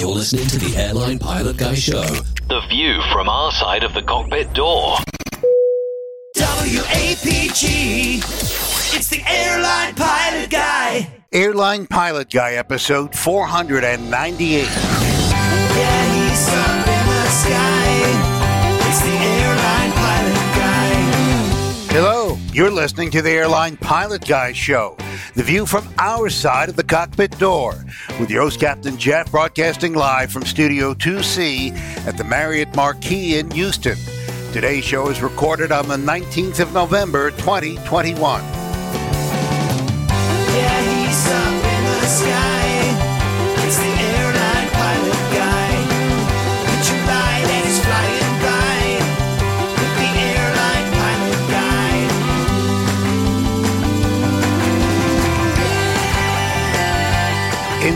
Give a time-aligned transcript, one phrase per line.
[0.00, 2.00] You're listening to the Airline Pilot Guy Show.
[2.48, 4.96] The view from our side of the cockpit door.
[6.34, 8.16] WAPG.
[8.96, 11.06] It's the airline pilot guy.
[11.32, 14.62] Airline Pilot Guy, episode 498.
[14.62, 14.68] Yeah,
[16.14, 18.00] he's up in the sky.
[18.88, 20.96] It's the airline pilot guy.
[21.92, 22.19] Hello,
[22.52, 24.96] you're listening to the Airline Pilot Guy Show,
[25.34, 27.84] the view from our side of the cockpit door,
[28.18, 31.72] with your host, Captain Jeff, broadcasting live from Studio 2C
[32.06, 33.96] at the Marriott Marquis in Houston.
[34.52, 38.42] Today's show is recorded on the 19th of November, 2021.
[40.52, 40.89] Yeah,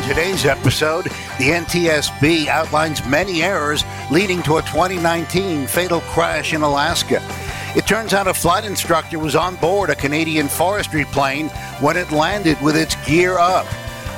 [0.08, 1.04] today's episode,
[1.38, 7.22] the NTSB outlines many errors leading to a 2019 fatal crash in Alaska.
[7.74, 11.48] It turns out a flight instructor was on board a Canadian forestry plane
[11.80, 13.66] when it landed with its gear up.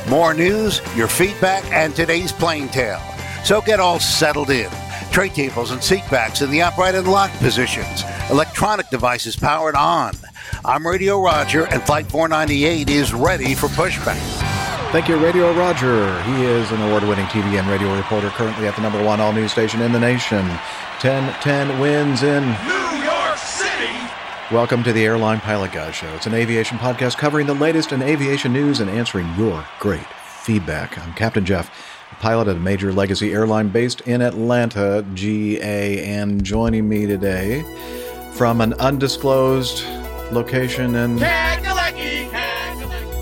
[0.09, 3.01] More news, your feedback, and today's plane tale.
[3.45, 4.71] So get all settled in.
[5.13, 8.03] Tray tables and seat backs in the upright and locked positions.
[8.29, 10.15] Electronic devices powered on.
[10.65, 14.56] I'm Radio Roger, and Flight 498 is ready for pushback.
[14.93, 16.23] Thank you, Radio Roger.
[16.23, 19.33] He is an award winning TV and radio reporter currently at the number one all
[19.33, 20.47] news station in the nation.
[21.03, 23.93] 1010 wins in New York City.
[24.51, 26.09] Welcome to the Airline Pilot Guy Show.
[26.15, 30.97] It's an aviation podcast covering the latest in aviation news and answering your great feedback.
[30.99, 31.69] I'm Captain Jeff,
[32.13, 37.65] a pilot at a major legacy airline based in Atlanta, GA, and joining me today
[38.33, 39.85] from an undisclosed
[40.33, 41.19] location in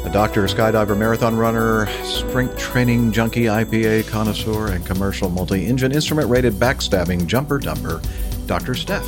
[0.05, 6.28] a doctor, skydiver, marathon runner, strength training junkie, IPA connoisseur, and commercial multi engine instrument
[6.28, 8.05] rated backstabbing jumper dumper,
[8.47, 8.75] Dr.
[8.75, 9.06] Steph.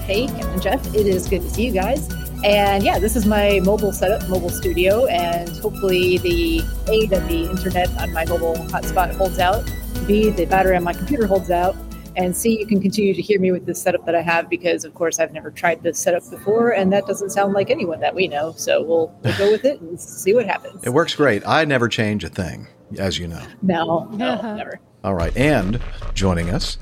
[0.00, 0.94] Hey, Captain Jeff.
[0.94, 2.08] It is good to see you guys.
[2.44, 7.50] And yeah, this is my mobile setup, mobile studio, and hopefully the A, that the
[7.50, 9.70] internet on my mobile hotspot holds out,
[10.06, 11.76] B, the battery on my computer holds out,
[12.20, 14.84] and C, you can continue to hear me with this setup that I have because,
[14.84, 18.14] of course, I've never tried this setup before, and that doesn't sound like anyone that
[18.14, 18.52] we know.
[18.56, 20.84] So we'll, we'll go with it and see what happens.
[20.84, 21.42] It works great.
[21.46, 22.66] I never change a thing,
[22.98, 23.42] as you know.
[23.62, 24.80] No, no, never.
[25.02, 25.80] All right, and
[26.14, 26.76] joining us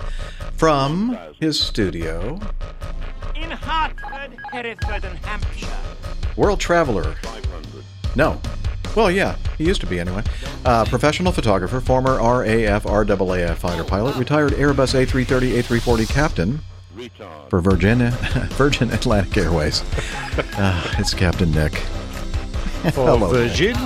[0.56, 2.40] from his studio,
[3.36, 5.68] In Hertford, Hereford, and Hampshire.
[6.36, 7.14] world traveler.
[8.16, 8.40] No.
[8.96, 10.22] Well, yeah, he used to be anyway.
[10.64, 16.60] Uh, professional photographer, former RAF RAAF fighter pilot, retired Airbus A330 A340 captain
[17.48, 18.10] for Virgin
[18.56, 19.82] Virgin Atlantic Airways.
[20.56, 21.74] Uh, it's Captain Nick.
[21.76, 23.76] for Hello, Virgin.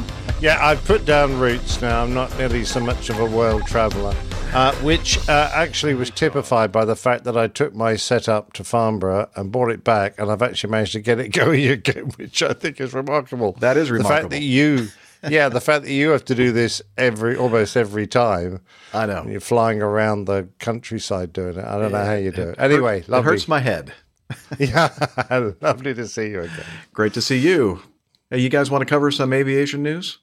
[0.40, 2.02] Yeah, I've put down roots now.
[2.02, 4.14] I'm not nearly so much of a world traveller,
[4.54, 8.64] uh, which uh, actually was typified by the fact that I took my setup to
[8.64, 12.42] Farnborough and brought it back, and I've actually managed to get it going again, which
[12.42, 13.52] I think is remarkable.
[13.60, 14.14] That is remarkable.
[14.16, 14.88] The fact that you,
[15.28, 18.60] yeah, the fact that you have to do this every almost every time.
[18.92, 19.24] I know.
[19.26, 21.64] You're flying around the countryside doing it.
[21.64, 22.56] I don't know how you do it.
[22.58, 23.32] Anyway, it lovely.
[23.32, 23.94] hurts my head.
[24.58, 24.90] yeah,
[25.60, 26.66] lovely to see you again.
[26.92, 27.82] Great to see you.
[28.30, 30.18] Hey, you guys want to cover some aviation news?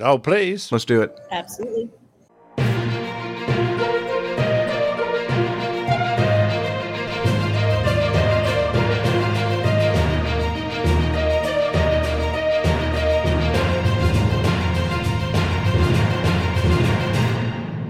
[0.00, 0.70] Oh, please.
[0.70, 1.18] Let's do it.
[1.30, 1.90] Absolutely.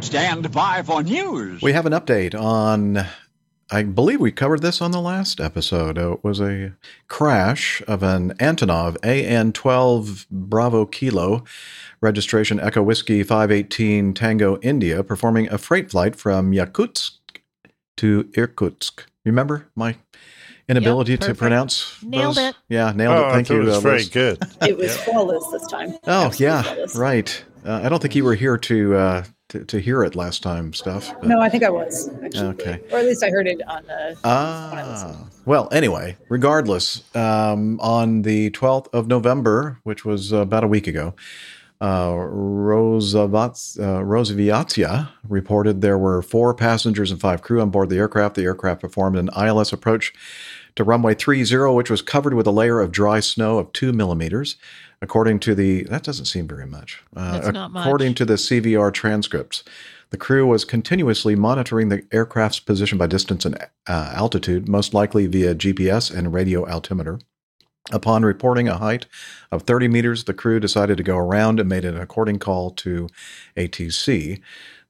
[0.06, 1.60] Stand by for news.
[1.62, 3.04] We have an update on.
[3.72, 5.98] I believe we covered this on the last episode.
[5.98, 6.74] It was a
[7.08, 11.42] crash of an Antonov AN 12 Bravo Kilo,
[12.00, 17.18] registration Echo Whiskey 518 Tango India, performing a freight flight from Yakutsk
[17.96, 19.06] to Irkutsk.
[19.24, 19.96] Remember my
[20.68, 22.00] inability to pronounce?
[22.00, 22.50] Nailed those?
[22.50, 22.56] it.
[22.68, 23.32] Yeah, nailed oh, it.
[23.32, 23.62] Thank you.
[23.62, 24.08] It was uh, very Liz.
[24.10, 24.38] good.
[24.62, 25.96] It was flawless this time.
[26.04, 26.94] Oh, Absolutely yeah, flawless.
[26.96, 27.44] right.
[27.64, 29.24] Uh, I don't think you were here to, uh,
[29.58, 31.12] to to hear it last time, stuff.
[31.20, 32.80] but- No, I think I was actually, Okay.
[32.92, 33.82] or at least I heard it on.
[33.86, 34.16] the.
[34.24, 40.86] Ah, well, anyway, regardless, um, on the 12th of November, which was about a week
[40.86, 41.14] ago,
[41.80, 47.98] uh, Rosavats, uh, Rosaviatia reported there were four passengers and five crew on board the
[47.98, 48.34] aircraft.
[48.34, 50.12] The aircraft performed an ILS approach
[50.76, 54.56] to runway 30, which was covered with a layer of dry snow of two millimeters.
[55.02, 57.02] According to the, that doesn't seem very much.
[57.14, 57.86] Uh, not much.
[57.86, 59.62] According to the CVR transcripts,
[60.10, 65.26] the crew was continuously monitoring the aircraft's position by distance and uh, altitude, most likely
[65.26, 67.18] via GPS and radio altimeter.
[67.92, 69.06] Upon reporting a height
[69.52, 73.08] of 30 meters, the crew decided to go around and made an according call to
[73.56, 74.40] ATC.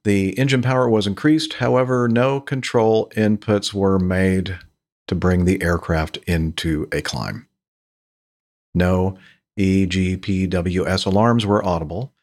[0.03, 1.53] The engine power was increased.
[1.53, 4.57] However, no control inputs were made
[5.07, 7.47] to bring the aircraft into a climb.
[8.73, 9.17] No
[9.57, 12.13] EGPWS alarms were audible.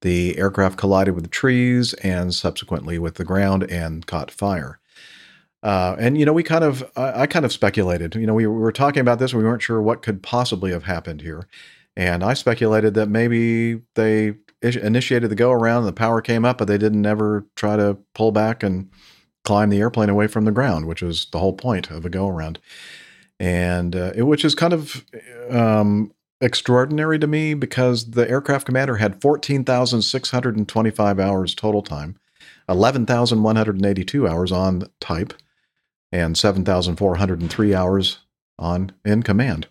[0.00, 4.78] The aircraft collided with the trees and subsequently with the ground and caught fire.
[5.62, 8.14] Uh, and you know, we kind of, I, I kind of speculated.
[8.14, 9.32] You know, we, we were talking about this.
[9.32, 11.48] We weren't sure what could possibly have happened here,
[11.96, 15.84] and I speculated that maybe they initiated the go around.
[15.84, 18.90] The power came up, but they didn't ever try to pull back and
[19.44, 22.28] climb the airplane away from the ground, which was the whole point of a go
[22.28, 22.58] around.
[23.40, 25.04] And uh, it, which is kind of
[25.50, 32.16] um, extraordinary to me because the aircraft commander had 14,625 hours total time,
[32.68, 35.34] 11,182 hours on type,
[36.12, 38.18] and 7,403 hours
[38.58, 39.68] on in command.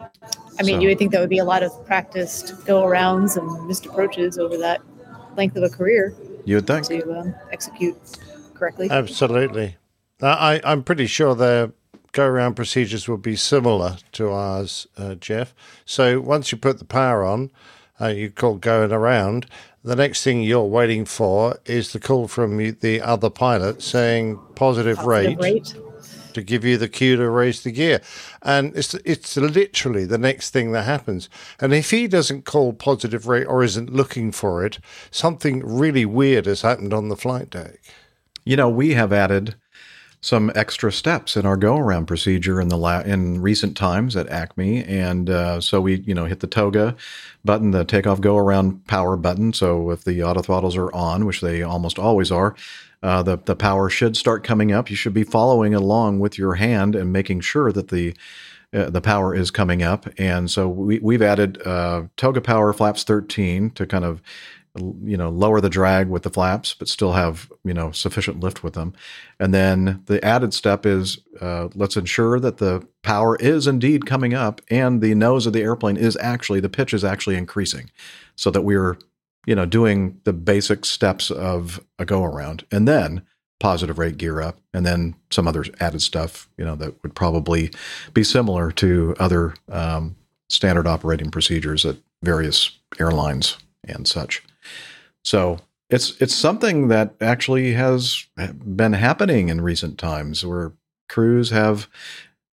[0.00, 3.36] I mean, So- you would think that would be a lot of practiced go arounds
[3.36, 4.80] and missed approaches over that
[5.36, 6.86] length of a career You would think.
[6.86, 7.96] to um, execute
[8.54, 8.88] correctly.
[8.90, 9.76] Absolutely.
[10.22, 11.72] Uh, I, I'm pretty sure their
[12.14, 15.52] go around procedures will be similar to ours, uh, Jeff.
[15.84, 17.50] So once you put the power on,
[18.00, 19.46] uh, you call going around.
[19.82, 24.96] The next thing you're waiting for is the call from the other pilot saying positive,
[24.96, 25.74] Positive rate, rate.
[26.32, 28.00] to give you the cue to raise the gear.
[28.42, 31.28] And it's it's literally the next thing that happens.
[31.60, 34.78] And if he doesn't call positive rate or isn't looking for it,
[35.10, 37.78] something really weird has happened on the flight deck.
[38.44, 39.56] You know, we have added
[40.24, 44.26] some extra steps in our go around procedure in the la- in recent times at
[44.30, 46.96] Acme, and uh, so we you know hit the toga
[47.44, 49.52] button, the takeoff go around power button.
[49.52, 52.56] So if the auto throttles are on, which they almost always are.
[53.02, 54.88] Uh, the the power should start coming up.
[54.88, 58.14] You should be following along with your hand and making sure that the
[58.72, 60.06] uh, the power is coming up.
[60.16, 64.22] And so we we've added uh, toga power flaps 13 to kind of
[64.76, 68.62] you know lower the drag with the flaps but still have you know sufficient lift
[68.64, 68.92] with them.
[69.38, 74.34] And then the added step is uh, let's ensure that the power is indeed coming
[74.34, 77.90] up and the nose of the airplane is actually the pitch is actually increasing
[78.36, 78.98] so that we're
[79.46, 83.22] you know doing the basic steps of a go around and then
[83.60, 87.70] positive rate gear up and then some other added stuff you know that would probably
[88.12, 90.16] be similar to other um,
[90.48, 93.56] standard operating procedures at various airlines
[93.86, 94.42] and such
[95.24, 95.58] so
[95.90, 98.26] it's it's something that actually has
[98.64, 100.72] been happening in recent times where
[101.08, 101.88] crews have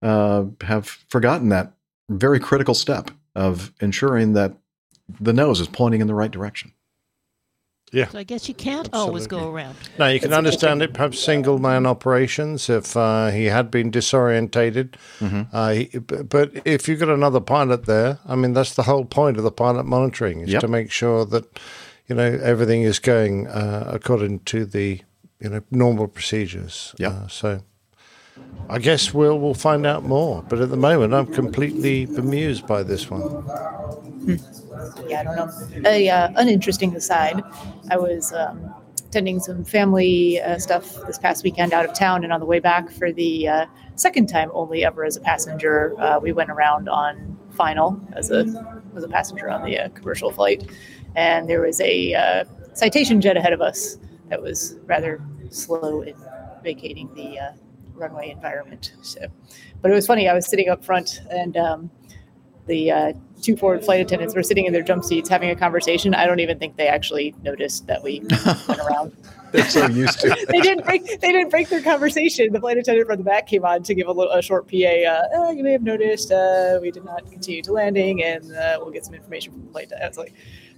[0.02, 1.74] uh, have forgotten that
[2.10, 4.54] very critical step of ensuring that
[5.20, 6.74] the nose is pointing in the right direction.
[7.94, 8.08] Yeah.
[8.08, 9.76] So I guess you can't always go around.
[10.00, 14.96] Now you can understand it, perhaps single man operations if uh, he had been disorientated.
[15.52, 19.36] Uh, he, but if you've got another pilot there, I mean, that's the whole point
[19.38, 20.62] of the pilot monitoring is Yep.
[20.62, 21.60] to make sure that
[22.12, 25.00] you know everything is going uh, according to the
[25.40, 26.94] you know normal procedures.
[26.98, 27.08] Yeah.
[27.08, 27.62] Uh, so.
[28.70, 32.84] I guess we'll we'll find out more, but at the moment I'm completely bemused by
[32.84, 33.22] this one.
[35.08, 35.90] yeah, I don't know.
[35.90, 37.42] A uh, uninteresting aside,
[37.90, 38.74] I was um,
[39.08, 42.60] attending some family uh, stuff this past weekend out of town, and on the way
[42.60, 43.66] back for the uh,
[43.96, 48.46] second time only ever as a passenger, uh, we went around on final as a
[48.96, 50.70] as a passenger on the uh, commercial flight,
[51.16, 52.44] and there was a uh,
[52.74, 53.98] citation jet ahead of us
[54.30, 56.16] that was rather slow in
[56.64, 57.52] vacating the uh,
[57.94, 58.94] runway environment.
[59.02, 59.28] So,
[59.82, 60.28] but it was funny.
[60.28, 61.58] I was sitting up front and.
[61.58, 61.92] Um,
[62.68, 66.14] the uh, two forward flight attendants were sitting in their jump seats having a conversation.
[66.14, 68.22] I don't even think they actually noticed that we
[68.68, 69.16] went around.
[69.52, 70.48] They're so used to it.
[70.50, 71.20] they didn't break.
[71.20, 72.54] They didn't break their conversation.
[72.54, 74.78] The flight attendant from the back came on to give a, little, a short PA.
[74.78, 78.78] Uh, "Oh, you may have noticed uh, we did not continue to landing, and uh,
[78.80, 79.92] we'll get some information from the flight.
[80.02, 80.34] I was like,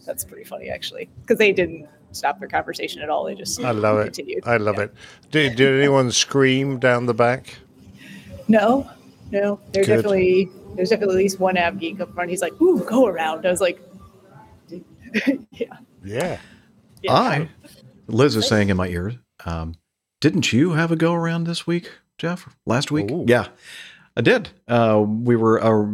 [0.06, 3.24] that's pretty funny actually, because they didn't stop their conversation at all.
[3.26, 4.04] They just I love it.
[4.06, 4.44] continued.
[4.46, 4.84] I love Yeah.
[4.84, 4.94] it.
[5.32, 7.56] Did, did anyone scream down the back?
[8.48, 8.90] No,
[9.32, 9.60] no.
[9.72, 9.96] There's Good.
[9.98, 12.30] definitely there's definitely at least one av geek up front.
[12.30, 13.80] He's like, "Ooh, go around." I was like,
[15.52, 16.40] "Yeah." Yeah.
[17.02, 17.12] yeah.
[17.14, 17.50] I,
[18.08, 19.14] Liz is saying in my ear,
[19.46, 19.76] um,
[20.20, 22.50] didn't you have a go around this week, Jeff?
[22.66, 23.10] Last week?
[23.12, 23.24] Ooh.
[23.28, 23.48] Yeah,
[24.18, 24.50] I did.
[24.68, 25.88] Uh, we were uh,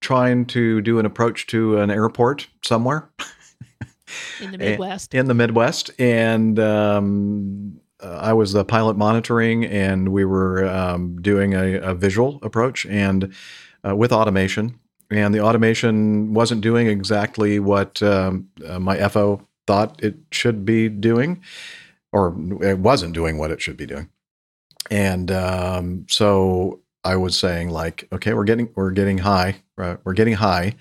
[0.00, 3.10] trying to do an approach to an airport somewhere
[4.40, 5.14] in the Midwest.
[5.14, 11.20] in the Midwest, and um, uh, I was the pilot monitoring, and we were um,
[11.20, 13.34] doing a, a visual approach and
[13.86, 14.78] uh, with automation.
[15.10, 20.88] And the automation wasn't doing exactly what um, uh, my FO thought it should be
[20.88, 21.42] doing,
[22.12, 24.10] or it wasn't doing what it should be doing.
[24.90, 29.98] And um, so I was saying, like, okay, we're getting we're getting high, right?
[30.04, 30.74] we're getting high,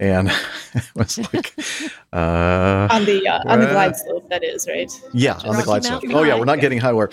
[0.00, 0.28] and
[0.74, 1.54] it was like,
[2.12, 4.90] uh, on the uh, on the glide slope that is, right?
[5.12, 6.02] Yeah, on the glide slope.
[6.10, 6.92] Oh yeah, we're not getting high.
[6.92, 7.10] We're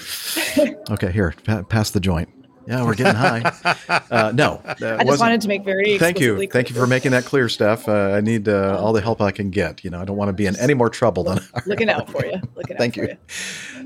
[0.92, 1.12] okay.
[1.12, 2.30] Here, pa- pass the joint.
[2.70, 3.52] Yeah, we're getting high.
[4.12, 6.88] Uh, no, I just wasn't- wanted to make very Thank you, explicitly thank you for
[6.88, 7.88] making that clear, Steph.
[7.88, 9.84] Uh, I need uh, all the help I can get.
[9.84, 11.40] You know, I don't want to be in any more trouble than.
[11.66, 12.40] Looking out for you.
[12.56, 13.18] Looking out Thank for you.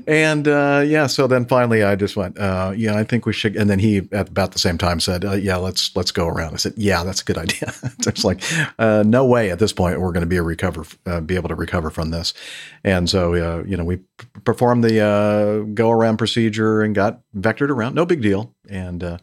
[0.06, 3.56] And uh, yeah, so then finally I just went, uh, yeah, I think we should.
[3.56, 6.54] And then he at about the same time said, uh, yeah, let's let's go around.
[6.54, 7.72] I said, yeah, that's a good idea.
[8.06, 8.42] it's like,
[8.78, 11.48] uh, no way at this point we're going to be a recover, uh, be able
[11.48, 12.34] to recover from this.
[12.82, 14.04] And so uh, you know we p-
[14.44, 17.94] performed the uh, go around procedure and got vectored around.
[17.94, 18.53] No big deal.
[18.68, 19.18] And uh,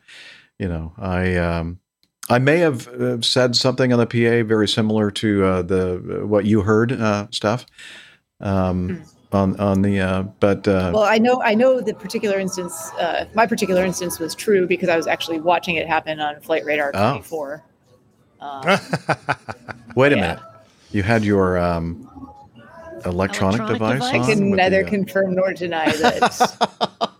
[0.57, 1.35] you know I.
[1.35, 1.79] Um,
[2.29, 6.45] I may have uh, said something on the PA very similar to uh, the what
[6.45, 7.65] you heard, uh, Steph,
[8.39, 9.99] um, on on the.
[9.99, 12.91] Uh, but uh, Well, I know I know the particular instance.
[12.91, 16.63] Uh, my particular instance was true because I was actually watching it happen on Flight
[16.63, 17.21] Radar Oh.
[18.39, 18.63] Um,
[19.95, 20.21] wait a yeah.
[20.21, 20.39] minute,
[20.91, 22.09] you had your um,
[23.05, 23.67] electronic, Electronic
[23.99, 24.11] device.
[24.11, 24.29] device?
[24.29, 26.19] I can neither the, uh, confirm nor deny that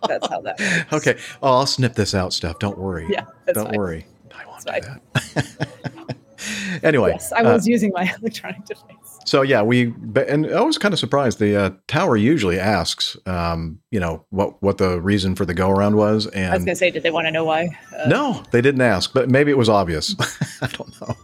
[0.08, 0.92] that's how that works.
[1.06, 2.58] Okay, oh, I'll snip this out, Steph.
[2.58, 3.06] Don't worry.
[3.10, 3.76] Yeah, that's Don't fine.
[3.78, 4.06] worry.
[4.34, 4.92] I won't That's do
[5.34, 5.56] fine.
[6.04, 6.16] that.
[6.82, 8.96] anyway, Yes, I uh, was using my electronic device.
[9.24, 9.94] So yeah, we
[10.28, 11.38] and I was kind of surprised.
[11.38, 15.70] The uh, tower usually asks, um, you know, what what the reason for the go
[15.70, 17.68] around was, And I was going to say, did they want to know why?
[17.96, 20.16] Uh, no, they didn't ask, but maybe it was obvious.
[20.60, 21.16] I don't know.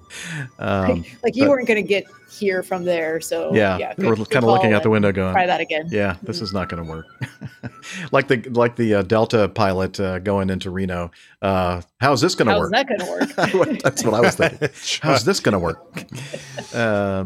[0.58, 4.06] Um, like you but- weren't going to get here from there, so yeah, yeah they
[4.06, 5.86] were good- kind of looking call out the window, going, Try that again.
[5.90, 7.06] "Yeah, this is not going to work."
[8.12, 11.10] like the like the uh, Delta pilot uh, going into Reno.
[11.40, 12.72] Uh, how's this going to How's work?
[12.72, 13.78] that going to work?
[13.82, 14.68] That's what I was thinking.
[15.00, 15.82] How's this going to work?
[16.74, 17.24] Uh,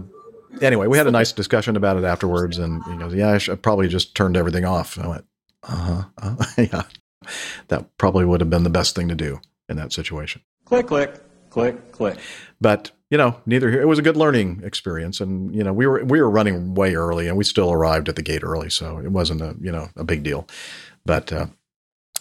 [0.60, 3.52] anyway, we had a nice discussion about it afterwards, and he goes, "Yeah, I, should,
[3.52, 5.24] I probably just turned everything off." I went,
[5.62, 6.82] "Uh huh, uh, yeah."
[7.68, 10.42] That probably would have been the best thing to do in that situation.
[10.64, 11.14] Click, click,
[11.50, 12.18] click, click.
[12.60, 13.82] But you know, neither here.
[13.82, 16.94] It was a good learning experience, and you know, we were we were running way
[16.94, 19.90] early, and we still arrived at the gate early, so it wasn't a you know
[19.96, 20.48] a big deal.
[21.04, 21.48] But uh,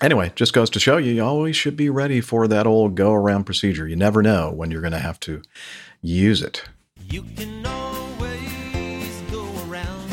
[0.01, 3.13] anyway, just goes to show you, you always should be ready for that old go
[3.13, 3.88] around procedure.
[3.88, 5.41] You never know when you're going to have to
[6.01, 6.65] use it.
[7.10, 10.12] You can always go around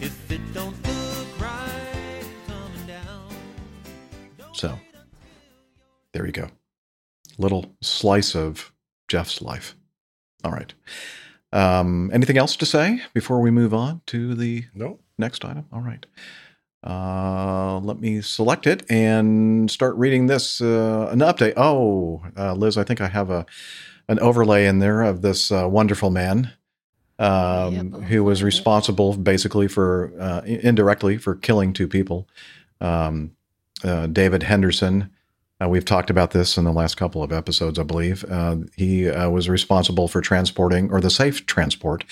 [0.00, 3.34] if it don't look right coming down.
[4.52, 4.78] So
[6.12, 6.46] there you go.
[7.38, 8.70] Little slice of
[9.08, 9.74] Jeff's life.
[10.44, 10.72] All right.
[11.52, 14.98] Um, anything else to say before we move on to the No.
[15.18, 15.66] next item?
[15.72, 16.04] All right.
[16.86, 20.60] Uh, let me select it and start reading this.
[20.60, 21.54] Uh, an update.
[21.56, 23.46] Oh, uh, Liz, I think I have a
[24.06, 26.52] an overlay in there of this uh, wonderful man
[27.18, 28.02] um, Yep.
[28.02, 32.28] who was responsible basically for uh, indirectly for killing two people.
[32.82, 33.30] Um,
[33.82, 35.10] uh, David Henderson.
[35.62, 38.24] Uh, we've talked about this in the last couple of episodes, I believe.
[38.28, 42.04] Uh, he uh, was responsible for transporting or the safe transport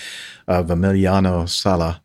[0.47, 2.03] of Emiliano Sala,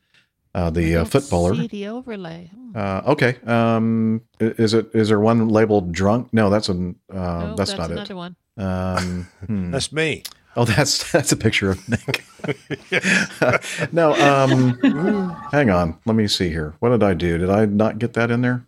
[0.55, 1.55] uh, the uh, Don't footballer.
[1.55, 2.49] See the overlay.
[2.53, 2.71] Hmm.
[2.75, 3.37] Uh, okay.
[3.45, 6.33] Um, is it is there one labeled drunk?
[6.33, 8.17] No, that's an uh, No, that's, that's not another it.
[8.17, 8.35] one.
[8.57, 9.71] Um, hmm.
[9.71, 10.23] That's me.
[10.55, 12.25] Oh, that's that's a picture of Nick.
[13.93, 14.73] no, um,
[15.51, 15.99] hang on.
[16.05, 16.73] Let me see here.
[16.79, 17.37] What did I do?
[17.37, 18.65] Did I not get that in there?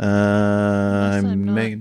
[0.00, 1.78] Uh, not.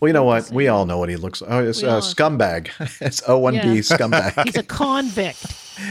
[0.00, 0.50] Well, you know what?
[0.50, 1.40] We all know what he looks.
[1.40, 1.50] Like.
[1.50, 2.68] Oh, it's a all- scumbag.
[3.00, 3.64] it's O1B Yeah.
[3.96, 4.44] scumbag.
[4.44, 5.44] He's a convict.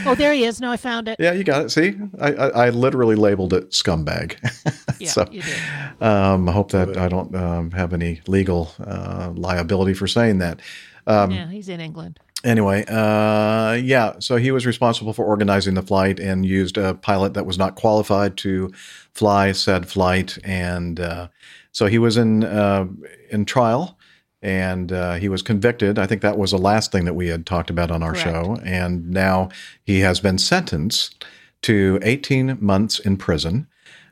[0.06, 0.60] Oh, there he is.
[0.60, 1.16] No, I found it.
[1.18, 1.70] yeah, you got it.
[1.70, 4.36] See, I, I, I literally labeled it scumbag.
[5.00, 5.56] Yeah, so, you did.
[6.00, 10.60] um, I hope that I don't um, have any legal uh, liability for saying that.
[11.08, 12.20] Um, yeah, he's in England.
[12.44, 17.32] Anyway, uh, yeah, so he was responsible for organizing the flight and used a pilot
[17.32, 18.70] that was not qualified to
[19.12, 21.28] fly said flight, and uh,
[21.72, 22.86] so he was in uh,
[23.30, 23.98] in trial,
[24.42, 25.98] and uh, he was convicted.
[25.98, 28.24] I think that was the last thing that we had talked about on our Correct.
[28.24, 29.48] show, and now
[29.82, 31.24] he has been sentenced
[31.62, 33.66] to 18 months in prison.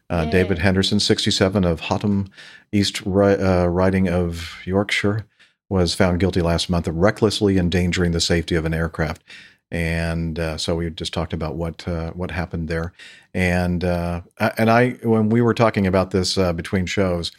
[0.09, 2.31] Uh, David Henderson, 67 of Hotham
[2.71, 5.27] East Ri- uh, Riding of Yorkshire,
[5.73, 9.23] was found guilty last month of recklessly endangering the safety of an aircraft.
[9.71, 12.93] And uh, so we just talked about what uh, what happened there,
[13.33, 14.21] and uh,
[14.59, 17.33] and I when we were talking about this uh, between shows,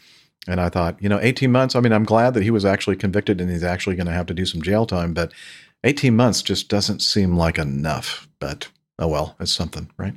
[0.48, 1.76] and I thought, you know, eighteen months.
[1.76, 4.26] I mean, I'm glad that he was actually convicted and he's actually going to have
[4.26, 5.32] to do some jail time, but
[5.84, 8.26] eighteen months just doesn't seem like enough.
[8.40, 10.14] But oh well, it's something, right?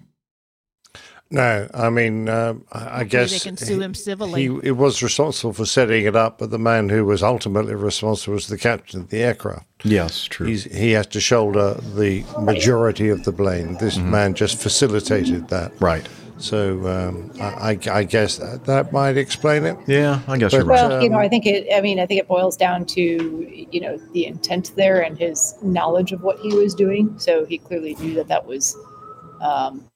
[1.30, 4.48] No, I mean, um, I, I Hopefully guess they can sue him civilly.
[4.48, 8.36] He, he was responsible for setting it up, but the man who was ultimately responsible
[8.36, 9.66] was the captain of the aircraft.
[9.84, 10.48] Yes, true.
[10.48, 13.76] He's, he has to shoulder the majority of the blame.
[13.78, 14.12] This Mm-hmm.
[14.12, 15.74] man just facilitated that.
[15.82, 16.08] right.
[16.40, 19.76] So um, I, I, I guess that, that might explain it.
[19.88, 20.88] Yeah, I guess But- you're right.
[20.88, 21.66] Well, you know, I think it.
[21.74, 25.56] I mean, I think it boils down to you know the intent there and his
[25.64, 27.18] knowledge of what he was doing.
[27.18, 28.78] So he clearly knew that that was
[29.42, 29.90] um,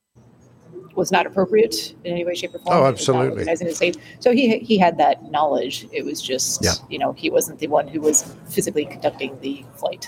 [0.95, 2.75] was not appropriate in any way, shape, or form.
[2.77, 3.29] Oh, It was not absolutely.
[3.29, 3.95] recognizing it safe.
[4.19, 5.87] So he he had that knowledge.
[5.91, 6.73] It was just Yeah.
[6.89, 10.07] you know he wasn't the one who was physically conducting the flight.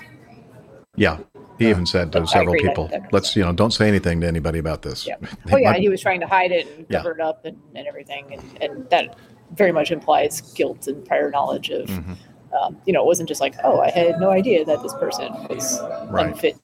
[0.95, 1.17] Yeah.
[1.59, 4.21] He even said to several agree that- people, that- "Let's you know, don't say anything
[4.21, 5.15] to anybody about this." Yeah.
[5.51, 6.97] Oh yeah, might- he was trying to hide it and Yeah.
[6.99, 9.15] cover it up and, and everything, and, and that
[9.55, 11.87] very much implies guilt and prior knowledge of.
[11.87, 12.15] Mhm.
[12.59, 15.31] Um, you know, it wasn't just like, oh, I had no idea that this person
[15.49, 16.27] was Right.
[16.27, 16.55] unfit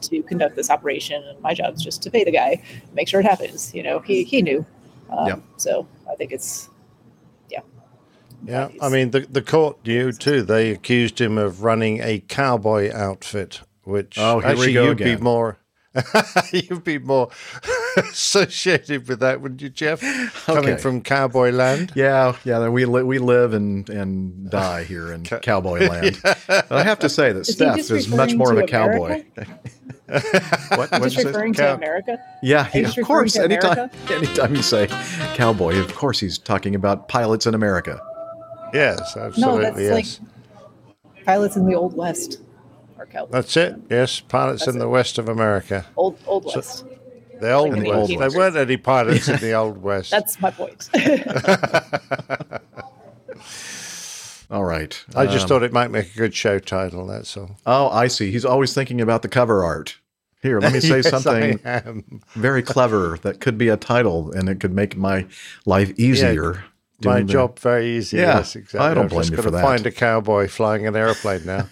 [0.00, 2.62] to conduct this operation, and my job is just to pay the guy,
[2.94, 3.74] make sure it happens.
[3.74, 4.64] You know, he he knew.
[5.10, 5.42] Um, Yep.
[5.56, 6.68] So I think it's
[7.50, 7.60] Yeah,
[8.44, 10.42] Yeah, I mean the the court knew too.
[10.42, 14.98] They accused him of running a cowboy outfit, which Oh, here we actually go you'd
[14.98, 15.58] be more
[16.52, 17.30] you'd be more
[17.96, 20.00] associated with that, wouldn't you, Jeff?
[20.46, 20.76] Coming Okay.
[20.82, 21.92] from cowboy land.
[21.94, 22.68] Yeah, yeah.
[22.68, 26.20] We li- we live and and die here in cowboy land.
[26.48, 29.24] And I have to say that Is Steph is much more of a cowboy.
[30.06, 30.90] what?
[30.90, 32.18] What'd just referring to Cow- America.
[32.42, 33.36] Yeah, Are you he, just of course.
[33.36, 34.86] Anytime, anytime you say
[35.34, 38.00] cowboy, of course he's talking about pilots in America.
[38.72, 39.40] Yes, absolutely.
[39.40, 39.88] No, absolutely.
[39.88, 40.20] that's yes.
[41.16, 42.38] like pilots in the old west
[43.10, 43.32] or cowboys.
[43.32, 43.74] That's it.
[43.90, 44.84] Yes, pilots That's in it.
[44.84, 45.86] the west of America.
[45.96, 46.84] Old old So- west.
[47.40, 48.08] The old Like in the west.
[48.18, 50.10] There weren't any pilots in the old west.
[50.10, 50.88] That's my point.
[54.50, 55.04] All right.
[55.14, 57.06] I just Um, thought it might make a good show title.
[57.06, 57.56] That's all.
[57.66, 58.32] Oh, I see.
[58.32, 59.96] He's always thinking about the cover art.
[60.42, 64.58] Here, let me say Yes, something very clever that could be a title, and it
[64.58, 65.26] could make my
[65.66, 66.64] life easier.
[67.04, 68.16] My the- job very easy.
[68.18, 68.80] Yeah, yes, exactly.
[68.80, 69.62] I don't I've blame just you for to that.
[69.62, 71.68] Find a cowboy flying an airplane now.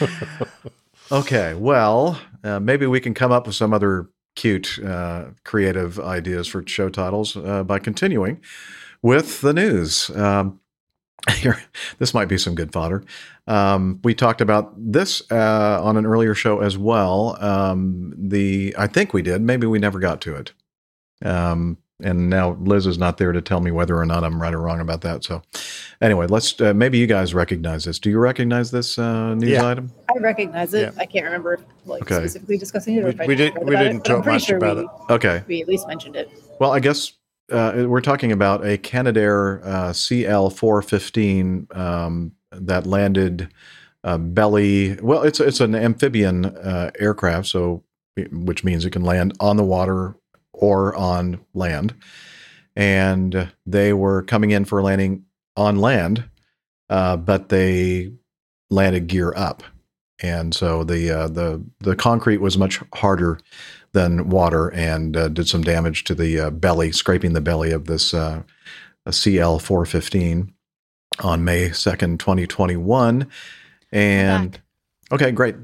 [1.12, 6.48] Okay, well, uh, maybe we can come up with some other cute, uh, creative ideas
[6.48, 8.40] for show titles uh, by continuing
[9.02, 10.10] with the news.
[10.10, 10.58] Um,
[11.36, 11.62] here,
[11.98, 13.04] this might be some good fodder.
[13.46, 17.36] Um, we talked about this uh, on an earlier show as well.
[17.40, 19.42] Um, the I think we did.
[19.42, 20.52] Maybe we never got to it.
[21.24, 24.52] Um, and now Liz is not there to tell me whether or not I'm right
[24.52, 25.24] or wrong about that.
[25.24, 25.42] So,
[26.00, 26.60] anyway, let's.
[26.60, 27.98] Uh, maybe you guys recognize this.
[27.98, 29.66] Do you recognize this uh, news Yeah.
[29.68, 29.90] item?
[30.14, 30.92] I recognize it.
[30.94, 31.00] Yeah.
[31.00, 32.16] I can't remember if, like Okay.
[32.20, 33.54] specifically discussing it or We- if I we did.
[33.62, 34.88] We didn't it, but I'm talk much sure about we, it.
[35.10, 35.42] Okay.
[35.46, 36.30] we at least mentioned it.
[36.58, 37.12] Well, I guess
[37.52, 43.48] uh, we're talking about a Canadair uh, CL 415 um, that landed
[44.04, 44.98] uh, belly.
[45.02, 47.82] Well, it's it's an amphibian uh, aircraft, so
[48.32, 50.16] which means it can land on the water
[50.52, 51.94] or on land.
[52.74, 55.24] And they were coming in for a landing
[55.56, 56.28] on land,
[56.90, 58.12] uh, but they
[58.70, 59.62] landed gear up,
[60.22, 63.38] and so the uh, the the concrete was much harder
[63.92, 67.86] than water and uh, did some damage to the uh, belly, scraping the belly of
[67.86, 68.42] this uh,
[69.10, 70.52] CL 415
[71.20, 73.26] on May 2nd, 2021.
[73.92, 74.60] And
[75.10, 75.56] okay, great.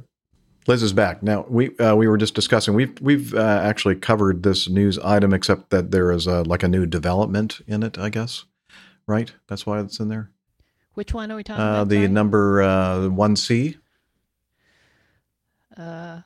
[0.67, 1.23] Liz is back.
[1.23, 2.75] Now we uh, we were just discussing.
[2.75, 6.69] We've we've uh, actually covered this news item, except that there is a, like a
[6.69, 7.99] new development in it.
[7.99, 8.45] I guess,
[9.07, 9.33] right?
[9.49, 10.31] That's why it's in there.
[10.95, 11.89] Which one are we talking Uh, about?
[11.89, 12.09] the sorry?
[12.09, 13.77] number uh, one C.
[15.77, 16.21] Uh,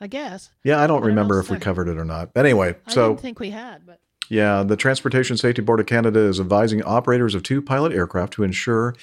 [0.00, 0.50] I guess.
[0.62, 2.30] Yeah, I don't I don't remember if we covered it or not.
[2.34, 5.86] Anyway, so I so didn't think we had, but Yeah, the Transportation Safety Board of
[5.86, 8.94] Canada is advising operators of two pilot aircraft to ensure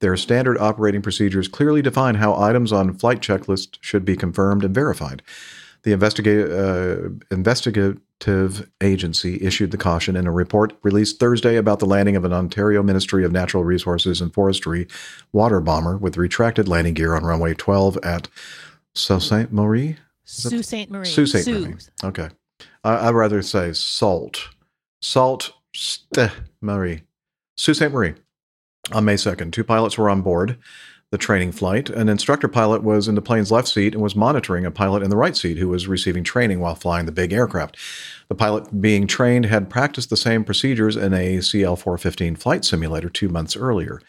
[0.00, 4.74] their standard operating procedures clearly define how items on flight checklist should be confirmed and
[4.74, 5.22] verified.
[5.82, 11.86] The investiga- uh, investigative agency issued the caution in a report released Thursday about the
[11.86, 14.86] landing of an Ontario Ministry of Natural Resources and Forestry
[15.32, 18.28] water bomber with retracted landing gear on runway 12 at
[18.94, 19.50] Sault Ste.
[19.50, 19.96] Marie.
[20.24, 20.90] Sault Ste.
[20.90, 21.06] Marie.
[21.06, 21.46] Sault Ste.
[21.48, 21.76] Marie.
[22.04, 22.28] Okay.
[22.84, 24.50] I, I'd rather say Salt.
[25.00, 26.30] Salt Ste.
[26.60, 27.02] Marie.
[27.56, 27.90] Sault Ste.
[27.90, 28.14] Marie.
[28.92, 30.58] On May 2nd, two pilots were on board
[31.10, 31.90] the training flight.
[31.90, 35.10] An instructor pilot was in the plane's left seat and was monitoring a pilot in
[35.10, 37.76] the right seat who was receiving training while flying the big aircraft.
[38.28, 43.08] The pilot being trained had practiced the same procedures in a CL 415 flight simulator
[43.08, 44.00] two months earlier.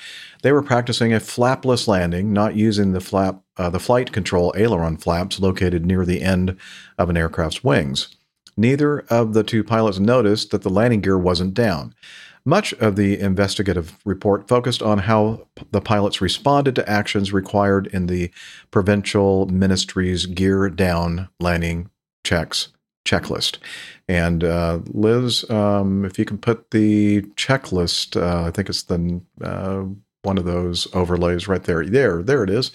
[0.44, 4.98] They were practicing a flapless landing, not using the flap, uh, the flight control aileron
[4.98, 6.56] flaps located near the end
[7.00, 8.16] of an aircraft's wings.
[8.56, 11.96] Neither of the two pilots noticed that the landing gear wasn't down.
[12.44, 18.08] Much of the investigative report focused on how the pilots responded to actions required in
[18.08, 18.32] the
[18.72, 21.90] provincial ministry's gear down landing
[22.24, 22.70] checks
[23.06, 23.58] checklist.
[24.08, 29.22] And uh, Liz, um, if you can put the checklist, uh, I think it's the
[29.44, 29.86] uh,
[30.24, 31.86] one of those overlays right there.
[31.86, 32.72] There, there it is.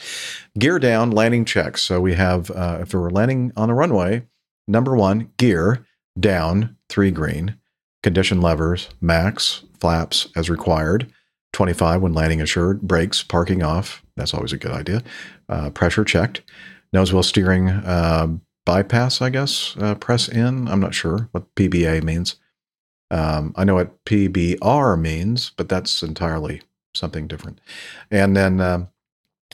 [0.58, 1.82] Gear down landing checks.
[1.82, 4.26] So we have, uh, if we're landing on the runway,
[4.66, 5.86] number one, gear
[6.18, 7.56] down, three green
[8.02, 11.10] condition levers, max, flaps as required,
[11.52, 14.02] 25 when landing assured, brakes, parking off.
[14.16, 15.02] That's always a good idea.
[15.48, 16.42] Uh, pressure checked.
[16.92, 18.28] Nose wheel steering uh,
[18.64, 20.68] bypass, I guess, uh, press in.
[20.68, 22.36] I'm not sure what PBA means.
[23.10, 26.62] Um, I know what PBR means, but that's entirely
[26.94, 27.60] something different.
[28.10, 28.88] And then um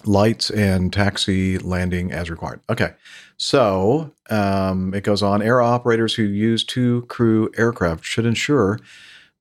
[0.06, 2.60] lights and taxi landing as required.
[2.68, 2.92] Okay.
[3.36, 5.42] So um, it goes on.
[5.42, 8.78] Air operators who use two crew aircraft should ensure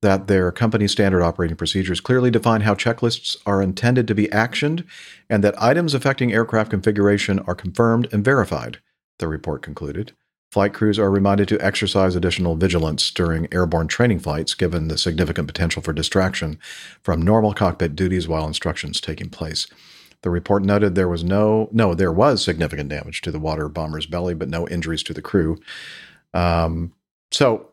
[0.00, 4.84] that their company standard operating procedures clearly define how checklists are intended to be actioned
[5.30, 8.78] and that items affecting aircraft configuration are confirmed and verified,
[9.18, 10.12] the report concluded.
[10.50, 15.46] Flight crews are reminded to exercise additional vigilance during airborne training flights, given the significant
[15.46, 16.58] potential for distraction
[17.00, 19.66] from normal cockpit duties while instructions taking place.
[20.22, 24.06] The report noted there was no no there was significant damage to the water bomber's
[24.06, 25.58] belly, but no injuries to the crew.
[26.34, 26.92] Um,
[27.30, 27.68] so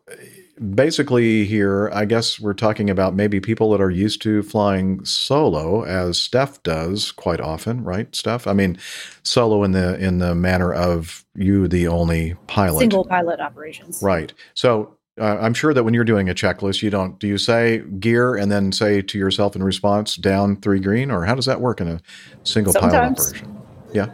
[0.74, 5.84] basically, here I guess we're talking about maybe people that are used to flying solo,
[5.84, 8.14] as Steph does quite often, right?
[8.14, 8.78] Steph, I mean,
[9.22, 14.02] solo in the in the manner of you, the only pilot, Single pilot operations.
[14.02, 14.32] Right.
[14.54, 17.78] So uh, I'm sure that when you're doing a checklist, you don't do you say
[18.00, 21.60] gear and then say to yourself in response down three green, or how does that
[21.60, 22.00] work in a
[22.44, 23.28] single pilot Sometimes.
[23.28, 23.58] operation?
[23.92, 24.06] Yeah.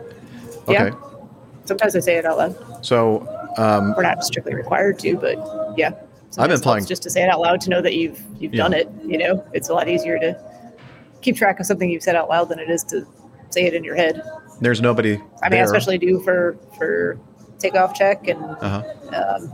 [0.68, 0.82] Yeah.
[0.84, 0.96] Okay.
[1.64, 2.84] Sometimes I say it out loud.
[2.84, 3.20] So
[3.56, 5.36] um, We're not strictly required to, but
[5.78, 5.88] yeah.
[6.38, 8.52] I've been Sometimes flying- just to say it out loud to know that you've you've
[8.54, 8.62] Yeah.
[8.64, 8.88] done it.
[9.06, 10.36] You know, it's a lot easier to
[11.22, 13.06] keep track of something you've said out loud than it is to
[13.50, 14.22] say it in your head.
[14.60, 15.20] there's nobody.
[15.42, 17.18] I mean, I especially do for for
[17.58, 18.82] takeoff check and Uh-huh.
[19.14, 19.52] um,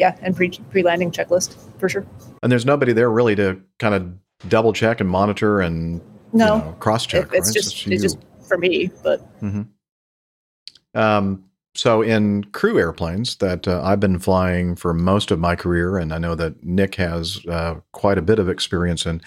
[0.00, 2.04] yeah, and pre pre landing checklist for sure.
[2.42, 6.00] And there's nobody there really to kind of double check and monitor and
[6.32, 7.26] No, cross check.
[7.26, 7.54] It- it's right?
[7.54, 7.92] just you.
[7.92, 9.62] it's just for me, but Mm-hmm.
[10.98, 11.44] Um,
[11.76, 16.12] so in crew airplanes that uh, I've been flying for most of my career, and
[16.12, 19.20] I know that Nick has uh, quite a bit of experience in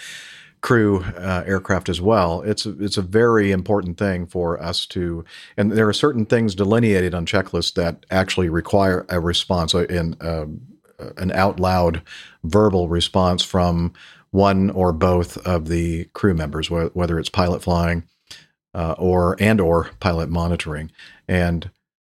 [0.64, 2.42] crew uh, aircraft as well.
[2.42, 5.24] It's a, it's a very important thing for us to,
[5.58, 10.16] and there are certain things delineated on checklists that actually require a response uh, in
[10.22, 10.62] um,
[11.18, 12.02] an out loud
[12.46, 13.94] verbal response from
[14.32, 18.04] one or both of the crew members, wh- whether it's pilot flying
[18.74, 20.92] uh, or and or pilot monitoring,
[21.28, 21.70] and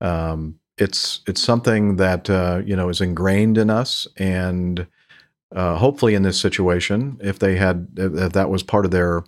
[0.01, 4.85] um, it's it's something that uh, you know is ingrained in us, and
[5.53, 9.23] uh, hopefully in this situation, if they had if that was part of their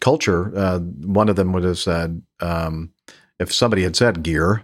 [0.00, 2.92] culture, uh, one of them would have said, um,
[3.38, 4.62] if somebody had said gear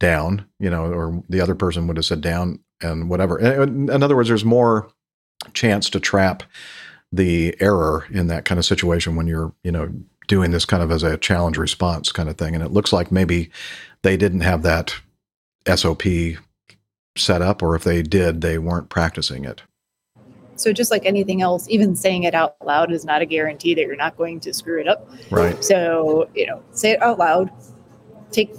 [0.00, 3.38] down, you know, or the other person would have said down and whatever.
[3.38, 4.90] In in other words, there's more
[5.54, 6.42] chance to trap
[7.12, 9.88] the error in that kind of situation when you're, you know,
[10.26, 12.54] doing this kind of as a challenge response kind of thing.
[12.54, 13.50] And it looks like maybe
[14.02, 14.94] they didn't have that
[15.74, 16.02] SOP
[17.16, 19.62] set up, or if they did, they weren't practicing it.
[20.58, 23.82] So just like anything else, even saying it out loud is not a guarantee that
[23.82, 25.08] you're not going to screw it up.
[25.30, 25.62] Right.
[25.62, 27.50] So, you know, say it out loud,
[28.30, 28.52] take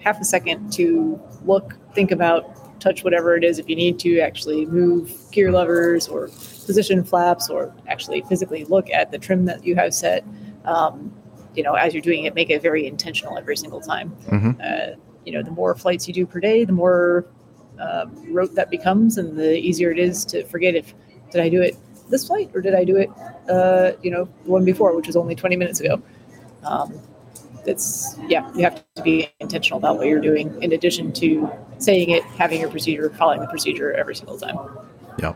[0.00, 4.20] half a second to look, think about, touch whatever it is if you need to
[4.20, 6.28] actually move gear levers or
[6.64, 10.24] position flaps or actually physically look at the trim that you have set.
[10.64, 11.12] Um,
[11.56, 14.14] you know, as you're doing it, make it very intentional every single time.
[14.28, 14.60] Mhm.
[14.62, 17.26] Uh, you know, the more flights you do per day, the more
[17.80, 20.94] um, rote that becomes, and the easier it is to forget if
[21.30, 21.76] did I do it
[22.08, 23.10] this flight or did I do it,
[23.48, 26.02] uh, you know, the one before, which was only 20 minutes ago.
[26.64, 26.98] Um,
[27.66, 32.10] it's yeah, you have to be intentional about what you're doing in addition to saying
[32.10, 34.58] it, having your procedure, following the procedure every single time.
[35.18, 35.34] Yeah.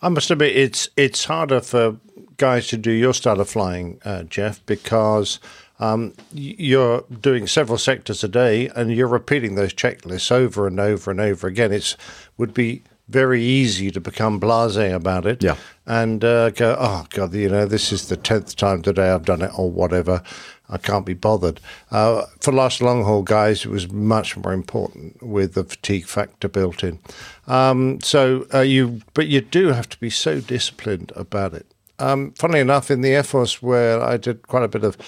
[0.00, 1.98] I must admit, it's it's harder for
[2.36, 5.40] guys to do your style of flying, uh, Jeff, because
[5.78, 11.10] um, you're doing several sectors a day and you're repeating those checklists over and over
[11.10, 11.72] and over again.
[11.72, 11.96] It's
[12.36, 15.56] would be very easy to become blasé about it, Yeah.
[15.86, 19.42] and uh, go, oh god, you know, this is the tenth time today I've done
[19.42, 20.22] it, or whatever.
[20.70, 21.60] I can't be bothered.
[21.90, 26.46] Uh, for last long haul guys, it was much more important with the fatigue factor
[26.46, 26.98] built in.
[27.46, 31.66] Um, so uh, you, but you do have to be so disciplined about it.
[31.98, 34.98] Um, funnily enough, in the Air Force, where I did quite a bit of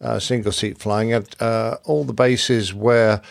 [0.00, 3.22] uh, single seat flying at uh, all the bases where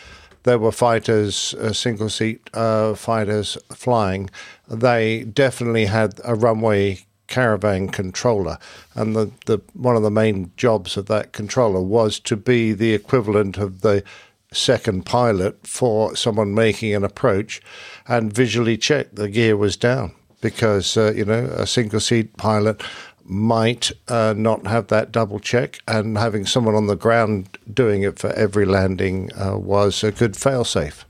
[0.44, 4.30] there were fighters, uh, single seat uh, fighters flying,
[4.68, 8.58] they definitely had a runway caravan controller,
[8.94, 12.94] and the, the one of the main jobs of that controller was to be the
[12.94, 14.04] equivalent of the
[14.52, 17.60] second pilot for someone making an approach
[18.06, 22.80] and visually check the gear was down because uh, you know a single seat pilot
[23.24, 28.18] might uh, not have that double check and having someone on the ground doing it
[28.18, 31.04] for every landing uh, was a good fail safe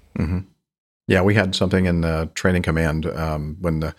[1.06, 3.94] Yeah, we had something in the training command um, when the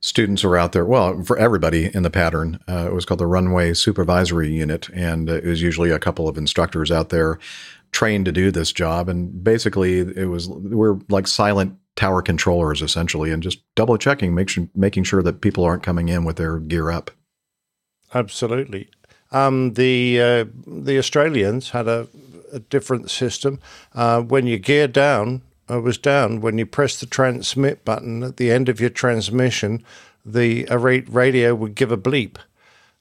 [0.00, 0.84] students were out there.
[0.84, 5.30] Well, for everybody in the pattern, uh, it was called the Runway Supervisory Unit, and
[5.30, 7.38] uh, it was usually a couple of instructors out there
[7.92, 13.30] trained to do this job, and basically it was we're like silent tower controllers essentially,
[13.30, 16.58] and just double checking, make sure, making sure that people aren't coming in with their
[16.58, 17.10] gear up.
[18.14, 18.88] Absolutely.
[19.32, 22.08] Um, the uh, the Australians had a,
[22.52, 23.60] a different system.
[23.94, 28.36] Uh, when you gear down uh, was down, when you press the transmit button at
[28.36, 29.84] the end of your transmission,
[30.24, 32.36] the a radio would give a bleep,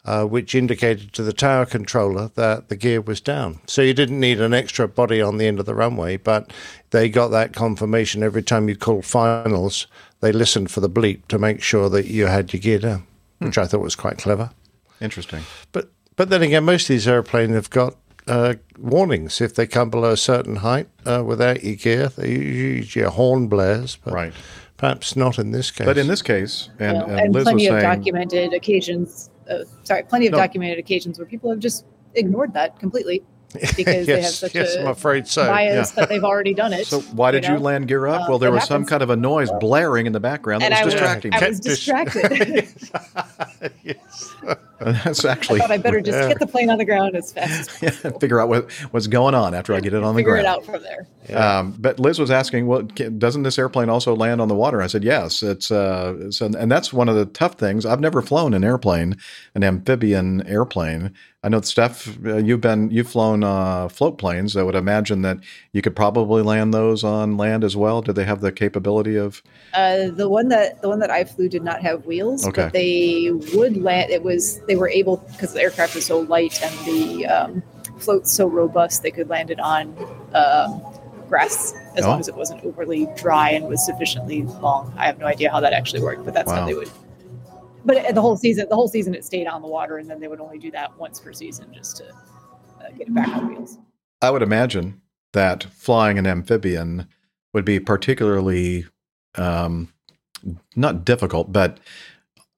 [0.06, 3.60] uh, which indicated to the tower controller that the gear was down.
[3.66, 6.54] So you didn't need an extra body on the end of the runway, but
[6.92, 9.88] they got that confirmation every time you called finals.
[10.22, 13.08] They listened for the bleep to make sure that you had your gear down,
[13.40, 14.52] which I thought was quite clever.
[15.02, 15.44] Interesting.
[15.72, 17.96] But but then again, most of these airplanes have got
[18.28, 22.10] uh, warnings if they come below a certain height uh, without your gear.
[22.10, 24.34] They usually your horn blares, but Right.
[24.78, 25.86] perhaps not in this case.
[25.86, 29.30] But in this case, and, Well, and, and Liz was plenty of saying, documented occasions.
[29.50, 30.38] Uh, sorry, plenty of No.
[30.40, 31.86] documented occasions where people have just
[32.16, 33.24] ignored that completely
[33.76, 35.96] because they have Yes, such yes, a I'm afraid so, bias yeah.
[36.02, 36.86] that they've already done it.
[36.86, 37.60] so why did you, know?
[37.60, 38.22] land gear up?
[38.22, 40.72] Uh, well, there it was some kind of a noise blaring in the background that
[40.72, 41.34] and I was was, distracting.
[41.34, 41.48] I me.
[41.48, 42.68] was Kept dis- distracted.
[44.80, 47.34] And That's actually I thought I better just get the plane on the ground as
[47.34, 48.20] fast as possible.
[48.20, 50.64] figure out what, what's going on after I get it on the Figure ground.
[50.64, 50.88] Figure it out
[51.28, 51.38] from there.
[51.38, 54.82] Um, but Liz was asking, well, ca- doesn't this airplane also land on the water?
[54.82, 55.44] I said, yes.
[55.44, 57.86] It's, uh, it's an, and that's one of the tough things.
[57.86, 59.18] I've never flown an airplane,
[59.54, 61.14] an amphibian airplane.
[61.42, 64.58] I know, Steph, uh, you've been you've flown uh, float planes.
[64.58, 65.38] I would imagine that
[65.72, 68.02] you could probably land those on land as well.
[68.02, 69.42] Do they have the capability of?
[69.74, 72.64] Uh, the one that the one that I flew did not have wheels, Okay.
[72.64, 74.12] but they would land.
[74.12, 77.64] It was they were able because the aircraft was so light and the um,
[78.00, 79.96] float's so robust, they could land it on
[80.34, 80.82] um,
[81.30, 82.10] grass as Oh.
[82.10, 84.94] long as it wasn't overly dry and was sufficiently long.
[84.98, 86.62] I have no idea how that actually worked, but that's Wow.
[86.62, 86.90] how they would.
[87.90, 90.20] But it- the whole season, the whole season, it stayed on the water, and then
[90.20, 93.48] they would only do that once per season just to uh, get it back on
[93.50, 93.80] wheels.
[94.22, 95.02] I would imagine
[95.34, 97.08] that flying an amphibian
[97.52, 98.86] would be particularly
[99.34, 99.92] um,
[100.76, 101.80] not difficult, but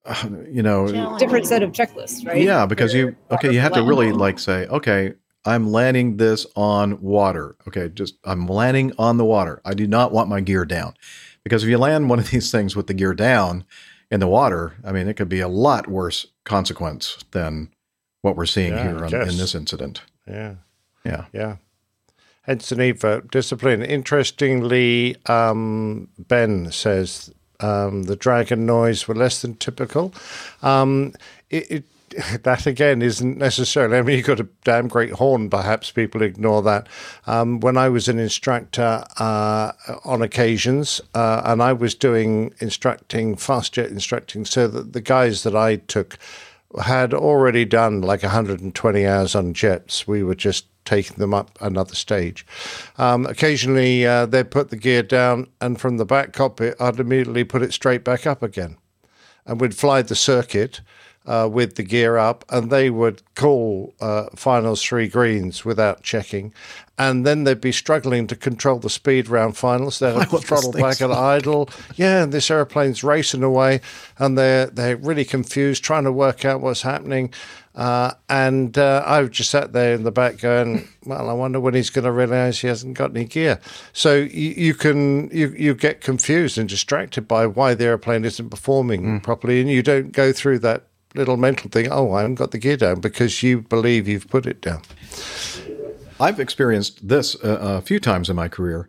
[0.04, 2.42] uh, you know, Different set of checklists, right?
[2.42, 3.88] Yeah, because you For okay, you have to land.
[3.88, 5.14] really like say, okay,
[5.46, 7.56] I'm landing this on water.
[7.70, 9.62] Okay, just I'm landing on the water.
[9.64, 10.94] I do not want my gear down.
[11.46, 13.64] Because if you land one of these things with the gear down
[14.12, 17.70] in the water, I mean, it could be a lot worse consequence than
[18.22, 20.02] what we're seeing Yeah, here on, in this incident.
[20.28, 20.56] yeah,
[21.04, 21.26] Yeah.
[21.34, 21.56] yeah.
[22.44, 23.84] Hence the need for discipline.
[23.84, 30.12] Interestingly, um, Ben says um, the dragon noise were less than typical.
[30.64, 31.14] Um,
[31.52, 31.84] it, it
[32.44, 33.98] that again isn't necessarily.
[33.98, 35.50] I mean, you've got a damn great horn.
[35.50, 36.88] Perhaps people ignore that.
[37.26, 39.72] Um, when I was an instructor uh,
[40.04, 45.44] on occasions, uh, and I was doing instructing fast jet instructing, so that the guys
[45.44, 46.18] that I took
[46.84, 50.08] had already done like 120 hours on jets.
[50.08, 52.46] We were just taking them up another stage.
[52.98, 57.44] Um, occasionally, uh, they'd put the gear down, and from the back cockpit, I'd immediately
[57.44, 58.78] put it straight back up again
[59.46, 60.82] and we'd fly the circuit
[61.26, 66.54] uh, with the gear up, and they would call uh, finals three greens without checking,
[66.98, 70.00] and then they'd be struggling to control the speed round finals.
[70.00, 71.70] They'd have to throttle back at idle.
[71.96, 73.82] Yeah, and this airplane's racing away,
[74.18, 77.34] and they're they're really confused, trying to work out what's happening.
[77.74, 81.74] Uh, and uh, I just sat there in the back going, "Well, I wonder when
[81.74, 83.62] he's going to realise he hasn't got any gear."
[83.94, 88.50] So you, you can you you get confused and distracted by why the airplane isn't
[88.50, 91.88] performing properly, and you don't go through that little mental thing.
[91.92, 94.82] Oh, I haven't got the gear down because you believe you've put it down.
[96.20, 98.88] I've experienced this a, a few times in my career.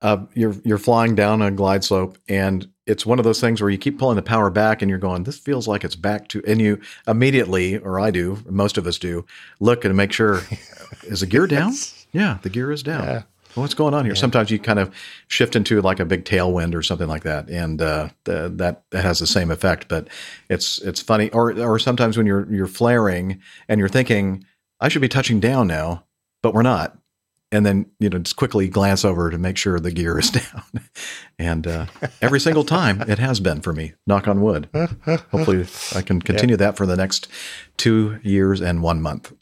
[0.00, 3.70] Uh, you're you're flying down a glide slope, and it's one of those things where
[3.70, 6.42] you keep pulling the power back, and you're going, "This feels like it's back to."
[6.44, 9.24] And you immediately, or I do, most of us do,
[9.60, 10.40] look and make sure
[11.04, 11.74] is the gear down?
[12.10, 13.04] Yeah, the gear is down.
[13.04, 13.22] Yeah.
[13.54, 14.14] What's going on here?
[14.14, 14.94] Sometimes you kind of
[15.28, 19.02] shift into like a big tailwind or something like that, and uh, th- that that
[19.04, 19.88] has the same effect.
[19.88, 20.08] But
[20.48, 24.44] it's it's funny, or or sometimes when you're you're flaring and you're thinking,
[24.80, 26.04] I should be touching down now,
[26.42, 26.96] but we're not.
[27.50, 30.62] And then you know just quickly glance over to make sure the gear is down,
[31.38, 31.86] and uh,
[32.22, 33.92] every single time it has been for me.
[34.06, 34.70] Knock on wood.
[35.04, 37.28] Hopefully, I can continue that for the next
[37.76, 39.34] two years and one month.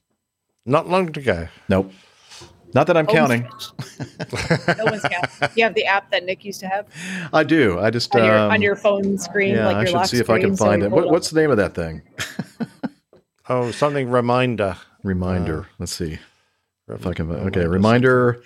[0.67, 1.49] Not long to go.
[1.69, 1.93] Nope,
[2.75, 3.43] not that I'm Oh, counting.
[4.79, 5.49] No one's counting.
[5.57, 6.87] You have the app that Nick used to have
[7.33, 7.79] I do.
[7.79, 10.07] I just on your um, on your phone screen, Yeah, like your I should lock
[10.07, 10.91] see if I can screen, so find it.
[10.91, 12.03] What, what's the name of that thing?
[13.49, 14.77] Oh, something reminder.
[15.03, 15.67] Reminder.
[15.81, 16.19] Let's see
[16.89, 17.29] if I can.
[17.33, 18.43] Okay, Reminder reminder,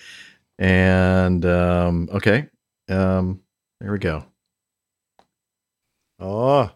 [0.59, 2.47] and um, okay,
[2.89, 3.41] um,
[3.81, 4.25] there we go.
[6.19, 6.71] Oh,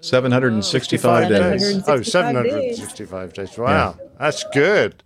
[0.00, 1.84] Seven hundred and sixty-five days.
[1.84, 2.12] 765 Oh, days.
[2.12, 3.58] 765 days.
[3.58, 5.02] Wow, that's good.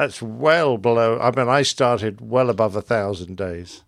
[0.00, 1.18] That's well below.
[1.20, 3.82] I mean, I started well above a thousand days.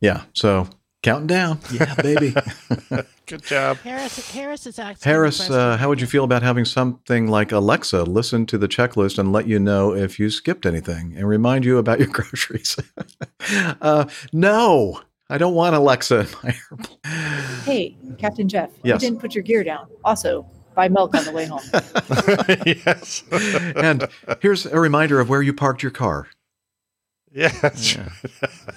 [0.00, 0.22] Yeah.
[0.32, 0.68] So
[1.02, 1.58] counting down.
[1.72, 2.32] Yeah, baby.
[3.26, 3.78] Good job.
[3.78, 8.04] Harris, Harris is actually Harris, uh, how would you feel about having something like Alexa
[8.04, 11.78] listen to the checklist and let you know if you skipped anything and remind you
[11.78, 12.76] about your groceries?
[13.80, 16.98] uh, no, I don't want Alexa in my airplane.
[17.64, 19.02] Hey, Captain Jeff, Yes.
[19.02, 19.88] you didn't put your gear down.
[20.04, 21.60] Also, buy milk on the way home.
[22.66, 23.22] yes.
[23.76, 24.08] and
[24.40, 26.28] here's a reminder of where you parked your car.
[27.32, 27.96] Yes.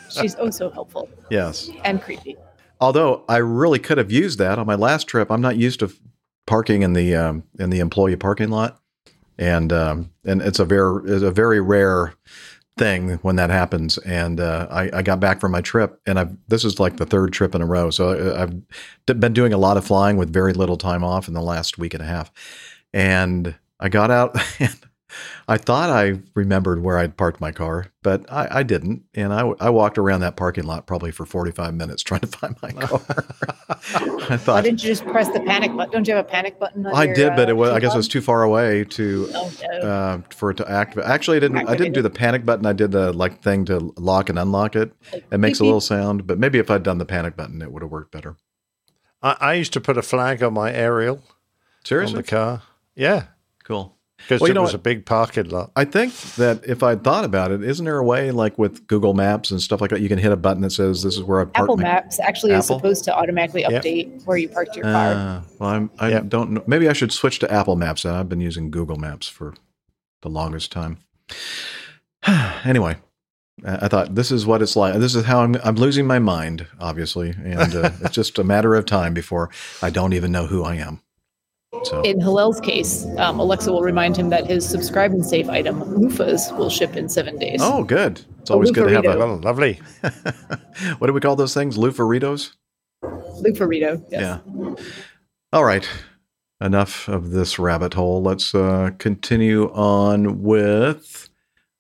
[0.10, 1.70] She's oh so helpful Yes.
[1.84, 2.38] and creepy.
[2.80, 5.30] Although I really could have used that on my last trip.
[5.32, 5.92] I'm not used to
[6.48, 8.80] parking in the um, in the employee parking lot,
[9.38, 12.14] and um, and it's a very it's a very rare
[12.78, 13.98] thing when that happens.
[14.00, 17.06] And uh, I, I got back from my trip, and I've this is like the
[17.06, 17.90] third trip in a row.
[17.90, 21.34] So I- I've been doing a lot of flying with very little time off in
[21.34, 22.32] the last week and a half,
[22.94, 24.76] and I got out and.
[25.48, 29.04] I thought I remembered where I'd parked my car, but I, I didn't.
[29.14, 32.56] And I, I walked around that parking lot probably for 45 minutes trying to find
[32.62, 33.02] my car.
[34.30, 34.48] I thought.
[34.56, 35.92] Why didn't you just press the panic button?
[35.92, 36.86] Don't you have a panic button?
[36.86, 38.84] On I your, did, but uh, it was, I guess it was too far away
[38.86, 39.80] to Oh, no.
[39.80, 41.06] uh, for it to activate.
[41.10, 41.68] Actually, I didn't.
[41.70, 42.66] I didn't do the panic button.
[42.66, 44.94] I did the like thing to lock and unlock it.
[45.14, 47.72] It makes a beep, little sound, but maybe if I'd done the panic button, it
[47.72, 48.36] would have worked better.
[49.22, 51.22] I, I used to put a flag on my aerial
[51.84, 52.62] Seriously, on the car.
[52.96, 53.26] Yeah,
[53.64, 53.95] cool.
[54.28, 54.76] Because Well, you it was what?
[54.76, 55.72] a big parking lot.
[55.76, 59.14] I think that if I'd thought about it, isn't there a way like with Google
[59.14, 61.42] Maps and stuff like that, you can hit a button that says this is where
[61.42, 63.84] I parked Apple my Maps actually is supposed to automatically Yep.
[63.84, 65.12] update where you parked your car.
[65.14, 66.30] Uh, well, I'm, I Yep.
[66.30, 66.64] don't know.
[66.66, 68.06] Maybe I should switch to Apple Maps.
[68.06, 69.54] I've been using Google Maps for
[70.24, 70.98] the longest time.
[72.64, 72.98] anyway,
[73.66, 74.96] I I thought this is what it's like.
[74.96, 75.56] This is how I'm.
[75.64, 79.50] I'm losing my mind, obviously, and uh, it's just a matter of time before
[79.82, 81.02] I don't even know who I am.
[81.86, 85.82] So In Hillel's case, um, Alexa will remind him that his subscribe and save item,
[85.82, 87.60] loofahs, will ship in seven days.
[87.62, 88.22] oh, good.
[88.42, 89.16] It's always good to have Loofarito.
[89.16, 89.20] a.
[89.20, 89.80] Well, lovely.
[90.98, 91.78] what do we call those things?
[91.78, 92.54] Loofaritos.
[93.04, 94.04] Loofarito.
[94.10, 94.40] Yes.
[94.44, 94.76] Yeah.
[95.54, 95.88] All right.
[96.62, 98.22] Enough of this rabbit hole.
[98.24, 101.30] Let's uh, continue on with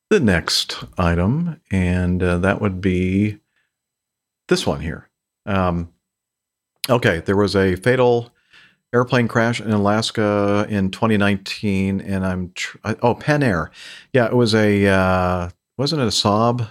[0.09, 3.39] the next item, and uh, that would be
[4.49, 5.09] this one here.
[5.45, 5.93] Um,
[6.89, 8.31] okay, there was a fatal
[8.95, 13.69] airplane crash in Alaska in 2019, and I'm tr- oh PenAir,
[14.13, 16.67] yeah, it was a uh, wasn't it a Saab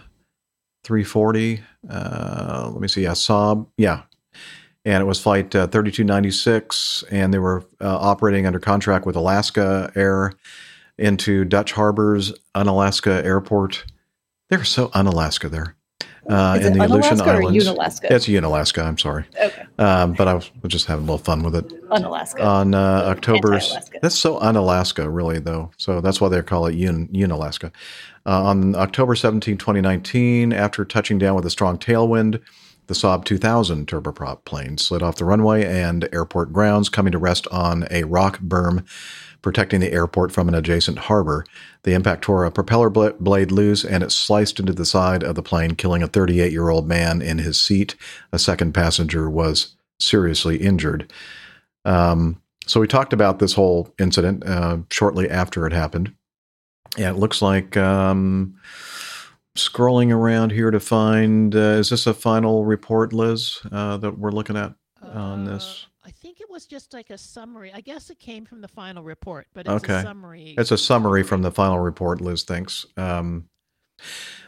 [0.84, 1.62] 340?
[1.88, 4.02] Uh, let me see, yeah, Saab, yeah,
[4.86, 9.90] and it was flight uh, 3296 and they were uh, operating under contract with alaska
[9.94, 10.32] air
[10.98, 13.84] into dutch harbors unalaska airport.
[14.50, 15.76] They're so unalaska there
[16.28, 18.12] uh, in the aleutian islands Unalaska?
[18.12, 19.64] it's unalaska i'm sorry Okay.
[19.78, 22.42] um, but i was just having a little fun with it Unalaska.
[22.42, 23.54] on uh, October.
[23.54, 23.98] Anti-Alaska.
[24.02, 25.70] That's so un-Alaska, really, though.
[25.76, 27.70] So that's why they call it un, Unalaska.
[28.26, 32.40] Uh, on October 17, 2019, after touching down with a strong tailwind,
[32.86, 37.46] the Saab 2000 turboprop plane slid off the runway and airport grounds, coming to rest
[37.52, 38.84] on a rock berm
[39.44, 41.44] protecting the airport from an adjacent harbor.
[41.82, 45.34] The impact tore a propeller bla- blade loose and it sliced into the side of
[45.34, 47.94] the plane, killing a 38 year old man in his seat.
[48.32, 51.12] A second passenger was seriously injured.
[51.84, 56.14] Um, so we talked about this whole incident uh, shortly after it happened.
[56.96, 58.56] And it looks like um,
[59.56, 64.30] scrolling around here to find uh, is this a final report, Liz, uh, that we're
[64.30, 65.86] looking at on this?
[66.02, 67.72] Uh, I think it was just like a summary.
[67.74, 69.96] I guess it came from the final report, but it's Okay.
[69.98, 70.54] a summary.
[70.56, 72.86] It's a summary from the final report, Liz thinks.
[72.96, 73.48] Um,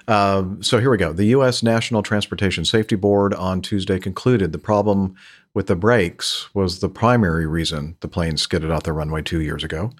[0.06, 1.12] um, so here we go.
[1.12, 1.64] The U.S.
[1.64, 5.16] National Transportation Safety Board on Tuesday concluded the problem
[5.52, 9.64] with the brakes was the primary reason the plane skidded off the runway two years
[9.64, 9.90] ago.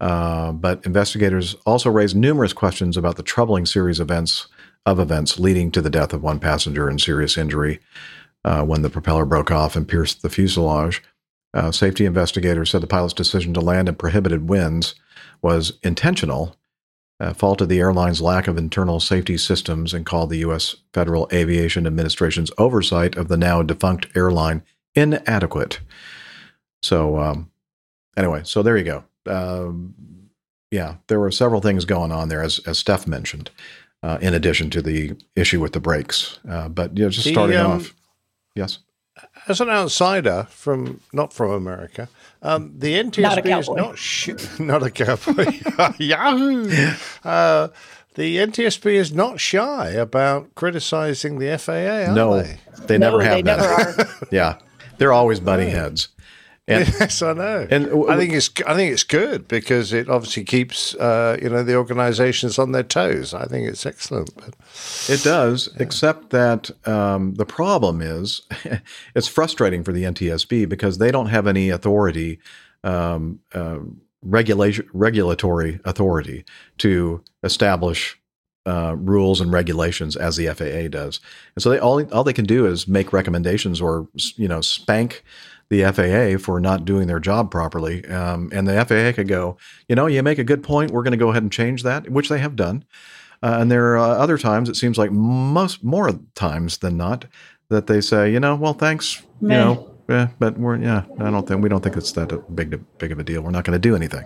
[0.00, 4.48] Uh, but investigators also raised numerous questions about the troubling series of events
[4.86, 7.80] of events leading to the death of one passenger and serious injury
[8.44, 11.02] uh, when the propeller broke off and pierced the fuselage.
[11.56, 14.94] Uh, safety investigators said the pilot's decision to land in prohibited winds
[15.40, 16.54] was intentional,
[17.18, 20.76] uh, faulted the airline's lack of internal safety systems, and called the U.S.
[20.92, 24.62] Federal Aviation Administration's oversight of the now defunct airline
[24.94, 25.80] inadequate.
[26.82, 27.50] So, um,
[28.18, 29.04] anyway, so there you go.
[29.24, 29.94] Um,
[30.70, 33.50] yeah, there were several things going on there, as as Steph mentioned,
[34.02, 36.38] uh, in addition to the issue with the brakes.
[36.46, 37.94] Uh, but you know, just The, starting um, off,
[38.54, 38.80] yes.
[39.48, 42.08] As an outsider from not from America,
[42.42, 45.46] um, the NTSB Not is not sh- not a cowboy.
[45.98, 46.68] Yahoo!
[47.24, 47.68] Uh,
[48.14, 52.10] the NTSB is not shy about criticizing the FAA.
[52.10, 52.58] Are no, they?
[52.86, 53.56] they No, never have they been.
[53.58, 53.68] never
[54.02, 54.08] are.
[54.32, 54.58] yeah,
[54.98, 56.08] they're always butting heads.
[56.68, 57.66] And- yes, I know.
[57.70, 61.48] and w- I think it's I think it's good because it obviously keeps uh, you
[61.48, 63.32] know the organisations on their toes.
[63.34, 64.34] I think it's excellent.
[64.34, 64.54] But
[65.08, 68.42] It does, except that um, the problem is
[69.14, 72.40] it's frustrating for the NTSB because they don't have any authority,
[72.82, 73.78] um, uh,
[74.22, 76.44] regulation, regulatory authority
[76.78, 78.18] to establish
[78.66, 81.20] uh, rules and regulations as the FAA does.
[81.54, 85.22] And so they all all they can do is make recommendations or you know spank
[85.68, 88.04] the FAA for not doing their job properly.
[88.06, 89.56] Um, and the FAA could go,
[89.88, 90.90] you know, you make a good point.
[90.90, 92.84] We're going to go ahead and change that, which they have done.
[93.42, 97.26] Uh, and there are uh, other times, it seems like most more times than not,
[97.68, 101.46] that they say, you know, well, thanks, you know, eh, but we're yeah, I don't
[101.46, 103.42] think we don't think it's that big big of a deal.
[103.42, 104.24] We're not going to do anything.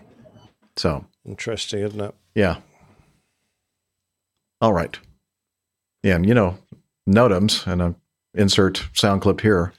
[0.77, 2.15] So interesting, isn't it?
[2.35, 2.57] yeah,
[4.61, 4.99] all right,
[6.03, 6.59] yeah, and you know,
[7.09, 7.95] NOTAMs and a
[8.35, 9.73] insert sound clip here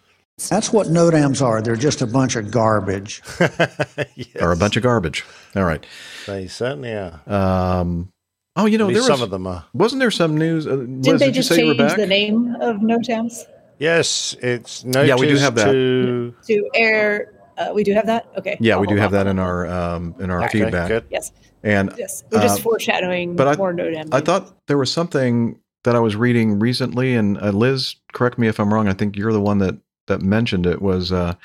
[0.50, 1.62] That's what NOTAMs are.
[1.62, 3.22] They're just a bunch of garbage.
[4.42, 5.24] are a bunch of garbage.
[5.56, 5.86] All right.
[6.28, 7.22] They certainly are.
[7.28, 8.12] Um,
[8.56, 9.66] oh, you know, At there least was some of them are.
[9.74, 10.68] wasn't there some news?
[10.68, 13.44] Uh, Didn't Liz, they did just say you were change the name of NOTAMs
[13.80, 15.72] Yes, it's notice Yeah, we do have that.
[15.72, 17.34] to to air?
[17.58, 18.28] Uh, we do have that.
[18.38, 18.56] Okay.
[18.60, 20.88] Yeah, I'll we do have off that in our um, in our Okay, feedback.
[20.88, 21.06] good.
[21.10, 21.32] Yes.
[21.64, 22.24] And Yes.
[22.32, 24.10] We're just uh, foreshadowing but I- more NOTAM.
[24.14, 28.48] I thought there was something that I was reading recently, and uh, Liz, correct me
[28.48, 28.88] if I'm wrong.
[28.88, 29.78] I think you're the one that
[30.08, 31.36] that mentioned it was uh,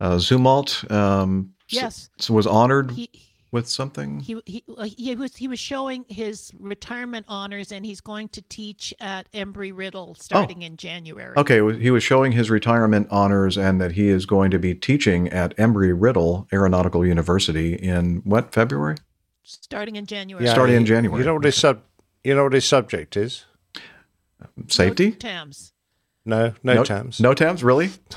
[0.00, 0.90] uh, Sumwalt.
[0.90, 2.10] Um, Yes.
[2.20, 3.08] s- was honored He
[3.50, 4.20] with something.
[4.20, 8.42] he he uh, he was he was showing his retirement honors, and he's going to
[8.42, 11.34] teach at Embry Riddle starting in January.
[11.36, 15.28] Okay, he was showing his retirement honors, and that he is going to be teaching
[15.30, 18.96] at Embry Riddle Aeronautical University in what February?
[19.42, 20.44] Starting in January.
[20.44, 21.20] Yeah, Starting in January.
[21.20, 21.80] You know what his sub
[22.22, 23.46] you know what his subject is?
[24.68, 25.10] Safety?
[25.10, 25.72] No TAMS.
[26.24, 27.20] No, no, TAMS.
[27.20, 27.86] No TAMS, really?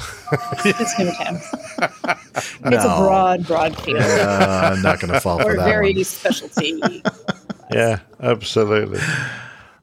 [0.64, 2.22] it's NOTAM.
[2.66, 4.02] It's a broad, broad field.
[4.02, 6.04] Uh, I'm not going to fall for or that very one.
[6.04, 6.82] specialty.
[7.72, 9.00] Yeah, absolutely.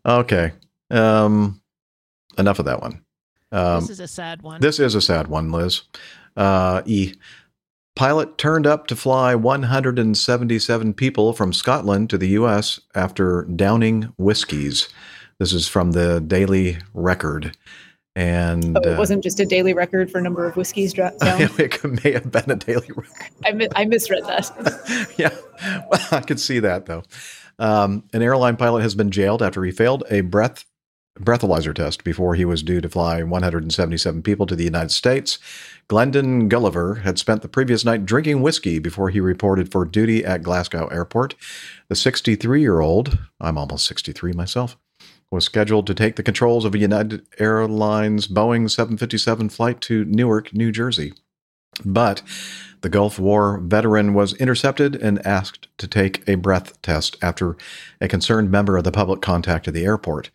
[0.07, 0.53] Okay.
[0.91, 1.61] Um,
[2.39, 3.03] enough of that one.
[3.51, 4.61] Um, this is a sad one.
[4.61, 5.83] This is a sad one, Liz.
[6.37, 7.15] Uh, e.
[7.97, 12.81] Pilot turned up to fly 177 people from Scotland to the U.S.
[12.95, 14.89] after downing whiskeys.
[15.39, 17.57] This is from the Daily Record.
[18.15, 21.21] And Oh, it uh, wasn't just a daily record for a number of whiskeys dropped
[21.21, 21.41] down.
[21.59, 23.31] it may have been a daily record.
[23.45, 25.13] I, mi- I misread that.
[25.17, 25.35] yeah,
[25.91, 27.03] well, I could see that though.
[27.59, 30.65] Um, an airline pilot has been jailed after he failed a breath
[31.21, 35.39] breathalyzer test before he was due to fly 177 people to the United States.
[35.89, 40.43] Glendon Gulliver had spent the previous night drinking whiskey before he reported for duty at
[40.43, 41.35] Glasgow Airport.
[41.89, 44.79] The 63 year old, I'm almost 63 myself,
[45.33, 50.53] was scheduled to take the controls of a United Airlines Boeing 757 flight to Newark,
[50.53, 51.15] New Jersey.
[51.85, 52.23] But
[52.83, 57.57] the Gulf War veteran was intercepted and asked to take a breath test after
[57.99, 60.31] a concerned member of the public contacted the airport.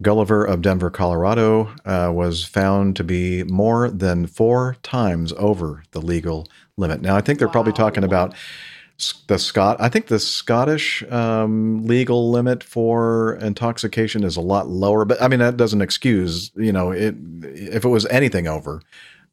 [0.00, 6.00] Gulliver of Denver, Colorado, uh, was found to be more than four times over the
[6.00, 7.02] legal limit.
[7.02, 8.34] Now, I think they're probably talking about
[9.26, 9.76] the Scot.
[9.80, 15.28] I think the Scottish um, legal limit for intoxication is a lot lower, but I
[15.28, 16.50] mean that doesn't excuse.
[16.56, 18.82] You know, it if it was anything over,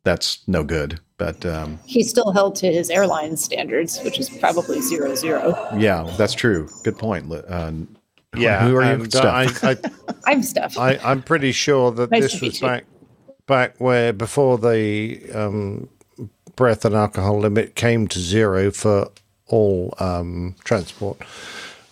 [0.03, 0.99] that's no good.
[1.17, 5.55] But um, He still held to his airline standards, which is probably zero zero.
[5.77, 6.67] yeah, that's true.
[6.83, 7.31] Good point.
[7.33, 7.71] Uh,
[8.35, 8.89] Yeah, who are you?
[9.03, 9.63] and, uh, Steph?
[9.63, 9.77] I, I,
[10.31, 10.77] I'm Steph.
[10.77, 12.67] I, I'm pretty sure that Nice this to meet was you.
[12.67, 12.85] back
[13.47, 15.89] back where before the um,
[16.55, 19.09] breath and alcohol limit came to zero for
[19.47, 21.17] all um, transport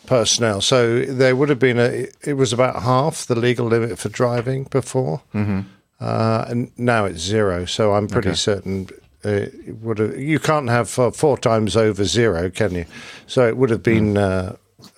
[0.06, 0.62] personnel.
[0.62, 2.08] So there would have been a.
[2.24, 5.66] It was about half the legal limit for driving before, Mhm.
[6.00, 7.66] uh, and now it's zero.
[7.66, 8.36] So I'm pretty Okay.
[8.38, 8.88] certain.
[9.26, 12.86] uh, It would have, you can't have uh, four times over zero, can you?
[13.26, 14.18] So it would have been Hmm.
[14.18, 14.50] uh,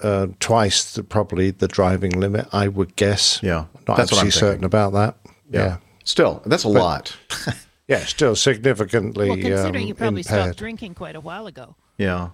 [0.04, 3.40] uh, twice the, probably the driving limit, I would guess.
[3.42, 5.16] Yeah, not that's what I'm actually certain about that.
[5.50, 5.62] Yeah.
[5.66, 7.16] Yeah, Still, that's a But- lot.
[7.88, 9.30] yeah, still significantly.
[9.30, 10.44] well, considering um, you probably impaired.
[10.44, 11.76] stopped drinking quite a while ago.
[11.98, 12.30] Yeah.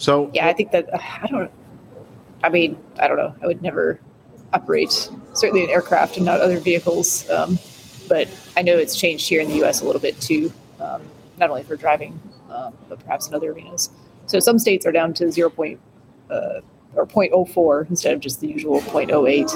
[0.00, 1.50] So yeah, I think that uh, I don't.
[2.42, 3.34] I mean, I don't know.
[3.42, 4.00] I would never
[4.52, 7.28] operate certainly an aircraft and not other vehicles.
[7.30, 7.58] Um,
[8.08, 9.82] but I know it's changed here in the U.S.
[9.82, 11.02] a little bit too, um,
[11.38, 12.18] not only for driving,
[12.50, 13.90] um, but perhaps in other arenas.
[14.26, 15.78] So some states are down to zero point
[16.30, 16.60] uh,
[16.94, 19.54] or 0.04 instead of just the usual 0.08.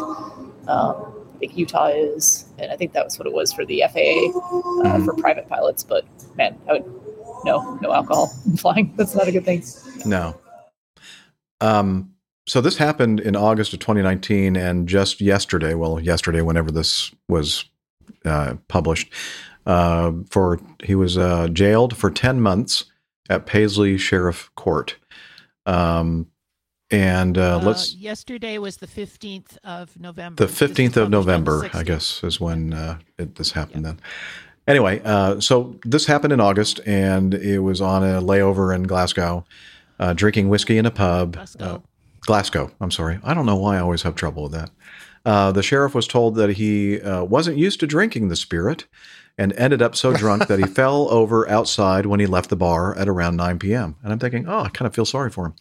[0.68, 3.82] Um, I think Utah is, and I think that was what it was for the
[3.92, 5.82] FAA uh, for private pilots.
[5.82, 6.04] But
[6.36, 7.03] man, I would
[7.44, 8.92] no, no alcohol in flying.
[8.96, 9.62] That's not a good thing.
[10.04, 10.36] No.
[11.60, 12.10] Um,
[12.46, 17.64] so this happened in August of 2019, and just yesterday, well, yesterday, whenever this was
[18.24, 19.10] uh, published,
[19.66, 22.84] uh, for he was uh, jailed for 10 months
[23.30, 24.96] at Paisley Sheriff Court.
[25.64, 26.26] Um,
[26.90, 30.46] and uh, Uh, let's yesterday was the 15th of November.
[30.46, 33.36] the 15th of This was published on the November, I guess, is when uh, it,
[33.36, 34.00] this happened then.
[34.66, 39.44] Anyway, uh, so this happened in August, and it was on a layover in Glasgow,
[39.98, 41.36] uh, drinking whiskey in a pub.
[41.60, 41.78] Uh,
[42.20, 43.18] Glasgow, I'm sorry.
[43.22, 44.70] I don't know why I always have trouble with that.
[45.26, 48.86] Uh, the sheriff was told that he uh, wasn't used to drinking the spirit
[49.36, 52.96] and ended up so drunk that he fell over outside when he left the bar
[52.96, 53.96] at around 9 p.m.
[54.02, 55.54] And I'm thinking, oh, I kind of feel sorry for him.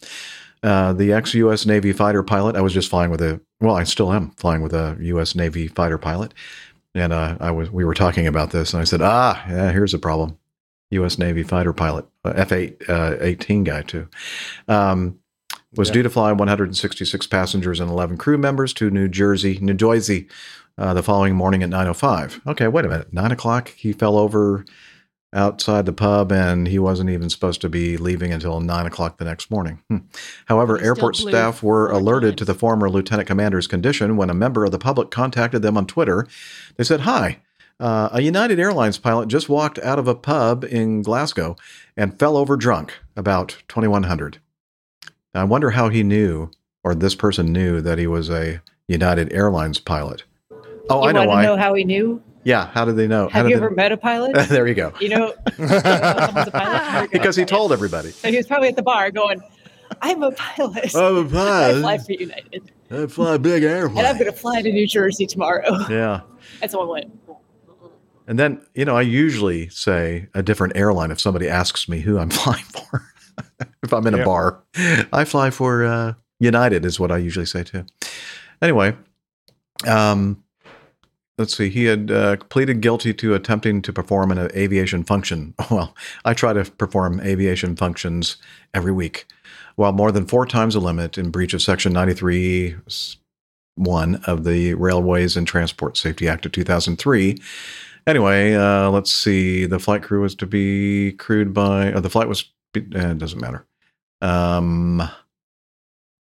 [0.62, 1.66] Uh, the ex U.S.
[1.66, 4.72] Navy fighter pilot, I was just flying with a, well, I still am flying with
[4.72, 5.34] a U.S.
[5.34, 6.32] Navy fighter pilot.
[6.94, 9.92] And uh, I was, we were talking about this, and I said, ah, yeah, here's
[9.92, 10.38] the problem.
[10.90, 11.18] U.S.
[11.18, 14.06] Navy fighter pilot, F eight uh, eighteen guy too,
[14.68, 15.18] um,
[15.74, 15.94] was Yeah.
[15.94, 20.28] due to fly 166 passengers and 11 crew members to New Jersey, New Jersey,
[20.78, 22.46] uh, the following morning at 9:05.
[22.46, 23.70] Okay, wait a minute, nine o'clock.
[23.70, 24.64] He fell over
[25.34, 29.24] outside the pub, and he wasn't even supposed to be leaving until nine o'clock the
[29.24, 29.82] next morning.
[29.88, 29.98] Hmm.
[30.46, 34.70] However, airport staff were alerted to the former lieutenant commander's condition when a member of
[34.70, 36.26] the public contacted them on Twitter.
[36.76, 37.40] They said, "Hi."
[37.80, 41.56] Uh, a United Airlines pilot just walked out of a pub in Glasgow
[41.96, 44.38] and fell over drunk about 2100.
[45.34, 46.50] I wonder how he knew,
[46.84, 50.22] or this person knew, that he was a United Airlines pilot.
[50.88, 51.42] Oh, you I know want why.
[51.42, 52.22] to know how he knew?
[52.44, 53.28] Yeah, how did they know?
[53.28, 54.34] Have did you they- ever met a pilot?
[54.48, 54.92] there you go.
[55.00, 56.52] You know, pilot.
[56.52, 57.08] There you go.
[57.12, 58.10] Because he told everybody.
[58.10, 59.42] So he was probably at the bar going,
[60.02, 60.94] "I'm a pilot.
[60.94, 61.76] I'm a pilot.
[61.76, 63.98] I fly for United, I fly big airplane.
[63.98, 66.20] And I'm going to fly to New Jersey tomorrow." Yeah.
[66.62, 67.18] And someone went,
[68.26, 72.18] And then, you know, I usually say a different airline if somebody asks me who
[72.18, 73.02] I'm flying for.
[73.82, 74.62] if I'm in a bar,
[75.12, 77.84] I fly for uh, United, is what I usually say too.
[78.62, 78.94] Anyway,
[79.86, 80.43] um,
[81.38, 81.68] let's see.
[81.68, 85.54] He had uh, pleaded guilty to attempting to perform an aviation function.
[85.70, 88.36] Well, I try to perform aviation functions
[88.72, 89.26] every week,
[89.76, 92.76] while more than four times the limit in breach of Section 93
[93.76, 97.36] one of the Railways and Transport Safety Act of 2003.
[98.06, 99.66] Anyway, uh, let's see.
[99.66, 103.66] The flight crew was to be crewed by, the flight was, it doesn't matter.
[104.20, 105.02] Um,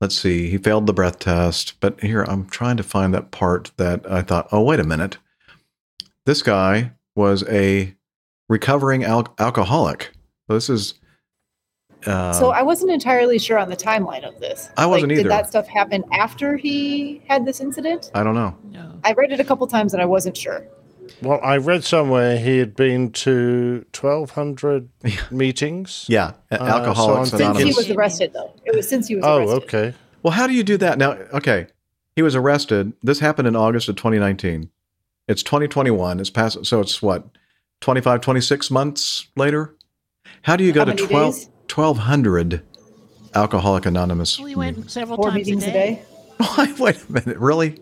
[0.01, 0.49] let's see.
[0.49, 4.23] He failed the breath test, but here I'm trying to find that part that I
[4.23, 5.19] thought, oh, wait a minute.
[6.27, 7.95] This guy was a
[8.49, 10.13] recovering al- alcoholic.
[10.49, 10.95] This is.
[12.07, 14.71] Uh, so I wasn't entirely sure on the timeline of this.
[14.77, 15.23] I wasn't like, either.
[15.25, 18.11] Did that stuff happen after he had this incident?
[18.15, 18.57] I don't know.
[19.05, 20.67] I read it a couple times and I wasn't sure.
[21.23, 24.89] Well, I read somewhere he had been to 1,200
[25.31, 26.07] meetings.
[26.09, 29.25] Yeah, Uh, Alcoholics so I'm Since he was arrested, though, it was since he was
[29.25, 29.49] arrested.
[29.49, 29.75] Oh, arrested.
[29.75, 29.97] okay.
[30.23, 31.13] Well, how do you do that now?
[31.33, 31.67] Okay,
[32.17, 32.93] he was arrested.
[33.03, 34.71] This happened in August of 2019.
[35.29, 36.21] It's 2021.
[36.21, 37.25] It's past, so it's what
[37.81, 39.75] 25, 26 months later.
[40.43, 41.35] How do you go How to 12,
[41.73, 42.63] 1200
[43.35, 44.39] Alcoholic Anonymous?
[44.39, 46.03] Well, he went several Four times meetings a day.
[46.59, 47.79] Wait, wait a minute, really?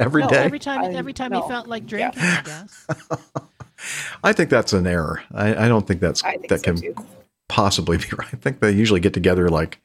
[0.00, 0.38] Every no, day?
[0.42, 1.42] every time, I- every time no.
[1.42, 2.86] he felt like drinking, I guess.
[4.24, 5.22] I think that's an error.
[5.32, 6.94] I, I don't think that's I think that so can too.
[7.48, 8.28] possibly be right.
[8.32, 9.80] I think they usually get together like,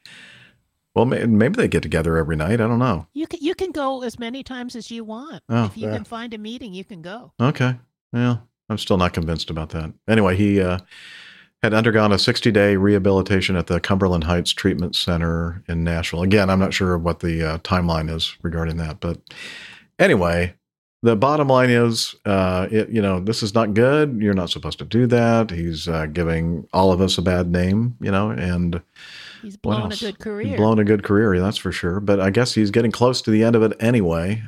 [0.93, 2.61] well, maybe they get together every night.
[2.61, 3.07] I don't know.
[3.13, 5.43] You can you can go as many times as you want.
[5.49, 5.95] Oh, if you yeah.
[5.95, 7.34] can find a meeting, you can go.
[7.39, 7.76] Okay.
[8.13, 9.91] Well, I'm still not convinced about that.
[10.07, 10.80] Anyway, he uh,
[11.61, 16.22] had undergone a 60 day rehabilitation at the Cumberland Heights Treatment Center in Nashville.
[16.24, 18.99] Again, I'm not sure what the uh, timeline is regarding that.
[18.99, 19.20] But
[20.00, 20.54] anyway,
[21.04, 24.20] the bottom line is, uh, it, you know, this is not good.
[24.22, 25.52] You're not supposed to do that.
[25.52, 28.82] He's uh, giving all of us a bad name, you know, and
[29.41, 30.00] He's what blown a else?
[30.02, 30.58] good He's career.
[30.58, 32.00] blown a good career, that's for sure.
[32.00, 34.41] But I guess he's getting close to the end of it anyway.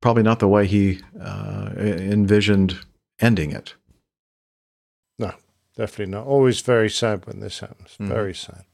[0.00, 2.78] Probably not the way he uh, envisioned
[3.18, 3.74] ending it.
[5.18, 5.32] No,
[5.76, 6.26] definitely not.
[6.26, 7.96] Always very sad when this happens.
[8.00, 8.06] Mhm.
[8.08, 8.64] Very sad.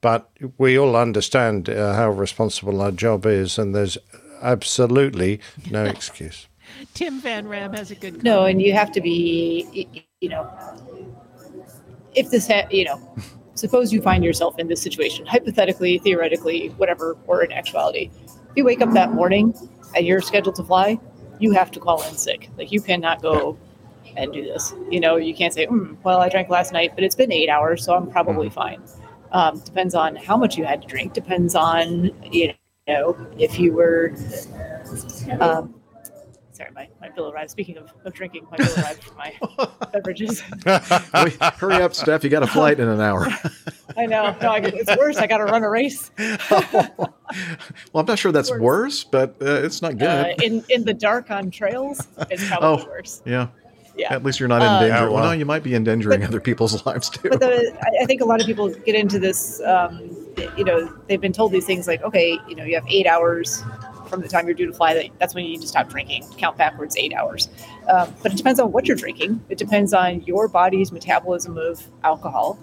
[0.00, 3.98] But we all understand uh, how responsible our job is, and there's
[4.42, 6.46] absolutely no excuse.
[6.94, 8.22] Tim Van Ram has a good.
[8.22, 9.88] No, and you have to be,
[10.20, 10.50] you know,
[12.14, 13.16] if this, ha- you know,
[13.54, 18.64] suppose you find yourself in this situation, hypothetically, theoretically, whatever, or in actuality, if you
[18.64, 19.54] wake up that morning
[19.94, 20.98] and you're scheduled to fly,
[21.38, 22.50] you have to call in sick.
[22.56, 23.58] Like you cannot go
[24.16, 24.72] and do this.
[24.90, 27.48] You know, you can't say, mm, "Well, I drank last night, but it's been eight
[27.48, 28.82] hours, so I'm probably fine."
[29.32, 31.12] Um, depends on how much you had to drink.
[31.12, 32.52] Depends on you
[32.86, 34.12] know if you were.
[35.40, 35.74] Um,
[36.52, 37.50] sorry, my, my bill arrived.
[37.50, 39.32] Speaking of, of drinking, my bill arrived for my
[39.92, 40.42] beverages.
[40.66, 42.24] Wait, hurry up, Steph.
[42.24, 43.26] You got a flight in an hour.
[43.96, 44.36] I know.
[44.40, 45.16] No, I, it's worse.
[45.16, 47.14] I got to run a race well,
[47.94, 50.08] I'm not sure that's worse, but uh, it's not good.
[50.08, 52.06] uh, in in the dark on trails.
[52.30, 52.86] It's probably Oh.
[52.86, 53.22] worse.
[53.24, 53.48] yeah.
[53.96, 54.12] Yeah.
[54.12, 55.06] At least you're not Uh, in danger.
[55.06, 57.30] Yeah, well, no, you might be endangering other people's lives too.
[57.30, 59.60] but the, I- I think a lot of people get into this.
[59.62, 60.10] Um,
[60.56, 63.62] you know, they've been told these things like, okay, you know, you have eight hours
[64.08, 64.94] from the time you're due to fly.
[64.94, 66.24] That that's when you need to stop drinking.
[66.36, 67.48] Count backwards eight hours.
[67.88, 69.44] Um, but it depends on what you're drinking.
[69.48, 72.58] It depends on your body's metabolism of alcohol.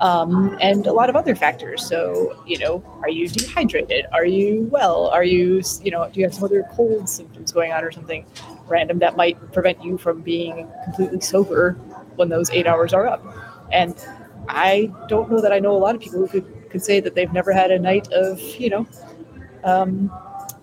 [0.00, 1.84] Um, and a lot of other factors.
[1.84, 4.06] So, you know, are you dehydrated?
[4.12, 5.08] Are you well?
[5.08, 8.24] Are you, you know, do you have some other cold symptoms going on or something
[8.68, 11.72] random that might prevent you from being completely sober
[12.14, 13.24] when those eight hours are up?
[13.72, 13.96] And
[14.48, 17.14] I don't know that I know a lot of people who could, could say that
[17.14, 18.86] they've never had a night of, you know,
[19.64, 20.10] um,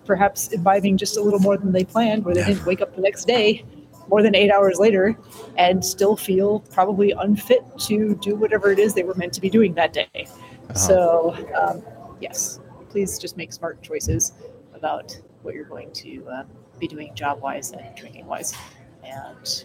[0.04, 2.46] perhaps imbibing just a little more than they planned, where they Yeah.
[2.48, 3.64] didn't wake up the next day
[4.08, 5.16] more than eight hours later
[5.56, 9.50] and still feel probably unfit to do whatever it is they were meant to be
[9.50, 10.26] doing that day.
[10.74, 11.82] So, um,
[12.20, 14.32] yes, please just make smart choices
[14.74, 16.44] about what you're going to uh,
[16.78, 18.54] be doing job wise and drinking wise.
[19.02, 19.64] And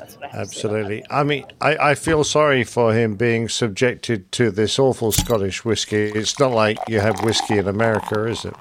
[0.00, 1.04] I have to say Absolutely.
[1.10, 6.06] I mean, I, I feel sorry for him being subjected to this awful Scottish whiskey.
[6.06, 8.54] It's not like you have whiskey in America, is it?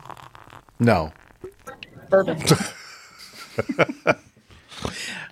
[0.80, 1.12] no.
[1.42, 2.10] that.
[2.10, 2.38] Bourbon.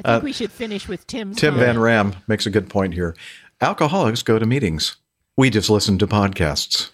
[0.04, 1.38] I think we should finish with Tim's.
[1.38, 1.68] Tim comment.
[1.68, 3.16] Van Ram makes a good point here.
[3.60, 4.96] Alcoholics go to meetings.
[5.38, 6.90] We just listen to podcasts.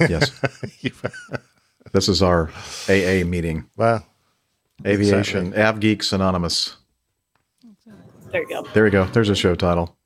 [0.00, 0.32] Yes.
[1.92, 2.50] this is our
[2.88, 3.66] AA meeting.
[3.76, 4.04] Well,
[4.86, 6.76] Aviation, Av Geeks Anonymous.
[8.30, 8.62] There you go.
[8.72, 9.04] There we go.
[9.06, 9.96] There's a show title.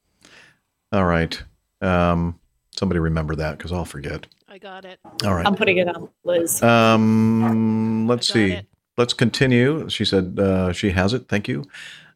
[0.93, 1.41] All right.
[1.81, 2.39] Um,
[2.77, 4.27] somebody remember that because I'll forget.
[4.49, 5.01] I got it.
[5.25, 5.47] All right.
[5.47, 6.63] I'm putting it on Liz.
[6.63, 8.53] Um, let's see.
[8.53, 8.67] it.
[8.97, 9.89] Let's continue.
[9.89, 11.29] She said uh, she has it.
[11.29, 11.65] Thank you.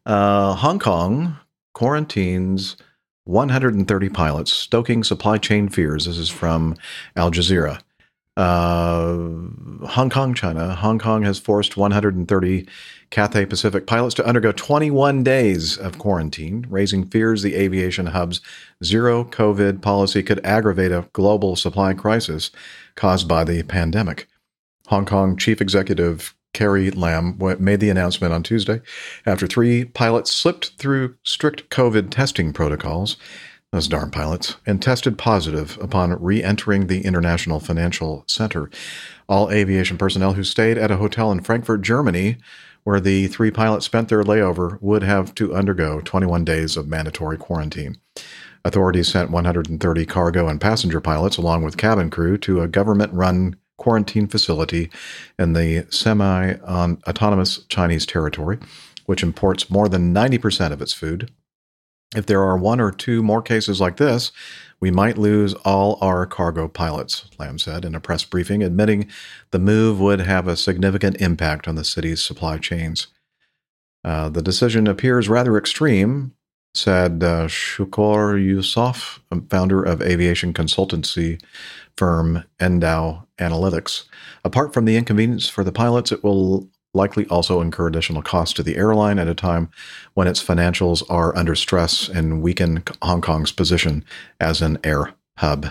[0.05, 1.37] Uh, Hong Kong
[1.73, 2.77] quarantines
[3.25, 6.05] 130 pilots, stoking supply chain fears.
[6.05, 6.75] This is from
[7.15, 7.81] Al Jazeera.
[8.39, 9.17] Uh,
[9.85, 10.73] Hong Kong, China.
[10.73, 12.65] Hong Kong has forced 130
[13.09, 18.39] Cathay Pacific pilots to undergo 21 days of quarantine, raising fears the aviation hub's
[18.81, 22.49] zero COVID policy could aggravate a global supply crisis
[22.95, 24.29] caused by the pandemic.
[24.87, 28.81] Hong Kong Chief Executive Carrie Lam made the announcement on Tuesday
[29.25, 33.17] after three pilots slipped through strict COVID testing protocols,
[33.71, 38.69] those darn pilots, and tested positive upon re entering the International Financial Center.
[39.27, 42.37] All aviation personnel who stayed at a hotel in Frankfurt, Germany,
[42.83, 47.37] where the three pilots spent their layover, would have to undergo 21 days of mandatory
[47.37, 47.97] quarantine.
[48.65, 53.55] Authorities sent 130 cargo and passenger pilots, along with cabin crew, to a government run
[53.77, 54.89] quarantine facility
[55.37, 58.57] in the semi autonomous Chinese territory,
[59.05, 61.31] which imports more than 90% of its food.
[62.15, 64.31] If there are one or two more cases like this,
[64.79, 69.07] we might lose all our cargo pilots, Lam said in a press briefing, admitting
[69.51, 73.07] the move would have a significant impact on the city's supply chains.
[74.03, 76.33] Uh, the decision appears rather extreme,
[76.73, 81.41] said uh, Shukor Yusof, founder of aviation consultancy
[81.97, 84.05] firm Endau Analytics.
[84.45, 88.63] Apart from the inconvenience for the pilots, it will likely also incur additional costs to
[88.63, 89.69] the airline at a time
[90.13, 94.03] when its financials are under stress and weaken Hong Kong's position
[94.39, 95.67] as an air hub.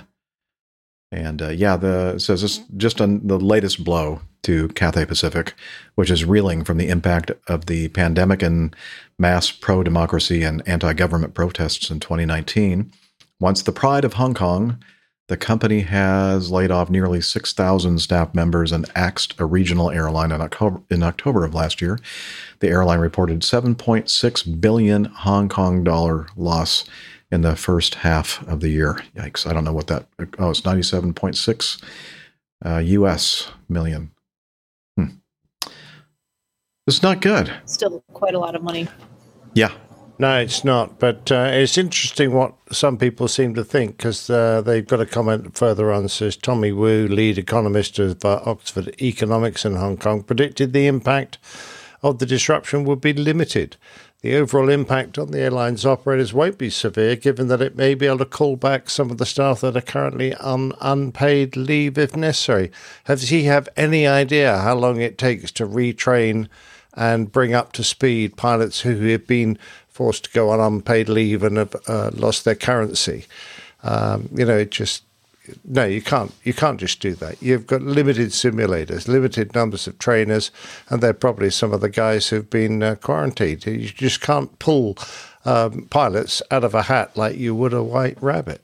[1.11, 5.55] And uh, yeah, the says it's just on the latest blow to Cathay Pacific,
[5.95, 8.75] which is reeling from the impact of the pandemic and
[9.19, 12.93] mass pro democracy and anti government protests in 2019.
[13.41, 14.83] Once the pride of Hong Kong,
[15.29, 20.41] the company has laid off nearly 6,000 staff members and axed a regional airline in
[20.41, 21.99] October, in October of last year.
[22.61, 26.85] The airline reported 7.6 billion Hong Kong dollar loss
[27.31, 29.03] in the first half of the year.
[29.15, 29.47] Yikes!
[29.47, 30.07] I don't know what that.
[30.39, 31.83] Oh, it's 97.6
[32.65, 33.49] uh, U.S.
[33.69, 34.11] million.
[34.97, 35.07] Hmm.
[36.87, 37.53] It's not good.
[37.67, 38.89] Still quite a lot of money.
[39.53, 39.73] Yeah,
[40.21, 40.99] No, it's not.
[40.99, 45.07] But uh, it's interesting what some people seem to think because uh, they've got a
[45.07, 46.09] comment further on.
[46.09, 51.39] Says Tommy Wu, lead economist of uh, Oxford Economics in Hong Kong, predicted the impact
[52.03, 53.77] of the disruption would be limited.
[54.21, 58.07] The overall impact on the airline's operators won't be severe, given that it may be
[58.07, 62.17] able to call back some of the staff that are currently on unpaid leave if
[62.17, 62.73] necessary.
[63.07, 66.49] Does he have any idea how long it takes to retrain
[66.95, 69.57] and bring up to speed pilots who have been
[69.99, 73.27] forced to go on unpaid leave and have uh, lost their currency?
[73.83, 75.03] Um, you know, it just
[75.65, 76.33] no, you can't.
[76.45, 77.43] You can't just do that.
[77.43, 80.51] You've got limited simulators, limited numbers of trainers,
[80.89, 83.67] and they're probably some of the guys who've been uh, quarantined.
[83.67, 84.97] You just can't pull
[85.45, 88.63] um, pilots out of a hat like you would a white rabbit.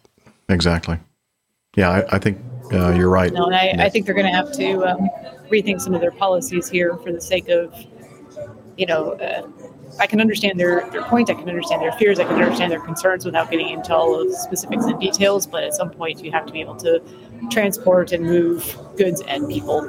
[0.49, 0.99] exactly.
[1.77, 2.39] Yeah, I, I think
[2.73, 3.33] uh, you're right.
[3.33, 5.09] No, and I, I think they're going to have to um,
[5.51, 7.75] rethink some of their policies here for the sake of,
[8.77, 9.49] you know, uh,
[9.99, 11.31] I can understand their, their point.
[11.31, 12.19] I can understand their fears.
[12.19, 15.47] I can understand their concerns without getting into all of the specifics and details.
[15.47, 17.03] But at some point, you have to be able to
[17.51, 19.81] transport and move goods and people,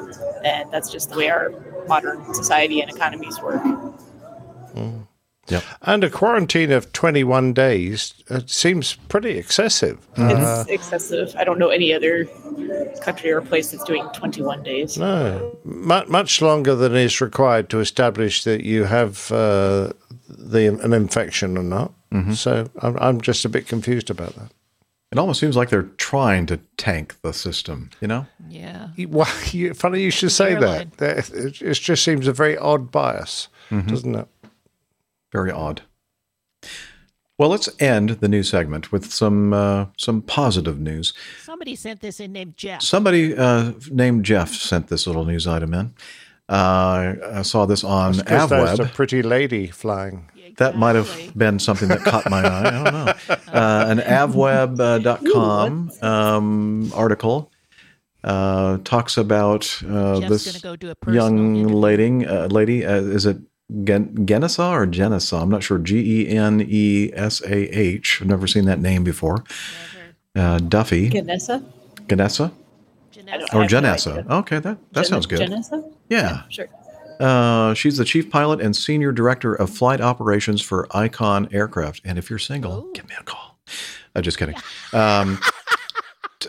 [0.44, 1.52] and that's just the way our
[1.88, 3.62] modern society and economies work.
[3.62, 5.02] Hmm.
[5.48, 5.64] Yep.
[5.84, 10.00] And a quarantine of 21 days uh, seems pretty excessive.
[10.18, 11.36] Uh, It's excessive.
[11.38, 12.26] I don't know any other
[13.02, 14.98] country or place that's doing 21 days.
[14.98, 19.92] no, mu- much longer than is required to establish that you have uh,
[20.28, 21.92] the an infection or not.
[22.34, 24.50] So I'm, I'm just a bit confused about that.
[25.12, 28.26] It almost seems like they're trying to tank the system, you know?
[28.50, 28.88] Yeah.
[28.96, 30.92] You- Well, you, funny you should say Airline.
[30.98, 31.26] that.
[31.28, 34.28] That- It, it just seems a very odd bias, doesn't it?
[35.36, 35.82] Very odd.
[37.38, 41.14] Well, let's end the news segment with some uh, some positive news.
[41.44, 42.82] Somebody sent this in named Jeff.
[42.82, 45.94] Somebody uh, named Jeff sent this little news item in.
[46.48, 48.94] Uh, I saw this on Because there's a AvWeb.
[48.94, 50.30] pretty lady flying.
[50.58, 52.68] That might have been something that caught my eye.
[52.68, 53.14] I don't know.
[53.56, 57.52] Uh, an avweb.com um, article
[58.24, 61.76] uh, talks about uh, this go do a young interview.
[61.76, 62.26] lady.
[62.26, 63.38] Uh, lady, uh, is it
[63.84, 65.42] Gen- Genesa or Genesa?
[65.42, 65.78] I'm not sure.
[65.80, 68.20] G E N E S A H.
[68.22, 69.44] I've never seen that name before.
[70.36, 71.64] Uh, Duffy, Ganessa?
[72.08, 72.52] Genesa
[73.28, 74.30] I or have no Genessa?
[74.30, 75.40] Okay, that that Gen- sounds good.
[75.40, 75.92] Genessa?
[76.10, 76.44] Yeah.
[76.50, 76.68] Sure.
[77.20, 82.02] Uh, she's the chief pilot and senior director of flight operations for Icon Aircraft.
[82.04, 83.58] And if you're single, give me a call.
[84.14, 84.56] Uh, just kidding.
[84.94, 85.40] Um,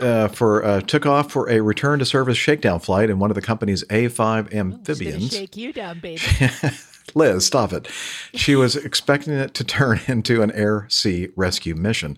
[0.00, 3.34] uh, for uh, took off for a return to service shakedown flight in one of
[3.36, 4.18] the company's A5 Just
[4.50, 5.30] gonna amphibians.
[5.32, 6.20] shake you down, baby.
[7.14, 7.88] Liz, stop it.
[8.34, 12.16] She was expecting it to turn into an air sea rescue mission.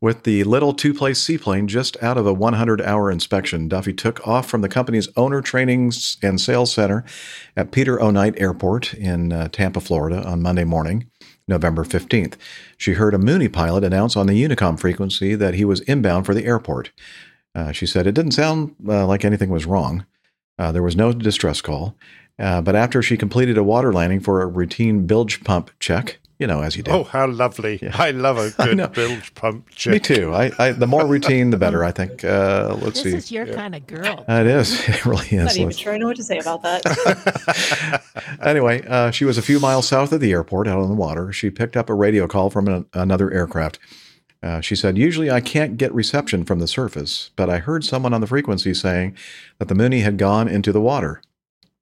[0.00, 4.26] With the little two place seaplane just out of a 100 hour inspection, Duffy took
[4.26, 7.04] off from the company's owner trainings and sales center
[7.56, 8.10] at Peter O.
[8.10, 11.10] Knight Airport in uh, Tampa, Florida on Monday morning,
[11.46, 12.34] November 15th.
[12.76, 16.34] She heard a Mooney pilot announce on the Unicom frequency that he was inbound for
[16.34, 16.92] the airport.
[17.54, 20.06] Uh, she said it didn't sound uh, like anything was wrong.
[20.58, 21.96] Uh, there was no distress call.
[22.38, 26.46] Uh, but after she completed a water landing for a routine bilge pump check, you
[26.46, 26.92] know, as you do.
[26.92, 27.80] Oh, how lovely.
[27.94, 29.92] I love a good bilge pump check.
[29.94, 30.32] Me too.
[30.32, 31.82] I, I the more routine, the better.
[31.82, 32.22] I think.
[32.24, 33.16] Uh, let's this see.
[33.16, 34.24] is your kind of girl.
[34.28, 34.88] Uh, it is.
[34.88, 35.56] It really Not is.
[35.56, 38.02] even Let's- sure I know what to say about that.
[38.40, 41.32] anyway, uh, she was a few miles south of the airport, out on the water.
[41.32, 43.78] She picked up a radio call from an, another aircraft.
[44.40, 48.14] Uh, she said, "Usually, I can't get reception from the surface, but I heard someone
[48.14, 49.16] on the frequency saying
[49.58, 51.20] that the Mooney had gone into the water."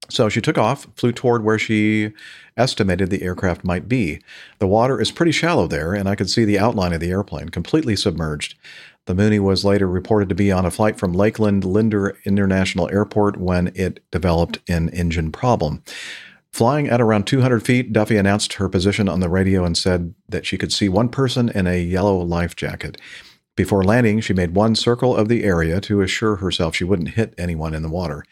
[0.08, 2.12] So she took off, flew toward where she
[2.56, 4.20] estimated the aircraft might be.
[4.58, 7.48] The water is pretty shallow there, and I could see the outline of the airplane,
[7.48, 8.54] completely submerged.
[9.06, 13.36] The Mooney was later reported to be on a flight from Lakeland Linder International Airport
[13.36, 15.82] when it developed an engine problem.
[16.52, 20.46] Flying at around 200 feet, Duffy announced her position on the radio and said that
[20.46, 23.00] she could see one person in a yellow life jacket.
[23.56, 27.34] Before landing, she made one circle of the area to assure herself she wouldn't hit
[27.38, 28.24] anyone in the water.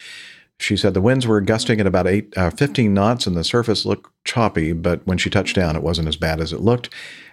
[0.58, 3.84] She said the winds were gusting at about eight, uh, 15 knots and the surface
[3.84, 6.88] looked choppy, but when she touched down, it wasn't as bad as it looked,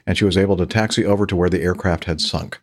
[0.05, 2.59] and she was able to taxi over to where the aircraft had sunk.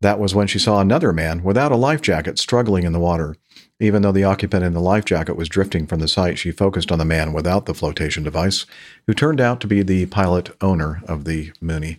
[0.00, 3.36] That was when she saw another man without a life jacket struggling in the water.
[3.78, 6.90] Even though the occupant in the life jacket was drifting from the site, she focused
[6.90, 8.64] on the man without the flotation device,
[9.06, 11.98] who turned out to be the pilot owner of the Mooney.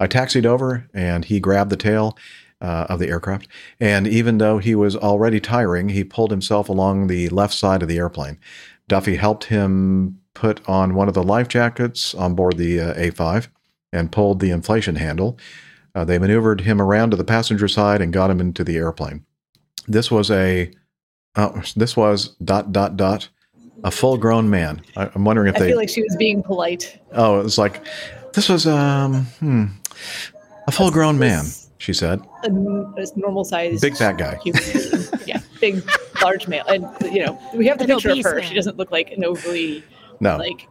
[0.00, 2.16] I taxied over, and he grabbed the tail
[2.60, 3.48] uh, of the aircraft.
[3.80, 7.88] And even though he was already tiring, he pulled himself along the left side of
[7.88, 8.38] the airplane.
[8.88, 13.48] Duffy helped him put on one of the life jackets on board the uh, A5
[13.92, 15.38] and pulled the inflation handle.
[15.94, 19.24] Uh, they maneuvered him around to the passenger side and got him into the airplane.
[19.88, 20.70] This was a,
[21.36, 23.28] oh, this was dot dot dot,
[23.82, 24.82] a full-grown man.
[24.96, 25.68] I, I'm wondering if I they.
[25.68, 27.00] feel like she was being polite.
[27.12, 27.84] oh, it was like,
[28.34, 29.66] this was um, hmm,
[30.66, 31.46] a full-grown man.
[31.78, 33.80] She said, A, a normal size.
[33.80, 34.36] Big fat guy.
[34.42, 34.62] human
[35.26, 35.82] yeah, big,
[36.22, 36.64] large male.
[36.68, 38.34] And, you know, we have the An picture of her.
[38.36, 38.44] man.
[38.44, 39.84] She doesn't look like an overly,
[40.20, 40.68] "No, like,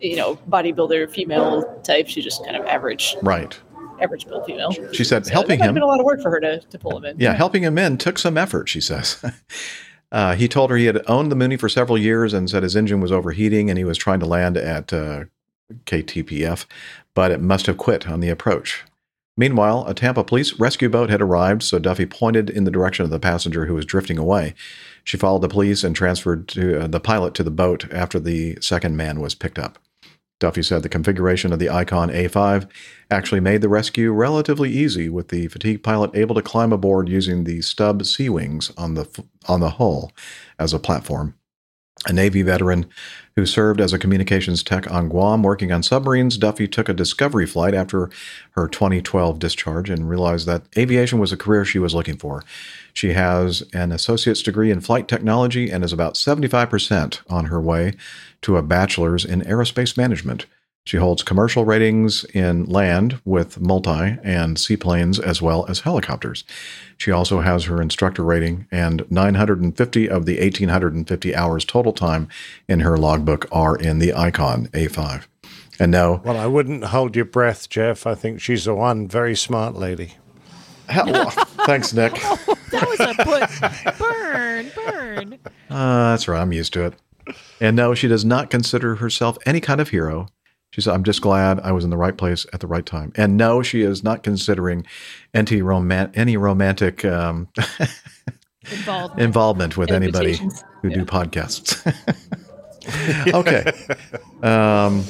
[0.00, 2.06] you know, bodybuilder female type.
[2.08, 3.58] She's just kind of average, right."
[4.00, 4.72] average build female.
[4.92, 5.74] She said, So helping that might have him.
[5.74, 7.18] been a lot of work for her to, to pull him in.
[7.18, 9.24] Yeah, helping him in took some effort, she says.
[10.12, 12.74] uh, he told her he had owned the Mooney for several years and said his
[12.74, 15.24] engine was overheating and he was trying to land at uh,
[15.86, 16.66] KTPF,
[17.14, 18.84] but it must have quit on the approach.
[19.36, 23.10] Meanwhile, a Tampa police rescue boat had arrived, so Duffy pointed in the direction of
[23.10, 24.54] the passenger who was drifting away.
[25.02, 28.56] She followed the police and transferred to, uh, the pilot to the boat after the
[28.60, 29.78] second man was picked up.
[30.40, 32.68] Duffy said the configuration of the Icon A5
[33.10, 37.44] actually made the rescue relatively easy, with the fatigue pilot able to climb aboard using
[37.44, 39.06] the stub sea wings on the
[39.48, 40.12] on the hull
[40.58, 41.34] as a platform.
[42.06, 42.86] A Navy veteran
[43.36, 47.46] who served as a communications tech on Guam working on submarines, Duffy took a discovery
[47.46, 48.10] flight after
[48.52, 52.44] her 2012 discharge and realized that aviation was a career she was looking for.
[52.92, 57.94] She has an associate's degree in flight technology and is about 75% on her way
[58.42, 60.46] to a bachelor's in aerospace management.
[60.86, 66.44] She holds commercial ratings in land with multi and seaplanes as well as helicopters.
[66.98, 72.28] She also has her instructor rating, and 950 of the 1850 hours total time
[72.68, 75.24] in her logbook are in the Icon A5.
[75.80, 78.06] And no, Well, I wouldn't hold your breath, Jeff.
[78.06, 80.12] I think she's the one very smart lady.
[80.88, 81.30] hell,
[81.66, 82.12] thanks, Nick.
[82.74, 83.98] That was a put.
[83.98, 85.38] burn, burn.
[85.70, 86.40] Uh, that's right.
[86.40, 86.94] I'm used to it.
[87.60, 90.26] And no, she does not consider herself any kind of hero.
[90.74, 93.12] She said, I'm just glad I was in the right place at the right time.
[93.14, 94.84] And no, she is not considering
[95.32, 97.46] any, roman- any romantic um,
[98.72, 99.20] Involved.
[99.20, 100.64] involvement with anybody Invitations.
[100.82, 101.78] who do podcasts.
[103.34, 103.70] okay.
[104.42, 105.04] Um,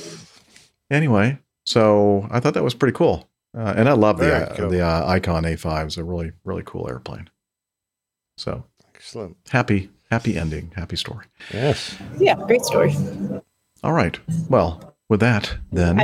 [0.90, 3.26] anyway, so I thought that was pretty cool.
[3.56, 4.68] Uh, and I love the, Very uh, cool.
[4.68, 7.30] the uh, Icon A5 is a really, really cool airplane.
[8.36, 9.38] So Excellent.
[9.48, 11.24] happy, happy ending, happy story.
[11.54, 11.96] Yes.
[12.18, 12.94] Yeah, great story.
[13.82, 14.18] All right.
[14.50, 15.98] Well, with that, then,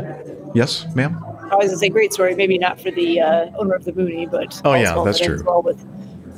[0.55, 1.17] yes, ma'am.
[1.51, 4.27] I was gonna say great story, maybe not for the uh, owner of the Mooney,
[4.27, 5.35] but Oh, yeah, that's true.
[5.35, 5.85] ends Well, with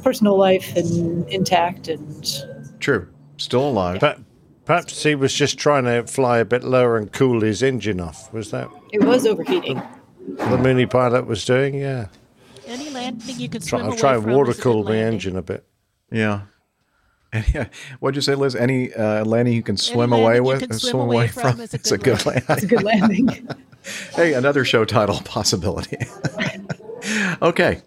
[0.02, 2.44] personal life and intact, and
[2.80, 3.08] True.
[3.36, 4.00] Still alive.
[4.00, 4.20] But
[4.64, 8.32] perhaps he was just trying to fly a bit lower and cool his engine off.
[8.32, 9.82] Was that it was overheating.
[10.36, 11.74] the Mooney pilot was doing?
[11.74, 12.06] Yeah.
[12.66, 14.84] Any landing you could Try, swim I'll try and from water is a good cool
[14.84, 15.14] the landing.
[15.14, 15.64] engine a bit.
[16.12, 16.42] Yeah.
[17.32, 17.66] And yeah,
[18.00, 18.54] what'd you say, Liz?
[18.54, 21.72] Any uh, landing you can swim landing away with, can uh, swim away from is
[21.72, 22.44] a It's a good good landing.
[22.50, 23.48] It's a good landing.
[24.14, 25.98] hey, another show title possibility.
[27.42, 27.80] okay.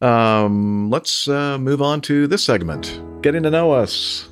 [0.00, 4.28] Um, let's uh, move on to this segment Getting to Know Us.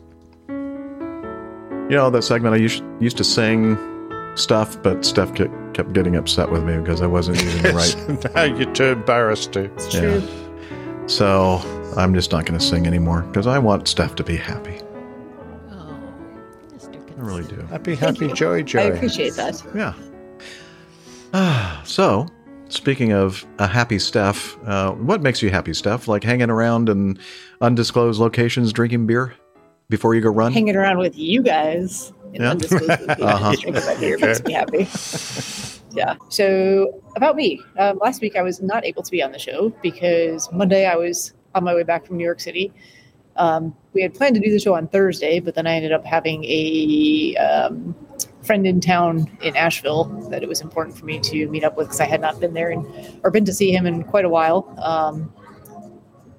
[0.49, 3.79] You know, that segment I used, used to sing
[4.37, 8.35] stuff, but Steph kept, kept getting upset with me because I wasn't using the right.
[8.35, 9.65] now you're too embarrassed to.
[9.65, 10.01] It's Yeah.
[10.01, 10.23] true.
[11.07, 11.59] So
[11.97, 14.81] I'm just not going to sing anymore because I want Steph to be happy.
[15.71, 15.97] Oh,
[16.75, 17.19] Mr.
[17.19, 17.57] I really do.
[17.67, 18.35] Happy, Thank happy, you.
[18.35, 19.63] joy, I appreciate that.
[19.75, 19.95] Yeah.
[21.33, 22.27] Ah, so,
[22.69, 26.09] speaking of a happy Steph, uh, what makes you happy, Steph?
[26.09, 27.19] Like hanging around in
[27.61, 29.35] undisclosed locations, drinking beer
[29.89, 30.53] before you go run?
[30.53, 32.51] Hanging around with you guys in Yeah.
[32.51, 33.53] undisclosed locations, Uh-huh.
[33.53, 34.89] drinking that beer makes me happy.
[35.97, 36.17] Yeah.
[36.29, 39.73] So about me, um, last week I was not able to be on the show
[39.83, 42.73] because Monday I was on my way back from New York City.
[43.37, 46.05] Um, we had planned to do the show on Thursday, but then I ended up
[46.05, 47.95] having a um,
[48.43, 51.89] friend in town in Asheville that it was important for me to meet up with
[51.89, 52.87] because I had not been there and
[53.25, 54.73] or been to see him in quite a while.
[54.83, 55.33] Um,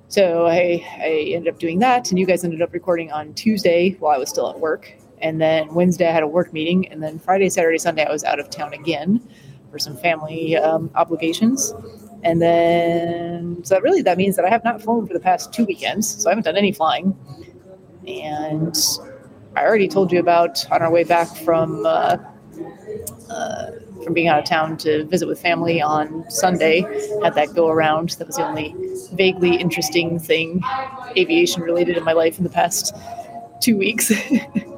[0.07, 3.97] so I, I ended up doing that, and you guys ended up recording on Tuesday
[3.99, 4.93] while I was still at work.
[5.21, 8.23] And then Wednesday I had a work meeting, and then Friday, Saturday, Sunday I was
[8.23, 9.27] out of town again
[9.71, 11.73] for some family um, obligations.
[12.23, 15.53] And then, so that really that means that I have not flown for the past
[15.53, 17.15] two weekends, so I haven't done any flying.
[18.07, 18.75] And
[19.55, 22.17] I already told you about on our way back from uh,
[23.29, 23.71] uh,
[24.03, 26.81] from being out of town to visit with family on Sunday.
[27.23, 28.09] Had that go around.
[28.11, 28.75] That was the only
[29.13, 30.61] vaguely interesting thing
[31.17, 32.95] aviation related in my life in the past
[33.61, 34.11] two weeks.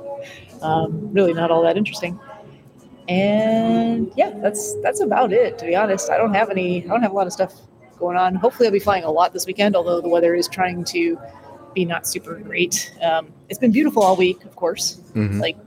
[0.62, 2.20] um, really not all that interesting.
[3.08, 5.58] And yeah, that's that's about it.
[5.60, 6.84] To be honest, I don't have any.
[6.84, 7.54] I don't have a lot of stuff
[7.98, 8.36] going on.
[8.36, 9.76] Hopefully, I'll be flying a lot this weekend.
[9.76, 11.18] Although the weather is trying to
[11.74, 12.94] be not super great.
[13.02, 15.02] Um, it's been beautiful all week, of course.
[15.14, 15.40] Mhm.
[15.40, 15.58] Like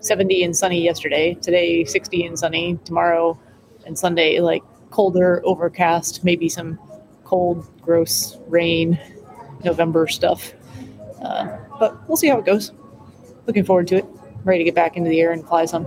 [0.00, 1.34] 70 and sunny yesterday.
[1.34, 2.78] Today 60 and sunny.
[2.84, 3.38] Tomorrow
[3.86, 6.78] and Sunday like colder, overcast, maybe some
[7.24, 8.98] cold, gross rain,
[9.64, 10.52] November stuff.
[11.22, 12.72] Uh, but we'll see how it goes.
[13.46, 14.06] Looking forward to it.
[14.44, 15.84] Ready to get back into the air and fly some.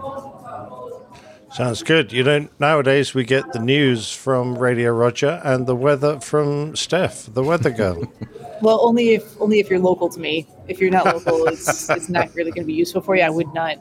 [1.53, 2.13] Sounds good.
[2.13, 7.25] You know, nowadays we get the news from Radio Roger and the weather from Steph,
[7.33, 8.11] the weather girl.
[8.61, 10.45] Well, only if only if you're local to me.
[10.67, 13.23] If you're not local, it's it's not really going to be useful for you.
[13.23, 13.77] I would not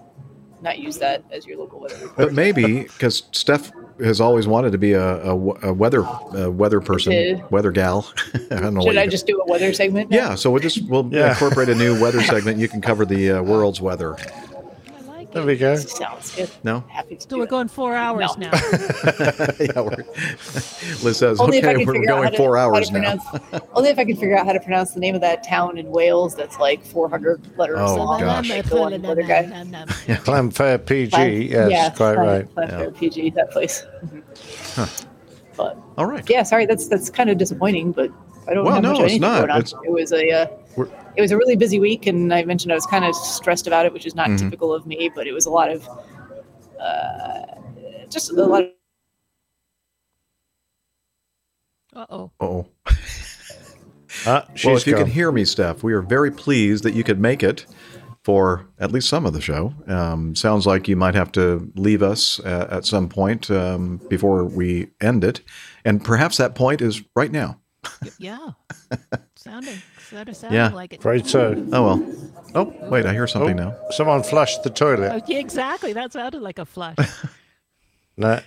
[0.63, 2.17] not use that as your local weather report.
[2.17, 3.71] But maybe because Steph
[4.03, 5.35] has always wanted to be a, a,
[5.69, 6.01] a weather
[6.33, 7.51] a weather person, did.
[7.51, 8.11] weather gal.
[8.51, 8.81] I don't know.
[8.81, 10.09] Should what I just do a weather segment?
[10.09, 10.17] now?
[10.17, 11.33] Yeah, so we'll just we'll Yeah.
[11.33, 12.57] incorporate a new weather segment.
[12.57, 14.17] You can cover the uh, world's weather.
[15.33, 15.47] I like There it.
[15.47, 15.77] we go.
[15.77, 16.51] Sounds good.
[16.65, 17.51] No, Happy to So do we're it.
[17.51, 18.51] going four hours No.
[18.51, 18.59] now.
[19.61, 20.05] yeah, we're,
[21.03, 22.99] Liz says, Only okay, we're figure out how going to- four how to hours now.
[23.01, 25.79] pronounce- Only if I can figure out how to pronounce the name of that town
[25.79, 28.21] in Wales that's like 400 letters Oh, long.
[28.21, 28.51] gosh.
[28.51, 29.45] Like the one weather guy.
[29.45, 31.11] Clamfair PG.
[31.11, 32.55] Plan- yes, yeah, quite Plan- right.
[32.55, 33.85] Planfair PG, that place.
[35.57, 36.29] But All right.
[36.29, 38.11] yeah, sorry, that's that's kind of disappointing, but
[38.49, 39.39] I don't Well, have no, much of it's anything not.
[39.41, 39.59] going on.
[39.61, 42.73] It's- It was a uh, We're- it was a really busy week, and I mentioned
[42.73, 44.39] I was kind of stressed about it, which is not Mhm.
[44.39, 45.11] typical of me.
[45.15, 45.89] But it was a lot of
[46.81, 47.43] uh,
[48.09, 48.65] just a lot.
[48.65, 48.71] Of,
[51.95, 52.31] Uh oh.
[52.41, 52.67] Oh.
[54.27, 55.05] Uh, well, she's if you gone.
[55.05, 57.65] can hear me, Steph, we are very pleased that you could make it
[58.25, 59.73] for at least some of the show.
[59.87, 64.45] Um, sounds like you might have to leave us uh, at some point um, before
[64.45, 65.41] we end it,
[65.85, 67.61] and perhaps that point is right now.
[68.19, 68.49] Yeah.
[69.37, 69.79] sounding,
[70.11, 70.69] sort of sounding Yeah.
[70.71, 70.99] like it.
[71.01, 71.55] Afraid so.
[71.73, 72.15] Oh well.
[72.55, 73.77] Oh wait, I hear something Oh, now.
[73.91, 75.13] Someone flushed the toilet.
[75.13, 75.93] Oh, yeah, exactly.
[75.93, 76.97] That sounded like a flush.
[78.17, 78.39] No.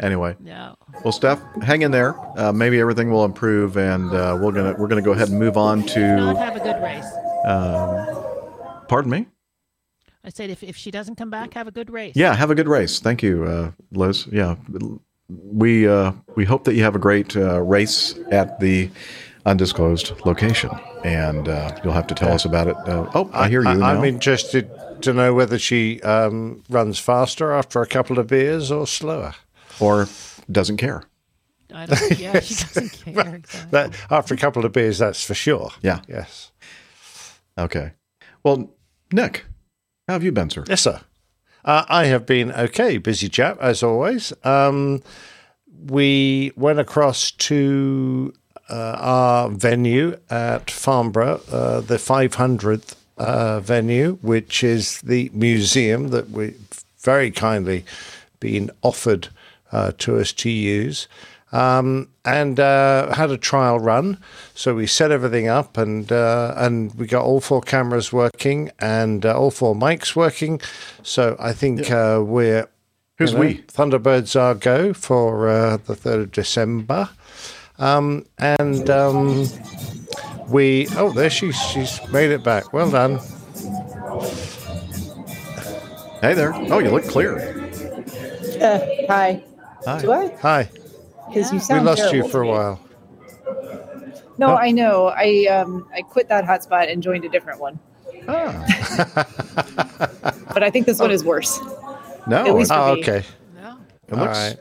[0.00, 0.76] Anyway, No.
[1.04, 2.14] well, Steph, hang in there.
[2.38, 5.56] Uh, maybe everything will improve, and uh, we're gonna we're gonna go ahead and move
[5.58, 6.00] on Not to.
[6.38, 7.04] have a good race.
[7.44, 9.26] Um, pardon me.
[10.24, 12.14] I said if, if she doesn't come back, have a good race.
[12.16, 12.98] Yeah, have a good race.
[12.98, 14.26] Thank you, uh, Liz.
[14.32, 14.56] Yeah,
[15.28, 18.90] we uh, we hope that you have a great uh, race at the
[19.46, 20.70] undisclosed location,
[21.04, 22.76] and uh, you'll have to tell us about it.
[22.86, 23.86] Uh, oh, I hear you now.
[23.86, 24.70] I'm interested
[25.02, 29.34] to know whether she um, runs faster after a couple of beers or slower.
[29.80, 30.08] or
[30.50, 31.02] doesn't care.
[31.74, 33.34] I don't, yeah, she doesn't care.
[33.36, 33.70] Exactly.
[33.70, 35.70] That after a couple of beers, that's for sure.
[35.82, 36.00] Yeah.
[36.08, 36.52] Yes.
[37.58, 37.92] Okay.
[38.42, 38.70] Well,
[39.12, 39.44] Nick,
[40.06, 40.64] how have you been, sir?
[40.68, 41.00] Yes, sir.
[41.64, 44.32] Uh, I have been okay, busy chap as always.
[44.44, 45.02] Um,
[45.86, 48.32] we went across to
[48.70, 56.54] our venue at Farnborough, uh, the 500th uh, venue, which is the museum that we
[57.00, 57.84] very kindly
[58.40, 59.28] been offered
[59.72, 61.08] uh, to us to use.
[61.52, 64.18] Um, and uh, had a trial run,
[64.56, 69.24] so we set everything up, and uh, and we got all four cameras working and
[69.24, 70.60] uh, all four mics working.
[71.04, 72.66] So I think uh, we're
[73.18, 73.58] Who's you know, we?
[73.58, 77.10] Thunderbirds are go for uh, the third of December,
[77.78, 79.46] um, and um,
[80.48, 82.72] we oh there she she's made it back.
[82.72, 83.18] Well done.
[86.20, 86.54] Hey there.
[86.54, 87.38] Oh, you look clear.
[88.60, 89.44] Uh, hi.
[89.84, 90.00] Hi.
[90.00, 90.28] Do I?
[90.40, 90.70] Hi.
[91.28, 92.80] Because you We lost terrible you for a while.
[94.38, 94.56] No, Oh.
[94.56, 95.08] I know.
[95.08, 97.78] I um I quit that hotspot and joined a different one.
[98.28, 99.26] Ah.
[100.54, 101.58] But I think this one is worse.
[102.28, 102.46] No.
[102.46, 103.00] At least for Oh, me.
[103.02, 103.24] okay.
[103.60, 103.76] No.
[104.08, 104.38] It looks.
[104.38, 104.56] right.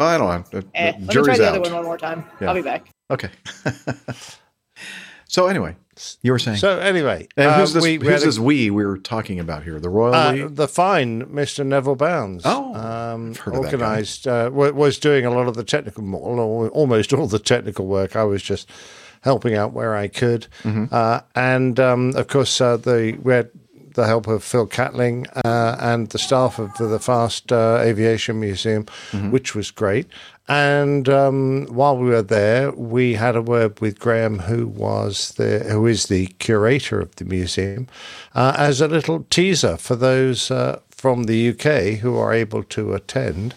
[0.00, 0.58] Well, I don't know.
[0.58, 1.50] Uh, Eh, the let me try the out.
[1.56, 2.24] other one one more time.
[2.40, 2.48] Yeah.
[2.48, 2.88] I'll be back.
[3.10, 3.28] Okay.
[5.28, 5.76] so anyway,
[6.22, 6.56] you were saying.
[6.56, 7.82] So anyway, and who's uh, this?
[7.84, 9.78] we- we who's had a- this we we were talking about here?
[9.78, 11.64] The royal Uh, the fine Mr.
[11.66, 12.44] Neville Bounds.
[12.46, 13.76] Oh, um, I've heard of that guy.
[13.76, 16.02] organised uh, was doing a lot of the technical,
[16.70, 18.16] almost all the technical work.
[18.16, 18.70] I was just
[19.22, 20.86] helping out where I could, Mm-hmm.
[20.90, 23.50] uh, and um, of course uh, the we had
[23.94, 28.40] the help of Phil Catling uh, and the staff of the, the Fast uh, Aviation
[28.40, 29.30] Museum, Mm-hmm.
[29.30, 30.06] which was great.
[30.48, 35.60] And um, while we were there, we had a word with Graham, who was the
[35.60, 37.86] who is the curator of the museum,
[38.34, 42.94] uh, as a little teaser for those uh, from the UK who are able to
[42.94, 43.54] attend.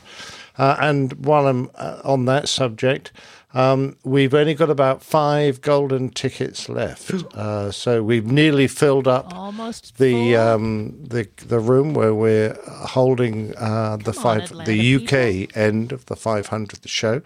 [0.56, 3.12] Uh, and while I'm uh, on that subject,
[3.54, 7.12] um, we've only got about five golden tickets left.
[7.36, 13.56] Uh, so we've nearly filled up Almost the um, the the room where we're holding
[13.58, 17.22] uh, the Come five the UK end of the 500th show.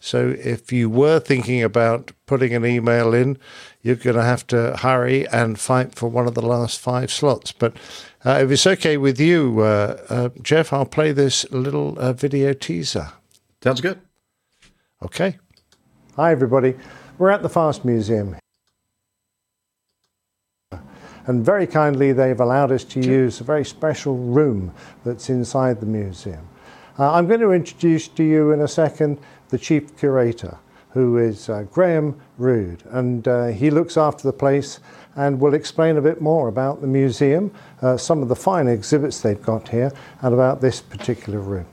[0.00, 3.38] So if you were thinking about putting an email in,
[3.82, 7.52] you're going to have to hurry and fight for one of the last five slots.
[7.52, 7.76] But
[8.24, 12.52] uh, if it's okay with you, uh, uh, Jeff, I'll play this little uh, video
[12.52, 13.12] teaser.
[13.62, 14.00] Sounds good.
[15.02, 15.38] Okay.
[16.16, 16.76] Hi, everybody.
[17.18, 18.36] We're at the Fast Museum.
[21.26, 24.72] And very kindly, they've allowed us to use a very special room
[25.04, 26.48] that's inside the museum.
[27.00, 30.56] Uh, I'm going to introduce to you in a second the chief curator,
[30.90, 32.84] who is uh, Graham Rood.
[32.90, 34.78] And uh, he looks after the place
[35.16, 37.52] and will explain a bit more about the museum,
[37.82, 39.90] uh, some of the fine exhibits they've got here,
[40.20, 41.66] and about this particular room.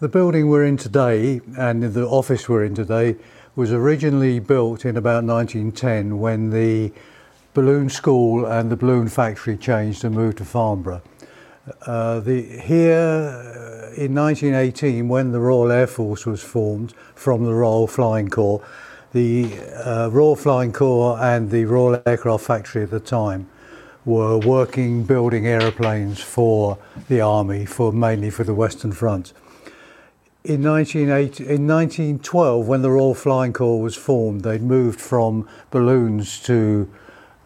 [0.00, 3.16] The building we're in today and the office we're in today
[3.54, 6.90] was originally built in about 1910 when the
[7.52, 11.02] balloon school and the balloon factory changed and moved to Farnborough.
[11.82, 17.52] Uh, the, here uh, in 1918, when the Royal Air Force was formed from the
[17.52, 18.64] Royal Flying Corps,
[19.12, 19.52] the
[19.84, 23.50] uh, Royal Flying Corps and the Royal Aircraft Factory at the time
[24.06, 26.78] were working building aeroplanes for
[27.08, 29.34] the army, for mainly for the Western Front.
[30.42, 36.40] In 1980, in 1912, when the Royal Flying Corps was formed, they'd moved from balloons
[36.44, 36.88] to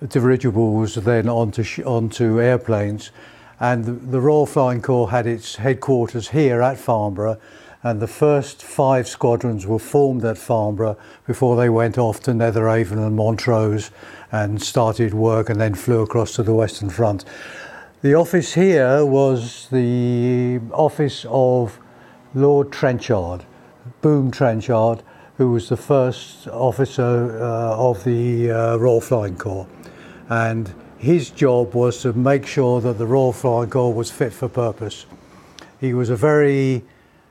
[0.07, 3.11] dirigibles, then onto sh- onto airplanes,
[3.59, 7.41] and the, the Royal Flying Corps had its headquarters here at Farnborough,
[7.83, 13.05] and the first five squadrons were formed at Farnborough before they went off to Netheravon
[13.05, 13.91] and Montrose
[14.31, 17.25] and started work and then flew across to the Western Front.
[18.03, 21.81] The office here was the office of
[22.35, 23.45] Lord Trenchard,
[24.01, 25.03] Boom Trenchard,
[25.37, 29.69] who was the first officer uh, of the uh, Royal Flying Corps.
[30.29, 34.49] And his job was to make sure that the Royal Flying Corps was fit for
[34.49, 35.07] purpose.
[35.81, 36.85] He was a very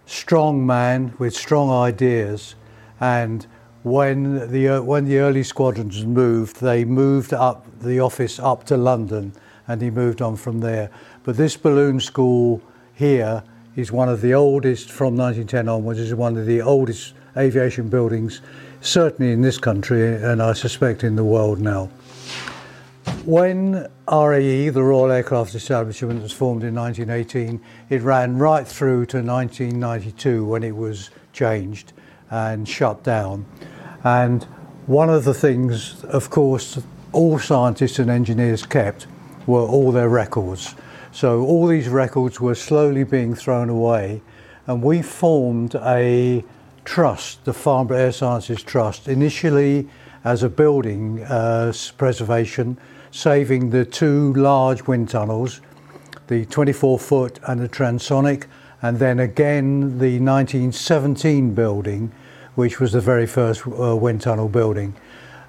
[0.06, 2.56] strong man with strong ideas,
[3.00, 3.46] and
[3.84, 8.78] when the uh, when the early squadrons moved, they moved up the office up to
[8.78, 9.34] London,
[9.68, 10.90] and he moved on from there.
[11.24, 12.62] But this balloon school
[12.94, 13.44] here
[13.76, 16.00] is one of the oldest from 1910 onwards.
[16.00, 18.42] Is one of the oldest aviation buildings,
[18.82, 21.90] certainly in this country, and I suspect in the world now.
[23.26, 29.22] When RAE, the Royal Aircraft Establishment, was formed in 1918, it ran right through to
[29.22, 31.94] 1992 when it was changed
[32.30, 33.46] and shut down.
[34.04, 34.44] And
[34.88, 36.80] one of the things, of course,
[37.14, 39.08] all scientists and engineers kept
[39.48, 40.76] were all their records.
[41.14, 44.24] So all these records were slowly being thrown away,
[44.66, 46.44] and we formed a
[46.86, 49.88] trust, the Farnborough Air Sciences Trust, initially
[50.24, 52.80] as a building uh, preservation,
[53.12, 55.62] saving the two large wind tunnels,
[56.30, 58.46] the 24 foot and the transonic,
[58.82, 62.12] and then again the 1917 building,
[62.56, 64.96] which was the very first uh, wind tunnel building.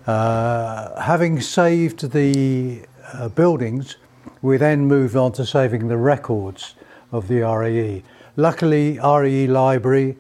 [0.06, 2.82] Uh, having saved the
[3.14, 3.96] uh, buildings,
[4.44, 6.74] we then moved on to saving the records
[7.12, 8.02] of the RAE.
[8.36, 10.18] Luckily, RAE Library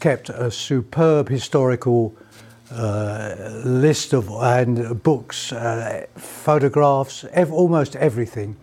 [0.00, 2.16] kept a superb historical
[2.72, 8.56] uh, list of and books, uh, photographs, ev- almost everything,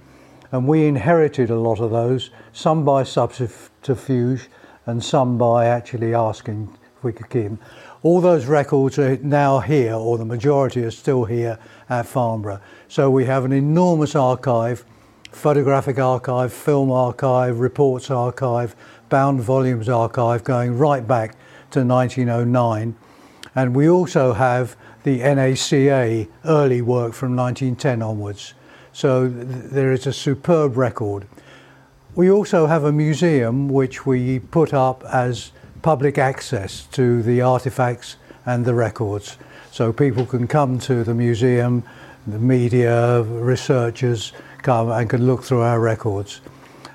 [0.51, 2.29] and we inherited a lot of those.
[2.51, 4.49] Some by subterfuge,
[4.85, 7.59] and some by actually asking if we could keep them.
[8.03, 11.59] All those records are now here, or the majority are still here
[11.89, 12.59] at Farnborough.
[12.87, 14.85] So we have an enormous archive,
[15.31, 18.75] photographic archive, film archive, reports archive,
[19.09, 21.35] bound volumes archive going right back
[21.71, 22.95] to 1909.
[23.55, 28.53] And we also have the NACA early work from 1910 onwards.
[28.93, 31.27] So th- there is a superb record.
[32.15, 38.15] We also have a museum which we put up as public access to the artifacts
[38.45, 39.37] and the records.
[39.71, 41.83] So people can come to the museum,
[42.27, 46.41] the media, researchers come and can look through our records.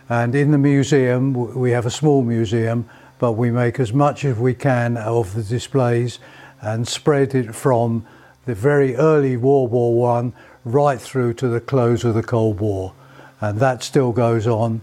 [0.09, 4.37] And in the museum, we have a small museum, but we make as much as
[4.37, 6.18] we can of the displays
[6.61, 8.05] and spread it from
[8.47, 10.33] the very early World War One
[10.64, 12.93] right through to the close of the Cold War.
[13.41, 14.81] And that still goes on.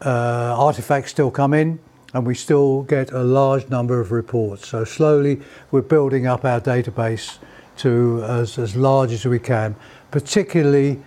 [0.00, 1.78] Uh, artifacts still come in,
[2.14, 4.68] and we still get a large number of reports.
[4.68, 7.38] So slowly we're building up our database
[7.78, 9.76] to as, as large as we can,
[10.10, 11.02] particularly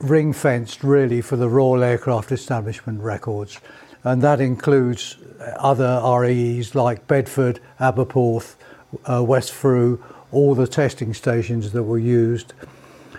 [0.00, 3.60] ring fenced really for the Royal Aircraft Establishment records.
[4.04, 5.16] And that includes
[5.58, 8.56] other RAEs like Bedford, Aberporth,
[9.10, 10.00] uh, West Freugh,
[10.32, 12.52] all the testing stations that were used.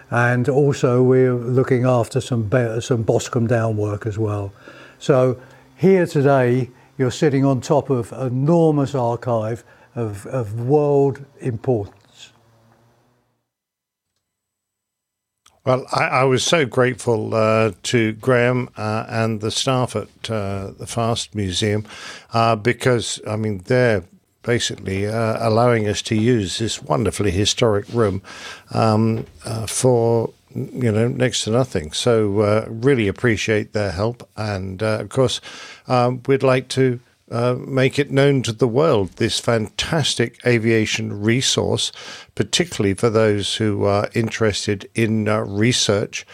[0.10, 2.50] And also we're looking after some,
[2.80, 4.54] some Boscombe Down work as well.
[5.00, 5.40] So
[5.76, 9.64] here today, you're sitting on top of an enormous archive
[9.96, 11.97] of, of world importance.
[15.68, 20.72] Well, I, I was so grateful uh, to Graham uh, and the staff at uh,
[20.80, 21.86] the Fast Museum
[22.32, 24.06] uh, because, I mean, they're
[24.44, 28.22] basically uh, allowing us to use this wonderfully historic room
[28.74, 31.92] um, uh, for you know next to nothing.
[31.92, 35.42] So really appreciate their help, and of course
[35.90, 37.02] um, we'd like to.
[37.30, 41.92] Uh, make it known to the world this fantastic aviation resource,
[42.36, 46.26] particularly for those who are interested in uh, research.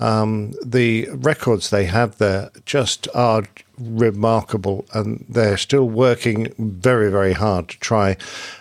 [0.00, 3.44] Um, the records they have there just are
[3.78, 8.16] remarkable, and they're still working very, very hard to try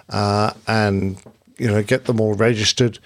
[0.09, 1.17] uh, and
[1.57, 2.99] you know get them all registered.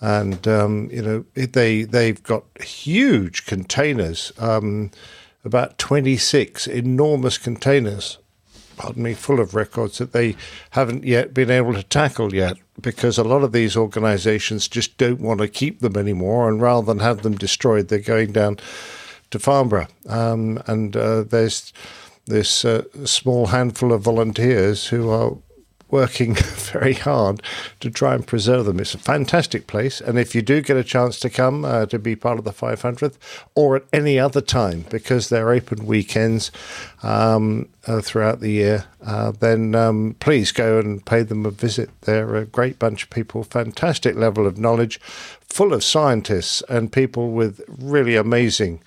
[0.00, 4.92] And um, you know they they've got huge containers, um,
[5.44, 8.16] about twenty six enormous containers
[8.80, 10.34] pardon me, full of records that they
[10.70, 15.20] haven't yet been able to tackle yet because a lot of these organizations just don't
[15.20, 16.48] want to keep them anymore.
[16.48, 18.56] And rather than have them destroyed, they're going down
[19.32, 19.88] to Farnborough.
[20.08, 21.74] Um, and uh, there's
[22.24, 25.36] this uh, small handful of volunteers who are
[25.90, 26.34] working
[26.72, 27.42] very hard
[27.80, 28.80] to try and preserve them.
[28.80, 31.98] It's a fantastic place, and if you do get a chance to come uh, to
[31.98, 33.16] be part of the 500th,
[33.54, 36.50] or at any other time, because they're open weekends
[37.02, 41.90] um, uh, throughout the year, uh, then um, please go and pay them a visit.
[42.02, 45.00] They're a great bunch of people, fantastic level of knowledge,
[45.50, 48.82] full of scientists and people with really amazing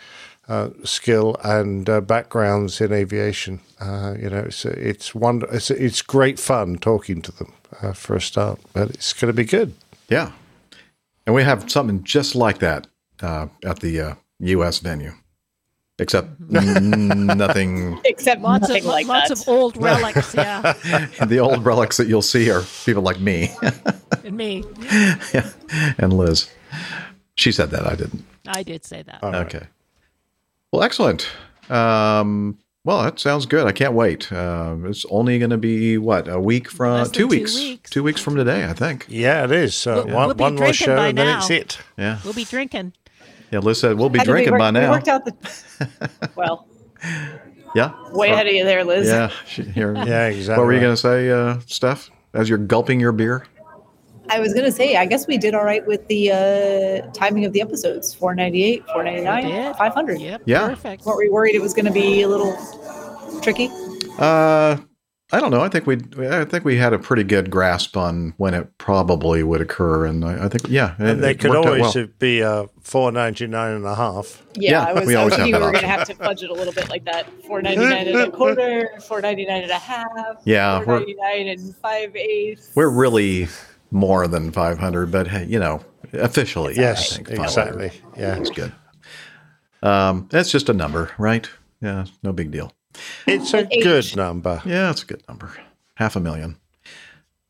[0.48, 3.60] uh, skill and uh, backgrounds in aviation.
[3.80, 8.16] Uh, you know, it's it's wonder it's it's great fun talking to them uh, for
[8.16, 9.74] a start, but it's going to be good.
[10.10, 10.32] Yeah,
[11.26, 12.88] and we have something just like that
[13.22, 14.80] uh, at the uh, U.S.
[14.80, 15.14] venue,
[15.98, 18.00] except n- nothing.
[18.04, 19.42] Except Lots nothing of like lots that.
[19.42, 20.74] of old relics, yeah,
[21.26, 23.52] the old relics that you'll see are people like me
[24.26, 24.64] and me.
[25.34, 25.50] yeah,
[25.98, 26.50] and Liz.
[27.36, 28.26] She said that I didn't.
[28.46, 29.24] I did say that.
[29.24, 29.68] Okay.
[30.74, 31.28] Well, excellent.
[31.70, 33.68] Um, well, that sounds good.
[33.68, 34.32] I can't wait.
[34.34, 37.56] Um, it's only going to be what a week from Less than two two weeks.
[37.56, 37.90] weeks.
[37.92, 39.06] Two weeks from today, I think.
[39.08, 39.86] Yeah, it is.
[39.86, 41.78] Uh, We'll- one we'll one more show, by and then it's it.
[41.96, 42.18] Yeah.
[42.24, 42.94] We'll be drinking.
[43.52, 43.60] Yeah.
[43.60, 44.92] Liz said we'll be Had to- we drinking worked- by We now.
[44.92, 46.10] worked out the.
[46.36, 46.68] Well,
[47.76, 47.92] Yeah.
[48.12, 49.08] way ahead of you there, Liz.
[49.08, 49.30] Yeah.
[49.46, 49.94] she- Here.
[50.08, 50.60] Yeah, exactly.
[50.60, 52.10] What were you going to say, uh, Steph?
[52.34, 53.46] As you're gulping your beer.
[54.30, 57.54] I was gonna say, I guess we did all right with the uh, timing of
[57.54, 59.76] the episodes: four ninety eight, four ninety We nine, did.
[59.76, 60.22] five hundred.
[60.22, 60.44] Yep.
[60.46, 60.68] Yeah.
[60.70, 61.06] Perfect.
[61.06, 62.56] Weren't we worried it was going to be a little
[63.42, 63.70] tricky?
[64.18, 64.78] Uh,
[65.32, 65.62] I don't know.
[65.62, 65.98] I think we
[66.30, 70.24] I think we had a pretty good grasp on when it probably would occur, and
[70.24, 72.08] I, I think yeah, it, And they it could always well.
[72.20, 74.44] be uh, four ninety nine and a half.
[74.56, 75.88] Yeah, Yeah, I was, we I always was have thinking we that were going to
[75.90, 79.22] have to budget a little bit like that: four ninety nine and a quarter, four
[79.22, 80.08] ninety nine and a half.
[80.46, 82.72] Yeah, four we're- ninety nine and five eighths.
[82.76, 83.48] We're really
[83.94, 85.82] more than 500, but hey, you know,
[86.14, 87.92] officially, Yes, I think exactly.
[88.18, 88.72] Yeah, is good.
[89.82, 91.50] Um, that's just a number, right?
[91.82, 92.72] Yeah, no big deal.
[93.28, 94.62] it's a good number.
[94.66, 95.52] Yeah, it's a good number.
[95.96, 96.58] Half a million.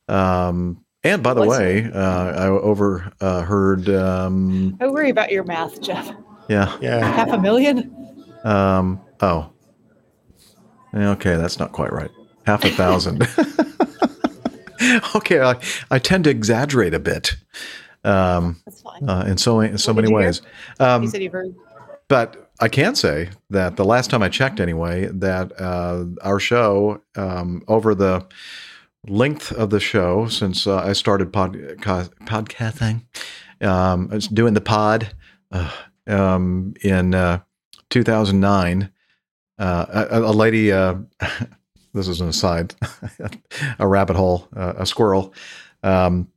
[0.07, 3.89] Um, and by the What's- way, uh, I overheard.
[3.89, 6.11] Um, I worry about your math, Jeff.
[6.49, 6.75] yeah.
[6.81, 7.93] Yeah, Half a million?
[8.43, 9.49] Um, oh.
[10.95, 12.11] Okay, that's not quite right.
[12.45, 13.27] Half a thousand.
[15.15, 15.55] okay, I,
[15.91, 17.35] I tend to exaggerate a bit
[18.03, 19.09] um, That's fine.
[19.09, 20.41] uh, in so in so What many you ways.
[20.79, 21.55] Um, you said you've heard.
[22.07, 27.01] but I can say that the last time I checked, anyway, that uh, our show
[27.15, 28.25] um, over the
[29.07, 33.01] length of the show since uh, I started podca- podcasting,
[33.65, 35.13] um, I was doing the pod
[35.51, 35.71] uh,
[36.07, 37.39] um, in uh,
[37.89, 38.91] 2009.
[39.59, 40.95] Uh, a, a lady, uh,
[41.93, 42.75] this is an aside,
[43.79, 45.33] a rabbit hole, uh, a squirrel.
[45.83, 46.29] Um,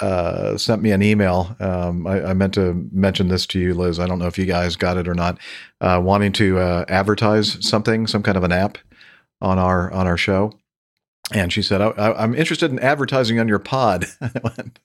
[0.00, 1.54] uh, sent me an email.
[1.60, 4.00] Um, I, I meant to mention this to you, Liz.
[4.00, 5.38] I don't know if you guys got it or not.
[5.80, 8.78] Uh, wanting to uh, advertise something, some kind of an app
[9.40, 10.52] on our on our show.
[11.32, 14.78] And she said, I, I, "I'm interested in advertising on your pod." I went,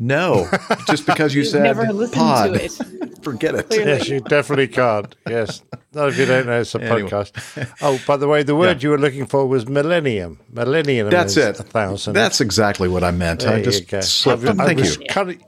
[0.00, 0.48] no,
[0.88, 2.72] just because you You've said never listened pod, to it.
[3.22, 3.68] forget it.
[3.68, 3.90] Clearly.
[3.92, 5.14] yes, you definitely can't.
[5.28, 5.62] Yes,
[5.92, 7.10] no, if you don't know, it's a Anyway.
[7.10, 7.70] podcast.
[7.82, 10.40] Oh, by the way, the word you were looking for was millennium.
[10.50, 11.10] Millennium.
[11.10, 11.60] That's is it.
[11.60, 12.14] A thousand.
[12.14, 13.40] That's exactly what I meant.
[13.40, 14.00] There I you just go.
[14.00, 14.44] slipped.
[14.44, 15.06] I, was- I Thank was you.
[15.08, 15.42] kind of-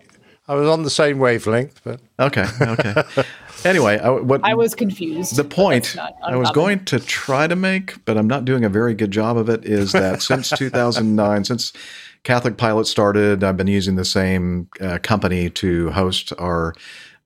[0.48, 2.46] I was on the same wavelength, but Okay.
[2.60, 2.94] Okay.
[3.64, 5.36] anyway, I, what I was confused.
[5.36, 8.94] the point I was going to try to make, but I'm not doing a very
[8.94, 11.72] good job of it, is that since 2009, since
[12.22, 16.74] Catholic Pilot started, I've been using the same uh, company to host our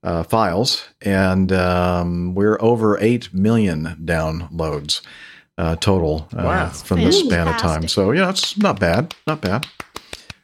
[0.02, 5.02] uh, files, and um, we're over 8 million downloads
[5.58, 6.68] uh, total uh, Wow.
[6.70, 7.82] from this span of time.
[7.82, 7.90] Fantastic.
[7.90, 9.14] So, yeah, it's not bad.
[9.26, 9.66] Not bad.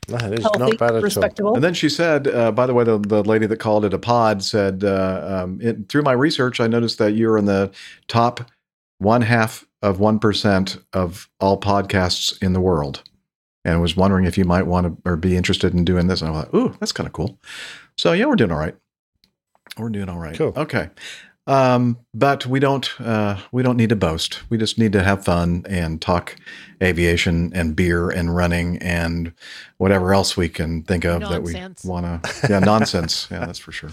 [0.09, 1.01] That is Healthy, not bad at all.
[1.01, 1.55] respectable.
[1.55, 3.99] And then she said, uh, by the way, the, the lady that called it a
[3.99, 7.73] pod said, uh, um, it, through my research, I noticed that you're in the
[8.07, 8.49] top
[8.99, 13.03] one half of 1% of all podcasts in the world.
[13.65, 16.23] And was wondering if you might want to or be interested in doing this.
[16.23, 17.41] And I thought, ooh, that's kind of cool.
[17.99, 18.77] So, yeah, we're doing all right.
[19.77, 20.37] We're doing all right.
[20.37, 20.53] Cool.
[20.57, 20.89] Okay.
[21.48, 24.43] Um, but we don't uh, we don't need to boast.
[24.51, 26.35] We just need to have fun and talk
[26.82, 29.32] aviation and beer and running and
[29.78, 31.82] whatever else we can think of Nonsense.
[31.82, 32.48] that we want to.
[32.51, 33.28] Yeah, nonsense.
[33.31, 33.90] yeah, that's for sure.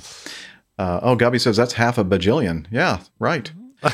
[0.80, 2.66] Uh, oh, Gubby says that's half a bajillion.
[2.72, 3.52] Yeah, right.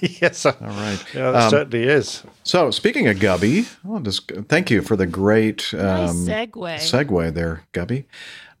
[0.00, 0.98] yes, All right.
[1.14, 2.24] yeah, that Um, certainly is.
[2.42, 6.74] So speaking of Gubby, I'll just thank you for the great Nice um, segue.
[6.76, 8.04] segue there, Gubby.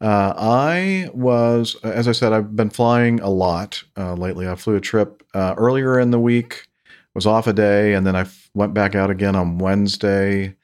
[0.02, 4.48] Uh, I was, as I said, I've been flying a lot uh, lately.
[4.48, 6.66] I flew a trip uh, earlier in the week,
[7.14, 10.56] was off a day, and then I f- went back out again on Wednesday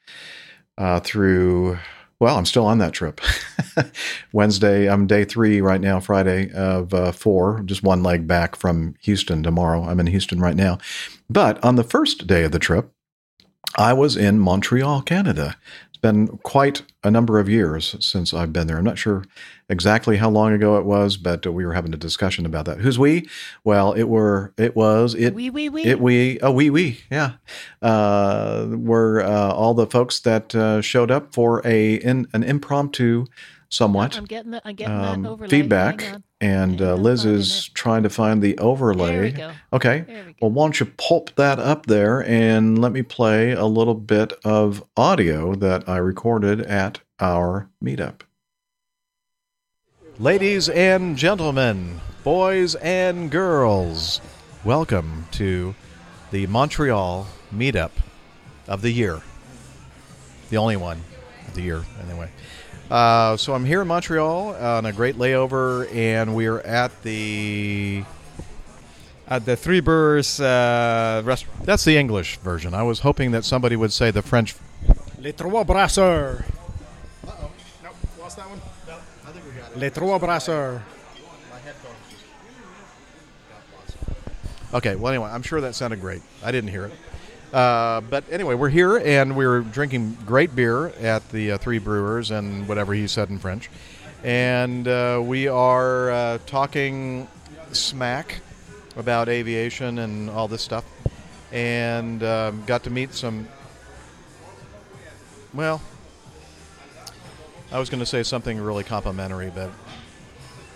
[0.77, 1.79] uh, through.
[2.19, 3.21] Well, I'm still on that trip.
[4.33, 8.95] Wednesday, I'm day three right now, Friday of uh, four, just one leg back from
[8.99, 9.85] Houston tomorrow.
[9.85, 10.79] I'm in Houston right now.
[11.29, 12.91] But on the first day of the trip,
[13.77, 15.55] I was in Montreal, Canada,
[16.01, 18.77] been quite a number of years since I've been there.
[18.77, 19.23] I'm not sure
[19.69, 22.79] exactly how long ago it was, but we were having a discussion about that.
[22.79, 23.27] Who's we?
[23.63, 25.83] Well, it were it was it We, we, we.
[25.83, 27.33] it we oh we we yeah
[27.81, 33.25] uh, were uh, all the folks that uh, showed up for a in, an impromptu
[33.69, 35.49] somewhat I'm getting the, I'm getting um, that overlay.
[35.49, 36.03] feedback,
[36.41, 39.11] and uh, Liz is trying to find the overlay.
[39.11, 39.51] There we go.
[39.73, 39.99] Okay.
[40.01, 43.65] There we Well, why don't you pulp that up there and let me play a
[43.65, 48.21] little bit of audio that I recorded at our meetup.
[50.17, 54.19] Ladies and gentlemen, boys and girls,
[54.65, 55.75] welcome to
[56.31, 57.91] the Montreal meetup
[58.67, 59.21] of the year.
[60.49, 61.01] The only one
[61.47, 62.29] of the year, anyway.
[62.89, 68.03] Uh, so I'm here in Montreal on a great layover, and we're at the
[69.27, 71.65] at the Three Brewers uh, restaurant.
[71.65, 72.73] That's the English version.
[72.73, 74.55] I was hoping that somebody would say the French.
[75.19, 76.43] Les Trois Brasseurs.
[77.27, 77.51] Uh-oh.
[77.83, 77.93] Nope.
[78.19, 78.59] Lost that one?
[78.87, 78.95] No,
[79.27, 79.77] I think we got it.
[79.77, 80.81] Les Trois Brasseurs.
[84.73, 86.21] Okay, well, anyway, I'm sure that sounded great.
[86.43, 86.93] I didn't hear it.
[87.53, 92.29] Uh, but anyway, we're here and we're drinking great beer at the uh, Three Brewers
[92.29, 93.71] and whatever he said in French.
[94.23, 97.27] And uh, we are uh, talking
[97.71, 98.41] smack
[98.97, 100.85] about aviation and all this stuff.
[101.51, 103.47] And um, got to meet some.
[105.51, 105.81] Well,
[107.71, 109.71] I was going to say something really complimentary, but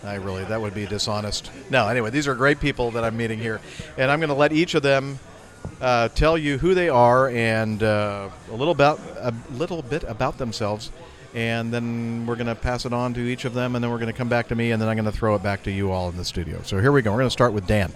[0.03, 1.51] I really, that would be dishonest.
[1.69, 3.61] No, anyway, these are great people that I'm meeting here.
[3.95, 5.19] And I'm going to let each of them
[5.81, 10.37] uh, tell you who they are and uh, a little about a little bit about
[10.37, 10.91] themselves,
[11.33, 13.97] and then we're going to pass it on to each of them, and then we're
[13.97, 15.71] going to come back to me, and then I'm going to throw it back to
[15.71, 16.61] you all in the studio.
[16.63, 17.11] So here we go.
[17.11, 17.91] We're going to start with Dan.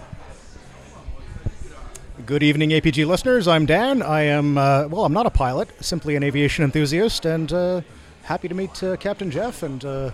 [2.26, 3.48] Good evening, APG listeners.
[3.48, 4.02] I'm Dan.
[4.02, 7.80] I am, uh, well, I'm not a pilot, simply an aviation enthusiast, and uh,
[8.22, 9.62] happy to meet uh, Captain Jeff.
[9.62, 10.10] And uh,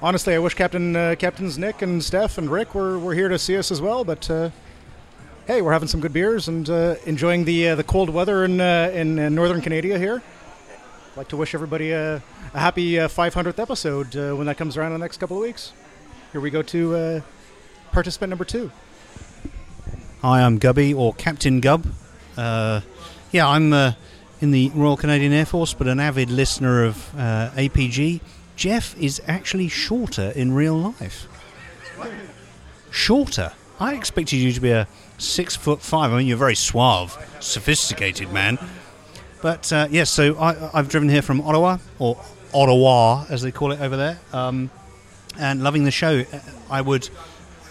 [0.00, 3.38] honestly, I wish Captain uh, Captains Nick and Steph and Rick were, were here to
[3.38, 4.02] see us as well.
[4.02, 4.48] But uh,
[5.48, 8.60] hey, we're having some good beers and uh, enjoying the uh, the cold weather in
[8.60, 10.22] uh, in uh, northern Canada here.
[11.12, 12.16] I'd like to wish everybody a,
[12.52, 15.42] a happy uh, 500th episode uh, when that comes around in the next couple of
[15.42, 15.72] weeks.
[16.32, 17.20] Here we go to uh,
[17.92, 18.70] participant number two.
[20.20, 21.86] Hi, I'm Gubby or Captain Gub.
[22.36, 22.82] Uh,
[23.32, 23.92] yeah, I'm uh,
[24.42, 28.20] in the Royal Canadian Air Force, but an avid listener of uh, APG.
[28.54, 31.26] Jeff is actually shorter in real life.
[32.90, 33.52] Shorter?
[33.80, 34.88] I expected you to be a
[35.18, 36.12] six foot five.
[36.12, 38.58] I mean, you're a very suave, sophisticated man.
[39.42, 42.20] But uh, yes, so I, I've driven here from Ottawa, or
[42.54, 44.70] Ottawa as they call it over there, um,
[45.38, 46.24] and loving the show.
[46.70, 47.08] I would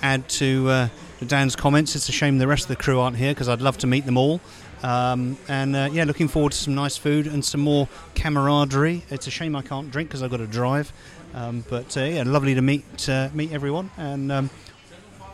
[0.01, 1.95] add to, uh, to Dan's comments.
[1.95, 4.05] It's a shame the rest of the crew aren't here because I'd love to meet
[4.05, 4.39] them all.
[4.83, 9.03] Um, and uh, yeah, looking forward to some nice food and some more camaraderie.
[9.09, 10.93] It's a shame I can't drink because I've got to drive.
[11.33, 14.49] Um, but uh, yeah, lovely to meet uh, meet everyone and um,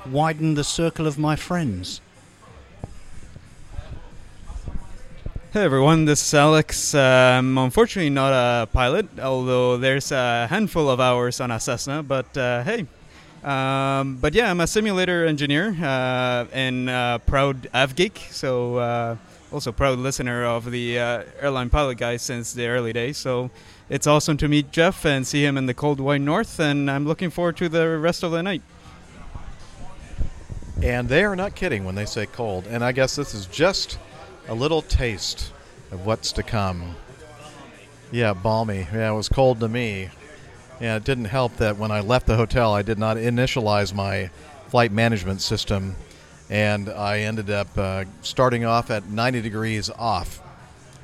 [0.05, 2.01] widen the circle of my friends.
[5.53, 6.95] Hey everyone, this is Alex.
[6.95, 12.01] Um, unfortunately, not a pilot, although there's a handful of hours on a Cessna.
[12.01, 12.87] But uh, hey,
[13.43, 16.87] um, but yeah, I'm a simulator engineer uh, and
[17.27, 18.31] proud AvGeek.
[18.31, 19.15] So uh,
[19.51, 23.17] also proud listener of the uh, airline pilot guys since the early days.
[23.17, 23.51] So
[23.89, 27.05] it's awesome to meet Jeff and see him in the cold white north, and I'm
[27.05, 28.63] looking forward to the rest of the night.
[30.81, 32.65] And they are not kidding when they say cold.
[32.67, 33.97] And I guess this is just
[34.47, 35.51] a little taste
[35.91, 36.95] of what's to come.
[38.11, 38.87] Yeah, balmy.
[38.93, 40.09] Yeah, it was cold to me.
[40.81, 44.29] Yeah, it didn't help that when I left the hotel, I did not initialize my
[44.67, 45.95] flight management system,
[46.49, 50.41] and I ended up uh, starting off at 90 degrees off.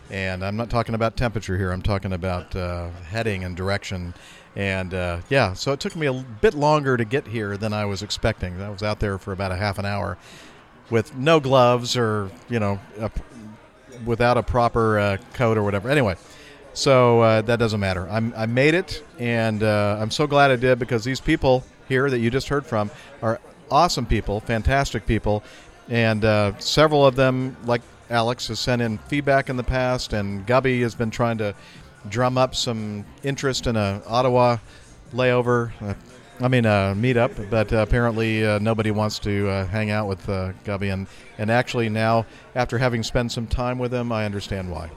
[0.10, 4.16] And I'm not talking about temperature here, I'm talking about uh, heading and direction.
[4.56, 7.86] And uh, yeah, so it took me a bit longer to get here than I
[7.86, 8.62] was expecting.
[8.62, 10.18] I was out there for about a half an hour
[10.90, 13.12] with no gloves or, you know, a,
[14.06, 15.90] without a proper uh, coat or whatever.
[15.90, 16.16] Anyway,
[16.74, 18.08] so uh, that doesn't matter.
[18.10, 22.10] I'm, I made it, and uh, I'm so glad I did because these people here
[22.10, 23.40] that you just heard from are
[23.70, 25.44] awesome people, fantastic people,
[25.90, 30.46] and uh, several of them, like Alex, has sent in feedback in the past, and
[30.46, 31.54] Gubby has been trying to
[32.08, 34.58] drum up some interest in a Ottawa
[35.14, 35.72] layover.
[35.82, 35.94] Uh,
[36.42, 40.28] I mean, uh, meetup, but uh, apparently uh, nobody wants to uh, hang out with
[40.30, 41.08] uh, Gubby, and
[41.38, 44.90] and actually now, after having spent some time with him, I understand why.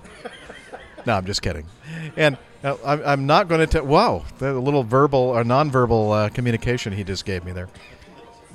[1.06, 1.66] no, I'm just kidding,
[2.16, 3.84] and uh, I'm, I'm not going to tell.
[3.84, 7.68] Wow, the little verbal or nonverbal uh, communication he just gave me there.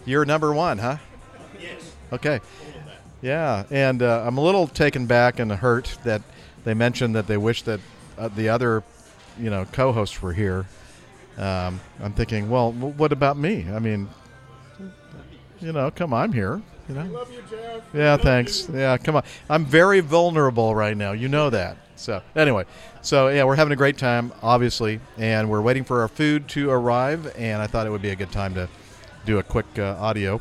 [0.05, 0.97] You're number one, huh?
[1.59, 1.91] Yes.
[2.13, 2.39] Okay.
[3.21, 6.21] Yeah, and uh, I'm a little taken back and hurt that
[6.63, 7.81] they mentioned that they wish that
[8.17, 8.83] uh, the other
[9.39, 10.65] you know co-hosts were here,
[11.37, 13.67] um, I'm thinking, well, w- what about me?
[13.71, 14.09] I mean,
[15.59, 16.61] you know, come on, I'm here.
[16.89, 17.03] You know.
[17.05, 17.81] love you, Jeff.
[17.93, 18.69] Yeah, thanks.
[18.69, 19.23] Yeah, come on.
[19.49, 21.11] I'm very vulnerable right now.
[21.11, 21.77] You know that.
[21.97, 22.65] So anyway,
[23.01, 26.69] so yeah, we're having a great time, obviously, and we're waiting for our food to
[26.69, 27.33] arrive.
[27.37, 28.69] And I thought it would be a good time to
[29.25, 30.39] do a quick uh, audio,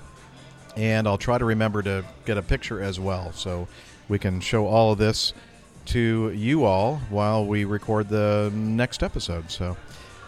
[0.77, 3.67] and I'll try to remember to get a picture as well, so
[4.09, 5.33] we can show all of this
[5.87, 9.51] to you all while we record the next episode.
[9.51, 9.77] So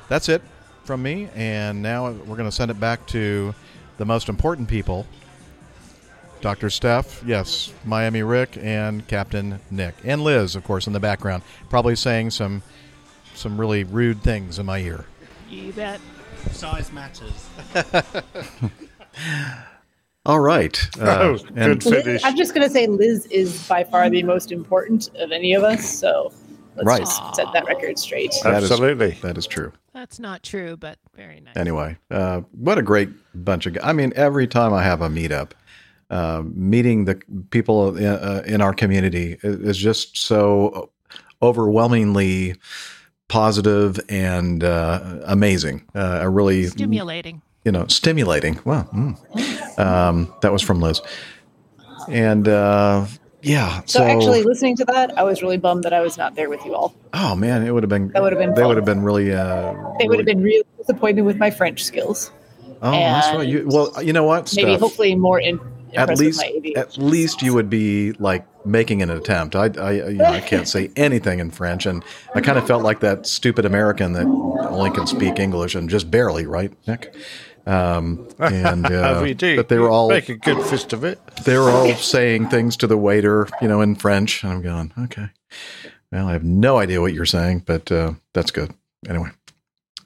[0.09, 0.43] that's it
[0.85, 3.55] from me, and now we're going to send it back to
[3.99, 5.07] the most important people
[6.41, 6.71] Dr.
[6.71, 11.97] Steph, yes, Miami Rick, and Captain Nick, and Liz, of course, in the background, probably
[11.97, 12.63] saying some
[13.35, 15.05] some really rude things in my ear.
[15.49, 16.01] You bet.
[16.51, 17.49] Size matters.
[20.29, 20.79] All right.
[21.01, 22.23] Uh, Oh, and- good finish.
[22.25, 25.63] I'm just going to say Liz is by far the most important of any of
[25.65, 25.89] us.
[25.89, 26.33] So
[26.77, 27.01] let's Right.
[27.01, 28.33] just set that record straight.
[28.45, 29.17] That is- Absolutely.
[29.23, 29.73] that is true.
[29.95, 31.57] That's not true, but very nice.
[31.57, 33.83] Anyway, uh, what a great bunch of guys.
[33.85, 35.53] I mean, every time I have a meetup,
[36.11, 40.91] uh, meeting the people in, uh, in our community is, is just so
[41.43, 42.55] overwhelmingly
[43.29, 45.83] positive and uh, amazing.
[45.95, 47.43] Uh, I really Stimulating.
[47.65, 48.59] You know, stimulating.
[48.65, 48.89] Wow.
[48.93, 49.79] mm.
[49.79, 51.01] Um, that was from Liz.
[52.09, 53.07] And uh,
[53.43, 56.35] yeah, So, so, actually, listening to that, I was really bummed that I was not
[56.35, 56.95] there with you all.
[57.13, 58.69] oh man, it would have been That would have been they fun.
[58.69, 62.33] would have been really uh, They would have been really disappointed with my French skills.
[62.83, 63.47] oh that's right.
[63.49, 64.53] You, well, you know what?
[64.57, 64.81] Maybe Steph?
[64.81, 65.61] hopefully more in,
[65.95, 66.79] at least with my aviation.
[66.81, 69.55] at least you would be like making an attempt.
[69.55, 72.03] I, I you know I can't say anything in French, and
[72.35, 76.11] I kind of felt like that stupid American that only can speak English and just
[76.11, 77.15] barely, right, Nick?
[77.69, 79.57] Um, and uh, we do.
[79.57, 81.21] but they were all make a good fist of it.
[81.45, 84.43] they were all saying things to the waiter, you know, in French.
[84.43, 85.29] And I'm going, okay.
[86.11, 88.73] Well, I have no idea what you're saying, but uh, that's good.
[89.07, 89.29] Anyway,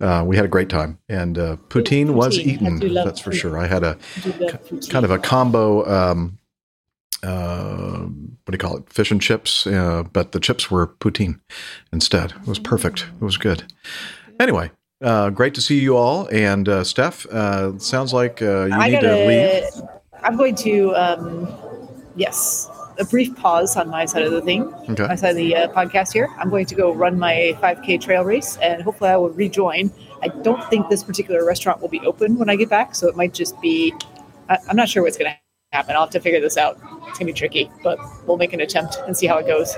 [0.00, 2.46] uh, we had a great time, and uh, poutine was Poutine.
[2.46, 2.78] I eaten.
[2.80, 3.40] do love That's for poutine.
[3.40, 3.58] sure.
[3.58, 4.90] I had a I do love poutine.
[4.90, 5.86] kind of a combo.
[5.88, 6.38] Um,
[7.22, 8.92] uh, what do you call it?
[8.92, 11.38] Fish and chips, uh, but the chips were poutine
[11.92, 12.32] instead.
[12.32, 13.06] It was perfect.
[13.20, 13.62] It was good.
[14.40, 14.72] Anyway,
[15.02, 16.28] uh, great to see you all.
[16.28, 19.08] And uh, Steph, uh, sounds like uh, you I need gotta.
[19.08, 19.88] to leave.
[20.22, 20.94] I'm going to.
[20.94, 21.48] Um,
[22.16, 22.68] yes,
[22.98, 24.72] a brief pause on my side of the thing.
[24.90, 25.06] Okay.
[25.06, 26.28] My side of the uh, podcast here.
[26.38, 29.92] I'm going to go run my 5K trail race, and hopefully I will rejoin.
[30.22, 33.16] I don't think this particular restaurant will be open when I get back, so it
[33.16, 33.94] might just be.
[34.48, 35.38] I, I'm not sure what's going to
[35.72, 35.94] happen.
[35.96, 36.78] I'll have to figure this out.
[37.08, 39.76] It's gonna be tricky, but we'll make an attempt and see how it goes.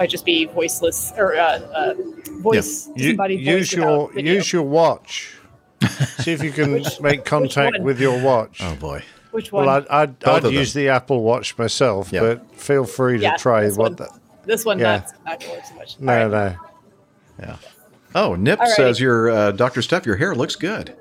[0.00, 1.94] Might just be voiceless or uh, uh,
[2.40, 4.32] voice You, disembodied voice use your video.
[4.34, 5.34] use your watch.
[6.20, 8.62] See if you can make contact with your watch.
[8.62, 9.02] Oh boy.
[9.30, 9.66] Which one?
[9.66, 12.20] Well, I'd, I'd, I'd use the Apple Watch myself, Yeah.
[12.20, 13.96] but feel free to Yeah, try this what one.
[13.96, 14.08] the.
[14.46, 15.02] this one yeah.
[15.04, 16.00] not not gonna so much.
[16.00, 16.56] No, All right.
[17.38, 17.46] no.
[17.46, 17.56] Yeah.
[18.14, 18.74] Oh, Nip Alrighty.
[18.76, 19.82] says your uh, Dr.
[19.82, 20.96] Steph, your hair looks good.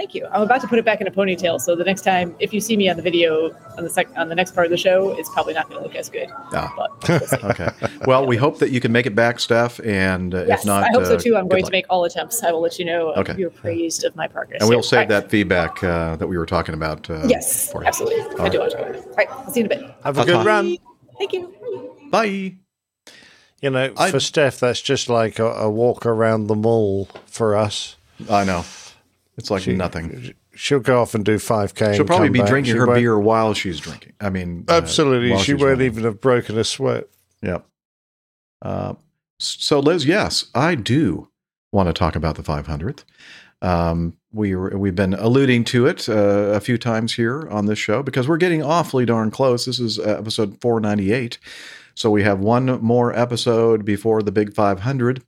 [0.00, 0.26] Thank you.
[0.32, 2.60] I'm about to put it back in a ponytail, so the next time, if you
[2.62, 5.10] see me on the video on the sec- on the next part of the show,
[5.18, 6.26] it's probably not going to look as good.
[6.54, 6.72] Ah.
[6.74, 7.20] But we'll.
[7.50, 7.68] Okay.
[8.06, 10.84] Well, we hope that you can make it back, Steph, and uh, yes, if not,
[10.84, 11.36] I hope so uh, too.
[11.36, 11.70] I'm going luck.
[11.70, 12.42] to make all attempts.
[12.42, 13.12] I will let you know.
[13.12, 13.32] Okay.
[13.32, 14.62] if You're praised of my progress.
[14.62, 15.08] And we'll save All right.
[15.10, 17.10] that feedback uh, that we were talking about.
[17.10, 17.88] Uh, Yes, for you.
[17.88, 18.40] absolutely.
[18.42, 18.78] I do want to.
[19.04, 19.28] All right.
[19.30, 19.94] I'll see you in a bit.
[20.02, 20.48] Have a good Ta-ta.
[20.48, 20.76] run.
[21.18, 21.54] Thank you.
[22.10, 22.54] Bye.
[23.60, 27.54] You know, I- for Steph, that's just like a, a walk around the mall for
[27.54, 27.96] us.
[28.30, 28.64] I know.
[29.36, 30.34] It's like She- nothing.
[30.54, 31.94] She'll go off and do 5K.
[31.94, 32.48] She'll probably be back.
[32.48, 34.12] drinking She her beer while she's drinking.
[34.20, 35.30] I mean, uh, Absolutely.
[35.30, 35.86] while she won't running.
[35.86, 37.04] even have broken a sweat.
[37.42, 37.64] Yep.
[38.60, 38.94] Uh,
[39.38, 41.28] so, Liz, yes, I do
[41.72, 43.04] want to talk about the 500th.
[43.62, 47.78] Um, we were, we've been alluding to it uh, a few times here on this
[47.78, 49.64] show because we're getting awfully darn close.
[49.66, 51.38] This is uh, episode 498.
[51.94, 55.22] So we have one more episode before the big 500.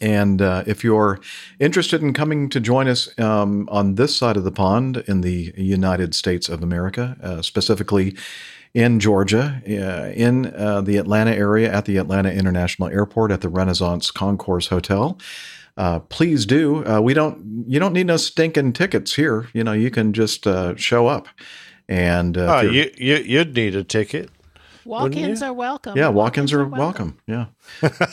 [0.00, 1.20] And uh, if you're
[1.58, 5.52] interested in coming to join us um, on this side of the pond in the
[5.56, 8.16] United States of America, uh, specifically
[8.72, 13.48] in Georgia, uh, in uh, the Atlanta area at the Atlanta International Airport at the
[13.48, 15.18] Renaissance Concourse Hotel,
[15.76, 16.84] uh, please do.
[16.86, 17.64] Uh, we don't.
[17.66, 19.48] You don't need no stinking tickets here.
[19.52, 21.28] You know, you can just uh, show up.
[21.88, 24.30] And uh, oh, you're- you, you, you'd need a ticket.
[24.84, 25.96] Walk-ins are welcome.
[25.96, 27.18] yeah, walk-ins are welcome.
[27.26, 27.46] Yeah,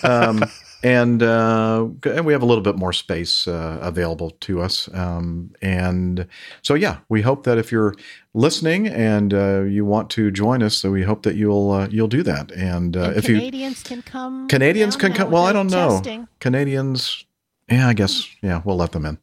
[0.03, 0.43] um,
[0.83, 4.89] and uh, and we have a little bit more space uh, available to us.
[4.93, 6.27] Um, and
[6.61, 7.95] so, yeah, we hope that if you're
[8.33, 12.07] listening and uh, you want to join us, so we hope that you'll uh, you'll
[12.07, 12.51] do that.
[12.51, 14.47] And, uh, And if you Canadians can come.
[14.47, 15.89] Canadians can come, well, I don't know.
[15.89, 16.27] testing.
[16.39, 17.25] Canadians,
[17.69, 19.17] yeah, I guess, yeah, we'll let them in.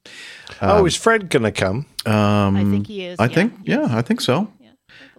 [0.60, 1.86] oh, Um, is Fred going to come?
[2.06, 3.34] um, I think he is, I yeah.
[3.34, 4.48] think, yeah, I think so.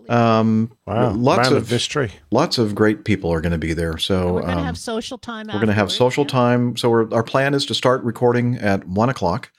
[0.10, 2.12] Um, Wow, lots man of of mystery.
[2.32, 3.98] Lots of great people are going to be there.
[3.98, 5.48] So We're going to um, have social time.
[5.48, 5.96] we're going to have afterwards.
[5.98, 6.78] social time.
[6.78, 9.52] So we're, our plan is to start recording at one o'clock,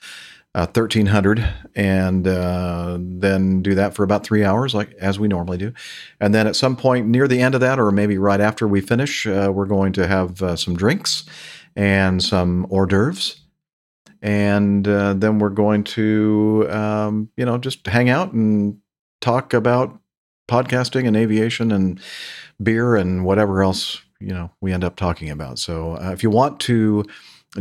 [0.55, 5.27] uh, thirteen hundred, and uh, then do that for about three hours, like as we
[5.27, 5.73] normally do.
[6.19, 8.81] And then at some point near the end of that, or maybe right after we
[8.81, 11.25] finish, uh, we're going to have uh, some drinks
[11.75, 13.41] and some hors d'oeuvres.
[14.19, 18.79] And uh, then we're going to, um, you know, just hang out and
[19.21, 19.99] talk about
[20.47, 21.99] podcasting and aviation and
[22.61, 25.59] beer and whatever else you know we end up talking about.
[25.59, 27.05] So uh, if you want to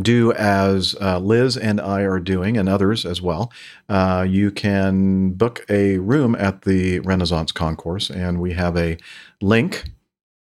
[0.00, 3.52] do as uh, Liz and I are doing, and others as well,
[3.88, 8.98] uh, you can book a room at the Renaissance Concourse, and we have a
[9.40, 9.84] link.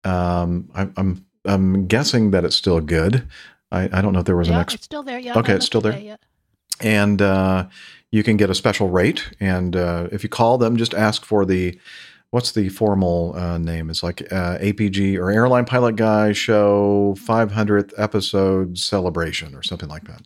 [0.05, 3.27] Um, I, I'm I'm guessing that it's still good.
[3.71, 5.19] I, I don't know if there was Yeah, an ex- it's still there.
[5.19, 5.39] Yeah.
[5.39, 6.17] Okay, it's still there yeah.
[6.81, 7.67] and uh,
[8.11, 9.31] you can get a special rate.
[9.41, 11.79] And uh, if you call them, just ask for the
[12.35, 13.89] what's the formal uh, name?
[13.89, 20.03] It's like uh, APG or Airline Pilot Guy Show 500th episode celebration or something like
[20.09, 20.23] that.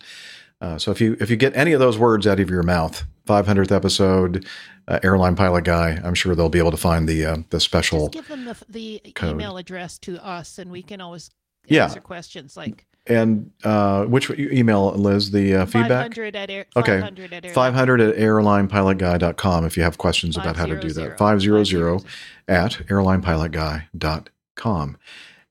[0.59, 3.05] Uh, so if you if you get any of those words out of your mouth,
[3.27, 4.45] 500th episode,
[4.87, 8.09] uh, Airline Pilot Guy, I'm sure they'll be able to find the uh, the special.
[8.09, 11.29] Give them the, the email address to us, and we can always
[11.67, 11.83] Yeah.
[11.83, 15.31] answer questions like And uh, which email, Liz?
[15.31, 16.13] The uh, feedback.
[16.13, 16.99] 500 at air, Okay.
[16.99, 17.53] 500 at air.
[17.53, 21.17] 500 at airlinepilotguy.com if you have questions about how to do that.
[21.17, 22.03] 500
[22.47, 24.97] at airlinepilotguy.com.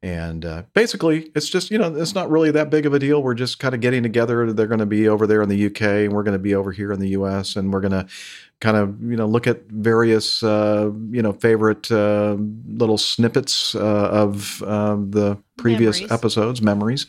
[0.01, 3.21] And uh, basically, it's just, you know, it's not really that big of a deal.
[3.21, 4.53] We're just kind of getting together.
[4.53, 6.71] They're going to be over there in the UK, and we're going to be over
[6.71, 8.07] here in the US, and we're going to
[8.61, 12.37] kind of, you know, look at various, uh, you know, favorite uh,
[12.69, 13.81] little snippets uh,
[14.13, 16.13] of um, the previous Memories.
[16.13, 17.07] episodes, memories,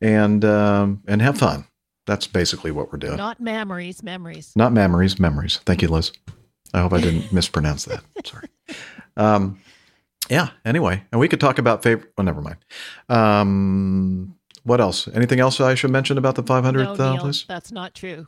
[0.00, 1.66] and um, and have fun.
[2.06, 3.16] That's basically what we're doing.
[3.16, 4.52] Not memories, memories.
[4.54, 5.58] Not memories, memories.
[5.66, 6.12] Thank you, Liz.
[6.72, 8.02] I hope I didn't mispronounce that.
[8.24, 8.48] Sorry.
[9.16, 9.60] Um,
[10.30, 10.50] yeah.
[10.64, 12.12] Anyway, and we could talk about favorite.
[12.16, 12.58] Oh, never mind.
[13.08, 15.08] Um, what else?
[15.08, 17.44] Anything else I should mention about the 500th, no, uh, Neil, Liz?
[17.48, 18.26] that's not true.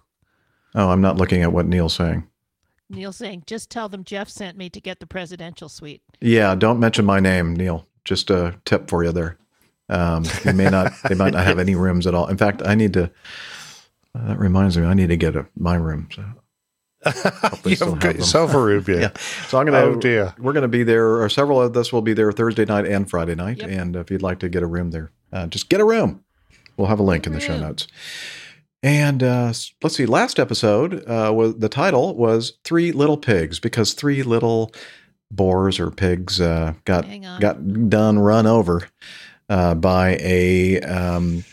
[0.74, 2.28] Oh, I'm not looking at what Neil's saying.
[2.90, 6.02] Neil's saying, just tell them Jeff sent me to get the presidential suite.
[6.20, 7.86] Yeah, don't mention my name, Neil.
[8.04, 9.36] Just a tip for you there.
[9.88, 10.92] Um, they may not.
[11.08, 12.26] They might not have any rooms at all.
[12.28, 13.04] In fact, I need to.
[14.14, 16.08] uh, that reminds me, I need to get a, my room.
[16.14, 16.24] So
[17.64, 18.98] You still haven't got yourself a room yet.
[19.00, 19.10] yeah.
[19.48, 19.78] So I'm gonna.
[19.78, 20.34] Oh, dear.
[20.38, 23.34] We're gonna be there, or several of us will be there Thursday night and Friday
[23.34, 23.62] night.
[23.62, 26.24] And if you'd like to get a room there, uh, just get a room.
[26.76, 27.86] We'll have a link in the show notes.
[28.82, 29.52] And uh,
[29.82, 30.06] let's see.
[30.06, 34.72] Last episode uh, was the title was Three Little Pigs because three little
[35.30, 37.04] boars or pigs uh, got
[37.40, 38.88] got done run over
[39.48, 41.44] uh, by a, um,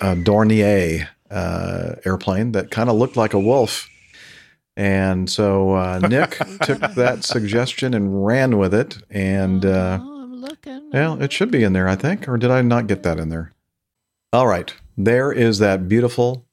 [0.00, 3.88] a Dornier uh, airplane that kind of looked like a wolf.
[4.76, 8.98] And so uh, Nick took that suggestion and ran with it.
[9.10, 10.00] And uh,
[10.92, 12.28] well, it should be in there, I think.
[12.28, 13.52] Or did I not get that in there?
[14.32, 14.74] All right.
[14.96, 16.46] There is that beautiful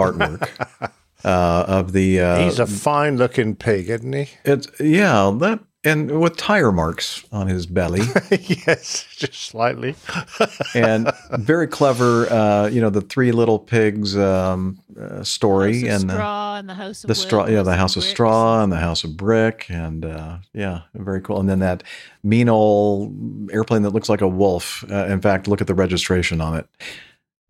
[0.00, 0.48] artwork
[1.24, 2.20] uh, of the.
[2.20, 4.30] Uh, He's a fine looking pig, isn't he?
[4.44, 8.00] It's yeah, that and with tire marks on his belly.
[8.30, 9.94] yes, just slightly.
[10.74, 12.30] and very clever.
[12.32, 16.68] Uh, you know, the three little pigs um, uh, story House of and straw and
[16.68, 17.46] the house of the straw.
[17.46, 18.10] Yeah, the house of bricks.
[18.12, 21.38] straw and the house of brick, and uh, yeah, very cool.
[21.38, 21.82] And then that
[22.22, 24.84] mean old airplane that looks like a wolf.
[24.90, 26.68] Uh, in fact, look at the registration on it.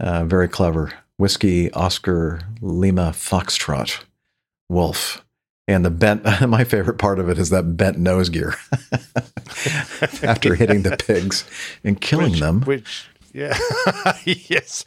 [0.00, 0.92] Uh, very clever.
[1.16, 4.02] Whiskey Oscar Lima Foxtrot
[4.68, 5.23] Wolf.
[5.66, 8.54] And the bent, my favorite part of it is that bent nose gear
[10.22, 11.44] after hitting the pigs
[11.82, 12.60] and killing Which- them.
[12.62, 13.56] Which, yeah,
[14.24, 14.84] yes.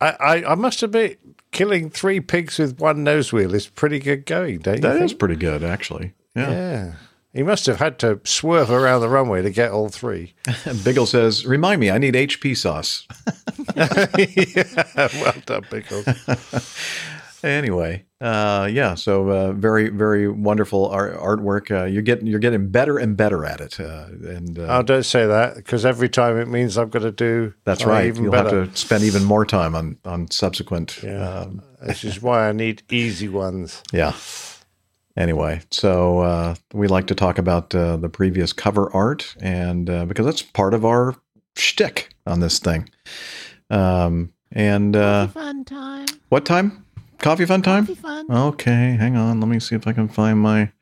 [0.00, 1.18] I, I, I must admit,
[1.50, 4.80] killing three pigs with one nose wheel is pretty good going, don't you?
[4.82, 5.04] That think?
[5.04, 6.14] is pretty good, actually.
[6.34, 6.50] Yeah.
[6.50, 6.92] Yeah.
[7.34, 10.34] He must have had to swerve around the runway to get all three.
[10.46, 13.08] Biggle says, "Remind me, I need HP sauce."
[13.76, 16.06] well done, Pickles.
[17.44, 18.94] Anyway, uh, yeah.
[18.94, 21.70] So uh, very, very wonderful art- artwork.
[21.70, 23.78] Uh, you're getting you're getting better and better at it.
[23.78, 27.12] Uh, and uh, Oh, don't say that because every time it means I've got to
[27.12, 27.54] do.
[27.64, 28.06] that's right.
[28.06, 28.60] Even You'll better.
[28.64, 31.02] have to spend even more time on on subsequent.
[31.04, 33.82] Um, This is why I need easy ones.
[33.92, 34.14] yeah.
[35.16, 40.04] Anyway, so uh, we like to talk about uh, the previous cover art, and uh,
[40.06, 41.14] because that's part of our
[41.54, 42.88] shtick on this thing.
[43.70, 46.06] Um, and uh, Fun time.
[46.30, 46.83] What time?
[47.24, 47.86] Coffee fun time?
[47.86, 48.30] Coffee fun.
[48.30, 49.40] Okay, hang on.
[49.40, 50.72] Let me see if I can find my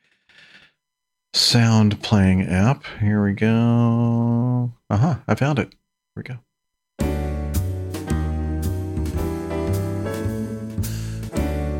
[1.33, 2.83] sound playing app.
[3.01, 4.73] Here we go.
[4.91, 5.15] Uh huh.
[5.29, 5.73] I found it.
[6.17, 6.39] Here we go.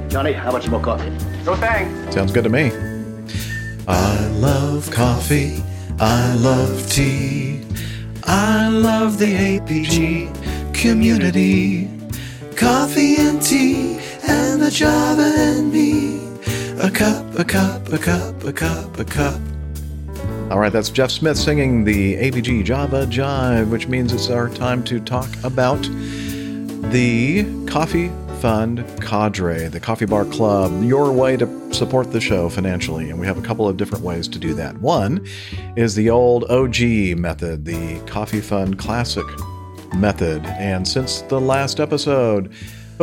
[0.09, 1.11] Johnny, how much more coffee?
[1.45, 2.15] No thanks.
[2.15, 2.71] Sounds good to me.
[3.89, 5.61] I love coffee.
[5.99, 7.65] I love tea.
[8.23, 11.91] I love the APG community.
[12.55, 16.19] Coffee and tea and the Java and me.
[16.81, 19.41] A cup, a cup, a cup, a cup, a cup.
[20.51, 24.85] All right, that's Jeff Smith singing the APG Java Jive, which means it's our time
[24.85, 25.81] to talk about
[26.93, 33.09] the Coffee Fund Cadre, the Coffee Bar Club, your way to support the show financially.
[33.09, 34.77] And we have a couple of different ways to do that.
[34.79, 35.25] One
[35.77, 39.25] is the old OG method, the Coffee Fund Classic
[39.95, 40.45] method.
[40.45, 42.53] And since the last episode,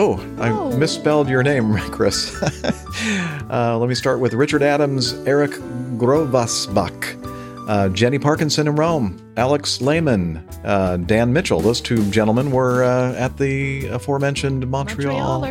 [0.01, 2.33] Oh, I misspelled your name, Chris.
[3.49, 5.51] uh, let me start with Richard Adams, Eric
[5.97, 11.59] Grovasbach, uh, Jenny Parkinson in Rome, Alex Lehman, uh, Dan Mitchell.
[11.59, 15.49] Those two gentlemen were uh, at the aforementioned Montreal uh,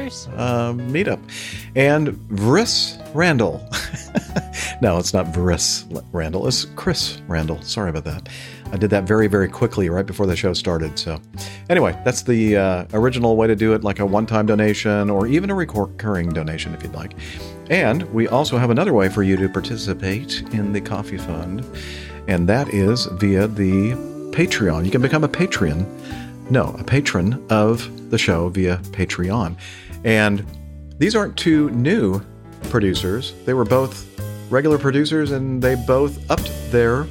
[0.73, 1.21] meetup.
[1.77, 3.59] And Vriss Randall.
[4.81, 6.49] no, it's not Vriss Randall.
[6.49, 7.61] It's Chris Randall.
[7.61, 8.31] Sorry about that.
[8.73, 10.99] I did that very, very quickly right before the show started.
[10.99, 11.21] So,
[11.71, 15.27] anyway, that's the uh, original way to do it, like a one time donation or
[15.27, 17.15] even a recurring donation if you'd like.
[17.71, 21.65] And we also have another way for you to participate in the Coffee Fund,
[22.27, 23.93] and that is via the
[24.33, 24.85] Patreon.
[24.85, 25.87] You can become a Patreon.
[26.51, 29.57] No, a patron of the show via Patreon.
[30.05, 30.45] And
[30.97, 32.23] these aren't two new
[32.71, 33.35] producers.
[33.45, 34.07] They were both
[34.51, 37.07] regular producers and they both upped their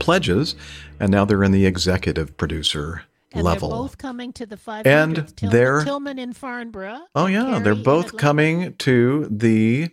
[0.00, 0.56] pledges
[0.98, 3.68] and now they're in the executive producer And level.
[3.68, 4.88] they're both coming to the 500.
[4.90, 7.00] And Tillman, they're- Tillman in Farnborough.
[7.14, 9.90] Oh yeah, they're both coming to the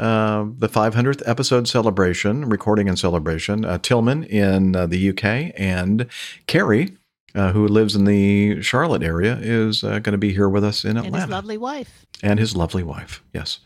[0.00, 3.64] uh, the 500th episode celebration, recording and celebration.
[3.64, 6.06] Uh, Tillman in uh, the UK and
[6.48, 6.96] Carrie,
[7.36, 10.84] uh, who lives in the Charlotte area, is uh, going to be here with us
[10.84, 11.06] in Atlanta.
[11.14, 12.04] And his lovely wife.
[12.20, 13.22] and his lovely wife.
[13.32, 13.60] Yes.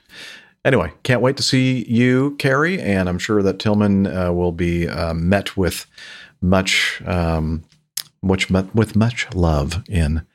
[0.66, 4.88] Anyway, can't wait to see you, Carrie, and I'm sure that Tillman uh, will be
[4.88, 5.86] uh, met with
[6.42, 7.62] much, um,
[8.20, 10.26] much, with much love in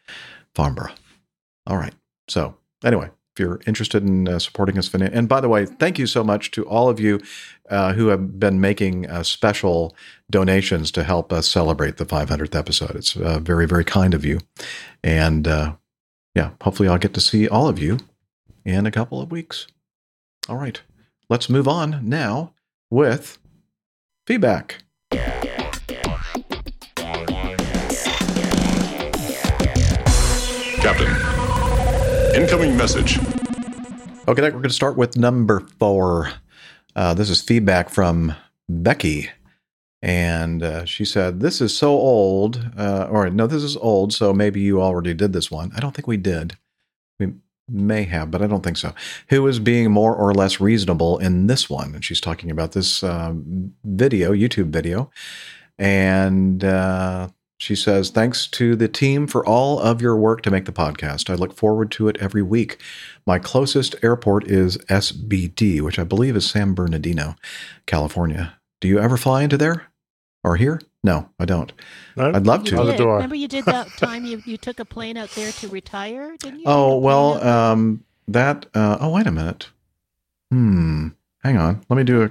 [0.56, 0.94] Farnborough.
[1.68, 1.94] All right.
[2.30, 6.08] So, anyway, if you're interested in uh, supporting us, and by the way, thank you
[6.08, 7.20] so much to all of you
[7.70, 9.94] uh, who have been making uh, special
[10.30, 12.96] donations to help us celebrate the 500th episode.
[12.96, 14.40] It's uh, very, very kind of you.
[15.04, 15.76] And uh,
[16.36, 17.98] yeah, hopefully I'll get to see all of you
[18.64, 19.68] in a couple of weeks.
[20.50, 20.82] All right.
[21.30, 22.54] Let's move on now
[22.90, 23.38] with
[24.26, 24.84] feedback.
[30.82, 31.16] Captain,
[32.36, 33.20] incoming message.
[34.28, 36.32] Okay, we're going to start with number four.
[36.96, 38.34] Uh, this is feedback from
[38.68, 39.30] Becky.
[40.02, 42.72] And uh, she said, This is so old.
[42.76, 45.72] Uh, or, no, this is old, so maybe you already did this one.
[45.76, 46.58] I don't think we did.
[47.20, 47.34] We
[47.70, 48.94] may have, but I don't think so.
[49.30, 51.96] Who is being more or less reasonable in this one?
[51.96, 55.10] And she's talking about this um, video, YouTube video.
[55.78, 60.66] And uh, she says, Thanks to the team for all of your work to make
[60.66, 61.30] the podcast.
[61.30, 62.82] I look forward to it every week.
[63.26, 67.36] My closest airport is SBD, which I believe is San Bernardino,
[67.86, 68.58] California.
[68.80, 69.88] Do you ever fly into there
[70.44, 70.82] or here?
[71.04, 71.72] No, I don't.
[72.18, 72.92] I'd love You to.
[72.96, 73.00] did.
[73.04, 76.60] Remember you did that time you, you took a plane out there to retire, didn't
[76.60, 76.66] you?
[76.68, 79.70] Oh, well, um, that, uh, oh, wait a minute.
[80.52, 81.08] Hmm.
[81.44, 81.82] Hang on.
[81.90, 82.30] Let me do a.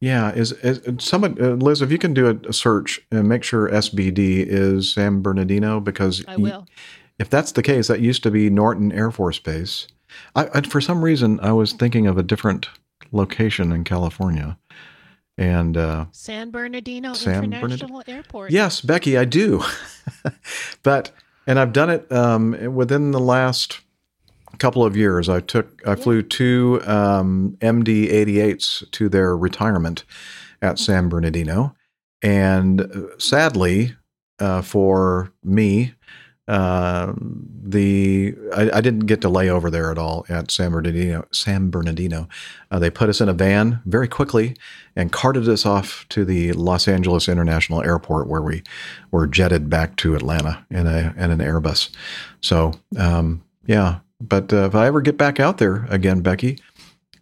[0.00, 3.44] Yeah, is, is someone, uh, Liz, if you can do a, a search and make
[3.44, 6.66] sure SBD is San Bernardino, because I y- will.
[7.20, 9.86] if that's the case, that used to be Norton Air Force Base.
[10.34, 12.68] I, I, for some reason, I was thinking of a different
[13.12, 14.58] location in California.
[15.38, 18.50] And uh, San Bernardino San International Airport.
[18.50, 19.62] Yes, Becky, I do.
[20.82, 21.10] but
[21.46, 23.80] and I've done it um, within the last
[24.58, 25.28] couple of years.
[25.28, 30.04] I took I flew two um, MD 88s to their retirement
[30.60, 31.74] at San Bernardino,
[32.22, 33.96] and uh, sadly
[34.38, 35.94] uh, for me.
[36.48, 37.12] Uh,
[37.62, 41.24] the I, I didn't get to lay over there at all at San Bernardino.
[41.30, 42.28] San Bernardino,
[42.70, 44.56] uh, they put us in a van very quickly
[44.96, 48.64] and carted us off to the Los Angeles International Airport, where we
[49.12, 51.90] were jetted back to Atlanta in a in an Airbus.
[52.40, 56.58] So um, yeah, but uh, if I ever get back out there again, Becky,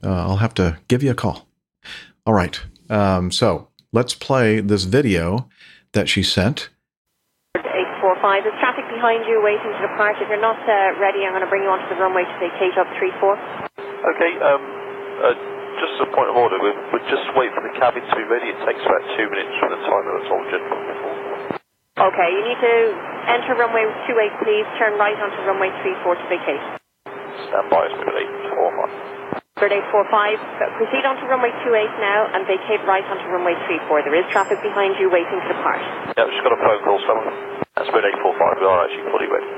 [0.02, 1.46] uh, I'll have to give you a call.
[2.26, 2.60] All right.
[2.88, 5.48] Um, so let's play this video
[5.92, 6.70] that she sent.
[8.20, 8.44] 845.
[8.44, 10.20] There's traffic behind you waiting to depart.
[10.20, 12.76] If you're not uh, ready, I'm going to bring you onto the runway to vacate
[12.76, 13.80] up 34.
[13.80, 14.60] Okay, um,
[15.24, 15.36] uh,
[15.80, 16.60] just a point of order.
[16.60, 18.52] We'll, we'll just wait for the cabin to be ready.
[18.52, 20.60] It takes about two minutes from the time that I told you.
[21.96, 22.74] Okay, you need to
[23.40, 24.68] enter runway 28, please.
[24.76, 26.64] Turn right onto runway 34 to vacate.
[27.48, 29.19] Stand by, it's moving 845.
[29.60, 34.08] Bird 845, proceed onto runway 28 now and vacate right onto runway 34.
[34.08, 35.84] There is traffic behind you waiting to depart.
[36.16, 37.28] Yeah, just got a phone call, someone.
[37.76, 39.48] That's Bird 845, we are actually fully ready.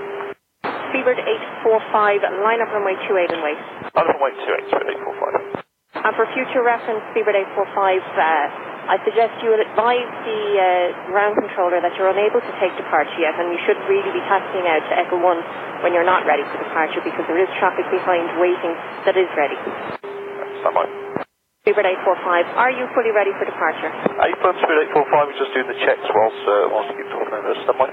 [0.91, 1.23] Speedbird
[1.63, 3.55] 845, line up runway 28 and wait.
[3.95, 5.63] I'm on runway 28, Bird 845.
[6.03, 10.67] And for future reference, Speedbird 845, uh, I suggest you advise the uh,
[11.07, 14.67] ground controller that you're unable to take departure yet, and you should really be taxiing
[14.67, 18.27] out to Echo 1 when you're not ready for departure because there is traffic behind
[18.43, 18.75] waiting
[19.07, 19.55] that is ready.
[20.67, 20.87] Stand by.
[21.63, 23.87] Speedbird 845, are you fully ready for departure?
[24.19, 27.49] Affirm Speedbird 845, we're just doing the checks whilst, uh, whilst we keep talking over
[27.55, 27.63] this.
[27.63, 27.89] Stand by.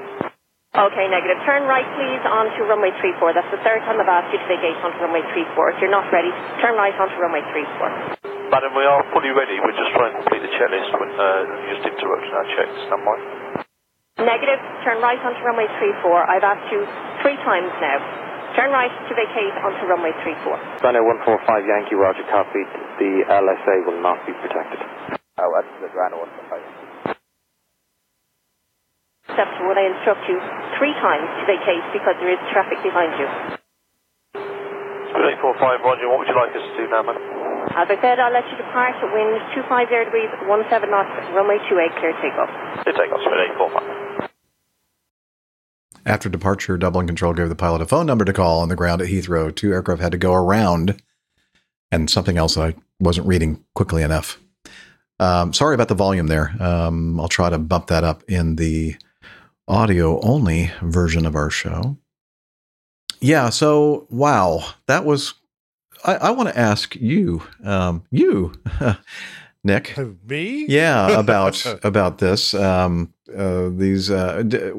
[0.90, 1.38] Okay, negative.
[1.46, 3.38] Turn right, please, onto runway 34.
[3.38, 5.70] That's the third time I've asked you to vacate onto runway 34.
[5.70, 6.34] If you're not ready,
[6.66, 8.19] turn right onto runway 34.
[8.50, 9.62] Madam, we are fully ready.
[9.62, 11.26] We're just trying to complete the checklist when uh,
[11.70, 12.76] just interrupted our checks.
[12.90, 13.18] Stand by.
[14.26, 14.58] Negative.
[14.82, 16.26] Turn right onto runway 34.
[16.26, 16.82] I've asked you
[17.22, 18.02] three times now.
[18.58, 20.82] Turn right to vacate onto runway 34.
[20.82, 22.66] Runway 145 Yankee, Roger, copied.
[22.98, 24.82] The LSA will not be protected.
[25.38, 27.14] Oh, that's the Grano 145.
[29.30, 30.42] Except when I instruct you
[30.82, 33.30] three times to vacate because there is traffic behind you.
[35.14, 37.22] Speedbird 845, Roger, what would you like us to do now, madam?
[37.80, 41.96] As I said, I'll let you depart at wind 250 degrees, 17 knots, runway 28,
[41.96, 42.52] clear takeoff.
[42.84, 44.30] Clear takeoff, Speedbird 845.
[46.06, 49.02] After departure, Dublin Control gave the pilot a phone number to call on the ground
[49.02, 49.56] at Heathrow.
[49.56, 51.02] Two aircraft had to go around,
[51.90, 54.42] and something else I wasn't reading quickly enough.
[55.18, 56.54] Um, sorry about the volume there.
[56.62, 58.98] Um, I'll try to bump that up in the
[59.70, 61.96] audio only version of our show.
[63.22, 65.36] Yeah, so wow, that was.
[66.06, 68.54] I, I want to ask you, um, you,
[69.64, 69.96] Nick.
[70.28, 70.66] Me?
[70.68, 72.54] Yeah, about about this.
[72.54, 74.10] Um, uh, these.
[74.10, 74.72] Uh, d-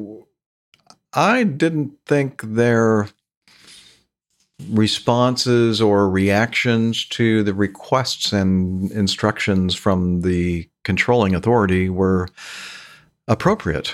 [1.13, 3.09] I didn't think their
[4.69, 12.29] responses or reactions to the requests and instructions from the controlling authority were
[13.27, 13.93] appropriate.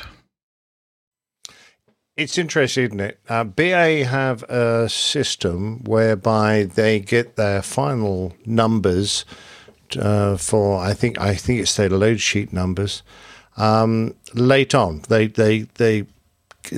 [2.18, 3.20] It's interesting, isn't it?
[3.30, 9.24] Uh, BA have a system whereby they get their final numbers
[10.00, 13.04] uh, for I think I think it's their load sheet numbers
[13.56, 15.04] um, late on.
[15.10, 16.08] They they they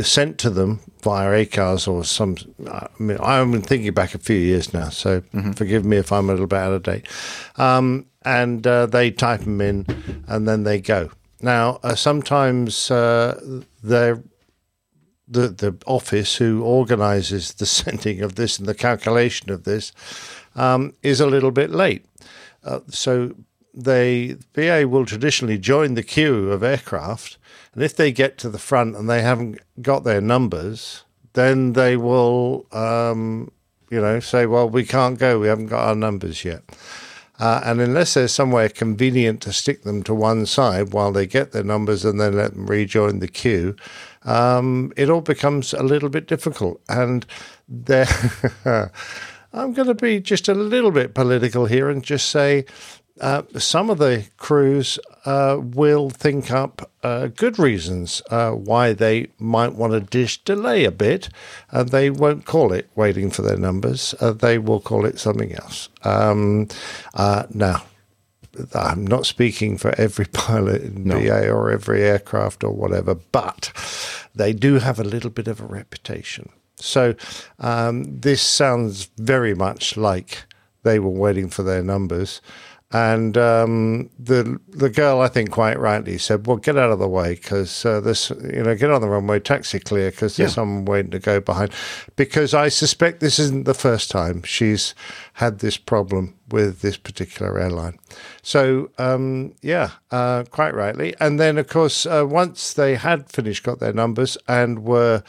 [0.01, 2.35] sent to them via ACARS or some.
[2.69, 5.21] I mean, I've been thinking back a few years now, so
[5.55, 7.07] forgive me if I'm a little bit out of date.
[7.55, 9.85] Um, and uh, they type them in,
[10.27, 11.09] and then they go.
[11.41, 14.21] Now, uh, sometimes uh, they're
[15.29, 19.91] the the office who organises the sending of this and the calculation of this
[20.55, 22.05] um, is a little bit late.
[22.63, 23.35] Uh, so
[23.73, 27.37] they BA will traditionally join the queue of aircraft,
[27.73, 31.03] and if they get to the front and they haven't got their numbers,
[31.33, 33.51] then they will, um,
[33.89, 35.39] you know, say, "Well, we can't go.
[35.39, 36.63] We haven't got our numbers yet."
[37.39, 41.51] Uh, and unless there's somewhere convenient to stick them to one side while they get
[41.51, 43.75] their numbers and then let them rejoin the queue,
[44.23, 46.81] um, it all becomes a little bit difficult.
[46.89, 47.25] And
[47.67, 48.07] there,
[49.53, 52.65] I'm going to be just a little bit political here and just say
[53.19, 59.27] uh, some of the crews uh, will think up uh, good reasons uh, why they
[59.37, 61.29] might want to dish delay a bit,
[61.71, 64.15] and they won't call it waiting for their numbers.
[64.19, 65.89] Uh, they will call it something else.
[66.03, 66.67] Um,
[67.13, 67.83] uh, now,
[68.73, 73.71] I'm not speaking for every pilot in BA or every aircraft or whatever, but
[74.35, 76.49] they do have a little bit of a reputation.
[76.75, 77.15] So
[77.59, 80.45] um, this sounds very much like
[80.83, 82.41] they were waiting for their numbers.
[82.91, 87.07] And um, the the girl, I think, quite rightly said, "Well, get out of the
[87.07, 90.55] way because uh, this, you know, get on the runway, taxi clear because there's Yeah.
[90.55, 91.71] someone waiting to go behind."
[92.15, 94.95] Because I suspect this isn't the first time she's
[95.33, 97.99] had this problem with this particular airline.
[98.41, 101.13] So, um, yeah, uh, quite rightly.
[101.19, 105.21] And then, of course, uh, once they had finished, got their numbers, and were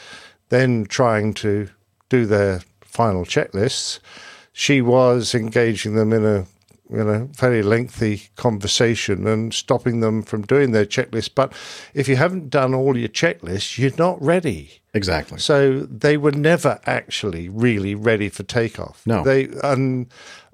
[0.48, 1.68] then trying to
[2.08, 3.98] do their final checklists,
[4.54, 6.46] she was engaging them in a
[6.92, 11.30] you know very lengthy conversation and stopping them from doing their checklist.
[11.34, 11.52] But
[11.94, 14.82] if you haven't done all your checklists, you're not ready.
[14.92, 15.38] Exactly.
[15.38, 19.02] So they were never actually really ready for takeoff.
[19.06, 19.22] No.
[19.22, 20.06] They and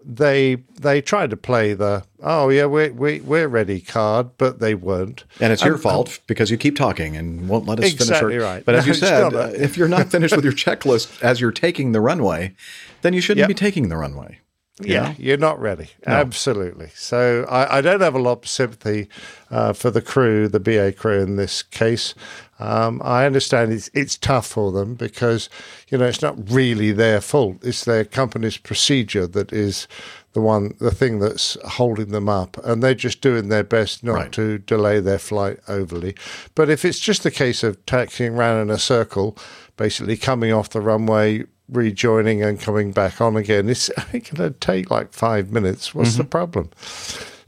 [0.09, 4.75] they they tried to play the oh yeah we we we're ready card, but they
[4.75, 5.25] weren't.
[5.41, 8.43] And it's your fault because you keep talking and won't let us Exactly finish.
[8.45, 8.65] our- right.
[8.65, 11.51] But as No, you said, uh, if you're not finished with your checklist as you're
[11.51, 12.55] taking the runway,
[13.03, 13.49] then you shouldn't Yep.
[13.49, 14.39] be taking the runway.
[14.81, 15.91] You Yeah, you're not ready.
[16.07, 16.15] No.
[16.15, 16.91] Absolutely.
[16.95, 19.09] So I, I don't have a lot of sympathy
[19.51, 22.15] uh, for the crew, the BA crew in this case.
[22.59, 25.49] Um, I understand it's, it's tough for them because,
[25.89, 27.59] you know, it's not really their fault.
[27.63, 29.89] It's their company's procedure that is
[30.33, 34.33] the one, the thing that's holding them up, and they're just doing their best not
[34.33, 36.15] to delay their flight overly.
[36.55, 39.39] But if it's just a case of taxiing around in a circle,
[39.79, 44.91] basically coming off the runway, rejoining, and coming back on again, it's going to take
[44.91, 45.95] like five minutes.
[45.95, 46.31] What's the Mhm.
[46.31, 46.71] problem?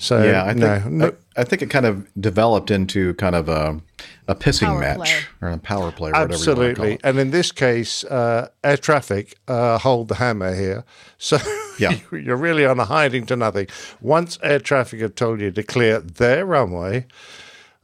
[0.01, 3.35] So yeah, I no, think no, I, I think it kind of developed into kind
[3.35, 3.81] of a
[4.29, 5.19] a pissing Power match play.
[5.43, 7.01] or a power play, or whatever you want to call Absolutely.
[7.03, 10.85] And in this case, uh, air traffic uh, hold the hammer here.
[11.19, 11.39] So
[11.81, 11.95] Yeah.
[12.13, 13.67] you're really on a hiding to nothing.
[14.01, 17.07] Once air traffic have told you to clear their runway,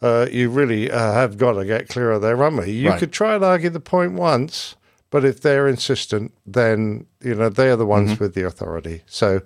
[0.02, 2.70] uh, you really uh, have got to get clear of their runway.
[2.70, 2.98] You Right.
[3.01, 4.77] could try and argue the point once,
[5.15, 8.24] but if they're insistent, then you know they're the ones Mm-hmm.
[8.24, 9.03] with the authority.
[9.07, 9.41] So.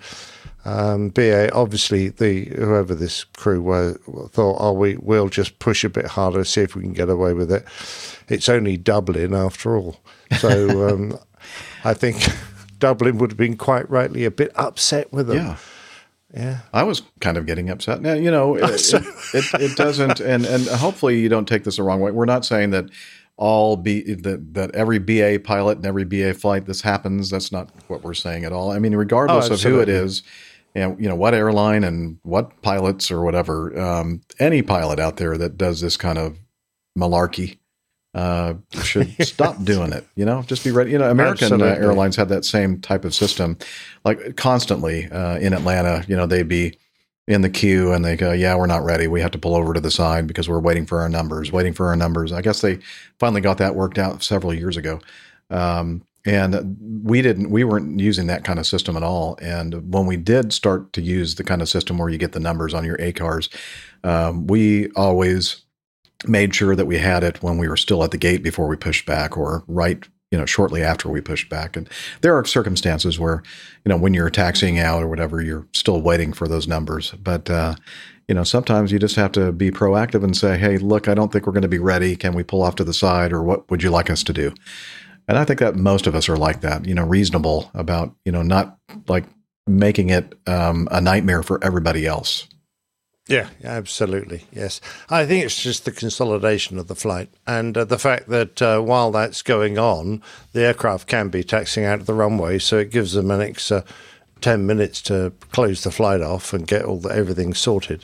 [0.65, 3.95] Um, BA obviously the whoever this crew were
[4.31, 7.32] thought, oh, we will just push a bit harder, see if we can get away
[7.32, 7.65] with it.
[8.28, 10.01] It's only Dublin after all,
[10.39, 11.19] so um,
[11.85, 12.27] I think
[12.78, 15.36] Dublin would have been quite rightly a bit upset with them.
[15.36, 15.57] Yeah.
[16.35, 16.59] Yeah.
[16.74, 18.03] I was kind of getting upset.
[18.03, 19.05] Now, you know, it, it,
[19.35, 22.11] it, it doesn't, and, and hopefully you don't take this the wrong way.
[22.11, 22.90] We're not saying that
[23.39, 27.31] all be that, that every BA pilot and every BA flight this happens.
[27.31, 28.73] That's not what we're saying at all.
[28.73, 30.23] I mean, regardless Oh, of who it is,
[30.74, 35.39] and you know what airline and what pilots or whatever, um, any pilot out there
[35.39, 36.39] that does this kind of
[36.98, 37.59] malarkey
[38.15, 40.05] uh, should stop doing it.
[40.16, 40.90] You know, just be ready.
[40.90, 43.56] You know, American uh, airlines have that same type of system,
[44.05, 46.05] like constantly uh, in Atlanta.
[46.09, 46.77] You know, they'd be
[47.28, 49.06] in the queue and they go, "Yeah, we're not ready.
[49.06, 51.52] We have to pull over to the side because we're waiting for our numbers.
[51.52, 52.78] Waiting for our numbers." I guess they
[53.20, 55.00] finally got that worked out several years ago.
[55.50, 60.06] Um, and we didn't we weren't using that kind of system at all and when
[60.06, 62.84] we did start to use the kind of system where you get the numbers on
[62.84, 63.48] your ACARS
[64.05, 65.62] um, we always
[66.26, 68.76] made sure that we had it when we were still at the gate before we
[68.76, 71.76] pushed back or right you know shortly after we pushed back.
[71.76, 71.88] And
[72.20, 73.42] there are circumstances where
[73.84, 77.12] you know when you're taxiing out or whatever you're still waiting for those numbers.
[77.12, 77.74] But uh,
[78.28, 81.32] you know sometimes you just have to be proactive and say hey look i don't
[81.32, 82.16] think we're going to be ready.
[82.16, 84.52] Can we pull off to the side or what would you like us to do?
[85.28, 88.32] And I think that most of us are like that, you know, reasonable about, you
[88.32, 88.78] know, not
[89.09, 89.24] like
[89.66, 92.48] making it um, a nightmare for everybody else.
[93.28, 94.44] Yeah, absolutely.
[94.52, 94.80] Yes.
[95.10, 98.80] I think it's just the consolidation of the flight and uh, the fact that uh,
[98.80, 100.22] while that's going on,
[100.52, 102.59] the aircraft can be taxiing out of the runway.
[102.59, 103.84] So it gives them an extra
[104.40, 108.02] 10 minutes to close the flight off and get all the, everything sorted.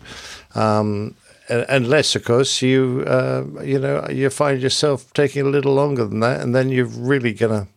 [0.55, 1.17] Um,
[1.49, 6.21] unless, of course, you uh, you know you find yourself taking a little longer than
[6.21, 7.69] that, and then you're really gonna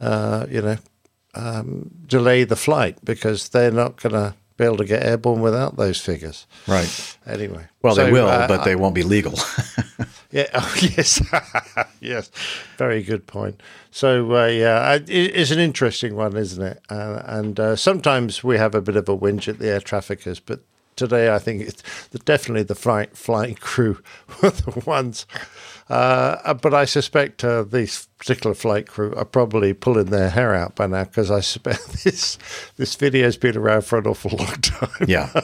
[0.00, 0.76] uh, you know
[1.34, 6.00] um, delay the flight because they're not gonna be able to get airborne without those
[6.00, 6.46] figures.
[6.66, 7.16] Right.
[7.26, 7.66] Anyway.
[7.82, 9.34] Well, they will, uh, but they won't be legal.
[10.32, 10.46] Yeah.
[10.54, 11.22] Oh, yes.
[12.00, 12.30] yes.
[12.78, 13.60] Very good point.
[13.90, 16.80] So uh, yeah, it, it's an interesting one, isn't it?
[16.88, 20.40] Uh, and uh, sometimes we have a bit of a whinge at the air traffickers,
[20.40, 20.60] but
[20.96, 23.98] today I think it's the, definitely the flight flying crew
[24.42, 25.26] were the ones.
[25.88, 30.76] Uh, but I suspect uh, these particular flight crew are probably pulling their hair out
[30.76, 32.38] by now because I suspect this
[32.76, 35.06] this video's been around for an awful long time.
[35.06, 35.30] yeah.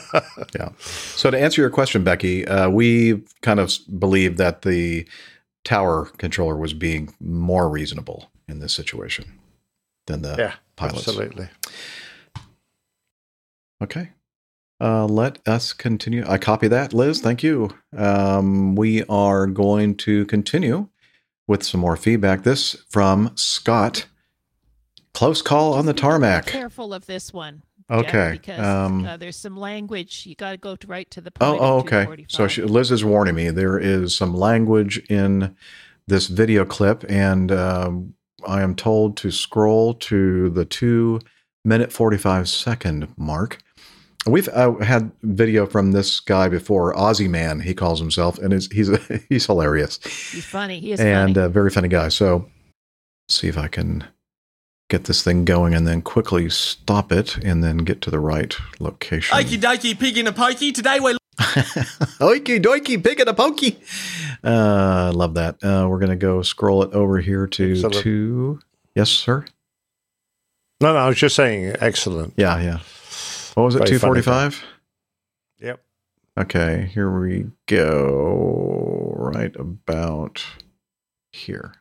[0.58, 0.70] Yeah.
[0.80, 5.06] So to answer your question, Becky, uh, we kind of believe that the
[5.64, 9.38] tower controller was being more reasonable in this situation
[10.06, 11.06] than the yeah, pilots.
[11.06, 11.48] absolutely.
[13.82, 14.10] Okay.
[14.80, 16.24] Uh, let us continue.
[16.28, 17.20] I copy that, Liz.
[17.20, 17.70] Thank you.
[17.96, 20.88] Um, we are going to continue
[21.46, 22.44] with some more feedback.
[22.44, 24.06] This from Scott.
[25.14, 26.46] Close call on the tarmac.
[26.46, 27.62] Careful of this one.
[27.90, 30.26] Jeff, Okay, because um, uh, there's some language.
[30.26, 31.62] You got to go right to the Oh, point.
[31.62, 32.26] oh, of okay.
[32.28, 33.48] So she, Liz is warning me.
[33.48, 35.56] There is some language in
[36.06, 38.14] this video clip, and um,
[38.46, 41.20] I am told to scroll to the two
[41.64, 43.58] minute forty five second mark.
[44.28, 48.68] We've uh, had video from this guy before, Aussie Man, he calls himself, and is,
[48.70, 48.90] he's
[49.28, 50.80] he's hilarious He's funny.
[50.80, 51.46] He is and funny.
[51.46, 52.08] a very funny guy.
[52.08, 52.48] So,
[53.28, 54.04] see if I can
[54.90, 58.56] get this thing going, and then quickly stop it, and then get to the right
[58.80, 59.36] location.
[59.36, 60.72] Okie dokie, pig in a pokey.
[60.72, 63.78] Today we're Oiki doiki, pig and a pokey.
[64.42, 65.62] Uh, I love that.
[65.62, 67.94] Uh, we're gonna go scroll it over here to Excellent.
[67.96, 68.60] two.
[68.94, 69.44] Yes, sir.
[70.80, 72.34] No, no, I was just saying excellent.
[72.36, 72.78] Yeah, yeah.
[73.54, 73.78] What was it?
[73.78, 74.62] Very Two funny forty-five.
[75.60, 75.80] Yep.
[76.38, 79.12] Okay, here we go.
[79.16, 80.44] Right about
[81.32, 81.74] here.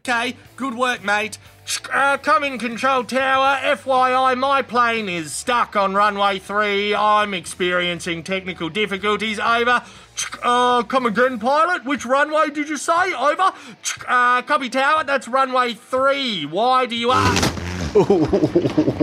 [0.00, 1.36] Okay, good work, mate.
[1.92, 3.58] Uh, come in, control tower.
[3.62, 6.94] FYI, my plane is stuck on runway three.
[6.94, 9.38] I'm experiencing technical difficulties.
[9.38, 9.82] Over.
[10.42, 11.84] Uh, come again, pilot.
[11.84, 13.12] Which runway did you say?
[13.12, 13.52] Over.
[14.08, 15.04] Uh, copy tower.
[15.04, 16.46] That's runway three.
[16.46, 17.54] Why do you ask?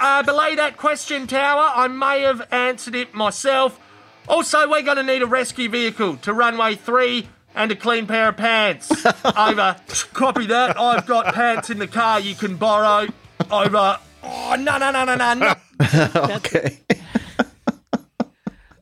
[0.00, 1.72] uh, belay that question, Tower.
[1.74, 3.80] I may have answered it myself.
[4.28, 8.28] Also, we're going to need a rescue vehicle to runway three and a clean pair
[8.28, 8.90] of pants.
[9.24, 9.76] Over.
[10.12, 10.78] Copy that.
[10.78, 13.08] I've got pants in the car you can borrow.
[13.50, 13.98] Over.
[14.22, 15.54] Oh, no, no, no, no, no, no.
[16.36, 16.78] okay.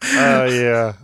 [0.04, 0.94] Oh yeah.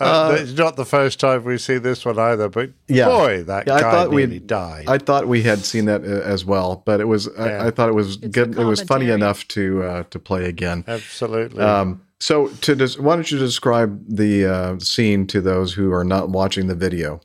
[0.00, 3.06] Uh, Uh, it's not the first time we see this one either, but Yeah.
[3.06, 4.84] boy, that Yeah, guy we'd- nearly died.
[4.88, 7.44] I thought we had seen that uh, as well, but it was Yeah.
[7.44, 8.58] I, I thought it was good.
[8.58, 10.84] It was funny enough to uh, to play again.
[10.88, 11.62] Absolutely.
[11.62, 16.04] Um, so, to des- why don't you describe the uh, scene to those who are
[16.04, 17.20] not watching the video?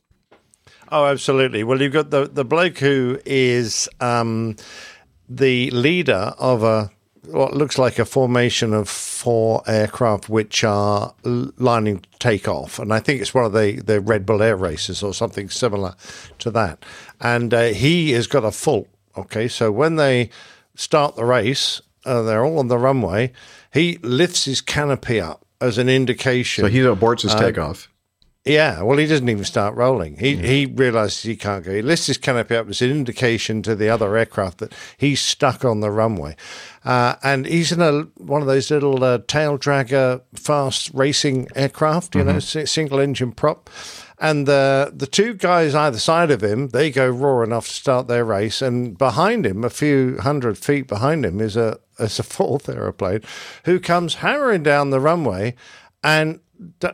[0.91, 1.63] Oh, absolutely.
[1.63, 4.55] Well, you've got the the bloke who is um,
[5.27, 6.91] the leader of a
[7.27, 12.93] what looks like a formation of four aircraft which are lining to take off, and
[12.93, 15.95] I think it's one of the the Red Bull Air races or something similar
[16.39, 16.83] to that.
[17.19, 18.87] And uh, he has got a fault.
[19.17, 20.29] Okay, so when they
[20.75, 23.31] start the race, uh, they're all on the runway.
[23.73, 26.63] He lifts his canopy up as an indication.
[26.63, 27.89] So he aborts his Uh, takeoff.
[28.45, 30.17] Yeah, well, he doesn't even start rolling.
[30.17, 31.73] He he realizes he can't go.
[31.73, 35.65] He lifts his canopy up as an indication to the other aircraft that he's stuck
[35.65, 36.35] on the runway,
[36.83, 42.13] uh, and he's in a one of those little uh, tail dragger fast racing aircraft,
[42.13, 43.67] you know, si- single engine prop.
[44.19, 48.07] And the the two guys either side of him, they go raw enough to start
[48.07, 52.23] their race, and behind him, a few hundred feet behind him, is a is a
[52.37, 53.21] fourth aeroplane,
[53.63, 55.55] who comes hammering down the runway,
[56.03, 56.41] and
[56.79, 56.89] do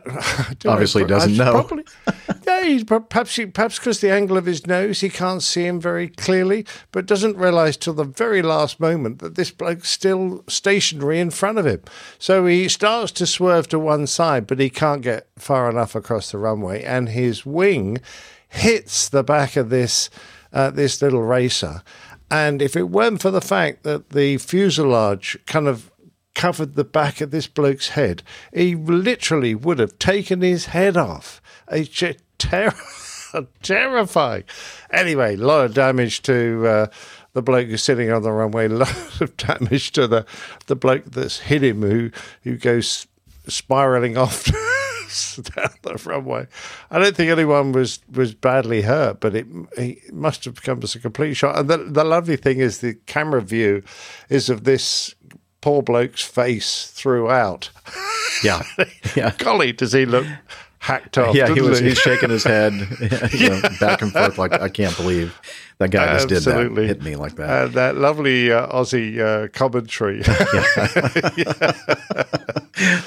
[0.66, 1.52] Obviously I doesn't know.
[1.52, 1.84] Probably,
[2.46, 5.80] yeah, he's perhaps he, perhaps because the angle of his nose, he can't see him
[5.80, 11.20] very clearly, but doesn't realise till the very last moment that this bloke's still stationary
[11.20, 11.82] in front of him.
[12.18, 16.32] So he starts to swerve to one side, but he can't get far enough across
[16.32, 17.98] the runway, and his wing
[18.48, 20.10] hits the back of this
[20.52, 21.82] uh, this little racer.
[22.30, 25.91] And if it weren't for the fact that the fuselage kind of
[26.34, 28.22] covered the back of this bloke's head,
[28.52, 31.40] he literally would have taken his head off.
[31.68, 32.14] A ter-
[33.62, 34.44] terrifying.
[34.90, 36.86] Anyway, a lot of damage to uh,
[37.32, 38.66] the bloke who's sitting on the runway.
[38.66, 40.26] A lot of damage to the
[40.66, 42.10] the bloke that's hit him, who
[42.42, 43.06] who goes
[43.46, 44.50] spiraling off.
[45.54, 46.46] down the runway.
[46.90, 49.46] I don't think anyone was, was badly hurt, but it,
[49.76, 51.56] it must have come as a complete shock.
[51.56, 53.82] And the, the lovely thing is the camera view
[54.30, 55.14] is of this
[55.62, 57.70] poor bloke's face throughout.
[58.44, 58.62] Yeah,
[59.16, 59.32] yeah.
[59.38, 60.26] Golly, does he look
[60.80, 61.34] hacked off?
[61.34, 61.78] yeah, he was.
[61.78, 62.74] He's shaking his head
[63.32, 65.40] you know, back and forth like I can't believe
[65.78, 67.64] that guy just did that, hit me like that.
[67.66, 70.22] And that lovely uh, Aussie uh, commentary.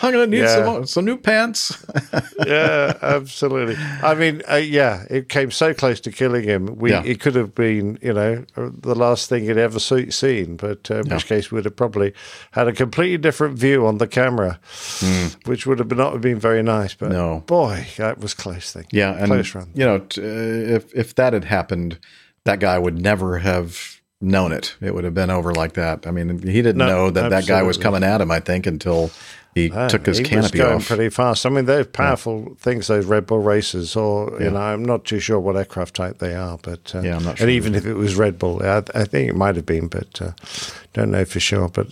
[0.01, 0.63] I'm gonna need Yeah.
[0.65, 1.83] some some new pants.
[2.45, 3.75] yeah, absolutely.
[4.03, 6.75] I mean, uh, yeah, it came so close to killing him.
[6.77, 7.03] We Yeah.
[7.03, 10.55] it could have been, you know, the last thing he'd ever see, seen.
[10.55, 12.13] But uh, in which case, we'd have probably
[12.51, 14.59] had a completely different view on the camera,
[15.45, 16.93] which would have not have been very nice.
[16.93, 17.11] But.
[17.11, 17.43] No.
[17.47, 18.85] boy, that was close thing.
[18.91, 19.69] Yeah, and close run.
[19.73, 21.97] you know, t- uh, if if that had happened,
[22.45, 24.76] that guy would never have known it.
[24.81, 26.07] It would have been over like that.
[26.07, 28.31] I mean, he didn't No, know that that guy was coming at him.
[28.31, 29.11] I think until
[29.53, 30.88] he Ah, took his he was going off.
[30.88, 31.45] pretty fast.
[31.45, 32.88] I mean, they're powerful things.
[32.88, 34.45] Those Red Bull races, or Yeah.
[34.45, 37.23] you know, I'm not too sure what aircraft type they are, but uh, Yeah, I'm
[37.23, 39.88] not And even if it was Red Bull, I, I think it might have been,
[39.88, 40.31] but uh,
[40.93, 41.69] don't know for sure.
[41.69, 41.88] But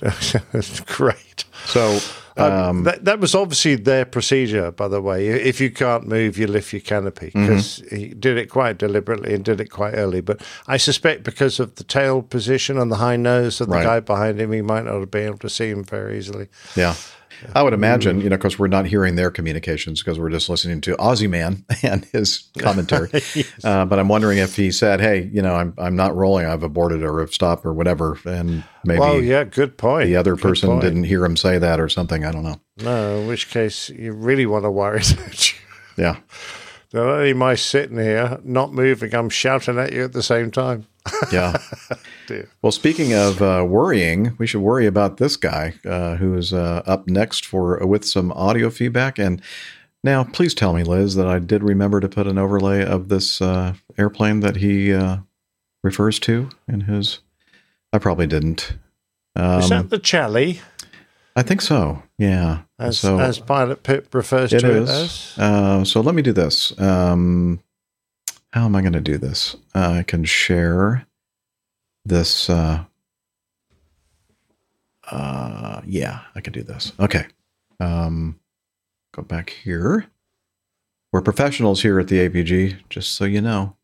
[0.53, 1.45] it's great.
[1.65, 1.99] So
[2.38, 5.27] Um, that, that was obviously their procedure, by the way.
[5.27, 7.41] If you can't move, you lift your canopy Mm-hmm.
[7.47, 10.22] because he did it quite deliberately and did it quite early.
[10.22, 13.84] But I suspect because of the tail position and the high nose of the Right.
[13.84, 16.47] guy behind him, he might not have been able to see him very easily.
[16.76, 16.95] Yeah.
[17.56, 20.82] I would imagine, you know, because we're not hearing their communications because we're just listening
[20.82, 23.10] to Aussie Man and his commentary.
[23.64, 26.45] uh, but I'm wondering if he said, "Hey, you know, I'm I'm not rolling.
[26.45, 30.07] I've aborted or I've stopped or whatever," and maybe well, yeah, good point.
[30.07, 30.82] the other Good person point.
[30.82, 32.26] didn't hear him say that or something.
[32.26, 32.60] I don't know.
[32.84, 35.02] No, in which case you really want to worry
[35.32, 35.53] you.
[35.98, 36.18] Yeah.
[36.91, 40.52] Not only am I sitting here not moving, I'm shouting at you at the same
[40.52, 40.86] time.
[41.31, 41.57] Yeah.
[42.61, 46.81] Well, speaking of uh, worrying, we should worry about this guy uh, who is uh,
[46.85, 49.19] up next for with some audio feedback.
[49.19, 49.41] And
[50.05, 53.41] now, please tell me, Liz, that I did remember to put an overlay of this
[53.41, 55.17] uh, airplane that he uh,
[55.84, 57.19] refers to in his.
[57.91, 58.77] I probably didn't.
[59.35, 60.61] Um, Is that the Chally,
[61.35, 62.03] I think so.
[62.17, 62.61] Yeah.
[62.80, 64.65] as, so as Pilot Pip refers to is.
[64.65, 65.34] it as?
[65.38, 66.80] Uh, so let me do this.
[66.80, 67.59] Um,
[68.53, 69.55] how am I going to do this?
[69.73, 71.07] Uh, I can share
[72.05, 72.51] this.
[72.51, 72.84] Uh,
[75.09, 76.93] uh, yeah, I can do this.
[76.99, 77.25] Okay.
[77.80, 78.39] Um,
[79.11, 80.05] go back here.
[81.11, 83.75] We're professionals here at the APG, just so you know.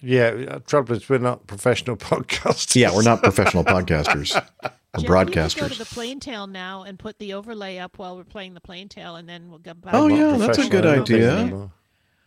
[0.00, 2.74] Yeah, uh, trouble is we're not professional podcasters.
[2.74, 4.34] Yeah, we're not professional podcasters
[4.64, 5.72] or Jeff, we could go broadcasters.
[5.72, 8.88] to the plane tale now and put the overlay up while we're playing the plane
[8.88, 9.92] tale, and then we'll go back.
[9.92, 11.70] Oh yeah, that's a good professional idea.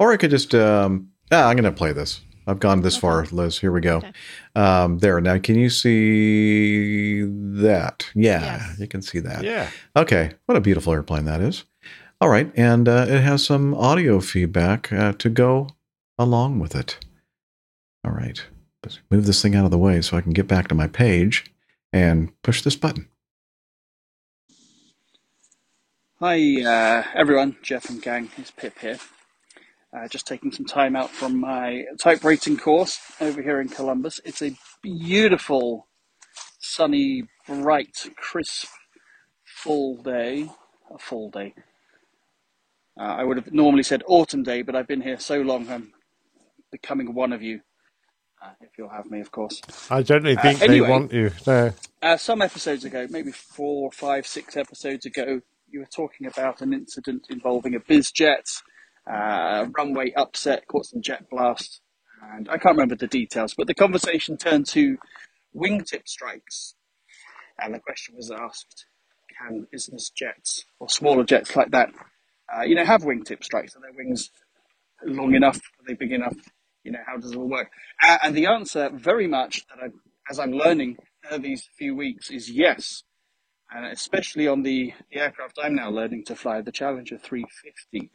[0.02, 0.10] Overlay.
[0.10, 2.22] Or I could just um ah, I'm gonna play this.
[2.48, 3.60] I've gone this far, Liz.
[3.60, 4.02] Here we go.
[4.56, 5.22] Um there.
[5.22, 7.24] Now can you see
[7.62, 8.10] that?
[8.16, 9.44] Yeah, you can see that.
[9.44, 9.70] Yeah.
[9.96, 10.32] Okay.
[10.46, 11.66] What a beautiful airplane that is.
[12.20, 15.70] All right, and uh, it has some audio feedback uh, to go
[16.20, 17.00] along with it.
[18.06, 18.44] All right.
[18.84, 20.88] Let's move this thing out of the way so I can get back to my
[20.88, 21.46] page
[21.92, 23.08] and push this button.
[26.20, 27.58] Hi, uh, everyone.
[27.64, 28.30] Jeff and gang.
[28.38, 29.00] It's Pip here.
[29.96, 34.22] Uh, just taking some time out from my type rating course over here in Columbus.
[34.24, 35.88] It's a beautiful,
[36.60, 38.68] sunny, bright, crisp,
[39.44, 40.50] full day.
[40.94, 41.54] A full day.
[43.00, 45.92] Uh, I would have normally said autumn day, but I've been here so long I'm
[46.72, 47.62] becoming one of you.
[48.44, 49.62] Uh, if you'll have me, of course.
[49.90, 50.88] I don't really Uh, think anyway.
[50.88, 51.32] they want you.
[51.46, 51.74] No.
[52.02, 56.74] Uh, some episodes ago, maybe four, five, six episodes ago, you were talking about an
[56.74, 58.62] incident involving a bizjet,
[59.12, 61.82] uh, runway upset, caught some jet blast,
[62.34, 64.98] and I can't remember the details, but the conversation turned to
[65.56, 66.76] wingtip strikes.
[67.60, 68.86] And the question was asked,
[69.38, 71.90] can business jets or smaller jets like that,
[72.54, 73.76] uh, you know, have wingtip strikes?
[73.76, 74.30] Are their wings
[75.04, 75.58] long enough?
[75.58, 76.36] Are they big enough?
[76.84, 77.70] You know, how does it all work?
[78.02, 79.88] Uh, and the answer, very much, that I,
[80.30, 80.98] as I'm learning
[81.40, 83.04] these few weeks, is yes.
[83.72, 88.12] And especially on the, the aircraft I'm now learning to fly, the Challenger 350,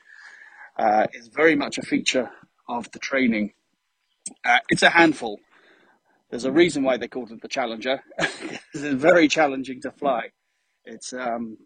[0.79, 2.31] uh, is very much a feature
[2.69, 3.53] of the training.
[4.45, 5.39] Uh, it's a handful.
[6.31, 8.03] There's a reason why they called it the Challenger.
[8.19, 10.31] it's very challenging to fly.
[10.85, 11.59] It's um,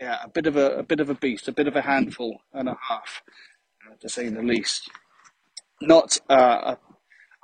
[0.00, 2.40] yeah, a bit of a, a bit of a beast, a bit of a handful
[2.52, 3.22] and a half,
[3.86, 4.90] uh, to say the least.
[5.80, 6.78] Not uh, a,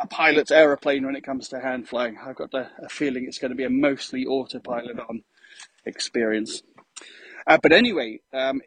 [0.00, 2.18] a pilot's aeroplane when it comes to hand flying.
[2.18, 5.22] I've got a, a feeling it's going to be a mostly autopilot on
[5.84, 6.62] experience.
[7.46, 8.60] Uh, but anyway, um,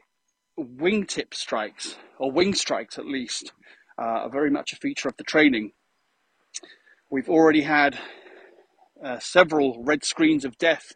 [0.59, 3.51] wingtip strikes, or wing strikes at least,
[3.97, 5.71] uh, are very much a feature of the training.
[7.09, 7.99] We've already had
[9.03, 10.93] uh, several red screens of death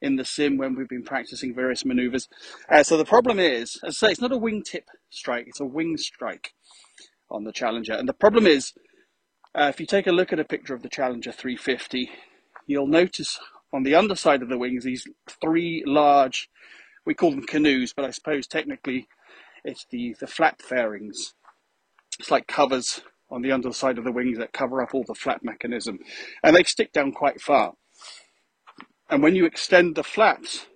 [0.00, 2.28] in the sim when we've been practicing various maneuvers.
[2.68, 5.64] Uh, so the problem is, as I say, it's not a wingtip strike, it's a
[5.64, 6.52] wing strike
[7.30, 7.94] on the Challenger.
[7.94, 8.72] And the problem is,
[9.54, 12.10] uh, if you take a look at a picture of the Challenger 350,
[12.66, 13.38] you'll notice
[13.72, 15.06] on the underside of the wings these
[15.40, 16.50] three large,
[17.04, 19.08] we call them canoes, but I suppose technically
[19.64, 21.34] it's the, the flap fairings.
[22.18, 23.00] It's like covers
[23.30, 25.98] on the underside of the wings that cover up all the flap mechanism.
[26.42, 27.72] And they stick down quite far.
[29.08, 30.66] And when you extend the flaps,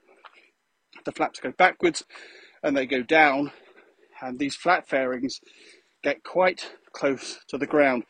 [1.04, 2.04] the flaps go backwards
[2.62, 3.52] and they go down,
[4.20, 5.40] and these flap fairings
[6.02, 8.04] get quite close to the ground.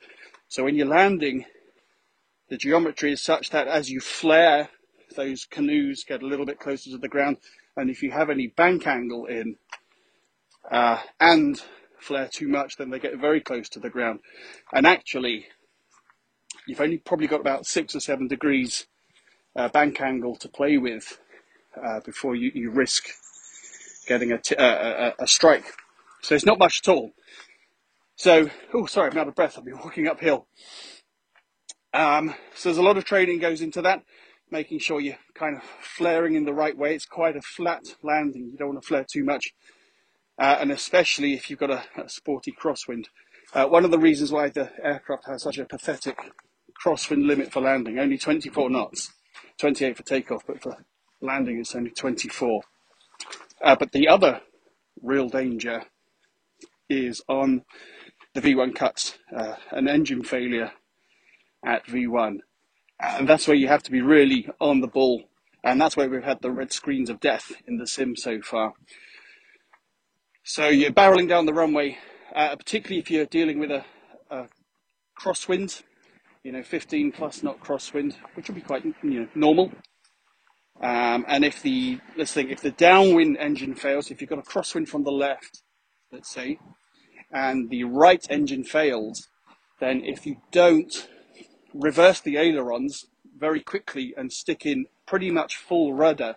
[0.48, 1.44] So when you're landing,
[2.48, 4.70] the geometry is such that as you flare,
[5.16, 7.38] those canoes get a little bit closer to the ground,
[7.76, 9.56] and if you have any bank angle in
[10.70, 11.62] uh, and
[11.98, 14.20] flare too much, then they get very close to the ground.
[14.72, 15.46] And actually,
[16.66, 18.86] you've only probably got about six or seven degrees
[19.54, 21.18] uh, bank angle to play with
[21.82, 23.04] uh, before you, you risk
[24.06, 25.64] getting a, strike.
[26.22, 27.12] So it's not much at all.
[28.16, 29.58] So, oh, sorry, I'm out of breath.
[29.58, 30.46] I've been walking uphill.
[31.92, 34.02] Um, so there's a lot of training goes into that,
[34.50, 36.94] making sure you're kind of flaring in the right way.
[36.94, 38.50] It's quite a flat landing.
[38.52, 39.52] You don't want to flare too much,
[40.38, 43.06] uh, and especially if you've got a, a sporty crosswind.
[43.54, 46.18] Uh, one of the reasons why the aircraft has such a pathetic
[46.84, 49.12] crosswind limit for landing, only 24 knots,
[49.58, 50.76] 28 for takeoff, but for
[51.20, 52.62] landing it's only 24.
[53.62, 54.40] Uh, but the other
[55.02, 55.82] real danger
[56.88, 57.64] is on
[58.34, 60.72] the V1 cuts, uh, an engine failure
[61.64, 62.38] at V1.
[63.00, 65.24] And that's where you have to be really on the ball.
[65.62, 68.72] And that's where we've had the red screens of death in the sim so far.
[70.44, 71.98] So you're barreling down the runway,
[72.34, 73.84] uh, particularly if you're dealing with a,
[74.30, 74.46] a
[75.20, 75.82] crosswind,
[76.44, 79.72] you know, 15 plus knot crosswind, which will be quite you know normal.
[80.80, 84.42] Um, and if the let's think if the downwind engine fails, if you've got a
[84.42, 85.62] crosswind from the left,
[86.12, 86.58] let's say,
[87.32, 89.28] and the right engine fails,
[89.80, 91.08] then if you don't
[91.78, 93.06] reverse the ailerons
[93.38, 96.36] very quickly and stick in pretty much full rudder,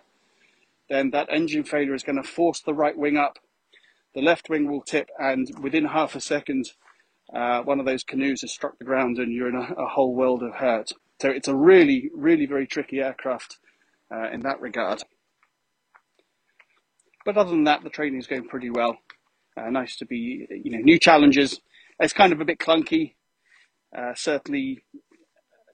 [0.88, 3.38] then that engine failure is going to force the right wing up.
[4.14, 6.70] The left wing will tip, and within half a second,
[7.32, 10.14] uh, one of those canoes has struck the ground, and you're in a, a whole
[10.14, 10.92] world of hurt.
[11.20, 13.58] So it's a really, really very tricky aircraft
[14.12, 15.02] uh, in that regard.
[17.24, 18.98] But other than that, the training is going pretty well.
[19.56, 21.60] Uh, nice to be, you know, new challenges.
[22.00, 23.14] It's kind of a bit clunky.
[23.96, 24.82] Uh, certainly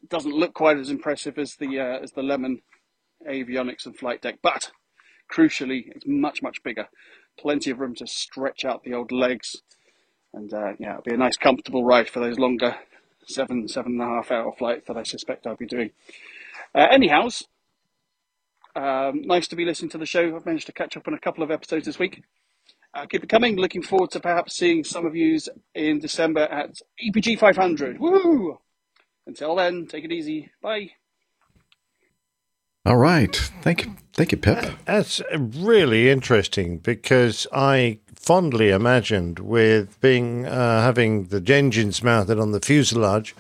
[0.09, 2.63] doesn't look quite as impressive as the uh, as the Lemon
[3.29, 4.71] avionics and flight deck, but
[5.33, 6.89] crucially, it's much much bigger.
[7.39, 9.57] Plenty of room to stretch out the old legs,
[10.33, 12.77] and uh, yeah, it'll be a nice comfortable ride for those longer
[13.27, 15.91] seven seven and a half hour flights that I suspect I'll be doing.
[16.75, 17.45] Uh, anyhows,
[18.75, 20.35] um, nice to be listening to the show.
[20.35, 22.23] I've managed to catch up on a couple of episodes this week.
[22.95, 23.57] Uh, keep it coming.
[23.57, 25.39] Looking forward to perhaps seeing some of you
[25.75, 28.01] in December at APG 500.
[28.01, 28.59] Woo!
[29.27, 30.51] Until then, take it easy.
[30.63, 30.91] Bye.
[32.85, 33.35] All right.
[33.63, 33.97] Thank you.
[34.13, 34.65] Thank you, Pip.
[34.85, 42.53] That's really interesting because I fondly imagined with being uh, having the engines mounted on
[42.53, 43.35] the fuselage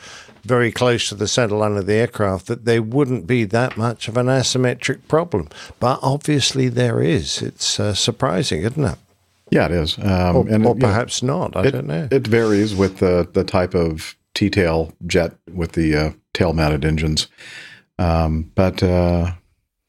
[0.45, 4.07] very close to the centre line of the aircraft that there wouldn't be that much
[4.09, 5.49] of an asymmetric problem.
[5.81, 7.43] But obviously there is.
[7.43, 8.99] It's uh, surprising, isn't it?
[9.51, 9.97] Yeah, it is.
[9.99, 11.57] Um, or, and or it- yeah, perhaps not.
[11.57, 12.09] I it, don't know.
[12.11, 17.27] It varies with the the type of T-tail jet with the uh, tail-mounted engines.
[17.99, 19.33] Um, but uh,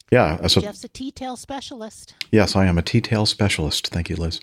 [0.10, 2.15] yeah, so Jeff's a T-tail specialist.
[2.32, 3.90] yes, I am a T-tail specialist.
[3.90, 4.40] Thank you, Liz.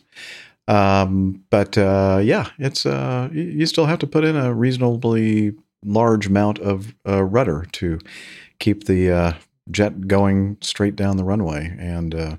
[0.69, 5.55] Um, but uh, yeah, it's uh, you still have to put in a reasonably
[5.85, 7.99] large amount of uh, rudder to
[8.59, 9.33] keep the uh,
[9.71, 12.37] jet going straight down the runway, and uh,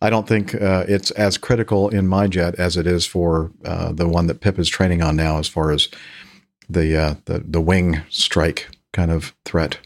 [0.00, 3.92] I don't think uh, it's as critical in my jet as it is for uh,
[3.92, 5.88] the one that Pip is training on now, as far as
[6.68, 9.78] the uh, the the wing strike kind of threat.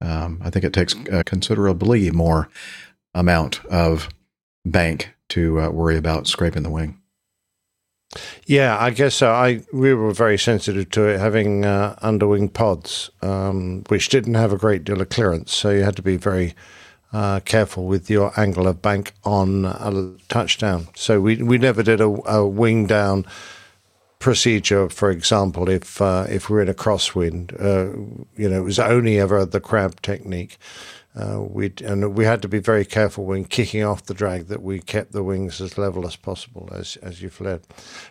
[0.00, 2.48] Um, I think it takes a considerably more
[3.14, 4.08] amount of
[4.64, 7.00] bank to uh, worry about scraping the wing.
[8.46, 9.30] Yeah, I guess so.
[9.30, 14.52] I we were very sensitive to it having uh, underwing pods, um, which didn't have
[14.52, 16.54] a great deal of clearance, so you had to be very
[17.12, 20.88] uh, careful with your angle of bank on a touchdown.
[20.94, 23.26] So we we never did a, a wing down
[24.18, 24.88] procedure.
[24.88, 27.96] For example, if uh, if we're in a crosswind, uh,
[28.36, 30.58] you know, it was only ever the crab technique.
[31.16, 34.62] Uh, we and we had to be very careful when kicking off the drag that
[34.62, 37.62] we kept the wings as level as possible as as you fled.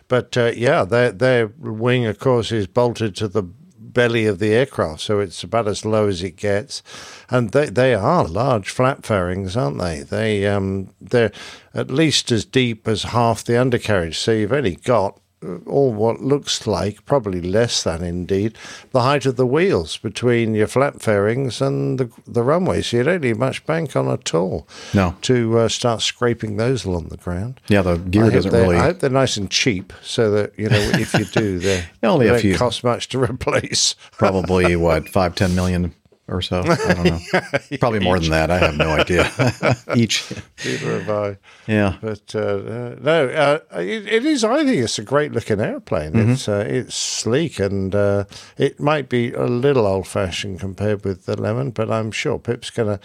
[0.08, 4.52] But uh, yeah, their their wing, of course, is bolted to the belly of the
[4.52, 6.82] aircraft, so it's about as low as it gets.
[7.30, 10.02] And they they are large flap fairings, aren't they?
[10.02, 11.32] They um they're
[11.72, 14.18] at least as deep as half the undercarriage.
[14.18, 15.18] So you've only got
[15.66, 18.56] all what looks like, probably less than indeed,
[18.90, 22.82] the height of the wheels between your flap fairings and the, the runway.
[22.82, 25.14] So you don't need much bank on at all No.
[25.22, 27.60] to uh, start scraping those along the ground.
[27.68, 28.76] Yeah, the gear doesn't they're- really.
[28.76, 32.26] I hope they're nice and cheap, so that you know if you do, they Only
[32.26, 32.56] a they don't few.
[32.56, 33.94] cost much to replace.
[34.12, 35.94] Probably what five, ten million
[36.28, 36.60] or so.
[36.60, 37.18] I don't know.
[37.80, 38.50] Probably more than that.
[38.50, 39.30] I have no idea.
[39.96, 40.30] Each.
[40.64, 41.36] Neither have I.
[41.66, 41.96] Yeah.
[42.00, 44.44] But uh, uh, no, uh, it, it is.
[44.44, 46.12] I think it's a great looking airplane.
[46.12, 46.32] Mhm.
[46.32, 48.24] It's uh, it's sleek and uh,
[48.56, 52.70] it might be a little old fashioned compared with the Lemon, but I'm sure Pip's
[52.70, 53.00] going to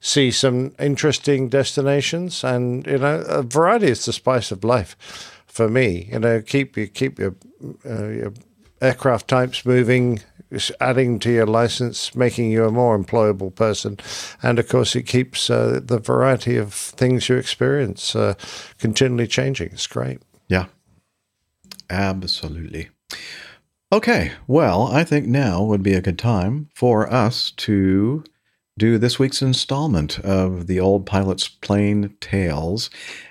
[0.00, 4.96] see some interesting destinations and you know a variety is the spice of life
[5.46, 6.08] for me.
[6.12, 7.34] You know, keep you keep your
[7.84, 8.32] uh, your
[8.80, 10.20] aircraft types moving.
[10.80, 13.98] Adding to your license, making you a more employable person,
[14.42, 18.32] and of course, it keeps uh, the variety of things you experience uh,
[18.78, 19.68] continually changing.
[19.72, 20.22] It's great.
[20.48, 20.64] Yeah.
[21.90, 22.88] Absolutely.
[23.92, 24.32] Okay.
[24.46, 28.24] Well, I think now would be a good time for us to
[28.78, 32.90] do this week's installment of the old pilot's plane tales.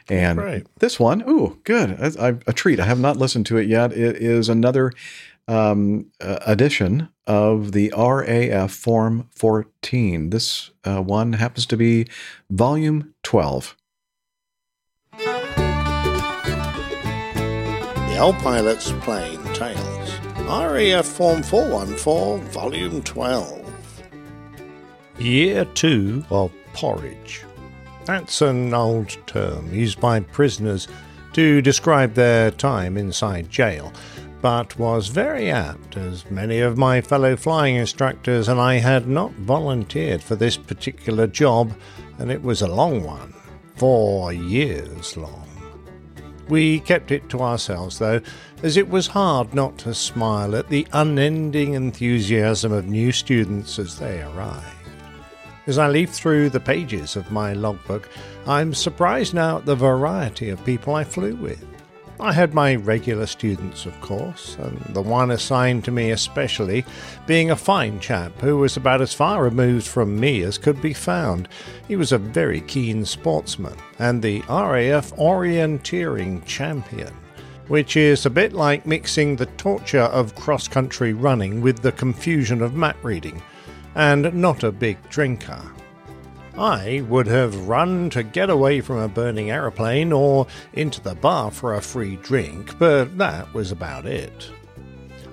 [0.09, 0.67] And Right.
[0.79, 1.97] this one, ooh, good.
[2.19, 2.79] I, a treat.
[2.79, 3.91] I have not listened to it yet.
[3.93, 4.91] It is another
[5.47, 10.29] um, uh, edition of the RAF Form 14.
[10.29, 12.07] This uh, one happens to be
[12.49, 13.75] volume 12.
[18.17, 19.97] The Old Pilot's Plane Tales.
[20.47, 24.03] RAF Form 414, Volume 12.
[25.19, 27.43] Year 2 of Porridge.
[28.05, 30.87] That's an old term used by prisoners
[31.33, 33.91] to describe their time inside jail,
[34.41, 39.31] but was very apt as many of my fellow flying instructors and I had not
[39.33, 41.73] volunteered for this particular job,
[42.19, 43.33] and it was a long one.
[43.75, 45.47] Four years long.
[46.49, 48.21] We kept it to ourselves, though,
[48.63, 53.99] as it was hard not to smile at the unending enthusiasm of new students as
[53.99, 54.65] they arrived.
[55.67, 58.09] As I leaf through the pages of my logbook,
[58.47, 61.65] I'm surprised now at the variety of people I flew with.
[62.19, 66.83] I had my regular students, of course, and the one assigned to me especially
[67.27, 70.93] being a fine chap who was about as far removed from me as could be
[70.93, 71.47] found.
[71.87, 77.13] He was a very keen sportsman and the RAF orienteering champion.
[77.67, 82.61] which is a bit like mixing the torture of cross country running with the confusion
[82.61, 83.41] of map reading,
[83.95, 85.61] and not a big drinker.
[86.57, 91.51] I would have run to get away from a burning aeroplane or into the bar
[91.51, 94.49] for a free drink, but that was about it.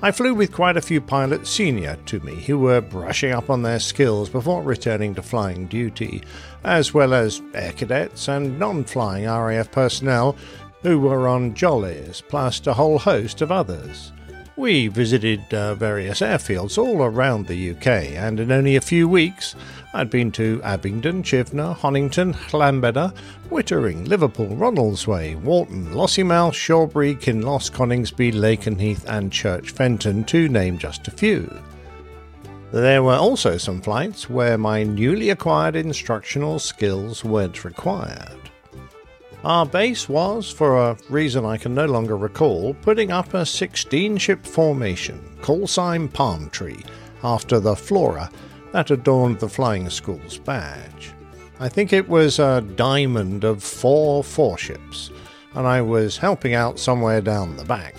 [0.03, 3.63] I flew with quite a few pilots senior to me who were brushing up on
[3.63, 6.23] their skills before returning to flying duty,
[6.63, 10.37] as well as air cadets and non flying RAF personnel
[10.83, 14.13] who were on jollies, plus a whole host of others.
[14.57, 19.57] We visited uh, various airfields all around the UK, and in only a few weeks,
[19.93, 23.13] I'd been to Abingdon, Chivenor, Honington, Llanbedr,
[23.51, 31.09] Wittering, Liverpool, Ronaldsway, Warton, Lossiemouth, Shawbury, Kinloss, Coningsby, Lakenheath, and Church Fenton, to name just
[31.09, 31.51] a few.
[32.71, 38.44] There were also some flights where my newly acquired instructional skills weren't required.
[39.45, 44.17] Our base was, for a reason I can no longer recall, putting up a 16
[44.17, 46.83] ship formation, call sign Palm Tree,
[47.23, 48.31] after the flora
[48.73, 51.13] that adorned the flying school's badge.
[51.61, 55.11] I think it was a diamond of four four ships,
[55.53, 57.97] and I was helping out somewhere down the back.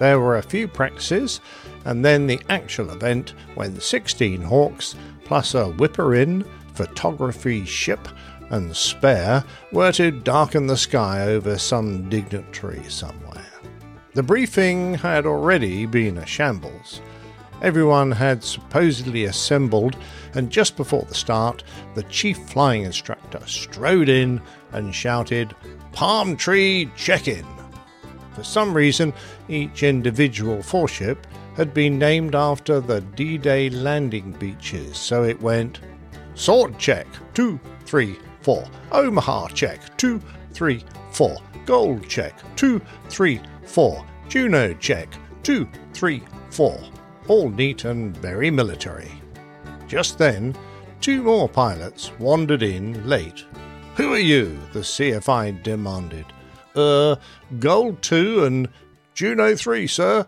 [0.00, 1.40] There were a few practices,
[1.84, 6.44] and then the actual event when 16 Hawks plus a whipper in,
[6.74, 8.08] photography ship,
[8.54, 13.50] and spare were to darken the sky over some dignitary somewhere.
[14.12, 17.00] The briefing had already been a shambles.
[17.62, 19.96] Everyone had supposedly assembled,
[20.34, 21.64] and just before the start,
[21.96, 24.40] the chief flying instructor strode in
[24.70, 25.56] and shouted,
[25.90, 27.46] Palm Tree Check In!
[28.34, 29.12] For some reason,
[29.48, 31.26] each individual four-ship
[31.56, 35.80] had been named after the D Day landing beaches, so it went
[36.34, 38.64] Sword Check, two, three, four.
[38.92, 40.20] Omaha check, two,
[40.52, 41.36] three, four.
[41.64, 44.04] Gold check, two, three, four.
[44.28, 45.08] Juno check,
[45.42, 46.78] two, three, four.
[47.26, 49.10] All neat and very military.
[49.88, 50.54] Just then,
[51.00, 53.44] two more pilots wandered in late.
[53.96, 54.58] Who are you?
[54.72, 56.26] the CFI demanded.
[56.76, 57.16] Er,
[57.60, 58.68] Gold 2 and
[59.14, 60.26] Juno 3, sir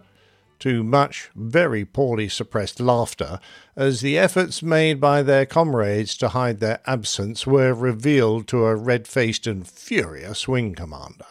[0.60, 3.38] to much very poorly suppressed laughter
[3.74, 8.76] as the efforts made by their comrades to hide their absence were revealed to a
[8.76, 11.24] red faced and furious wing commander.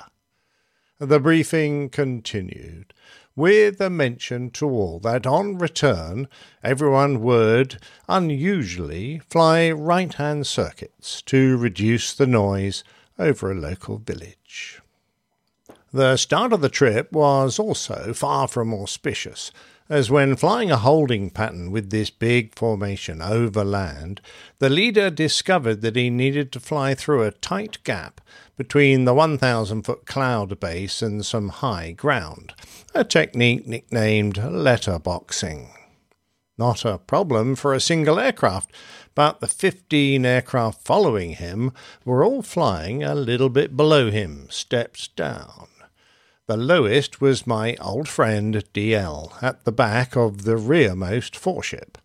[0.99, 2.93] The briefing continued,
[3.35, 6.29] with a mention to all that on return
[6.63, 7.77] everyone would,
[8.07, 12.83] unusually, fly right hand circuits to reduce the noise
[13.19, 14.81] over a local village.
[15.95, 19.53] The start of the trip was also far from auspicious,
[19.87, 24.19] as when flying a holding pattern with this big formation over land,
[24.59, 28.19] the leader discovered that he needed to fly through a tight gap
[28.57, 32.53] between the 1,000 foot cloud base and some high ground,
[32.93, 35.69] a technique nicknamed letterboxing.
[36.57, 38.69] Not a problem for a single aircraft,
[39.13, 41.71] but the 15 aircraft following him
[42.03, 45.69] were all flying a little bit below him, steps down.
[46.47, 51.97] The lowest was my old friend DL at the back of the rearmost four-ship.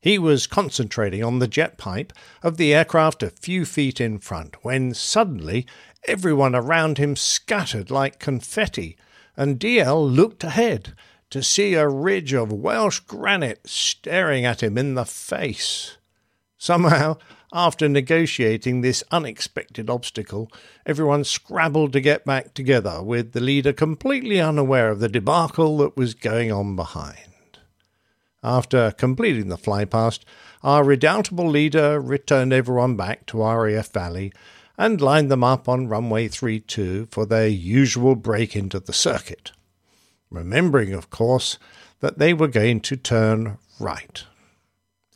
[0.00, 2.12] He was concentrating on the jet pipe
[2.42, 5.64] of the aircraft a few feet in front when suddenly
[6.08, 8.96] everyone around him scattered like confetti,
[9.36, 10.94] and DL looked ahead
[11.30, 15.98] to see a ridge of Welsh granite staring at him in the face.
[16.58, 17.18] Somehow,
[17.52, 20.50] after negotiating this unexpected obstacle,
[20.86, 25.96] everyone scrabbled to get back together, with the leader completely unaware of the debacle that
[25.96, 27.16] was going on behind.
[28.42, 30.20] After completing the flypast,
[30.62, 34.32] our redoubtable leader returned everyone back to RAF Valley
[34.78, 39.52] and lined them up on runway 32 for their usual break into the circuit,
[40.30, 41.58] remembering, of course,
[42.00, 44.24] that they were going to turn right.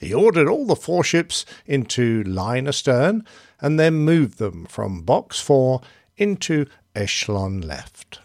[0.06, 3.24] He ordered all the four ships into line astern
[3.60, 5.80] and then moved them from box 4
[6.16, 8.20] into echelon left.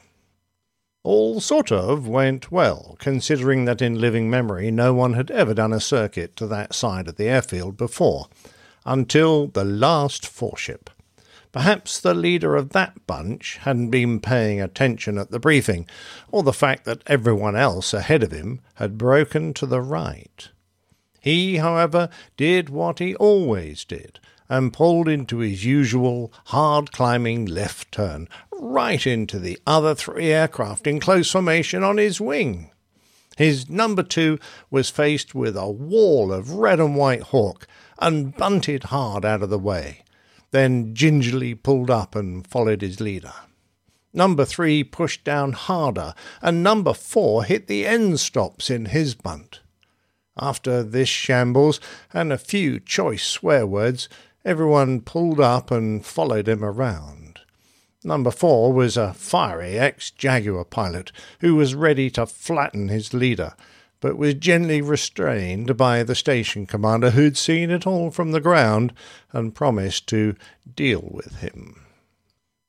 [1.01, 5.73] All sort of went well, considering that in living memory no one had ever done
[5.73, 8.27] a circuit to that side of the airfield before,
[8.85, 10.91] until the last four-ship.
[11.51, 15.87] Perhaps the leader of that bunch hadn't been paying attention at the briefing,
[16.31, 20.49] or the fact that everyone else ahead of him had broken to the right.
[21.21, 24.19] He, however, did what he always did,
[24.49, 30.87] and pulled into his usual hard climbing left turn, right into the other three aircraft
[30.87, 32.71] in close formation on his wing.
[33.37, 34.39] His number two
[34.69, 37.67] was faced with a wall of red and white hawk,
[37.99, 40.03] and bunted hard out of the way,
[40.49, 43.33] then gingerly pulled up and followed his leader.
[44.11, 49.60] Number three pushed down harder, and number four hit the end stops in his bunt.
[50.37, 51.79] After this shambles
[52.13, 54.07] and a few choice swear words,
[54.45, 57.39] everyone pulled up and followed him around.
[58.03, 63.53] Number four was a fiery ex Jaguar pilot who was ready to flatten his leader,
[63.99, 68.93] but was gently restrained by the station commander who'd seen it all from the ground
[69.31, 70.35] and promised to
[70.75, 71.85] deal with him.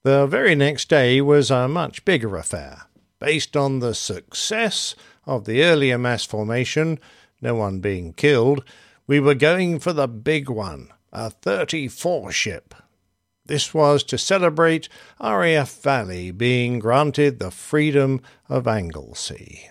[0.04, 2.82] The very next day was a much bigger affair.
[3.18, 4.94] Based on the success
[5.24, 6.98] of the earlier mass formation,
[7.42, 8.64] no one being killed,
[9.06, 12.74] we were going for the big one, a 34 ship.
[13.44, 14.88] This was to celebrate
[15.20, 19.68] RAF Valley being granted the freedom of Anglesey.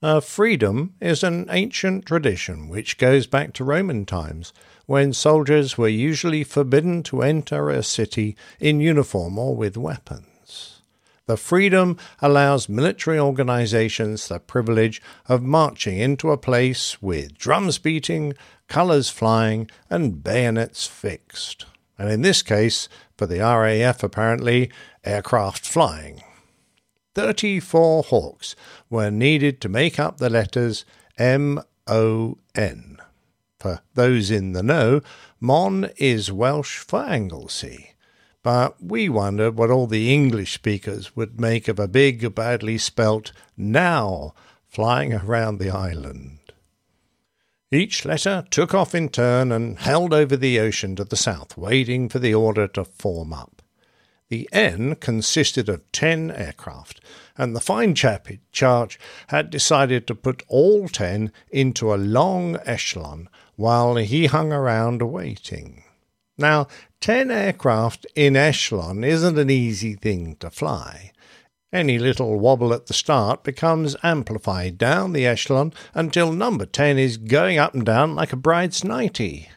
[0.00, 4.52] Uh, freedom is an ancient tradition which goes back to Roman times,
[4.86, 10.31] when soldiers were usually forbidden to enter a city in uniform or with weapons.
[11.32, 18.34] The freedom allows military organizations the privilege of marching into a place with drums beating,
[18.68, 21.64] colours flying, and bayonets fixed.
[21.96, 22.86] And in this case,
[23.16, 24.70] for the RAF apparently,
[25.04, 26.20] aircraft flying.
[27.14, 28.54] 34 Hawks
[28.90, 30.84] were needed to make up the letters
[31.16, 32.98] M O N.
[33.58, 35.00] For those in the know,
[35.40, 37.91] Mon is Welsh for Anglesey.
[38.42, 43.32] But we wondered what all the English speakers would make of a big, badly spelt
[43.56, 44.34] now
[44.66, 46.38] flying around the island.
[47.70, 52.08] Each letter took off in turn and held over the ocean to the south, waiting
[52.08, 53.62] for the order to form up.
[54.28, 57.00] The N consisted of ten aircraft,
[57.36, 58.98] and the fine chap in charge
[59.28, 65.81] had decided to put all ten into a long echelon while he hung around waiting.
[66.42, 66.66] Now,
[67.00, 71.12] ten aircraft in echelon isn't an easy thing to fly.
[71.72, 77.16] Any little wobble at the start becomes amplified down the echelon until number 10 is
[77.16, 79.50] going up and down like a bride's nightie.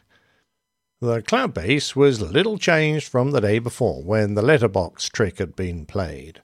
[1.00, 5.56] The cloud base was little changed from the day before when the letterbox trick had
[5.56, 6.40] been played.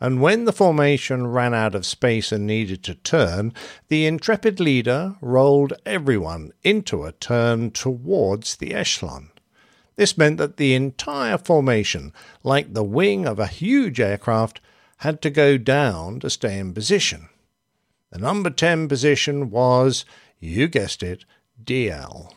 [0.00, 3.52] And when the formation ran out of space and needed to turn,
[3.88, 9.31] the intrepid leader rolled everyone into a turn towards the echelon.
[9.96, 12.12] This meant that the entire formation,
[12.42, 14.60] like the wing of a huge aircraft,
[14.98, 17.28] had to go down to stay in position.
[18.10, 20.04] The number 10 position was,
[20.38, 21.24] you guessed it,
[21.62, 22.32] DL.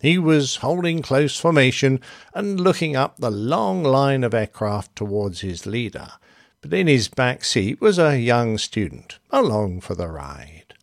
[0.00, 2.00] He was holding close formation
[2.34, 6.12] and looking up the long line of aircraft towards his leader,
[6.60, 10.74] but in his back seat was a young student, along for the ride.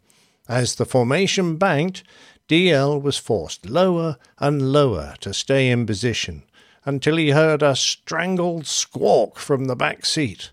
[0.48, 2.04] As the formation banked,
[2.50, 6.44] DL was forced lower and lower to stay in position
[6.86, 10.52] until he heard a strangled squawk from the back seat.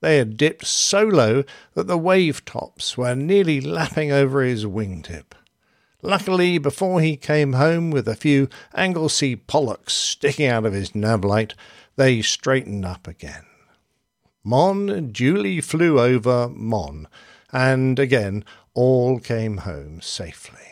[0.00, 1.44] They had dipped so low
[1.74, 5.34] that the wave tops were nearly lapping over his wingtip.
[6.02, 11.24] Luckily, before he came home with a few Anglesey pollocks sticking out of his nav
[11.24, 11.54] light,
[11.94, 13.44] they straightened up again.
[14.42, 17.06] Mon duly flew over Mon,
[17.52, 18.44] and again
[18.74, 20.71] all came home safely.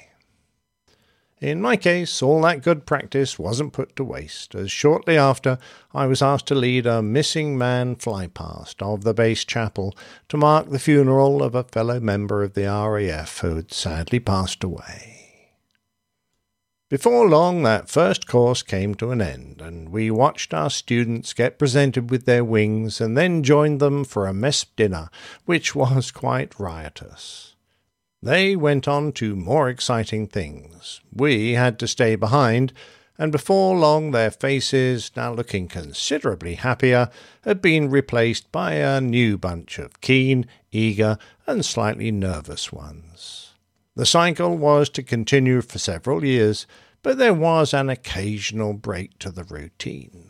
[1.41, 5.57] In my case, all that good practice wasn't put to waste, as shortly after
[5.95, 9.97] I was asked to lead a missing man flypast of the base chapel
[10.29, 14.63] to mark the funeral of a fellow member of the RAF who had sadly passed
[14.63, 15.21] away.
[16.91, 21.59] Before long, that first course came to an end, and we watched our students get
[21.59, 25.09] presented with their wings and then joined them for a mess dinner,
[25.47, 27.50] which was quite riotous.
[28.23, 31.01] They went on to more exciting things.
[31.11, 32.75] We had to stay behind,
[33.17, 37.09] and before long their faces, now looking considerably happier,
[37.43, 41.17] had been replaced by a new bunch of keen, eager,
[41.47, 43.55] and slightly nervous ones.
[43.97, 46.67] The cycle was to continue for several years,
[47.03, 50.30] but there was an occasional break to the routine.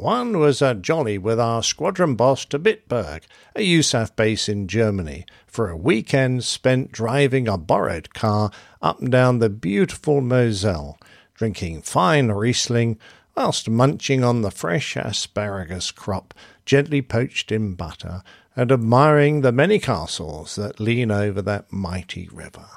[0.00, 3.24] One was a jolly with our squadron boss to Bitburg,
[3.54, 8.50] a USAF base in Germany, for a weekend spent driving a borrowed car
[8.80, 10.98] up and down the beautiful Moselle,
[11.34, 12.96] drinking fine Riesling
[13.36, 16.32] whilst munching on the fresh asparagus crop
[16.64, 18.22] gently poached in butter
[18.56, 22.70] and admiring the many castles that lean over that mighty river.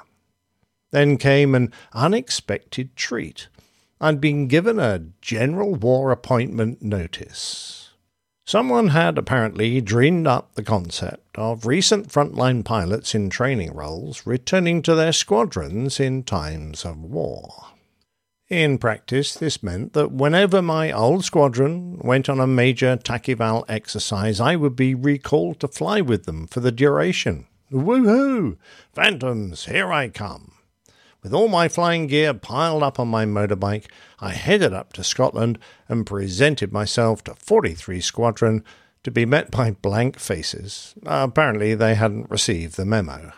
[0.90, 3.48] Then came an unexpected treat.
[4.04, 7.92] I'd been given a general war appointment notice.
[8.44, 14.82] Someone had apparently dreamed up the concept of recent frontline pilots in training roles returning
[14.82, 17.68] to their squadrons in times of war.
[18.50, 24.38] In practice, this meant that whenever my old squadron went on a major TACEVAL exercise,
[24.38, 27.46] I would be recalled to fly with them for the duration.
[27.72, 28.58] Woohoo!
[28.92, 30.53] Phantoms, here I come!
[31.24, 33.86] With all my flying gear piled up on my motorbike,
[34.20, 38.62] I headed up to Scotland and presented myself to 43 Squadron
[39.04, 40.94] to be met by blank faces.
[41.06, 43.32] Uh, apparently, they hadn't received the memo.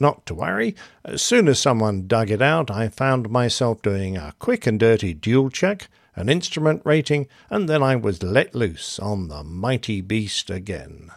[0.00, 0.74] Not to worry,
[1.04, 5.12] as soon as someone dug it out, I found myself doing a quick and dirty
[5.12, 10.48] dual check, an instrument rating, and then I was let loose on the mighty beast
[10.48, 11.10] again.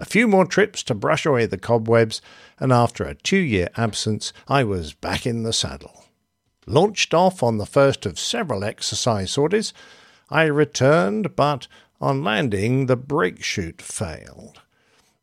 [0.00, 2.22] A few more trips to brush away the cobwebs,
[2.58, 6.06] and after a two year absence, I was back in the saddle.
[6.66, 9.74] Launched off on the first of several exercise sorties,
[10.30, 11.68] I returned, but
[12.00, 14.60] on landing, the brake chute failed.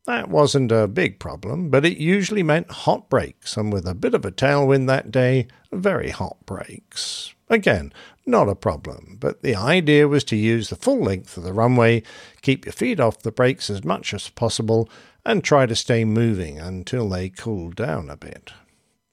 [0.04, 4.14] That wasn't a big problem, but it usually meant hot brakes, and with a bit
[4.14, 7.34] of a tailwind that day, very hot brakes.
[7.50, 7.92] Again,
[8.28, 12.02] not a problem, but the idea was to use the full length of the runway,
[12.42, 14.88] keep your feet off the brakes as much as possible,
[15.24, 18.52] and try to stay moving until they cooled down a bit.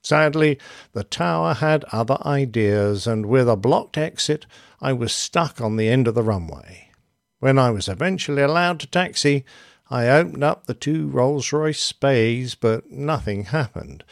[0.02, 0.58] Sadly,
[0.92, 4.46] the tower had other ideas, and with a blocked exit,
[4.80, 6.90] I was stuck on the end of the runway.
[7.40, 9.44] When I was eventually allowed to taxi,
[9.90, 14.04] I opened up the two Rolls Royce Speys, but nothing happened.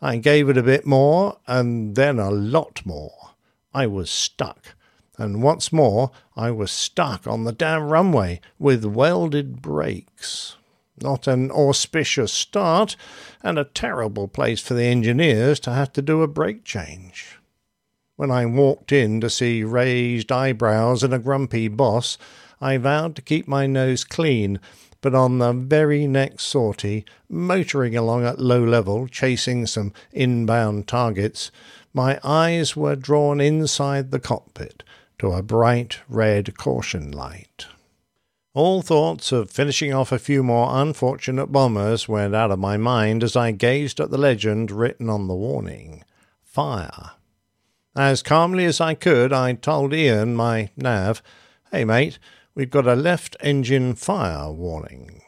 [0.00, 3.17] I gave it a bit more, and then a lot more.
[3.74, 4.74] I was stuck.
[5.16, 10.56] And once more, I was stuck on the damn runway with welded brakes.
[11.02, 12.96] Not an auspicious start,
[13.42, 17.38] and a terrible place for the engineers to have to do a brake change.
[18.16, 22.18] When I walked in to see raised eyebrows and a grumpy boss,
[22.60, 24.58] I vowed to keep my nose clean,
[25.00, 31.52] but on the very next sortie, motoring along at low level, chasing some inbound targets,
[31.92, 34.82] my eyes were drawn inside the cockpit
[35.18, 37.66] to a bright red caution light.
[38.54, 43.22] All thoughts of finishing off a few more unfortunate bombers went out of my mind
[43.22, 46.02] as I gazed at the legend written on the warning
[46.42, 47.12] Fire.
[47.94, 51.22] As calmly as I could, I told Ian, my nav,
[51.70, 52.18] Hey mate,
[52.54, 55.22] we've got a left engine fire warning.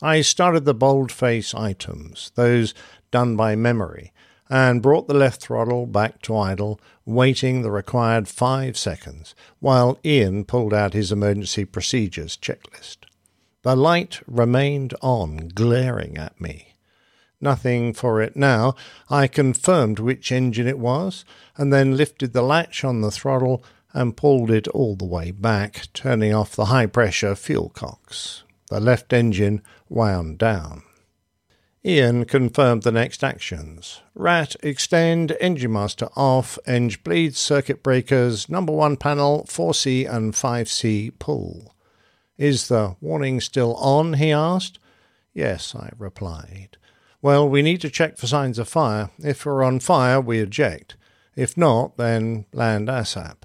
[0.00, 2.74] I started the boldface items, those
[3.10, 4.12] done by memory,
[4.50, 10.44] and brought the left throttle back to idle, waiting the required five seconds, while Ian
[10.44, 12.98] pulled out his emergency procedures checklist.
[13.62, 16.74] The light remained on, glaring at me.
[17.40, 18.74] Nothing for it now.
[19.10, 21.24] I confirmed which engine it was,
[21.56, 25.88] and then lifted the latch on the throttle and pulled it all the way back,
[25.92, 28.44] turning off the high pressure fuel cocks.
[28.68, 30.82] The left engine wound down.
[31.84, 34.02] Ian confirmed the next actions.
[34.14, 41.12] Rat, extend, engine master off, eng bleed, circuit breakers, number one panel, 4C and 5C
[41.18, 41.74] pull.
[42.38, 44.14] Is the warning still on?
[44.14, 44.78] he asked.
[45.34, 46.76] Yes, I replied.
[47.20, 49.10] Well, we need to check for signs of fire.
[49.18, 50.94] If we're on fire, we eject.
[51.34, 53.38] If not, then land ASAP.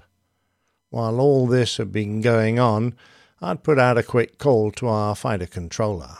[0.90, 2.94] While all this had been going on,
[3.40, 6.18] I'd put out a quick call to our fighter controller.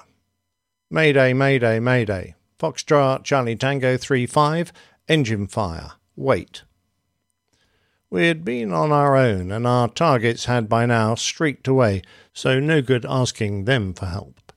[0.90, 2.34] Mayday, Mayday, Mayday.
[2.58, 4.72] Foxtrot Charlie Tango 3 5,
[5.06, 5.92] engine fire.
[6.16, 6.62] Wait.
[8.08, 12.00] We had been on our own, and our targets had by now streaked away,
[12.32, 14.50] so no good asking them for help.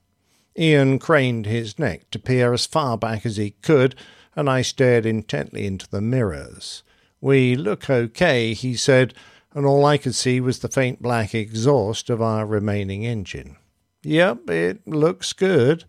[0.58, 3.94] Ian craned his neck to peer as far back as he could,
[4.34, 6.82] and I stared intently into the mirrors.
[7.20, 9.12] We look okay, he said,
[9.52, 13.56] and all I could see was the faint black exhaust of our remaining engine.
[14.02, 15.84] Yep, it looks good.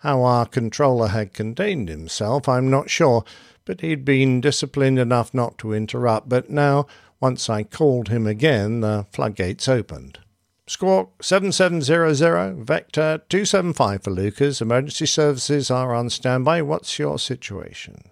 [0.00, 3.22] How our controller had contained himself, I'm not sure,
[3.66, 6.26] but he'd been disciplined enough not to interrupt.
[6.26, 6.86] But now,
[7.20, 10.18] once I called him again, the floodgates opened.
[10.66, 14.62] Squawk 7700, Vector 275 for Leuchars.
[14.62, 16.62] Emergency services are on standby.
[16.62, 18.04] What's your situation?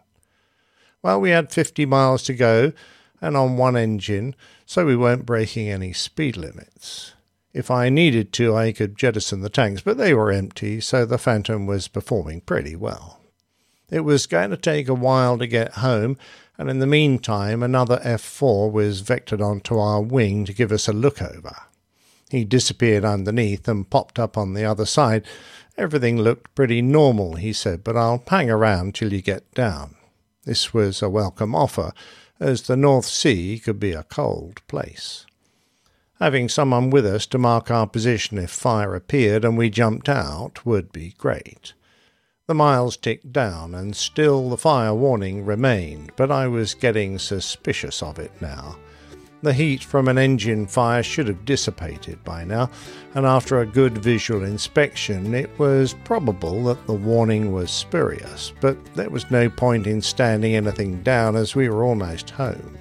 [1.02, 2.72] Well, we had 50 miles to go
[3.22, 4.34] and on one engine,
[4.66, 7.14] so we weren't breaking any speed limits.
[7.52, 11.18] If I needed to, I could jettison the tanks, but they were empty, so the
[11.18, 13.20] Phantom was performing pretty well.
[13.90, 16.18] It was going to take a while to get home,
[16.58, 20.88] and in the meantime, another F 4 was vectored onto our wing to give us
[20.88, 21.56] a look over.
[22.30, 25.24] He disappeared underneath and popped up on the other side.
[25.78, 29.94] Everything looked pretty normal, he said, but I'll hang around till you get down.
[30.44, 31.92] This was a welcome offer,
[32.38, 35.24] as the North Sea could be a cold place.
[36.20, 40.66] Having someone with us to mark our position if fire appeared and we jumped out
[40.66, 41.74] would be great.
[42.48, 48.02] The miles ticked down, and still the fire warning remained, but I was getting suspicious
[48.02, 48.78] of it now.
[49.42, 52.70] The heat from an engine fire should have dissipated by now,
[53.14, 58.82] and after a good visual inspection, it was probable that the warning was spurious, but
[58.94, 62.76] there was no point in standing anything down as we were almost home.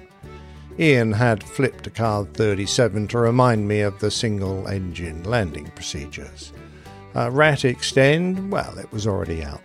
[0.80, 6.52] Ian had flipped a card 37 to remind me of the single engine landing procedures.
[7.14, 9.60] Rat extend, well, it was already out.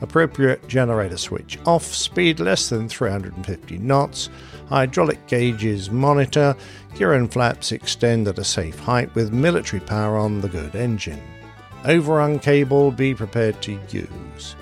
[0.00, 4.28] Appropriate generator switch off, speed less than 350 knots,
[4.68, 6.56] hydraulic gauges monitor,
[6.96, 11.22] gear and flaps extend at a safe height with military power on the good engine.
[11.84, 14.56] Overrun cable be prepared to use.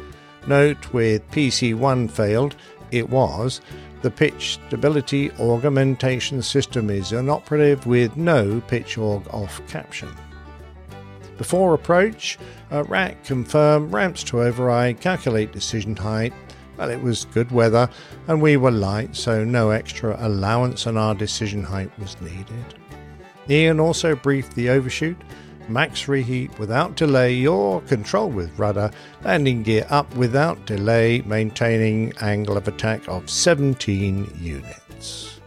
[0.46, 2.56] Note with PC1 failed,
[2.90, 3.62] it was,
[4.04, 10.10] the pitch stability augmentation system is inoperative with no pitch aug off caption.
[11.38, 12.38] Before approach,
[12.70, 16.34] uh, RAC confirm ramps to override, calculate decision height.
[16.76, 17.88] Well, it was good weather
[18.28, 22.74] and we were light, so no extra allowance on our decision height was needed.
[23.48, 25.16] Ian also briefed the overshoot.
[25.68, 28.90] Max reheat without delay or control with rudder,
[29.24, 35.40] landing gear up without delay, maintaining angle of attack of 17 units.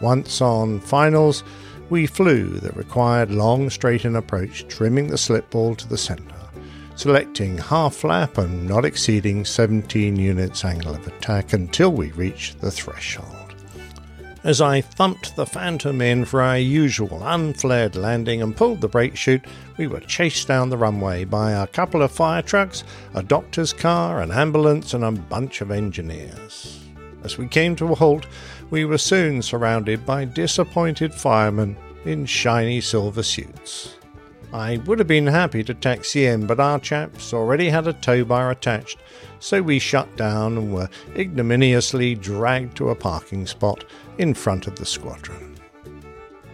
[0.00, 1.42] Once on finals,
[1.90, 6.48] we flew the required long straight straighten approach, trimming the slip ball to the centre,
[6.94, 12.70] selecting half flap and not exceeding 17 units angle of attack until we reach the
[12.70, 13.37] threshold.
[14.44, 19.16] As I thumped the Phantom in for our usual unflared landing and pulled the brake
[19.16, 19.44] chute,
[19.76, 22.84] we were chased down the runway by a couple of fire trucks,
[23.14, 26.84] a doctor's car, an ambulance, and a bunch of engineers.
[27.24, 28.26] As we came to a halt,
[28.70, 33.96] we were soon surrounded by disappointed firemen in shiny silver suits.
[34.52, 38.24] I would have been happy to taxi in, but our chaps already had a tow
[38.24, 38.98] bar attached,
[39.40, 43.84] so we shut down and were ignominiously dragged to a parking spot
[44.18, 45.56] in front of the squadron.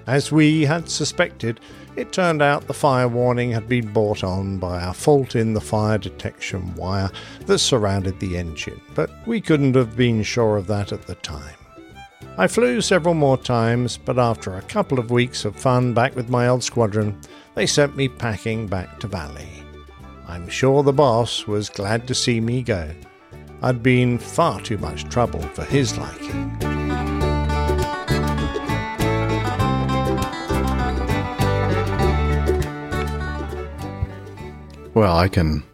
[0.07, 1.61] As we had suspected,
[1.97, 5.61] it turned out the fire warning had been brought on by a fault in the
[5.61, 7.11] fire detection wire
[7.47, 11.55] that surrounded the engine, but we couldn't have been sure of that at the time.
[12.37, 16.29] I flew several more times, but after a couple of weeks of fun back with
[16.29, 17.21] my old squadron,
[17.55, 19.63] they sent me packing back to Valley.
[20.27, 22.91] I'm sure the boss was glad to see me go.
[23.63, 26.74] I'd been far too much trouble for his liking.
[34.95, 35.65] Well, I can,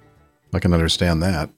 [0.54, 1.50] I can understand that.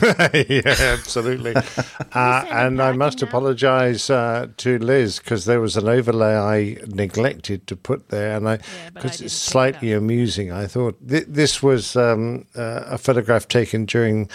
[0.48, 1.54] yeah, absolutely.
[2.12, 7.66] uh, and I must apologise uh, to Liz because there was an overlay I neglected
[7.68, 8.58] to put there, and I
[8.92, 10.50] because it's slightly amusing.
[10.50, 14.28] I thought th- this was um, uh, a photograph taken during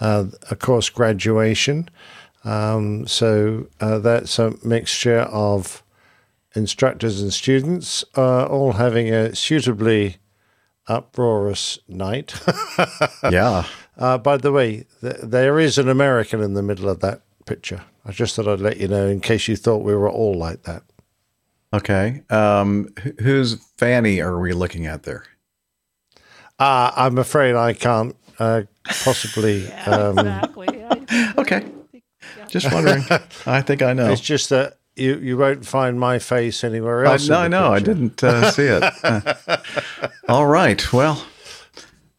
[0.00, 1.88] uh, a course graduation.
[2.44, 5.82] Um, so uh, that's a mixture of
[6.54, 10.16] instructors and students uh, all having a suitably
[10.88, 12.34] uproarious night.
[13.30, 13.64] Yeah.
[13.98, 17.82] Uh, by the way, th- there is an American in the middle of that picture.
[18.04, 20.62] I just thought I'd let you know in case you thought we were all like
[20.64, 20.82] that.
[21.72, 22.22] Okay.
[22.30, 25.24] Um, wh- whose fanny are we looking at there?
[26.58, 28.62] Uh, I'm afraid I can't uh,
[29.04, 29.70] possibly.
[29.86, 30.18] um,
[31.38, 31.64] okay.
[32.48, 33.02] Just wondering.
[33.46, 34.10] I think I know.
[34.10, 37.24] It's just that you, you won't find my face anywhere else.
[37.24, 37.72] in no, the I know.
[37.72, 38.82] I didn't uh, see it.
[40.28, 40.92] All right.
[40.92, 41.24] Well,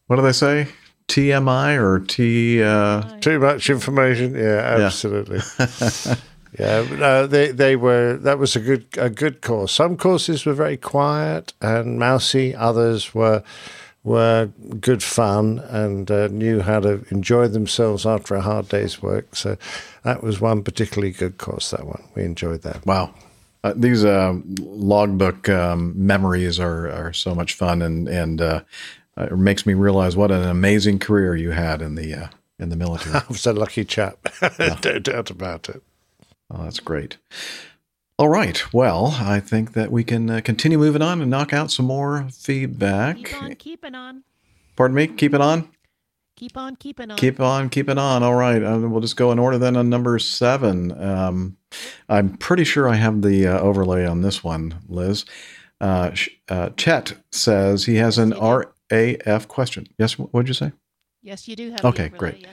[0.06, 0.68] what do they say?
[1.08, 2.62] TMI or T?
[2.62, 3.02] Uh...
[3.20, 4.36] Too much information.
[4.36, 5.40] Yeah, absolutely.
[6.60, 8.18] yeah, no, they they were.
[8.18, 9.72] That was a good a good course.
[9.72, 12.54] Some courses were very quiet and mousy.
[12.56, 13.44] Others were
[14.08, 19.36] were good fun and uh, knew how to enjoy themselves after a hard day's work.
[19.36, 19.58] So
[20.04, 21.72] that was one particularly good course.
[21.72, 22.86] That one we enjoyed that.
[22.86, 23.14] Wow.
[23.66, 28.62] Uh, these uh, logbook um, memories are, are so much fun, and and uh,
[29.18, 32.28] it makes me realize what an amazing career you had in the uh,
[32.60, 33.16] in the military.
[33.16, 34.20] I was a lucky chap.
[34.60, 35.84] no doubt about it.
[36.50, 37.18] Oh, that's great.
[38.20, 38.74] All right.
[38.74, 42.28] Well, I think that we can uh, continue moving on and knock out some more
[42.34, 43.18] feedback.
[43.18, 44.24] Keep on keeping on.
[44.76, 45.08] Pardon me.
[45.08, 45.70] Keep it on.
[46.36, 47.18] Keep on keeping on.
[47.18, 48.22] Keep on, keep it on.
[48.22, 50.92] All right, uh, we'll just go in order then on number seven.
[51.02, 51.58] Um,
[52.10, 55.26] I'm pretty sure I have the uh, overlay on this one, Liz.
[55.82, 56.12] Uh,
[56.48, 59.88] uh, Chet says he has an RAF question.
[59.98, 60.72] Yes, what did you say?
[61.24, 61.84] Yes, you do have.
[61.84, 62.42] Okay, great.
[62.42, 62.52] yes.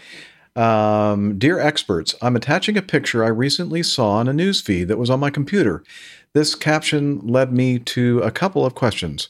[0.56, 4.98] Um, dear experts, I'm attaching a picture I recently saw in a news feed that
[4.98, 5.82] was on my computer.
[6.32, 9.28] This caption led me to a couple of questions.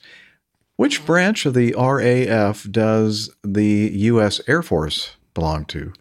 [0.76, 4.40] Which branch of the RAF does the U.S.
[4.46, 5.92] Air Force belong to?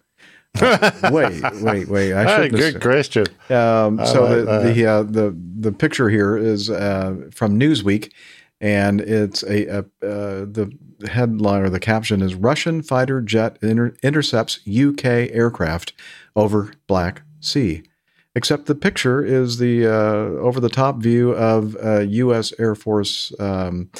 [0.59, 2.13] Uh, wait, wait, wait!
[2.13, 3.25] I shouldn't good have- question.
[3.49, 8.11] Um, so like the the, uh, the the picture here is uh, from Newsweek,
[8.61, 9.65] and it's a,
[10.01, 10.45] a uh,
[10.99, 15.93] the headline or the caption is Russian fighter jet inter- intercepts UK aircraft
[16.35, 17.83] over Black Sea.
[18.35, 22.51] Except the picture is the uh, over the top view of uh, U.S.
[22.57, 23.91] Air Force um,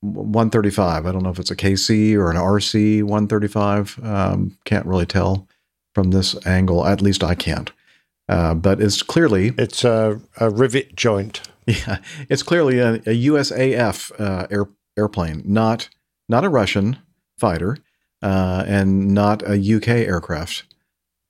[0.00, 1.06] 135.
[1.06, 3.98] I don't know if it's a KC or an RC 135.
[4.04, 5.48] Um, can't really tell
[5.94, 6.86] from this angle.
[6.86, 7.72] At least I can't.
[8.28, 11.40] Uh, but it's clearly it's a, a rivet joint.
[11.66, 14.66] Yeah, it's clearly a, a USAF uh, air,
[14.98, 15.88] airplane, not
[16.28, 16.98] not a Russian
[17.38, 17.78] fighter,
[18.22, 20.64] uh, and not a UK aircraft.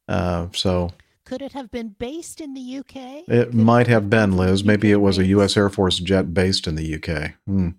[0.08, 0.92] Uh, so
[1.24, 3.24] Could it have been based in the UK?
[3.28, 4.64] it might have been Liz.
[4.64, 5.56] Maybe it was a U.S.
[5.56, 7.32] Air Force jet based in the UK.
[7.46, 7.70] Hmm.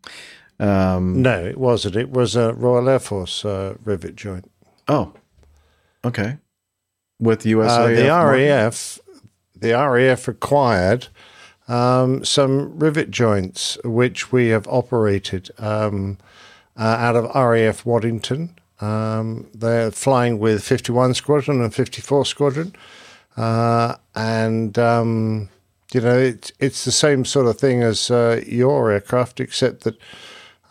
[0.59, 1.95] Um, No, it wasn't.
[1.95, 4.49] It was a Royal Air Force uh, rivet joint.
[4.87, 5.13] Oh,
[6.03, 6.37] okay.
[7.19, 8.99] With USAF, Uh, the RAF,
[9.55, 11.07] the RAF required
[11.67, 16.17] um, some rivet joints, which we have operated um,
[16.77, 18.55] uh, out of RAF Waddington.
[18.81, 22.75] Um, they're flying with 51 Squadron and 54 Squadron,
[23.37, 25.49] uh, and um,
[25.93, 29.97] you know it's it's the same sort of thing as uh, your aircraft, except that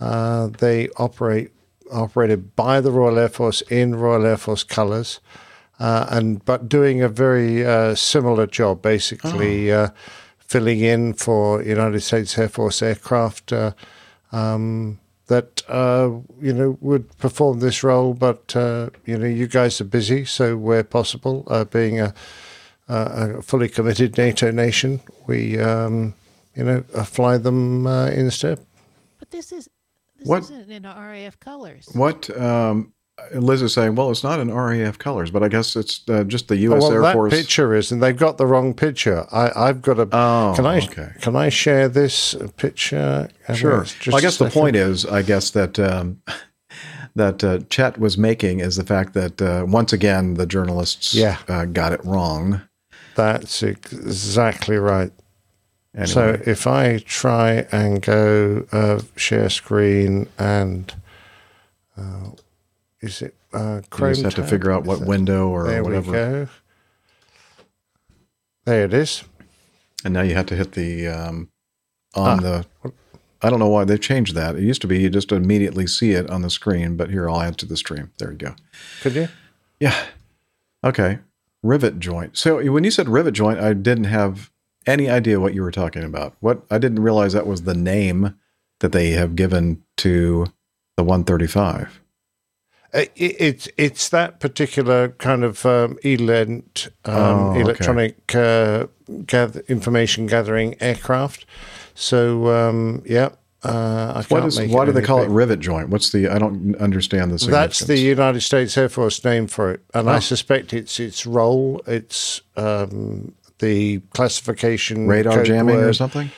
[0.00, 1.50] uh, they operate
[1.90, 5.20] operated by the Royal Air Force in Royal Air Force colours,
[5.80, 9.88] uh, and but doing a very uh, similar job, basically uh,
[10.38, 13.72] filling in for United States Air Force aircraft uh,
[14.30, 18.14] um, that uh, you know would perform this role.
[18.14, 22.14] But uh, you know, you guys are busy, so where possible, uh, being a,
[22.88, 26.14] a a fully committed NATO nation, we um,
[26.54, 28.58] you know uh, fly them uh, instead.
[29.18, 29.68] But this is
[30.16, 31.88] this What- isn't in RAF colors.
[31.92, 32.93] What um,
[33.32, 33.94] Liz is saying?
[33.94, 36.82] Well, it's not in RAF colors, but I guess it's uh, just the U.S.
[36.82, 37.32] Oh, well, Air that Force.
[37.32, 39.26] picture is, and they've got the wrong picture.
[39.32, 40.08] I, I've got a.
[40.10, 40.78] Oh, can I?
[40.78, 41.12] okay.
[41.20, 43.28] Can I share this picture?
[43.54, 43.84] Sure.
[44.06, 46.22] Well, I guess the point is, I guess that um,
[47.14, 51.38] that uh, Chet was making is the fact that uh, once again the journalists Yeah.
[51.48, 52.62] uh, got it wrong.
[53.14, 55.12] That's exactly right.
[55.94, 56.06] Anyway.
[56.06, 60.92] So if I try and go uh, share screen and
[61.96, 62.30] uh,
[63.04, 66.10] is it uh, You just have to figure out what window or there whatever.
[66.10, 66.48] we go.
[68.64, 69.24] There it is.
[70.04, 71.50] And now you have to hit the um,
[72.14, 72.42] on Ah.
[72.82, 72.92] the.
[73.42, 74.56] I don't know why they've changed that.
[74.56, 77.42] It used to be you just immediately see it on the screen, but here I'll
[77.42, 78.10] add to the stream.
[78.18, 78.54] There you go.
[79.02, 79.28] Could you?
[79.78, 79.94] Yeah.
[80.82, 81.18] Okay.
[81.62, 82.36] Rivet joint.
[82.38, 84.50] So when you said rivet joint, I didn't have
[84.86, 86.34] any idea what you were talking about.
[86.40, 88.34] What I didn't realize that was the name
[88.80, 90.46] that they have given to
[90.96, 92.00] the 135.
[92.94, 97.60] Uh, it, it's it's that particular kind of um, ELINT, um, Oh, okay.
[97.60, 98.86] electronic uh,
[99.26, 101.44] gather, information gathering aircraft.
[101.94, 103.30] So um, yeah,
[103.64, 105.88] uh, I can't What is make why do they call it rivet joint?
[105.88, 107.78] What's the I don't understand the significance.
[107.78, 110.12] That's the United States Air Force name for it, and Oh.
[110.12, 111.82] I suspect it's its role.
[111.86, 116.30] It's um, the classification radar jamming or something.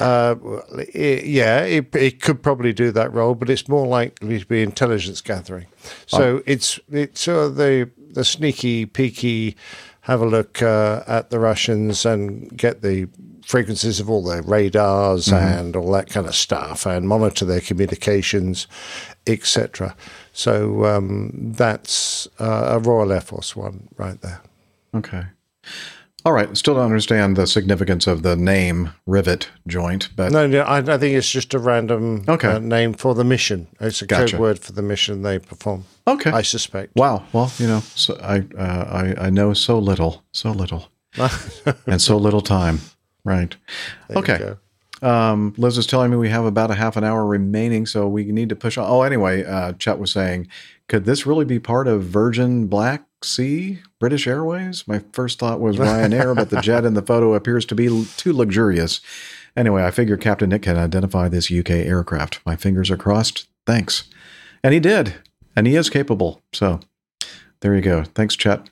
[0.00, 0.62] Uh, well,
[0.94, 5.20] yeah, it, it could probably do that role, but it's more likely to be intelligence
[5.20, 5.66] gathering.
[6.06, 9.56] So it's it's sort of the the sneaky, peaky,
[10.02, 13.08] have a look uh, at the Russians and get the
[13.44, 15.58] frequencies of all their radars Mhm.
[15.58, 18.66] and all that kind of stuff, and monitor their communications,
[19.26, 19.94] etc.
[20.32, 24.40] So um, that's uh, a Royal Air Force one right there.
[24.94, 25.24] Okay.
[26.26, 26.56] All right.
[26.56, 30.98] Still don't understand the significance of the name rivet joint, but No, no, I, I
[30.98, 32.48] think it's just a random Okay.
[32.48, 33.68] uh, name for the mission.
[33.78, 34.32] It's a Gotcha.
[34.32, 35.84] code word for the mission they perform.
[36.04, 36.32] Okay.
[36.32, 36.96] I suspect.
[36.96, 37.22] Wow.
[37.32, 40.88] Well, you know, so I, uh, I I know so little, so little,
[41.86, 42.80] and so little time.
[43.24, 43.54] Right.
[44.08, 44.54] There okay.
[45.02, 48.24] Um, Liz is telling me we have about a half an hour remaining, so we
[48.24, 48.86] need to push on.
[48.90, 50.48] Oh, anyway, uh, Chet was saying,
[50.88, 54.86] could this really be part of Virgin Black Sea, British Airways?
[54.86, 58.32] My first thought was Ryanair, but the jet in the photo appears to be too
[58.32, 59.00] luxurious.
[59.56, 62.40] Anyway, I figure Captain Nick can identify this UK aircraft.
[62.44, 63.48] My fingers are crossed.
[63.66, 64.04] Thanks.
[64.62, 65.14] And he did.
[65.54, 66.42] And he is capable.
[66.52, 66.80] So
[67.60, 68.04] there you go.
[68.04, 68.68] Thanks, Chet.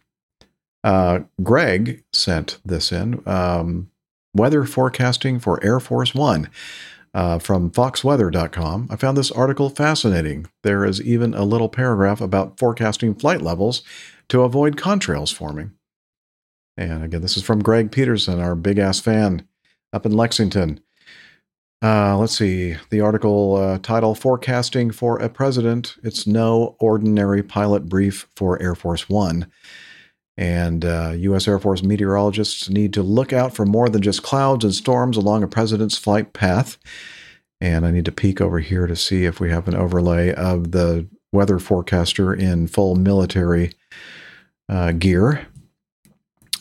[0.83, 3.23] Uh, Greg sent this in.
[3.26, 3.91] Um,
[4.34, 6.50] weather forecasting for Air Force One
[7.15, 8.89] uh, from foxweather.com.
[8.91, 10.47] I found this article fascinating.
[10.62, 13.83] There is even a little paragraph about forecasting flight levels
[14.28, 15.73] to avoid contrails forming.
[16.77, 19.47] And again, this is from Greg Peterson, our big ass fan
[19.93, 20.81] up in Lexington.
[21.83, 22.77] Uh, let's see.
[22.91, 25.97] The article uh, title Forecasting for a President.
[26.03, 29.51] It's no ordinary pilot brief for Air Force One.
[30.36, 31.47] And uh, U.S.
[31.47, 35.43] Air Force meteorologists need to look out for more than just clouds and storms along
[35.43, 36.78] a president's flight path.
[37.61, 40.73] And I need to peek over here to see if we have an overlay of
[40.73, 43.73] the weather forecaster in full military
[44.68, 45.47] uh, gear.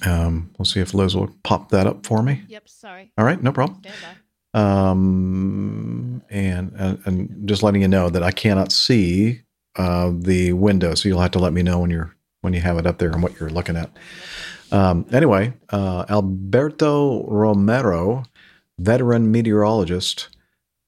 [0.05, 2.43] Um, we'll see if Liz will pop that up for me.
[2.47, 3.11] Yep, sorry.
[3.17, 3.81] All right, no problem.
[4.53, 9.41] Um, and, and and just letting you know that I cannot see
[9.75, 12.77] uh, the window, so you'll have to let me know when you're when you have
[12.77, 13.89] it up there and what you're looking at.
[14.71, 18.23] Um, anyway, uh, Alberto Romero,
[18.77, 20.29] veteran meteorologist,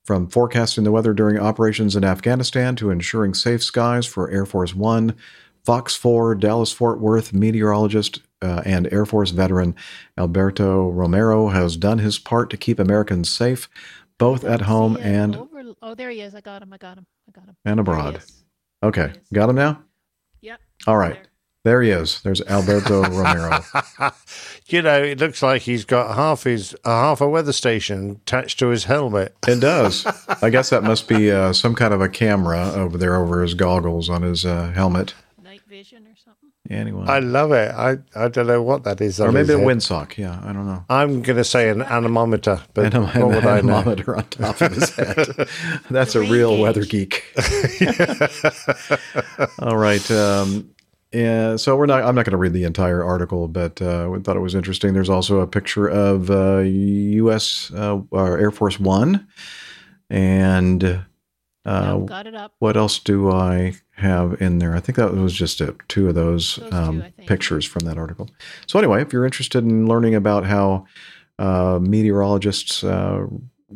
[0.03, 4.75] from forecasting the weather during operations in Afghanistan to ensuring safe skies for Air Force
[4.75, 5.15] One,
[5.65, 9.75] Fox 4, Dallas Fort Worth meteorologist uh, and Air Force veteran
[10.17, 13.67] Alberto Romero has done his part to keep Americans safe,
[14.17, 16.35] both at home and, Over, oh, there he is.
[16.35, 16.71] I got him.
[16.71, 17.05] I got him.
[17.27, 17.55] I got him.
[17.65, 18.21] and abroad.
[18.83, 19.81] Okay, got him now?
[20.41, 20.59] Yep.
[20.85, 21.19] All right.
[21.63, 22.21] There he is.
[22.21, 23.59] There's Alberto Romero.
[24.67, 28.57] You know, it looks like he's got half his uh, half a weather station attached
[28.59, 29.35] to his helmet.
[29.47, 30.07] It does.
[30.41, 33.53] I guess that must be uh, some kind of a camera over there over his
[33.53, 35.13] goggles on his uh, helmet.
[35.43, 36.49] Night vision or something.
[36.69, 37.05] Anyway.
[37.07, 37.71] I love it.
[37.71, 39.19] I, I don't know what that is.
[39.19, 40.17] or on maybe his a windsock.
[40.17, 40.83] Yeah, I don't know.
[40.89, 44.71] I'm going to say an anemometer, but Anem- what would I anemometer on top of
[44.73, 45.47] his head.
[45.91, 47.23] That's a real weather geek.
[49.59, 50.09] All right.
[50.09, 50.71] Um,
[51.11, 52.03] yeah, so we're not.
[52.03, 54.93] I'm not going to read the entire article, but uh, we thought it was interesting.
[54.93, 57.71] There's also a picture of uh, U.S.
[57.73, 59.25] Uh, or Air Force One,
[60.09, 61.05] and
[61.65, 62.53] uh, got it up.
[62.59, 64.75] what else do I have in there?
[64.75, 68.29] I think that was just it, two of those, um, pictures from that article.
[68.67, 70.85] So anyway, if you're interested in learning about how
[71.39, 73.25] uh, meteorologists uh,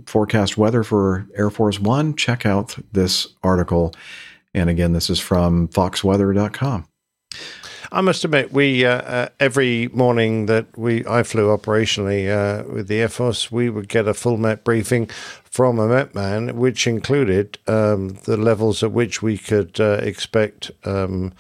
[0.06, 3.94] forecast weather for Air Force One, check out this article.
[4.54, 6.88] And again, this is from foxweather.com.
[7.92, 12.88] I must admit, we uh, uh, every morning that we I flew operationally uh, with
[12.88, 15.10] the Air Force, we would get a full Met briefing
[15.50, 20.72] from a Met man, which included um, the levels at which we could uh, expect
[20.86, 21.34] um,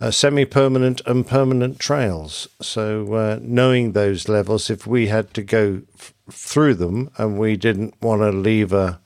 [0.00, 2.48] uh, semi-permanent and permanent trails.
[2.60, 7.56] So, uh, knowing those levels, if we had to go f- through them and we
[7.56, 9.00] didn't want to leave a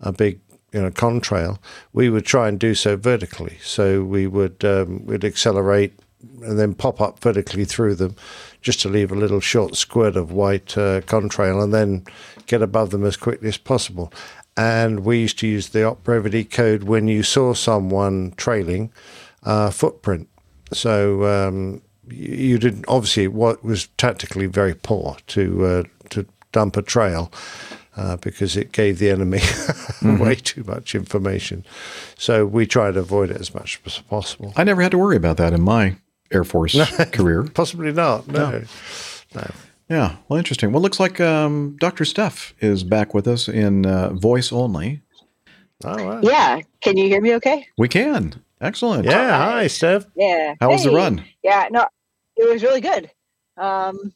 [0.00, 0.40] a big
[0.72, 1.58] you know contrail,
[1.92, 3.58] we would try and do so vertically.
[3.62, 5.98] So we would um, we'd accelerate
[6.42, 8.16] and then pop up vertically through them,
[8.60, 12.04] just to leave a little short squirt of white uh, contrail, and then
[12.46, 14.12] get above them as quickly as possible.
[14.56, 18.92] And we used to use the op brevity code when you saw someone trailing
[19.44, 20.28] uh, footprint.
[20.72, 21.80] So um,
[22.10, 27.32] you, didn't obviously what was tactically very poor to uh, to dump a trail
[27.96, 29.40] uh, because it gave the enemy
[30.02, 31.64] way too much information.
[32.16, 34.52] So we try to avoid it as much as possible.
[34.56, 35.96] I never had to worry about that in my
[36.32, 36.76] Air Force
[37.12, 37.42] career.
[37.54, 38.26] Possibly not.
[38.28, 38.50] No.
[38.50, 38.62] No.
[39.34, 39.50] no.
[39.88, 40.72] Yeah, well, interesting.
[40.72, 42.04] Well, looks like um, Dr.
[42.04, 45.00] Steph is back with us in uh, voice only.
[45.84, 46.20] Oh, wow.
[46.22, 46.60] Yeah.
[46.82, 47.66] Can you hear me okay?
[47.78, 48.34] We can.
[48.60, 49.06] Excellent.
[49.06, 49.36] Yeah.
[49.36, 50.04] Hi, Steph.
[50.14, 50.56] Yeah.
[50.60, 51.24] How was the run?
[51.42, 51.68] Yeah.
[51.70, 51.86] No,
[52.36, 53.10] it was really good.
[53.56, 54.12] Um,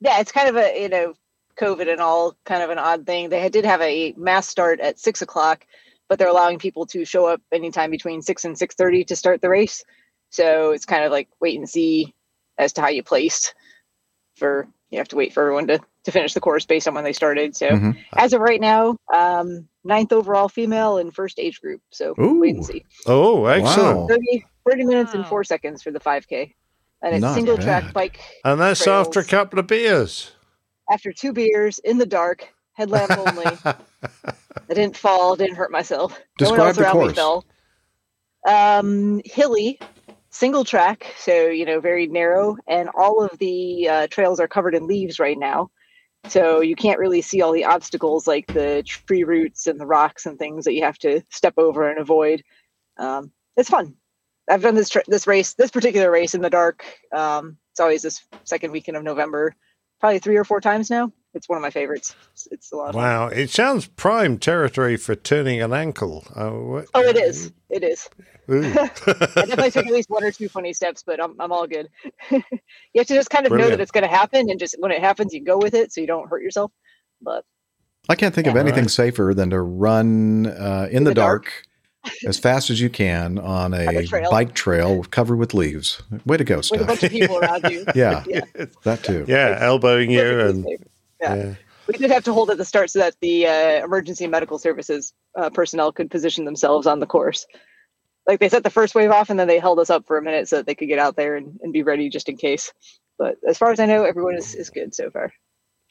[0.00, 1.14] yeah, it's kind of a, you know,
[1.56, 3.28] COVID and all kind of an odd thing.
[3.28, 5.66] They did have a mass start at six o'clock,
[6.08, 9.40] but they're allowing people to show up anytime between six and six thirty to start
[9.40, 9.84] the race.
[10.34, 12.12] So it's kind of like wait and see
[12.58, 13.54] as to how you placed.
[14.36, 17.04] For you have to wait for everyone to to finish the course based on when
[17.04, 17.54] they started.
[17.54, 17.96] So Mhm.
[18.16, 21.80] as of right now, um, ninth overall female in first age group.
[21.92, 22.84] So wait and see.
[23.06, 24.10] Oh, excellent.
[24.10, 26.52] 30, 30 minutes and four seconds for the 5K.
[27.02, 29.06] And it's Not single track bike And that's trails.
[29.06, 30.32] after a couple of beers.
[30.90, 33.56] after two beers in the dark, headlamp only.
[34.68, 36.12] I didn't fall, didn't hurt myself.
[36.40, 37.14] no one Describe else the around me course.
[37.14, 37.44] fell.
[38.46, 39.78] Um, hilly,
[40.34, 44.74] single track, so you know, very narrow, and all of the uh, trails are covered
[44.74, 45.70] in leaves right now.
[46.28, 50.26] So you can't really see all the obstacles like the tree roots and the rocks
[50.26, 52.42] and things that you have to step over and avoid.
[52.96, 53.94] Um, it's fun.
[54.50, 56.84] I've done this this race, this particular race in the dark.
[57.14, 59.54] Um, it's always this second weekend of November,
[60.00, 61.12] probably three or four times now.
[61.34, 62.14] It's one of my favorites.
[62.32, 62.94] It's, it's a lot of.
[62.94, 63.26] Wow.
[63.26, 66.24] It sounds prime territory for turning an ankle.
[66.36, 67.52] Oh, what- Oh, it is.
[67.70, 68.08] It is.
[68.48, 68.60] I
[69.34, 71.88] definitely took at least one or two funny steps, but I'm, I'm all good.
[72.30, 72.40] you
[72.96, 75.00] have to just kind of know that it's going to happen, and just when it
[75.00, 76.70] happens, you go with it so you don't hurt yourself.
[77.22, 77.44] But
[78.08, 78.60] I can't think of Yeah.
[78.60, 81.64] anything safer than to run uh, in, the, dark,
[82.26, 84.30] as fast as you can on a, a trail.
[84.30, 86.02] bike trail covered with leaves.
[86.26, 87.84] Way to go, with a bunch of people around you.
[87.94, 88.42] Yeah, yeah.
[88.84, 89.24] that too.
[89.26, 90.66] Yeah, elbowing you and
[91.20, 91.34] Yeah.
[91.34, 91.54] yeah.
[91.86, 95.12] We did have to hold at the start so that the uh, emergency medical services
[95.36, 97.46] uh, personnel could position themselves on the course.
[98.26, 100.22] Like they set the first wave off and then they held us up for a
[100.22, 102.72] minute so that they could get out there and, and be ready just in case.
[103.18, 105.32] But as far as I know, everyone is, is good so far.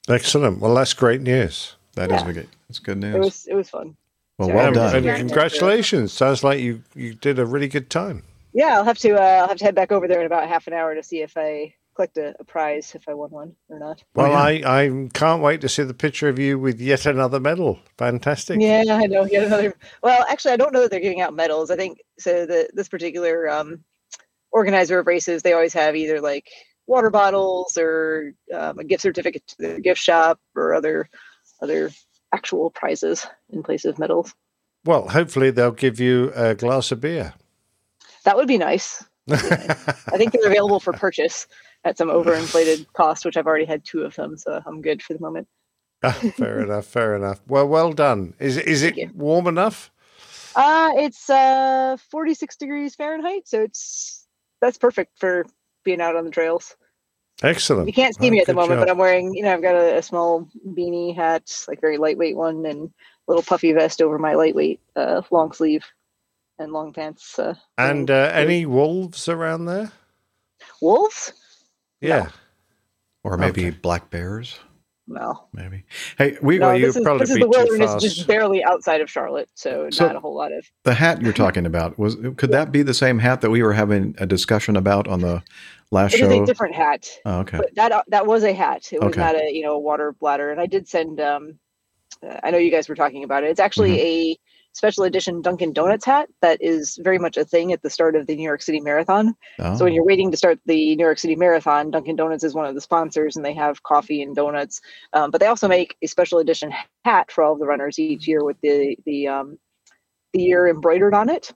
[0.10, 0.60] Excellent.
[0.60, 1.76] Well, that's great news.
[1.94, 2.48] That is good.
[2.68, 3.16] That's good news.
[3.16, 3.96] It was it was fun.
[4.40, 4.96] well, well And- done.
[4.96, 6.12] and congratulations.
[6.12, 8.24] Sounds like you, you did a really good time.
[8.52, 10.66] Yeah, I'll have to uh, I'll have to head back over there in about half
[10.68, 13.80] an hour to see if I collect a, a prize if I won one or
[13.80, 14.04] not.
[14.16, 17.80] Well, I, I can't wait to see the picture of you with yet another medal.
[17.98, 18.60] Fantastic.
[18.60, 19.26] Yeah, I know.
[19.26, 19.74] Yet another.
[20.02, 21.72] Well, actually, I don't know that they're giving out medals.
[21.72, 22.46] I think so.
[22.46, 23.84] The this particular um,
[24.52, 26.50] organizer of races, they always have either like
[26.88, 31.10] water bottles or um, a gift certificate to the gift shop or other
[31.62, 31.92] other
[32.34, 34.34] actual prizes in place of medals.
[34.86, 37.34] Well, hopefully they'll give you a glass of beer.
[38.26, 39.04] That would be nice.
[39.30, 41.48] I think they're available for purchase
[41.84, 45.14] at some overinflated cost, which I've already had two of them, so I'm good for
[45.14, 45.48] the moment.
[46.04, 46.86] Ah, fair enough.
[46.86, 47.42] Fair enough.
[47.48, 48.34] Well, well done.
[48.40, 49.92] Is is it warm enough?
[50.56, 54.28] Uh it's uh 46 degrees Fahrenheit, so it's
[54.62, 55.46] that's perfect for
[55.84, 56.76] being out on the trails.
[57.42, 57.88] Excellent.
[57.88, 58.80] You can't see Oh, me at the moment, job.
[58.82, 62.38] but I'm wearing, you know, I've got a, a small beanie hat, like very lightweight
[62.38, 62.92] one, and
[63.28, 65.84] little puffy vest over my lightweight uh, long sleeve
[66.60, 67.38] and long pants.
[67.40, 69.92] Uh, And uh, any wolves around there?
[70.82, 71.34] wolves?
[72.04, 72.30] Yeah.
[73.24, 74.60] Or maybe black bears.
[75.08, 75.48] No.
[75.54, 75.84] Maybe.
[76.18, 78.64] Hey, we no, Well, you'd this is, probably this is be the wilderness, just barely
[78.64, 80.66] outside of Charlotte, so, So- not a whole lot of.
[80.84, 83.74] the hat you're talking about was could that be the same hat that we were
[83.74, 85.44] having a discussion about on the
[85.92, 86.44] last It is show?
[86.44, 87.10] a different hat.
[87.26, 87.58] Oh, okay.
[87.58, 88.92] But that that was a hat.
[88.94, 89.20] It was Okay.
[89.22, 90.50] not a you know a water bladder.
[90.52, 91.20] And I did send.
[91.20, 91.60] Um,
[92.26, 93.48] uh, I know you guys were talking about it.
[93.50, 94.06] It's actually Mm-hmm.
[94.06, 94.38] a
[94.74, 98.28] special edition Dunkin' Donuts hat that is very much a thing at the start of
[98.28, 99.36] the New York City Marathon.
[99.60, 99.78] Oh.
[99.78, 102.66] So when you're waiting to start the New York City Marathon, Dunkin' Donuts is one
[102.66, 104.82] of the sponsors, and they have coffee and donuts.
[105.14, 106.74] Um, but they also make a special edition
[107.06, 109.58] hat for all of the runners each year with the the um,
[110.34, 111.52] the year embroidered on it.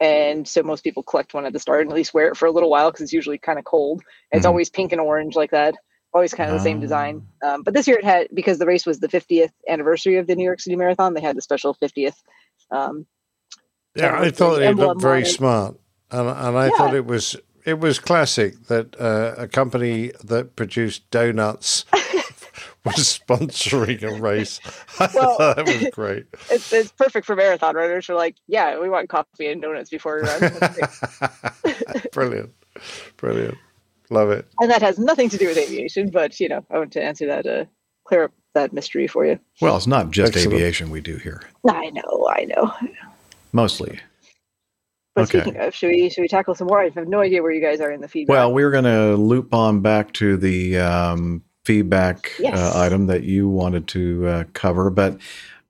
[0.00, 2.46] And so most people collect one at the start and at least wear it for
[2.46, 4.02] a little while because it's usually kind of cold.
[4.32, 4.48] It's Mhm.
[4.48, 5.76] always pink and orange like that,
[6.14, 7.26] always kind of the same design.
[7.42, 10.34] Um, but this year it had because the race was the 50th anniversary of the
[10.36, 11.14] New York City Marathon.
[11.14, 12.16] They had the special 50th.
[12.70, 13.06] Um,
[13.94, 15.76] Yeah, I thought it looked very smart,
[16.10, 16.76] and and I Yeah.
[16.76, 21.84] thought it was it was classic that uh, a company that produced donuts
[22.84, 24.60] was sponsoring a race.
[24.98, 26.26] Well- thought that was great.
[26.50, 28.06] It's, it's perfect for marathon runners.
[28.06, 30.40] Who are like, yeah, we want coffee and donuts before we run.
[32.12, 32.52] Brilliant,
[33.16, 33.58] brilliant,
[34.12, 34.46] love it.
[34.60, 37.26] and that has nothing to do with aviation, but you know, I want to answer
[37.26, 37.64] that, uh,
[38.06, 39.38] clear up that mystery for you.
[39.60, 40.54] Well, it's not just Excellent.
[40.54, 41.42] aviation we do here.
[41.68, 42.72] I know, I know.
[43.52, 44.00] Mostly.
[45.14, 45.40] But Okay.
[45.40, 46.80] speaking of, should we should we tackle some more?
[46.80, 48.32] I have no idea where you guys are in the feedback.
[48.34, 52.56] Well, we're going to loop on back to the um, feedback Yes.
[52.56, 55.18] uh, item that you wanted to uh, cover, but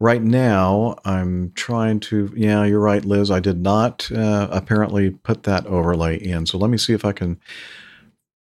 [0.00, 2.32] right now I'm trying to.
[2.36, 3.30] Yeah, you're right, Liz.
[3.32, 7.12] I did not uh, apparently put that overlay in, so let me see if I
[7.12, 7.40] can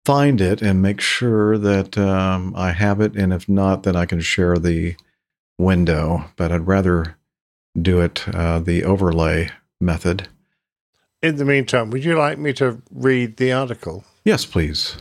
[0.07, 4.05] find it and make sure that um, I have it, and if not, then I
[4.05, 4.95] can share the
[5.57, 6.23] window.
[6.37, 7.17] But I'd rather
[7.79, 9.49] do it uh, the overlay
[9.81, 10.29] method.
[11.21, 14.05] In the meantime, would you like me to read the article?
[14.23, 14.95] Yes, please.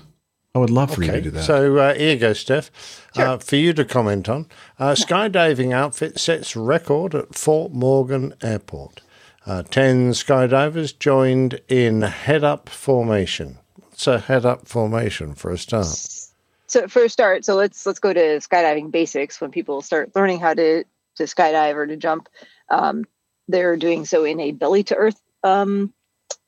[0.56, 1.44] I would love for you to do that.
[1.44, 2.72] So uh, here you go, Steph,
[3.14, 4.46] uh, for you to comment on.
[4.76, 9.02] Uh, skydiving outfit sets record at Fort Morgan Airport.
[9.46, 13.58] Uh, Ten skydivers joined in head up formation.
[13.96, 15.86] What's a head up formation for a start?
[16.66, 19.40] so for a start, so let's let's go to skydiving basics.
[19.40, 20.84] When people start learning how to
[21.14, 22.28] to skydive or to jump,
[22.70, 23.06] um,
[23.48, 25.94] they're doing so in a belly to earth um,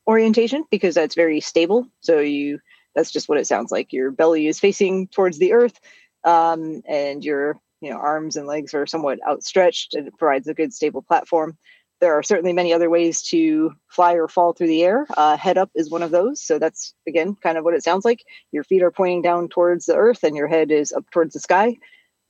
[0.07, 1.87] orientation because that's very stable.
[2.01, 2.59] So you
[2.95, 3.95] that's just what it sounds like.
[3.95, 5.81] Your belly is facing towards the earth,
[6.25, 10.55] um, and your you know arms and legs are somewhat outstretched, and it provides a
[10.55, 11.57] good stable platform.
[12.01, 15.07] There are certainly many other ways to fly or fall through the air.
[15.17, 16.41] Uh, head up is one of those.
[16.41, 18.25] So that's again kind of what it sounds like.
[18.53, 21.41] Your feet are pointing down towards the earth, and your head is up towards the
[21.41, 21.77] sky.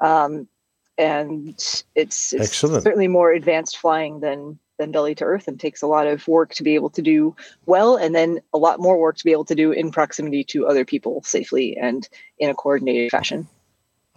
[0.00, 0.48] Um,
[0.96, 2.82] and it's, it's Excellent.
[2.82, 6.54] certainly more advanced flying than than belly to earth, and takes a lot of work
[6.54, 7.34] to be able to do
[7.66, 10.66] well, and then a lot more work to be able to do in proximity to
[10.66, 13.48] other people safely and in a coordinated fashion.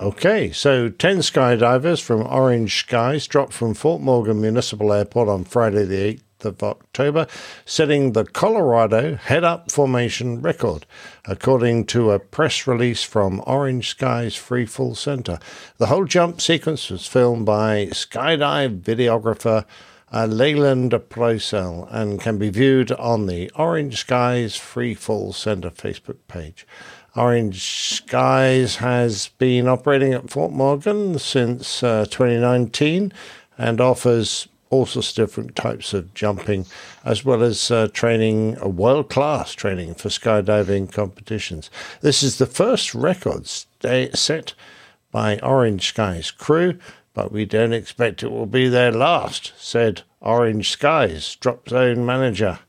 [0.02, 5.86] Okay, so 10 skydivers from Orange Skies dropped from Fort Morgan Municipal Airport on Friday,
[5.86, 7.28] the 8th of October,
[7.66, 10.88] setting the Colorado head up formation record,
[11.26, 15.38] according to a press release from Orange Skies Free Fall Center.
[15.78, 19.66] The whole jump sequence was filmed by skydive videographer
[20.12, 26.18] uh, Leyland Procel and can be viewed on the Orange Skies Free Fall Center Facebook
[26.28, 26.66] page.
[27.16, 33.12] Orange Skies has been operating at Fort Morgan since uh, 2019
[33.58, 36.66] and offers all sorts of different types of jumping,
[37.04, 41.70] as well as uh, training, a world class training for skydiving competitions.
[42.00, 44.54] This is the first record stay, set
[45.12, 46.80] by Orange Skies crew,
[47.14, 52.60] but we don't expect it will be their last, said Orange Skies drop zone manager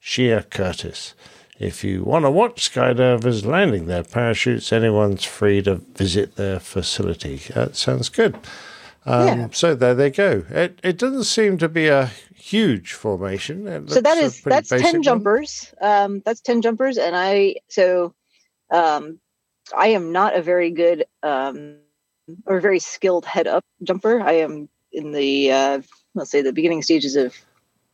[0.00, 1.14] Shea Curtis.
[1.62, 7.36] If you want to watch skydivers landing their parachutes, anyone's free to visit their facility.
[7.54, 8.34] That sounds good.
[9.06, 9.48] Um, Yeah.
[9.52, 10.44] So there they go.
[10.50, 13.68] It, it doesn't seem to be a huge formation.
[13.68, 18.12] It so that is that's 10 jumpers um that's 10 jumpers and i so
[18.70, 19.20] um
[19.76, 21.78] i am not a very good um
[22.46, 25.80] or very skilled head up jumper i am in the uh
[26.14, 27.34] let's say the beginning stages of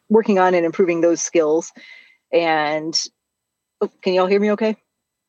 [0.08, 1.72] working on and improving those skills
[2.32, 3.08] and
[3.80, 4.76] oh, can you all hear me okay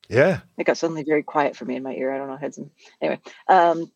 [0.10, 0.42] Yeah.
[0.58, 2.14] it got suddenly very quiet for me in my ear.
[2.14, 2.70] I don't know, heads and
[3.02, 3.20] anyway.
[3.48, 3.92] Um,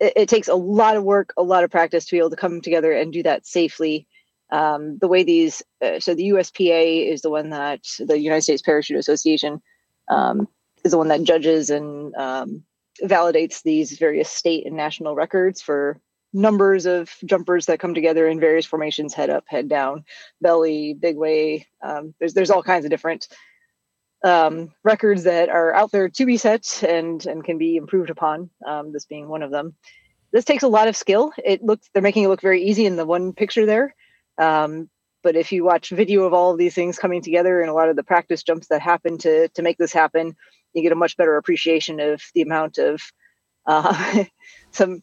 [0.00, 2.36] it, it takes a lot of work, a lot of practice to be able to
[2.36, 4.06] come together and do that safely.
[4.50, 8.62] Um, the way these, uh, so the USPA is the one that the United States
[8.62, 9.60] Parachute Association
[10.08, 10.46] um,
[10.84, 12.62] is the one that judges and um,
[13.02, 16.00] validates these various state and national records for
[16.32, 20.04] numbers of jumpers that come together in various formations head up head down
[20.42, 23.28] belly big way um, there's there's all kinds of different
[24.26, 28.50] um, records that are out there to be set and and can be improved upon.
[28.66, 29.74] Um, this being one of them.
[30.32, 31.32] This takes a lot of skill.
[31.44, 33.94] It looks they're making it look very easy in the one picture there,
[34.38, 34.90] um,
[35.22, 37.88] but if you watch video of all of these things coming together and a lot
[37.88, 40.34] of the practice jumps that happen to to make this happen,
[40.72, 43.00] you get a much better appreciation of the amount of
[43.66, 44.24] uh,
[44.72, 45.02] some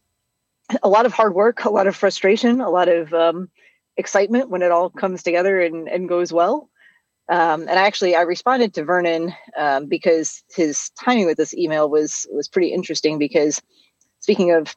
[0.81, 3.49] a lot of hard work, a lot of frustration, a lot of um,
[3.97, 6.69] excitement when it all comes together and, and goes well.
[7.29, 12.27] Um, and actually, I responded to Vernon um, because his timing with this email was
[12.31, 13.17] was pretty interesting.
[13.17, 13.61] Because
[14.19, 14.75] speaking of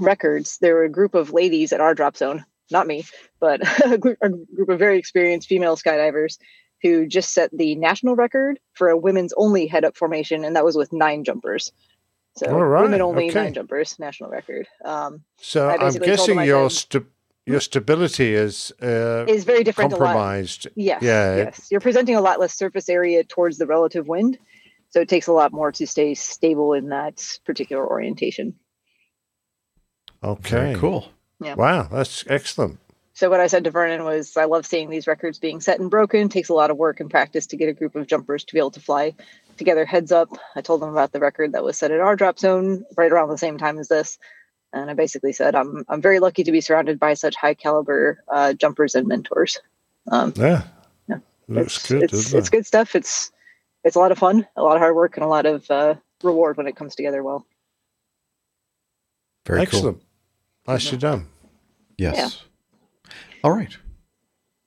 [0.00, 3.04] records, there were a group of ladies at our drop zone, not me,
[3.40, 6.38] but a group, a group of very experienced female skydivers
[6.82, 10.64] who just set the national record for a women's only head up formation, and that
[10.64, 11.72] was with nine jumpers.
[12.36, 13.44] So All right, women only okay.
[13.44, 14.66] nine jumpers, national record.
[14.84, 17.00] Um, So I I'm guessing I your sta-
[17.50, 19.92] your stability is uh, is very different.
[19.92, 20.06] A lot.
[20.06, 20.68] compromised.
[20.74, 21.02] Yes.
[21.02, 21.36] Yeah.
[21.36, 21.68] Yes.
[21.70, 24.38] You're presenting a lot less surface area towards the relative wind,
[24.90, 28.54] so it takes a lot more to stay stable in that particular orientation.
[30.22, 30.74] Okay.
[30.76, 31.08] cool.
[31.40, 31.54] Yeah.
[31.54, 32.78] Wow, that's excellent.
[33.14, 35.90] So what I said to Vernon was, I love seeing these records being set and
[35.90, 36.26] broken.
[36.26, 38.54] It takes a lot of work and practice to get a group of jumpers to
[38.54, 39.14] be able to fly
[39.58, 40.30] together heads up.
[40.56, 43.28] I told them about the record that was set at our drop zone right around
[43.28, 44.18] the same time as this.
[44.72, 48.22] And I basically said, I'm, I'm very lucky to be surrounded by such high caliber
[48.28, 49.58] uh, jumpers and mentors.
[50.10, 50.62] Um, Yeah.
[51.08, 51.18] Yeah.
[51.48, 52.94] Looks it's, good, it's, doesn't it's good stuff.
[52.94, 53.32] It's,
[53.82, 55.94] it's a lot of fun, a lot of hard work and a lot of uh,
[56.22, 57.44] reward when it comes together well.
[59.46, 59.62] Very cool.
[59.62, 59.98] excellent.
[59.98, 60.74] cool.
[60.74, 61.26] Nicely done.
[61.98, 62.44] Yes.
[63.42, 63.76] All right.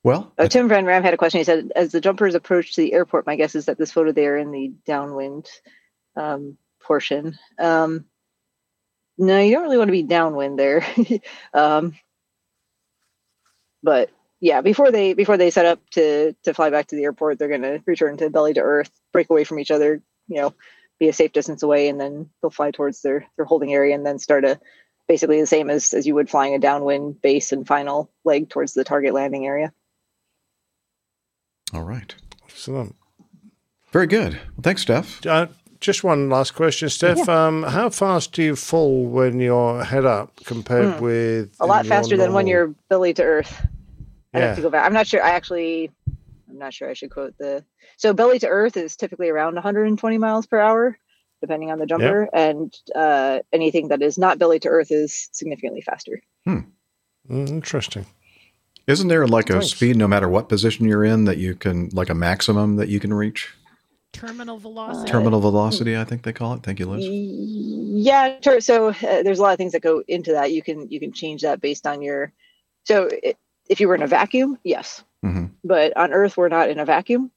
[0.04, 1.40] Well, Oh, Tim Van Ram had a question.
[1.40, 4.38] He said, as the jumpers approach the airport, my guess is that this photo there
[4.38, 5.48] in the downwind
[6.18, 7.38] um, portion.
[7.58, 8.06] Um,
[9.18, 10.86] no, you don't really want to be downwind there.
[11.54, 11.96] um,
[13.82, 14.10] but
[14.40, 17.48] yeah, before they before they set up to to fly back to the airport, they're
[17.48, 20.54] going to return to belly to earth, break away from each other, you know,
[21.00, 24.06] be a safe distance away, and then they'll fly towards their their holding area, and
[24.06, 24.60] then start a
[25.08, 28.74] basically the same as as you would flying a downwind base and final leg towards
[28.74, 29.72] the target landing area.
[31.74, 32.14] All right.
[32.50, 32.96] Excellent.
[33.92, 34.34] Very good.
[34.34, 35.26] Well, thanks, Steph.
[35.26, 35.48] Uh,
[35.84, 37.28] just one last question, Steph.
[37.30, 41.04] Um, how fast do you fall when you're head up compared Hmm.
[41.04, 43.68] with a lot in your faster than when you're belly to earth.
[44.34, 44.46] I Yeah.
[44.48, 44.86] have to go back.
[44.86, 45.22] I'm not sure.
[45.22, 45.92] I actually,
[46.50, 46.90] I'm not sure.
[46.90, 47.64] I should quote the.
[47.98, 50.98] So belly to earth is typically around 120 miles per hour,
[51.42, 55.82] depending on the jumper, and uh, anything that is not belly to earth is significantly
[55.82, 56.22] faster.
[56.48, 56.66] Mm,
[57.30, 58.06] Interesting.
[58.88, 59.68] Isn't there like a Thanks.
[59.68, 63.00] speed, no matter what position you're in, that you can, like a maximum that you
[63.00, 63.54] can reach?
[64.14, 65.12] Terminal velocity.
[65.12, 66.64] Terminal velocity, I think they call it.
[66.64, 67.06] Thank you, Liz.
[67.06, 68.38] Yeah.
[68.40, 68.94] ter- So uh,
[69.24, 70.52] there's a lot of things that go into that.
[70.54, 72.32] You can you can change that based on your.
[72.86, 73.36] So i
[73.70, 75.50] if you were in a vacuum, yes, Mhm.
[75.64, 77.32] but on Earth we're not in a vacuum.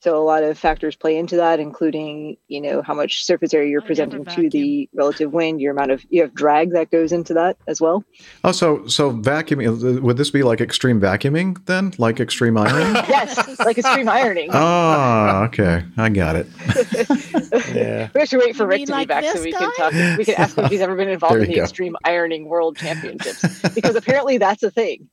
[0.00, 3.70] So a lot of factors play into that, including you know how much surface area
[3.70, 7.12] you're oh, presenting to the relative wind, your amount of you have drag that goes
[7.12, 8.04] into that as well.
[8.44, 9.66] Oh, so so vacuuming.
[9.66, 11.92] Uh, would this be like extreme vacuuming then?
[11.98, 12.94] Like extreme ironing?
[13.08, 14.50] yes, like extreme ironing.
[14.52, 15.82] oh, okay.
[15.96, 16.46] I got it.
[17.74, 18.08] yeah.
[18.14, 19.58] We have to wait for You Rick to like be back so we guy?
[19.58, 20.18] can talk.
[20.18, 21.62] We can ask him if he's ever been involved in the go.
[21.62, 25.08] extreme ironing world championships because apparently that's a thing.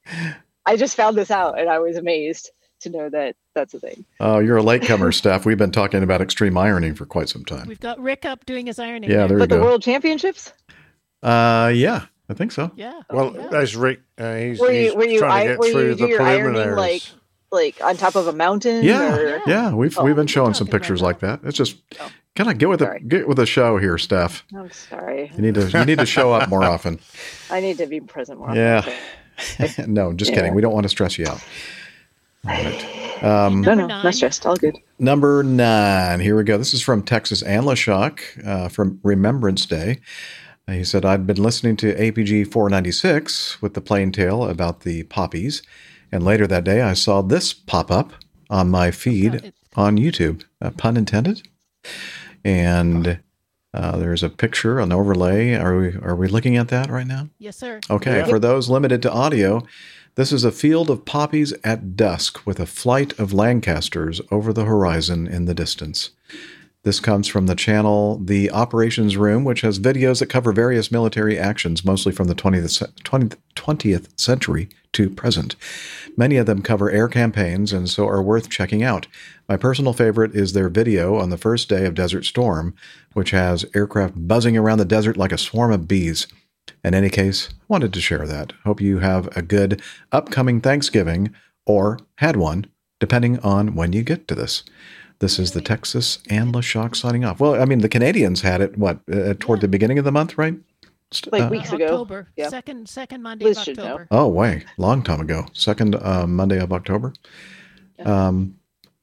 [0.65, 4.06] I just found this out and I was amazed to know that that's the thing.
[4.19, 5.45] Oh, you're a latecomer, Steph.
[5.45, 7.67] We've been talking about extreme ironing for quite some time.
[7.67, 9.09] We've got Rick up doing his ironing.
[9.09, 9.64] Yeah, there you But the go.
[9.64, 10.51] World Championships?
[11.22, 12.72] Uh, yeah, I think so.
[12.75, 13.01] Yeah.
[13.09, 14.01] Well, that's Rick.
[14.17, 16.53] Uh, he's, Were he's were you trying to get were through you the do ironing
[16.53, 16.77] preliminaries.
[16.77, 17.03] like
[17.80, 18.83] like on top of a mountain?
[18.83, 21.40] Yeah, or- yeah, we've Oh, we've been showing some pictures like that.
[21.43, 21.77] It's just
[22.35, 24.43] kind of get with the get with the show here, Steph.
[24.56, 25.32] I'm sorry.
[25.35, 26.99] You need to you need to show up more often.
[27.51, 28.53] I need to be present more.
[28.56, 28.80] Yeah.
[29.59, 29.93] often.
[29.93, 30.38] no, just Yeah.
[30.38, 30.53] kidding.
[30.56, 31.41] We don't want to stress you out.
[32.47, 33.23] All right.
[33.23, 34.45] Um, No, no, not stressed.
[34.45, 34.77] All good.
[34.99, 36.19] Number nine.
[36.19, 36.57] Here we go.
[36.57, 39.99] This is from Texas anlachock uh, from Remembrance Day.
[40.67, 45.03] Uh, He said, I'd been listening to APG 496 with the plane tale about the
[45.03, 45.61] poppies.
[46.11, 48.11] And later that day, I saw this pop up
[48.49, 50.43] on my feed on YouTube.
[50.61, 51.47] Uh, pun intended.
[52.43, 53.19] And
[53.73, 55.53] uh, there's a picture, an overlay.
[55.53, 57.30] Are we, are we looking at that right now?
[57.39, 57.80] Yes, sir.
[57.89, 58.25] Okay, Yeah.
[58.25, 59.65] for those limited to audio,
[60.16, 64.66] this is a field of poppies at dusk with a flight of Lancasters over the
[64.66, 66.11] horizon in the distance.
[66.83, 71.40] This comes from the channel The Operations Room, which has videos that cover various military
[71.40, 75.56] actions, mostly from the 20th, 20th 20th century to present.
[76.17, 79.08] Many of them cover air campaigns and so are worth checking out.
[79.48, 82.75] My personal favorite is their video on the first day of Desert Storm,
[83.14, 86.27] which has aircraft buzzing around the desert like a swarm of bees.
[86.83, 88.53] In any case, wanted to share that.
[88.64, 91.33] Hope you have a good upcoming Thanksgiving
[91.66, 92.66] or had one,
[93.00, 94.64] depending on when you get to this.
[95.19, 97.40] This is the Texas and LaShock signing off.
[97.40, 100.38] Well, I mean, the Canadians had it, what, uh, toward the beginning of the month,
[100.38, 100.56] right?
[101.32, 101.85] Like Uh, weeks ago.
[101.85, 102.27] October.
[102.35, 102.50] Yeah.
[102.50, 103.83] Second second Monday Liz of should know.
[103.83, 104.08] October.
[104.09, 105.45] Oh, way, long time ago.
[105.53, 107.14] Second uh, Monday of October.
[108.03, 108.56] Um,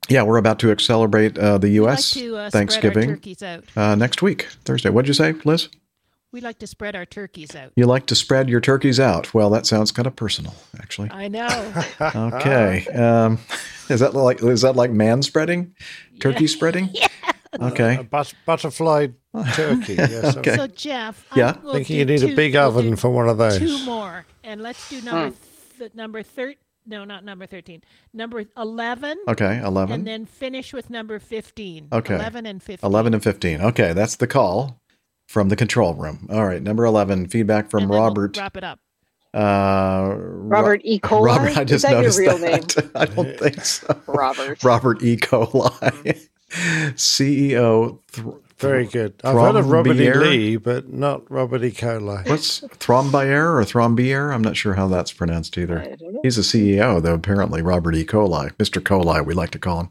[0.08, 2.10] yeah, we're about to celebrate uh, the U.S.
[2.12, 3.64] to, uh, Thanksgiving out.
[3.76, 4.90] Uh, next week, Thursday.
[4.90, 5.68] What'd you say, Liz?
[6.32, 7.72] We like to spread our turkeys out.
[7.74, 9.34] You like to spread your turkeys out.
[9.34, 11.10] Well, that sounds kind of personal, actually.
[11.10, 11.72] I know.
[12.00, 12.86] Okay.
[12.88, 13.38] Um,
[13.88, 15.74] is that like is that like man spreading,
[16.20, 16.90] turkey spreading?
[16.94, 17.08] Yeah.
[17.60, 17.96] Okay.
[17.96, 19.08] A but- butterfly
[19.54, 19.94] turkey.
[19.98, 20.36] Yes.
[20.36, 20.54] Okay.
[20.54, 21.56] So Jeff, Yeah.
[21.64, 23.58] we'll Thinking you need a big we'll oven for one of those.
[23.58, 25.36] Two more, and let's do number
[25.78, 26.54] th- number thir-
[26.86, 27.82] No, not number thirteen.
[28.14, 29.18] Number eleven.
[29.26, 29.92] Okay, 11.
[29.94, 31.88] And then finish with number fifteen.
[31.92, 32.14] Okay.
[32.14, 32.86] Eleven and fifteen.
[32.88, 33.60] 11 and 15.
[33.62, 34.79] Okay, that's the call
[35.30, 36.26] from the control room.
[36.28, 38.36] All right, number 11, feedback from And then we'll Robert.
[38.36, 38.80] wrap it up.
[39.32, 40.98] Uh, Robert E.
[40.98, 41.26] coli?
[41.26, 42.90] Robert, I Is just that your real that.
[42.96, 43.96] I don't think so.
[44.08, 44.64] Robert.
[44.64, 45.16] Robert E.
[45.16, 46.28] coli,
[46.96, 47.98] CEO.
[48.12, 48.26] Th-
[48.58, 49.14] Very good.
[49.22, 50.12] I've heard of Robert E.
[50.14, 51.70] Lee, but not Robert E.
[51.70, 52.28] Coli.
[52.28, 54.34] What's Thrombier or Thrombier?
[54.34, 55.96] I'm not sure how that's pronounced either.
[56.24, 58.04] He's a CEO, though, apparently, Robert E.
[58.04, 58.52] coli.
[58.56, 58.82] Mr.
[58.82, 59.90] Coli, we like to call him.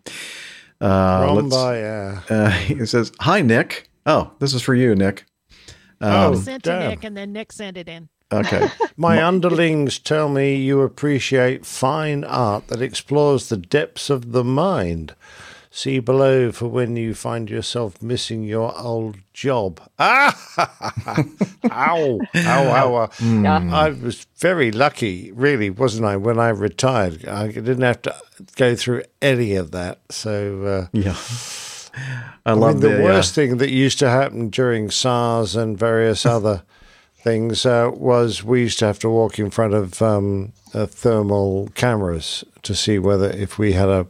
[0.82, 2.30] Uh, Thrombier.
[2.30, 3.90] uh, he says, Hi, Nick.
[4.06, 5.24] Oh, this is for you, Nick.
[6.02, 6.90] I Um, sent to damn.
[6.90, 8.10] Nick, and then Nick sent it in.
[8.32, 8.70] okay.
[8.98, 15.16] My underlings tell me you appreciate fine art that explores the depths of the mind.
[15.72, 19.80] See below for when you find yourself missing your old job.
[20.00, 20.36] Ah!
[21.72, 22.20] ow!
[22.36, 22.98] Ow!
[23.06, 23.10] Ow!
[23.20, 23.46] Hmm.
[23.46, 27.28] I was very lucky, really, wasn't I, when I retired?
[27.28, 28.16] I didn't have to
[28.56, 30.00] go through any of that.
[30.10, 31.16] So, uh, yeah.
[32.46, 35.56] I, I love mean, the, the, uh, worst thing that used to happen during SARS
[35.56, 36.64] and various other
[37.18, 41.70] things uh, was we used to have to walk in front of um, uh, thermal
[41.76, 44.08] cameras to see whether if we had a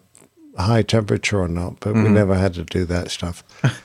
[0.57, 2.13] high temperature or not, but we Mhm.
[2.13, 3.43] never had to do that stuff.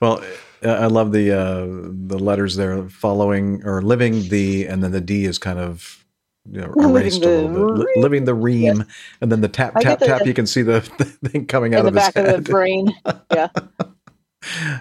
[0.00, 0.22] Well,
[0.62, 1.66] I love the uh,
[2.06, 5.99] the letters there, following or living the, and then the D is kind of
[6.48, 7.86] you know, Living erased a the little bit.
[7.96, 8.84] Li- living the ream,
[9.20, 10.26] and then the tap tap the- tap.
[10.26, 10.80] You can see the,
[11.22, 12.44] the thing coming out in the of his back of head.
[12.44, 12.92] the brain.
[13.32, 13.48] Yeah.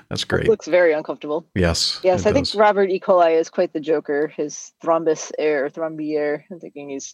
[0.10, 0.48] That's It great.
[0.48, 1.46] looks very uncomfortable.
[1.54, 2.00] Yes.
[2.02, 2.48] Yes, it I think.
[2.56, 3.00] Robert E.
[3.00, 4.28] coli is quite the joker.
[4.30, 6.44] His thrombus air, thrombier.
[6.50, 7.14] I'm thinking he's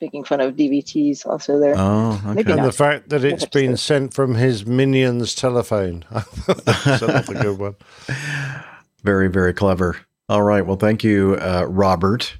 [0.00, 1.74] making fun of DVTs also there.
[1.76, 2.66] Oh, Maybe and not.
[2.66, 6.04] the fact that it's been sent from his minion's telephone.
[6.64, 7.74] That's another good one.
[9.02, 9.96] Very very clever.
[10.28, 10.64] All right.
[10.64, 12.38] Well, thank you, uh, Robert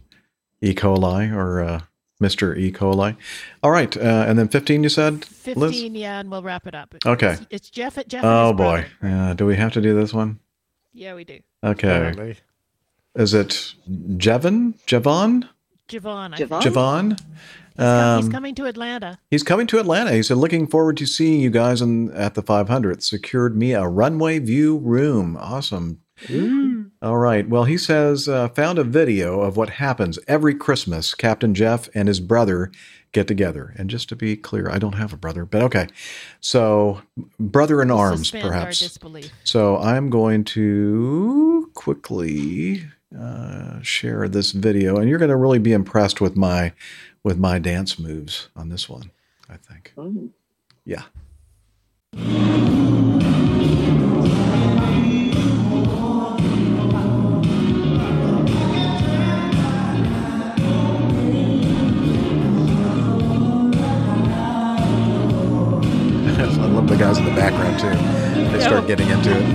[0.64, 0.74] E.
[0.74, 1.80] coli or uh,
[2.20, 2.72] Mister E.
[2.72, 3.16] coli.
[3.62, 4.82] All right, uh, and then fifteen.
[4.82, 5.72] You said, Liz?
[5.72, 6.94] Fifteen, yeah, and we'll wrap it up.
[7.04, 7.32] Okay.
[7.32, 7.98] It's, it's Jeff.
[7.98, 8.24] At Jeff.
[8.24, 9.16] Oh his boy, brother.
[9.16, 10.38] uh, do we have to do this one?
[10.92, 11.40] Yeah, we do.
[11.62, 11.88] Okay.
[11.88, 12.36] Apparently.
[13.16, 14.74] Is it Jevon?
[14.86, 15.48] Javon?
[15.88, 16.34] Javon.
[16.34, 16.62] I Javon?
[16.62, 17.10] Javon?
[17.10, 17.20] He's,
[17.76, 19.18] com- he's Um, coming to Atlanta.
[19.30, 20.12] He's coming to Atlanta.
[20.12, 23.02] He said, looking forward to seeing you guys in, at the 500th.
[23.02, 25.36] Secured me a runway view room.
[25.36, 26.00] Awesome.
[27.02, 27.48] All right.
[27.48, 31.14] Well, he says, uh, found a video of what happens every Christmas.
[31.14, 32.70] Captain Jeff and his brother
[33.12, 33.74] get together.
[33.76, 35.88] And just to be clear, I don't have a brother, but okay.
[36.40, 37.02] So,
[37.38, 38.98] brother in arms, Suspend our perhaps.
[39.44, 42.84] So, I'm going to quickly
[43.18, 46.72] uh, share this video, and you're going to really be impressed with my
[47.22, 49.10] with my dance moves on this one.
[49.48, 49.92] I think.
[49.96, 50.30] Mm.
[50.84, 51.04] Yeah.
[66.96, 67.88] The guys in the background too.
[68.52, 69.44] They start getting into it.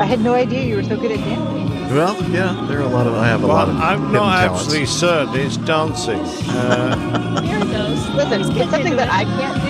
[0.00, 1.63] I had no idea you were so good at dancing.
[1.90, 3.14] Well, yeah, there are a lot of.
[3.14, 3.76] I have a Well, lot of.
[3.76, 4.62] I'm not talents.
[4.62, 6.20] absolutely certain it's dancing.
[6.48, 8.08] Uh, There it goes.
[8.14, 9.60] Listen, it's something that I can't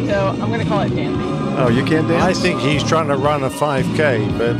[0.00, 1.56] do, so I'm going to call it dancing.
[1.58, 2.22] Oh, you can't dance?
[2.24, 4.54] I think he's trying to run a 5K, but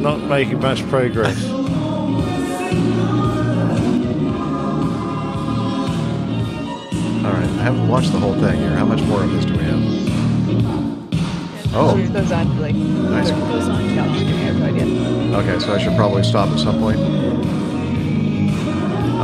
[0.00, 1.42] not making much progress.
[7.24, 8.70] All right, I haven't watched the whole thing here.
[8.76, 9.63] How much more of this do we have?
[11.76, 12.74] Oh, It goes on to like.
[12.74, 13.30] Nice.
[13.30, 13.96] It goes on.
[13.96, 14.38] No, I'm just kidding.
[14.38, 15.36] I have no idea.
[15.38, 15.58] okay.
[15.64, 16.98] So I should probably stop at some point.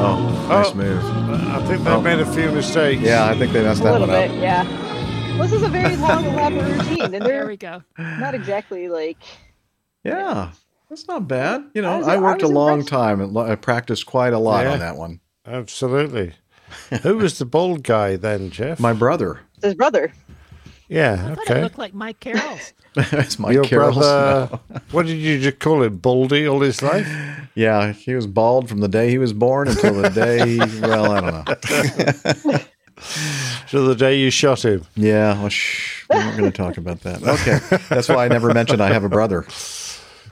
[0.02, 0.74] Oh, nice Oh.
[0.74, 1.04] move.
[1.04, 2.00] I think they Oh.
[2.00, 3.02] made a few mistakes.
[3.02, 4.30] Yeah, I think they messed A that little one up.
[4.30, 4.64] bit, yeah.
[5.40, 7.82] This is a very long, elaborate routine, and There we go.
[7.98, 9.18] not exactly like.
[10.04, 10.50] Yeah,
[10.88, 11.64] that's not bad.
[11.74, 14.06] You know, I was- I worked I a was long time and lo- I practiced
[14.06, 14.72] quite a lot Yeah.
[14.72, 15.20] on that one.
[15.46, 16.32] Absolutely.
[17.02, 18.80] Who was the bald guy then, Jeff?
[18.80, 19.40] My brother.
[19.62, 20.12] His brother.
[20.90, 21.62] Yeah, I thought it okay.
[21.62, 22.72] looked like Mike Carroll's.
[22.96, 23.96] it's Mike Your Carroll's.
[23.96, 24.80] brother, No.
[24.90, 25.98] what did you just call him?
[25.98, 27.08] Baldy all his life?
[27.56, 30.46] Yeah, he was bald from the day he was born until the day.
[30.46, 32.58] He, well, I don't know.
[33.68, 34.84] So the day you shot him.
[34.94, 37.22] Yeah, well, shh, we're not going to talk about that.
[37.22, 39.42] Okay, that's why I never mentioned I have a brother.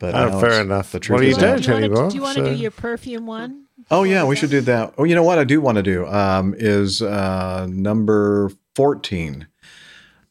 [0.00, 0.92] But Oh, fair enough.
[0.92, 2.50] The truth Well, you is don't you want to anymore, do, you want to so-
[2.50, 3.64] do your perfume one?
[3.90, 4.92] Oh yeah, we should do that.
[4.98, 9.46] Oh, you know what I do want to do um, is uh, number fourteen,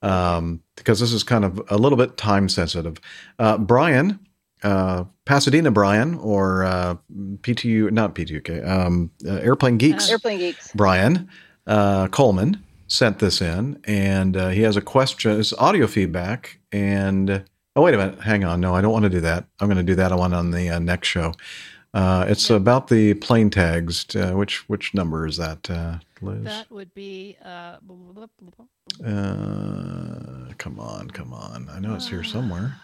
[0.07, 2.99] um, because this is kind of a little bit time sensitive.
[3.39, 4.19] Uh, Brian,
[4.63, 6.95] uh, Pasadena Brian, or uh,
[7.41, 10.09] PTU, not PTUK, um, uh, Airplane Geeks.
[10.09, 10.71] Airplane geeks.
[10.73, 11.29] Brian
[11.67, 15.39] uh, Coleman sent this in, and uh, he has a question.
[15.39, 17.43] It's audio feedback, and
[17.75, 18.61] oh wait a minute, hang on.
[18.61, 19.45] No, I don't want to do that.
[19.59, 21.33] I'm going to do that one on the uh, next show.
[21.93, 24.05] Uh, it's about the plane tags.
[24.15, 26.43] Uh, which which number is that, uh, Liz?
[26.43, 27.37] That would be.
[27.43, 28.65] Uh, blah, blah, blah, blah,
[28.99, 29.09] blah.
[29.09, 31.69] Uh, come on, come on.
[31.71, 32.75] I know it's here somewhere.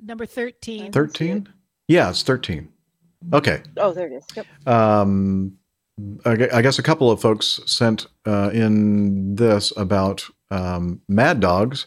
[0.00, 0.92] Number thirteen.
[0.92, 1.48] Thirteen?
[1.88, 2.68] Yeah, it's thirteen.
[3.32, 3.62] Okay.
[3.76, 4.24] Oh, there it is.
[4.34, 4.46] Yep.
[4.66, 5.58] Um,
[6.24, 11.86] I I guess a couple of folks sent uh, in this about um, Mad Dogs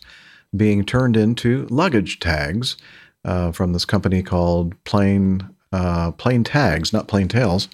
[0.56, 2.78] being turned into luggage tags
[3.26, 7.68] uh, from this company called Plane uh, Plane Tags, not Plane Tales,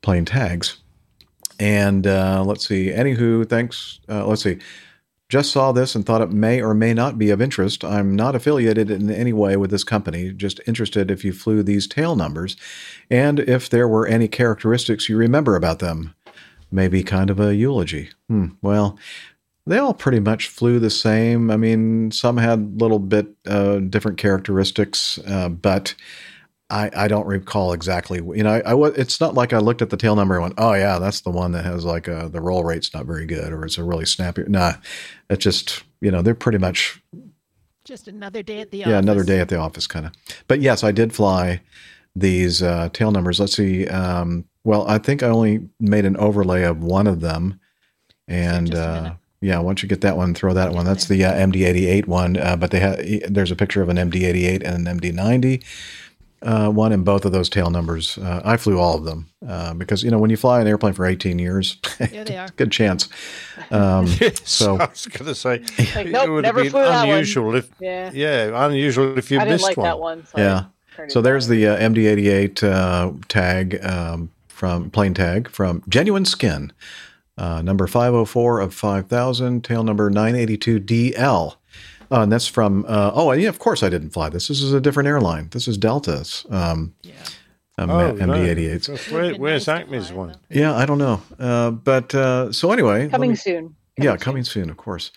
[0.00, 0.78] Plane Tags.
[1.62, 2.88] And uh, let's see.
[2.88, 4.00] Anywho, thanks.
[4.08, 4.58] Uh, let's see.
[5.28, 7.84] Just saw this and thought it may or may not be of interest.
[7.84, 11.86] I'm not affiliated in any way with this company, just interested if you flew these
[11.86, 12.56] tail numbers
[13.08, 16.16] and if there were any characteristics you remember about them.
[16.72, 18.10] Maybe kind of a eulogy.
[18.28, 18.48] Hmm.
[18.60, 18.98] Well,
[19.64, 21.48] they all pretty much flew the same.
[21.48, 25.94] I mean, some had little bit uh, different characteristics, uh, but
[26.72, 28.18] I, I don't recall exactly.
[28.18, 30.54] You know, I, I it's not like I looked at the tail number and went,
[30.56, 33.52] "Oh yeah, that's the one that has like a, the roll rate's not very good,
[33.52, 34.74] or it's a really snappy." Nah,
[35.28, 37.00] it's just you know they're pretty much
[37.84, 38.98] Just another day at the yeah office.
[39.02, 40.12] another day at the office kind of.
[40.48, 41.60] But yes, I did fly
[42.16, 43.38] these uh, tail numbers.
[43.38, 43.86] Let's see.
[43.88, 47.60] Um, well, I think I only made an overlay of one of them,
[48.26, 50.86] and uh, yeah, once you get that one, throw that one.
[50.86, 52.36] That's the uh, MD88 one.
[52.38, 55.62] Uh, but they have there's a picture of an MD88 and an MD90
[56.42, 58.18] uh, one in both of those tail numbers.
[58.18, 60.92] Uh, I flew all of them uh, because you know when you fly an airplane
[60.94, 62.48] for 18 years, There they are.
[62.56, 63.08] good chance.
[63.70, 64.06] Um,
[64.44, 65.60] so I was going to say,
[65.94, 68.10] Like, it would never have been flew unusual if, Yeah.
[68.12, 69.84] yeah, unusual if you I didn't missed like one.
[69.86, 70.26] that one.
[70.26, 70.64] So yeah.
[70.92, 71.56] I turned it So there's down.
[71.56, 76.72] the uh, MD88 uh, tag um, from plane tag from Genuine Skin,
[77.38, 81.56] uh, number 504 of 5000, tail number 982DL.
[82.12, 84.48] Uh, and that's from, uh, oh, yeah, of course I didn't fly this.
[84.48, 85.48] This is a different airline.
[85.52, 86.94] This is Delta's um,
[87.78, 88.26] um, Oh, no.
[88.26, 88.86] MD88s.
[88.88, 90.34] That's Where, where's Acme's one?
[90.50, 91.22] Yeah, I don't know.
[91.38, 93.08] Uh, but uh, so anyway.
[93.08, 93.74] Coming me- soon.
[93.98, 95.10] yeah, coming soon, of course.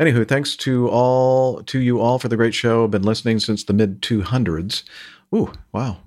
[0.00, 2.88] Anywho, thanks to all to you all for the great show.
[2.88, 4.82] Been listening since the mid 200s.
[5.34, 5.98] Ooh, wow.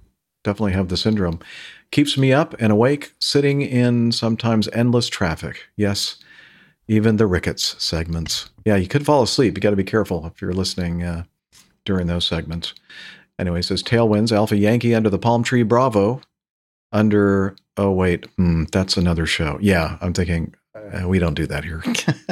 [0.44, 1.40] Definitely have the syndrome.
[1.92, 5.68] Keeps me up and awake, sitting in sometimes endless traffic.
[5.78, 6.16] Yes,
[6.88, 8.50] even the rickets segments.
[8.66, 9.56] Yeah, you could fall asleep.
[9.58, 11.24] You got to be careful if you're listening uh,
[11.86, 12.74] during those segments.
[13.40, 16.22] Anyway, it says Tailwinds, Alpha Yankee under the palm tree, Bravo.
[16.92, 19.58] Under, oh, wait, hmm, that's another show.
[19.62, 21.84] Yeah, I'm thinking Uh, we don't do that here.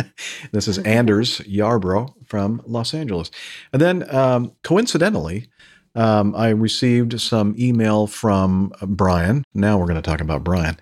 [0.52, 3.32] this is Anders Yarbrough from Los Angeles.
[3.72, 5.48] And then, um, coincidentally,
[5.96, 9.44] um, I received some email from Brian.
[9.54, 10.78] Now we're going to talk about Brian.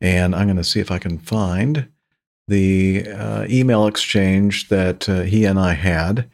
[0.00, 1.88] And I'm going to see if I can find
[2.48, 6.28] the uh, email exchange that uh, he and I had.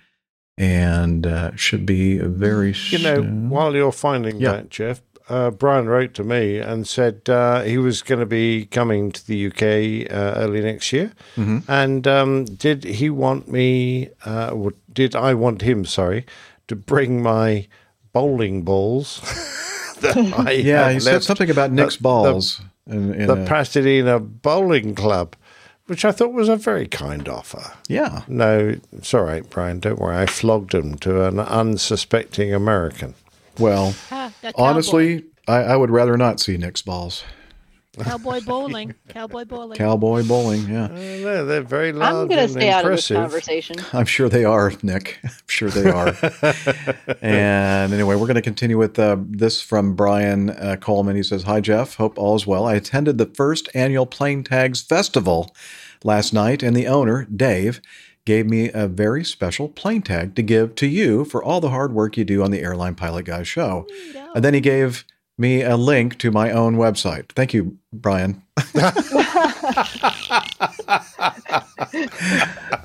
[0.58, 4.52] And uh, should be very You know, while you're finding Yeah.
[4.52, 8.66] that, Jeff, uh, Brian wrote to me and said uh, he was going to be
[8.66, 11.12] coming to the UK uh, early next year.
[11.36, 11.62] Mhm.
[11.66, 14.54] And um, did he want me, uh,
[14.92, 16.26] did I want him, sorry,
[16.68, 17.66] to bring my
[18.12, 19.20] bowling balls?
[20.02, 25.36] Yeah, he said something about Nick's balls in- in the a- Pasadena Bowling Club.
[25.90, 27.72] Which I thought was a very kind offer.
[27.88, 28.22] Yeah.
[28.28, 29.80] No, it's all right, Brian.
[29.80, 30.16] Don't worry.
[30.16, 33.14] I flogged him to an unsuspecting American.
[33.58, 37.24] Well, Ah, honestly, I, I would rather not see Nick's balls.
[37.98, 38.94] Cowboy bowling.
[39.08, 39.76] Cowboy bowling.
[39.76, 40.86] Cowboy bowling, yeah.
[40.86, 43.76] No, they're very large I'm going to and stay out of this conversation.
[43.92, 45.18] I'm sure they are, Nick.
[45.24, 46.14] I'm sure they are.
[47.20, 51.16] and anyway, we're going to continue with uh, this from Brian uh, Coleman.
[51.16, 51.96] He says, Hi, Jeff.
[51.96, 52.64] Hope all is well.
[52.64, 55.52] I attended the first annual Plane Tags Festival
[56.04, 57.80] last night, and the owner, Dave,
[58.24, 61.92] gave me a very special plane tag to give to you for all the hard
[61.92, 63.86] work you do on the Airline Pilot Guys show.
[63.88, 64.32] Oh.
[64.34, 65.04] And then he gave
[65.40, 67.30] me a link to my own website.
[67.32, 68.42] Thank you, Brian.
[71.92, 72.02] he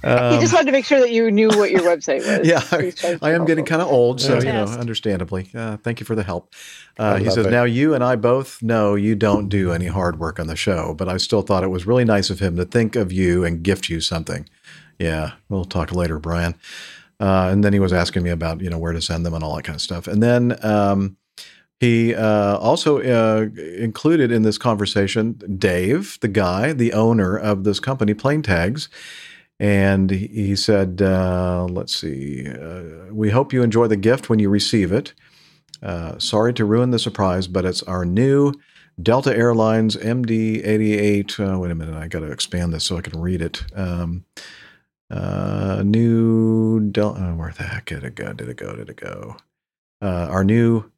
[0.04, 2.48] Um, just wanted to make sure that you knew what your website was.
[2.48, 5.50] yeah, Please try to I am getting kind of old, so you know, understandably.
[5.54, 6.54] Uh, thank you for the help.
[6.98, 7.50] Uh, he says, it.
[7.52, 10.94] "Now you and I both know you don't do any hard work on the show,
[10.94, 13.64] but I still thought it was really nice of him to think of you and
[13.64, 14.48] gift you something."
[15.00, 16.56] Yeah, we'll talk later, Brian.
[17.20, 19.44] Uh, and then he was asking me about you know where to send them and
[19.44, 20.08] all that kind of stuff.
[20.08, 21.18] And then um,
[21.80, 27.80] he uh, also uh, included in this conversation Dave, the guy, the owner of this
[27.80, 28.90] company, Plane Tags.
[29.60, 34.50] And he said, uh, let's see, uh, we hope you enjoy the gift when you
[34.50, 35.14] receive it.
[35.82, 38.54] Uh, sorry to ruin the surprise, but it's our new
[39.02, 41.40] Delta Airlines MD88.
[41.40, 43.64] Uh, wait a minute, I got to expand this so I can read it.
[43.74, 44.26] Um,
[45.10, 48.34] new Delta, oh, where the heck did it go?
[48.34, 48.76] Did it go?
[48.76, 49.38] Did it go?
[50.02, 50.92] Our new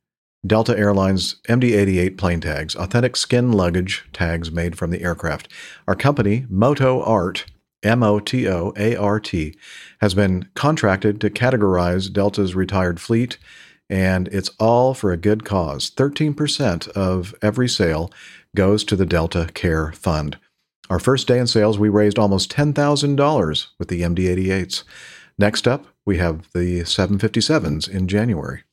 [0.47, 5.51] Delta Airlines MD88 plane tags, authentic skin luggage tags made from the aircraft.
[5.87, 7.45] Our company, Moto Art,
[7.83, 9.55] M O T O A R T,
[9.99, 13.37] has been contracted to categorize Delta's retired fleet,
[13.89, 15.91] and it's all for a good cause.
[15.91, 18.11] 13% of every sale
[18.55, 20.37] goes to the Delta Care Fund.
[20.89, 24.83] Our first day in sales, we raised almost $10,000 with the MD88s.
[25.37, 28.63] Next up, we have the 757s in January.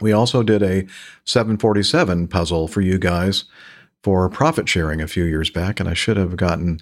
[0.00, 0.86] We also did a
[1.24, 3.44] 747 puzzle for you guys
[4.02, 6.80] for profit sharing a few years back, and I should have gotten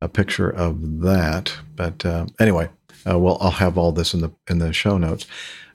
[0.00, 1.54] a picture of that.
[1.74, 2.68] But uh, anyway,
[3.08, 5.26] uh, well, I'll have all this in the in the show notes.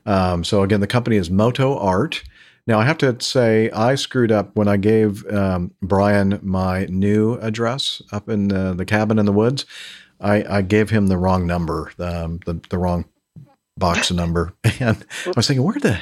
[0.06, 2.24] Um, so again, the company is Moto Art.
[2.66, 7.36] Now I have to say I screwed up when I gave um, Brian my new
[7.36, 9.66] address up in the, the cabin in the woods.
[10.20, 13.06] I, I gave him the wrong number, um, the the wrong
[13.78, 16.00] box number, and I was thinking, where the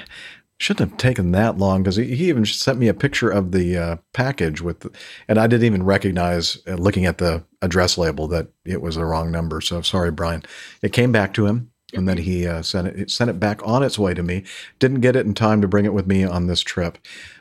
[0.61, 3.77] shouldn't have taken that long because he, he even sent me a picture of the
[3.77, 4.91] uh, package with, the,
[5.27, 9.05] and I didn't even recognize uh, looking at the address label that it was the
[9.05, 9.59] wrong number.
[9.59, 10.43] So sorry, Brian.
[10.83, 13.81] It came back to him, and then he uh, sent it sent it back on
[13.81, 14.43] its way to me.
[14.79, 16.99] Didn't get it in time to bring it with me on this trip,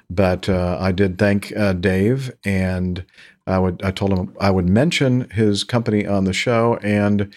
[0.09, 3.05] but uh, I did thank uh, Dave, and
[3.47, 7.35] I would I told him I would mention his company on the show, and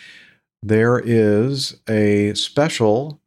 [0.62, 3.20] there is a special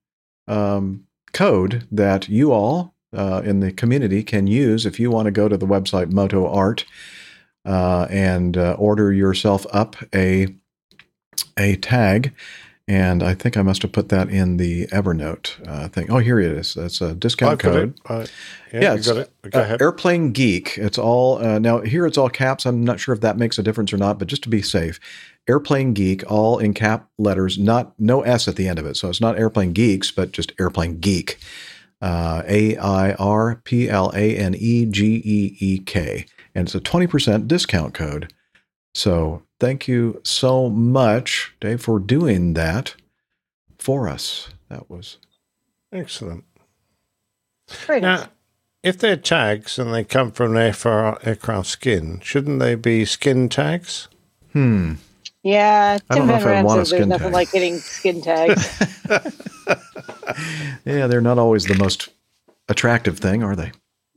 [0.49, 1.06] um,
[1.37, 5.49] code that you all uh, in the community can use if you want to go
[5.49, 6.87] to the website Moto Art
[7.67, 10.49] uh, and uh, order yourself up a
[11.59, 12.33] a tag.
[12.89, 16.09] And I think I must have put that in the Evernote uh, thing.
[16.09, 16.75] Oh, here it is.
[16.75, 17.99] That's a discount code.
[18.73, 19.31] yeah, you it's, got it.
[19.51, 19.77] Go.
[19.81, 20.79] Airplane Geek.
[20.79, 22.07] It's all uh, now here.
[22.07, 22.65] It's all caps.
[22.65, 25.01] I'm not sure if that makes a difference or not, but just to be safe,
[25.49, 28.97] Airplane Geek, all in cap letters, not no s at the end of it.
[28.97, 31.39] So it's not Airplane Geeks, but just Airplane Geek.
[32.01, 36.75] Uh, A I R P L A N E G E E K, and it's
[36.75, 38.33] a twenty percent discount code.
[38.95, 42.95] So thank you so much, Dave, for doing that
[43.79, 44.49] for us.
[44.69, 45.19] That was
[45.93, 46.45] Excellent.
[47.69, 48.21] Very nice.
[48.21, 48.29] Now,
[48.83, 54.09] if they're tags and they come from an aircraft skin, shouldn't they be skin tags?
[54.53, 54.95] hmm.
[55.49, 57.33] Yeah, I don't Tim know Van if I want a says there's skin nothing tag.
[57.35, 58.83] like getting skin tags.
[60.85, 62.09] Yeah, they're not always the most
[62.69, 63.73] attractive thing, are they?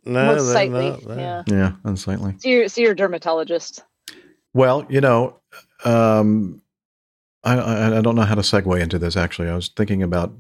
[0.05, 0.89] No, Most sightly.
[1.05, 1.17] not.
[1.17, 1.43] Yeah.
[1.47, 2.35] Yeah, unsightly.
[2.39, 3.83] See your, see your dermatologist.
[4.53, 5.39] Well, you know,
[5.85, 6.61] um,
[7.43, 9.15] I, I I don't know how to segue into this.
[9.15, 10.33] Actually, I was thinking about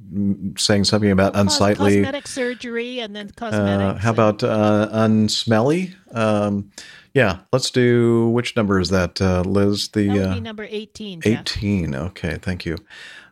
[0.57, 1.97] saying something about Cos- unsightly.
[1.97, 5.93] cosmetic surgery and then Uh, how about uh, unsmelly?
[6.13, 6.71] Um,
[7.13, 8.29] yeah, let's do.
[8.29, 9.89] Which number is that, uh, Liz?
[9.89, 11.21] The that would uh, be number 18.
[11.21, 11.41] Jeff.
[11.41, 11.95] 18.
[11.95, 12.77] Okay, thank you.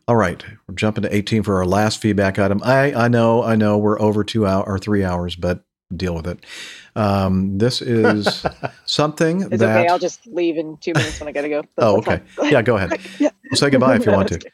[0.08, 2.62] All right, we're jumping to 18 for our last feedback item.
[2.64, 5.64] I I know I know we're over two hour or three hours, but
[5.96, 6.46] deal with it.
[6.96, 8.46] Um, this is
[8.86, 9.78] something It's that.
[9.80, 9.88] okay.
[9.88, 11.62] I'll just leave in two minutes when I gotta go.
[11.76, 12.22] That's- oh, okay.
[12.44, 13.00] Yeah, go ahead.
[13.20, 13.30] Yeah.
[13.54, 14.36] Say goodbye if you No, want to.
[14.36, 14.50] okay.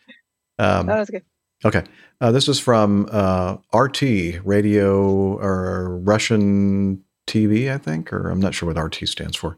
[0.59, 1.21] Um, No, that's okay.
[1.65, 1.83] Okay.
[2.21, 4.01] Uh, this is from uh, RT
[4.43, 9.55] Radio or Russian TV, I think, or I'm not sure what RT stands for.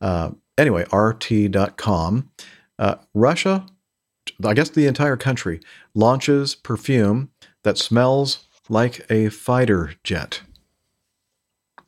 [0.00, 2.30] Uh, anyway, RT.com.
[2.78, 3.66] Uh, Russia,
[4.44, 5.60] I guess the entire country,
[5.94, 7.30] launches perfume
[7.64, 10.42] that smells like a fighter jet.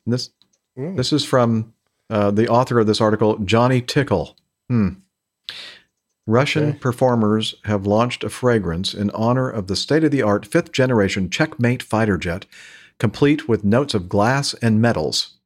[0.07, 0.31] This
[0.77, 1.75] this is from
[2.09, 4.37] uh, the author of this article, Johnny Tickle.
[4.69, 4.89] Hmm.
[6.27, 10.71] Russian performers have launched a fragrance in honor of the state of the art fifth
[10.71, 12.47] generation Checkmate fighter jet,
[13.01, 15.39] complete with notes of glass and metals.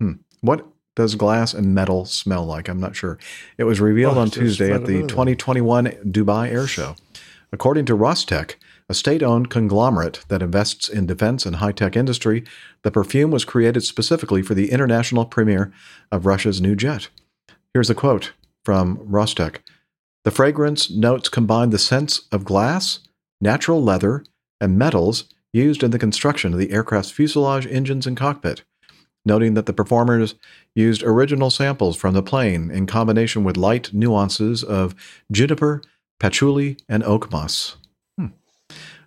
[0.00, 0.12] Hmm.
[0.40, 2.68] What does glass and metal smell like?
[2.68, 3.18] I'm not sure.
[3.58, 6.94] It was revealed Oh, on Tuesday at the 2021 Dubai Air Show.
[7.52, 8.54] According to Rostec,
[8.88, 12.44] a state owned conglomerate that invests in defense and high tech industry,
[12.82, 15.72] the perfume was created specifically for the international premiere
[16.12, 17.08] of Russia's new jet.
[17.72, 18.32] Here's a quote
[18.64, 19.56] from Rostec
[20.24, 23.00] The fragrance notes combine the scents of glass,
[23.40, 24.24] natural leather,
[24.60, 25.24] and metals
[25.54, 28.64] used in the construction of the aircraft's fuselage, engines, and cockpit,
[29.24, 30.34] noting that the performers
[30.74, 34.94] used original samples from the plane in combination with light nuances of
[35.30, 35.80] juniper,
[36.18, 37.76] patchouli, and oak moss.
[38.18, 38.26] Hmm.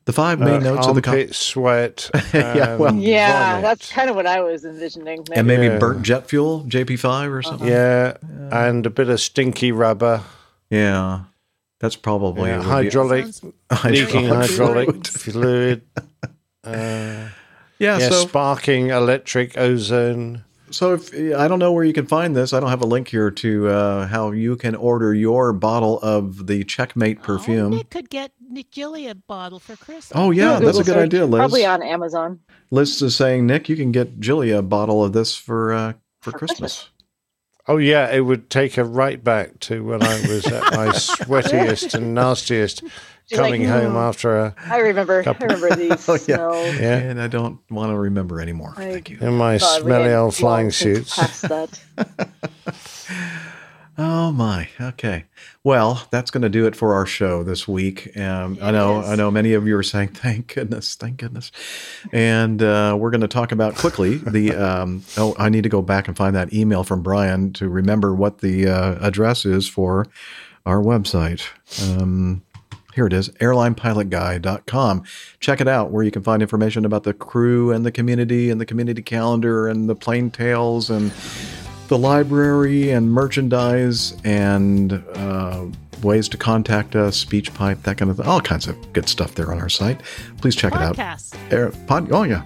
[0.05, 2.09] The five main Uh, notes of the co- armpit sweat.
[2.33, 3.63] Yeah, well- Yeah, vomit.
[3.63, 5.25] that's kind of what I was envisioning.
[5.33, 5.77] and maybe Yeah.
[5.79, 7.67] burnt jet fuel, JP5 or something.
[7.67, 8.15] Yeah,
[8.51, 10.21] and a bit of stinky rubber.
[10.69, 11.23] Yeah,
[11.81, 13.53] that's probably Yeah, would be- hydraulic, leaking
[14.29, 15.81] Hydraulic hydraulic fluid.
[16.75, 17.29] Uh,
[17.79, 20.43] Yeah, so- sparking electric ozone.
[20.69, 23.07] So if I don't know where you can find this, I don't have a link
[23.07, 27.69] here to uh, how you can order your bottle of the Checkmate perfume.
[27.69, 30.11] Nick could get Nick Jilly a bottle for Christmas.
[30.13, 31.05] Oh, yeah, that's a good search.
[31.05, 31.39] idea, Liz.
[31.39, 32.41] Probably on Amazon.
[32.69, 36.33] Liz is saying, Nick, you can get Jilly a bottle of this for uh, for
[36.33, 36.89] Christmas.
[37.69, 41.93] Oh yeah, it would take her right back to when I was at my sweatiest
[41.93, 42.83] and nastiest,
[43.27, 45.23] She's coming like, home "Mm, after a I remember.
[45.27, 46.17] I remember these Oh, yeah.
[46.17, 46.79] smells.
[46.79, 48.73] yeah And I don't want to remember anymore.
[48.75, 49.17] Thank you.
[49.19, 51.15] in my God, smelly old flying suits.
[51.41, 51.79] that.
[53.99, 54.69] Oh my.
[54.79, 55.23] Okay.
[55.63, 58.15] Well, that's going to do it for our show this week.
[58.15, 59.01] Um, I know.
[59.01, 59.31] I know.
[59.31, 61.51] Many of you are saying, "Thank goodness, thank goodness,"
[62.13, 64.53] and uh, we're going to talk about quickly the.
[64.53, 68.13] Um, oh, I need to go back and find that email from Brian to remember
[68.13, 70.05] what the uh, address is for
[70.67, 71.41] our website.
[71.99, 72.43] Um,
[72.97, 75.03] here it is, airlinepilotguy.com.
[75.39, 78.59] Check it out where you can find information about the crew and the community and
[78.59, 81.11] the community calendar and the plane tales and
[81.89, 85.67] the library and merchandise and uh,
[86.01, 88.25] ways to contact us, SpeakPipe, that kind of thing.
[88.25, 90.01] All kinds of good stuff there on our site.
[90.41, 90.97] Please check it out.
[91.51, 92.41] Air, pod, oh, yeah.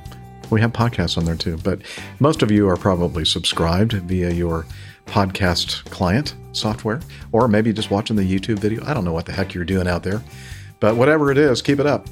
[0.50, 1.56] We have podcasts on there too.
[1.64, 1.80] But
[2.20, 4.66] most of you are probably subscribed via your
[5.06, 7.00] podcast client software,
[7.32, 8.84] or maybe just watching the YouTube video.
[8.86, 10.22] I don't know what the heck you're doing out there.
[10.80, 12.08] But whatever it is, keep it up.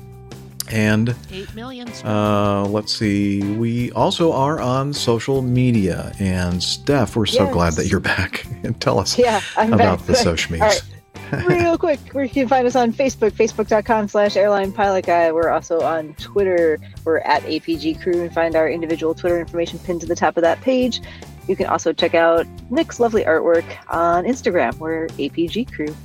[0.71, 1.89] And Eight million.
[2.05, 3.41] uh, let's see.
[3.55, 6.13] We also are on social media.
[6.19, 7.53] And Steph, we're so Yes.
[7.53, 8.45] glad that you're back.
[8.63, 10.07] and tell us Yeah, I'm about back.
[10.07, 10.83] the social All medias.
[10.83, 11.45] right.
[11.47, 15.31] Real quick, where you can find us on Facebook, facebook.com slash airline pilot guy.
[15.31, 16.77] We're also on Twitter.
[17.03, 20.43] We're at APG Crew and find our individual Twitter information pinned to the top of
[20.43, 21.01] that page.
[21.49, 24.77] You can also check out Nick's lovely artwork on Instagram.
[24.77, 25.95] We're APG Crew.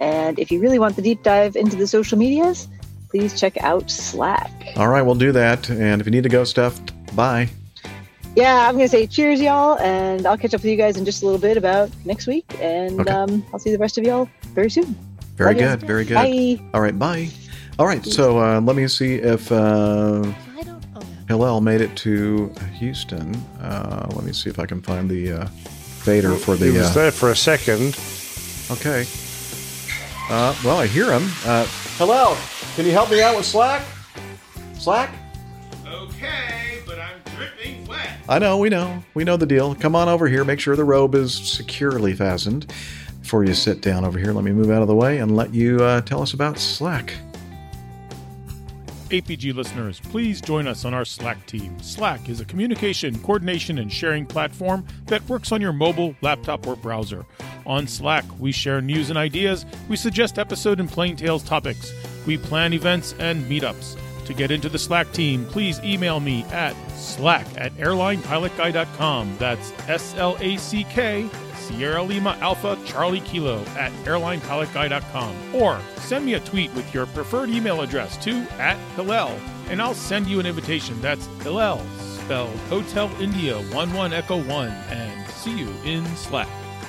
[0.00, 2.66] And if you really want the deep dive into the social medias,
[3.10, 4.50] please check out Slack.
[4.76, 5.68] All right, we'll do that.
[5.68, 6.80] And if you need to go, Steph,
[7.14, 7.48] bye.
[8.34, 11.04] Yeah, I'm going to say cheers, y'all, and I'll catch up with you guys in
[11.04, 12.44] just a little bit about next week.
[12.60, 13.10] And Okay.
[13.10, 14.96] um, I'll see the rest of y'all very soon.
[15.36, 15.86] Very Love good.
[15.86, 16.14] Very good.
[16.14, 16.58] Bye.
[16.72, 17.28] All right, bye.
[17.78, 20.22] All right, so uh, let me see if uh,
[21.28, 23.34] Hillel made it to Houston.
[23.60, 26.66] Uh, let me see if I can find the uh, fader for the.
[26.66, 27.98] He was uh, there for a second.
[28.70, 29.06] Okay.
[30.28, 31.28] Uh, well, I hear him.
[31.44, 31.66] Uh,
[31.98, 32.36] Hillel,
[32.74, 33.82] can you help me out with Slack?
[34.74, 35.10] Slack?
[35.86, 38.10] Okay, but I'm dripping wet.
[38.28, 39.02] I know, we know.
[39.14, 39.74] We know the deal.
[39.74, 40.44] Come on over here.
[40.44, 42.72] Make sure the robe is securely fastened
[43.20, 44.32] before you sit down over here.
[44.32, 47.14] Let me move out of the way and let you uh, tell us about Slack.
[49.06, 51.80] APG listeners, please join us on our Slack team.
[51.80, 56.76] Slack is a communication, coordination, and sharing platform that works on your mobile, laptop, or
[56.76, 57.24] browser.
[57.64, 61.92] On Slack, we share news and ideas, we suggest episode and plain tales topics,
[62.26, 63.96] we plan events and meetups.
[64.26, 69.36] To get into the Slack team, please email me at slack at airlinepilotguy.com.
[69.38, 71.30] That's S L A C K
[71.66, 75.54] Sierra Lima Alpha Charlie Kilo at airlinepilotguy.com.
[75.54, 79.38] Or send me a tweet with your preferred email address to at Hillel,
[79.68, 81.00] and I'll send you an invitation.
[81.00, 86.48] That's Hillel, spelled Hotel India 11 Echo 1, and see you in Slack.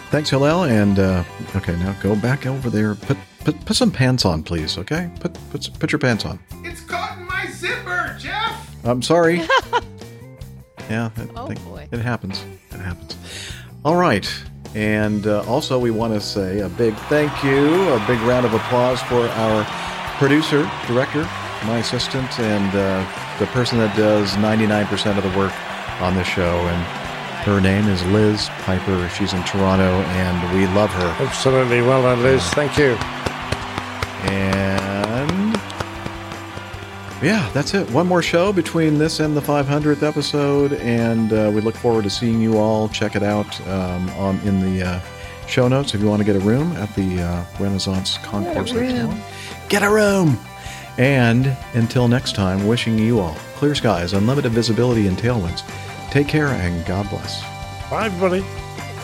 [0.09, 0.63] Thanks, Hillel.
[0.65, 1.23] And uh,
[1.55, 2.95] okay, now go back over there.
[2.95, 4.77] Put put put some pants on, please.
[4.77, 6.39] Okay, put put put your pants on.
[6.63, 8.85] It's caught in my zipper, Jeff!
[8.85, 9.37] I'm sorry.
[10.89, 11.87] yeah, it, Oh, think- boy.
[11.91, 12.43] it happens.
[12.71, 13.17] It happens.
[13.83, 14.29] All right.
[14.75, 18.53] And uh, also, we want to say a big thank you, a big round of
[18.53, 19.65] applause for our
[20.17, 21.23] producer, director,
[21.65, 25.53] my assistant, and uh, the person that does 99% of the work
[26.01, 26.43] on this show.
[26.43, 26.83] And
[27.45, 29.09] her name is Liz Piper.
[29.09, 31.25] She's in Toronto, and we love her.
[31.25, 31.81] Absolutely.
[31.81, 32.43] Well done, Liz.
[32.49, 32.97] Thank you.
[34.29, 35.06] And
[37.21, 37.89] yeah, that's it.
[37.91, 42.09] One more show between this and the 500th episode, and uh, we look forward to
[42.09, 42.89] seeing you all.
[42.89, 44.99] Check it out um, on in the uh,
[45.47, 49.17] show notes if you want to get a room at the uh, Renaissance Concourse Hotel.
[49.69, 50.37] Get a room.
[50.97, 55.63] And until next time, wishing you all clear skies, unlimited visibility, and tailwinds.
[56.11, 57.41] Take care and God bless.
[57.89, 58.41] Bye, everybody.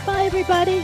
[0.06, 0.83] Bye, everybody.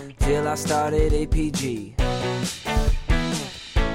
[0.21, 1.93] till I started APG.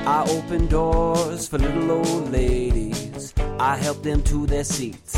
[0.06, 5.16] I opened doors for little old ladies, I helped them to their seats.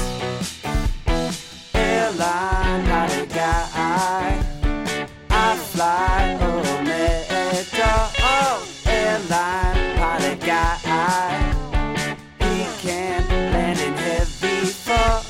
[1.75, 4.45] Airline pilot guy,
[5.31, 6.37] I fly
[6.81, 7.91] America.
[8.20, 10.77] Oh, airline pilot guy,
[12.39, 15.23] he can land in heavy fall.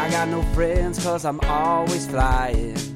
[0.00, 2.95] I got no friends cause I'm always flying.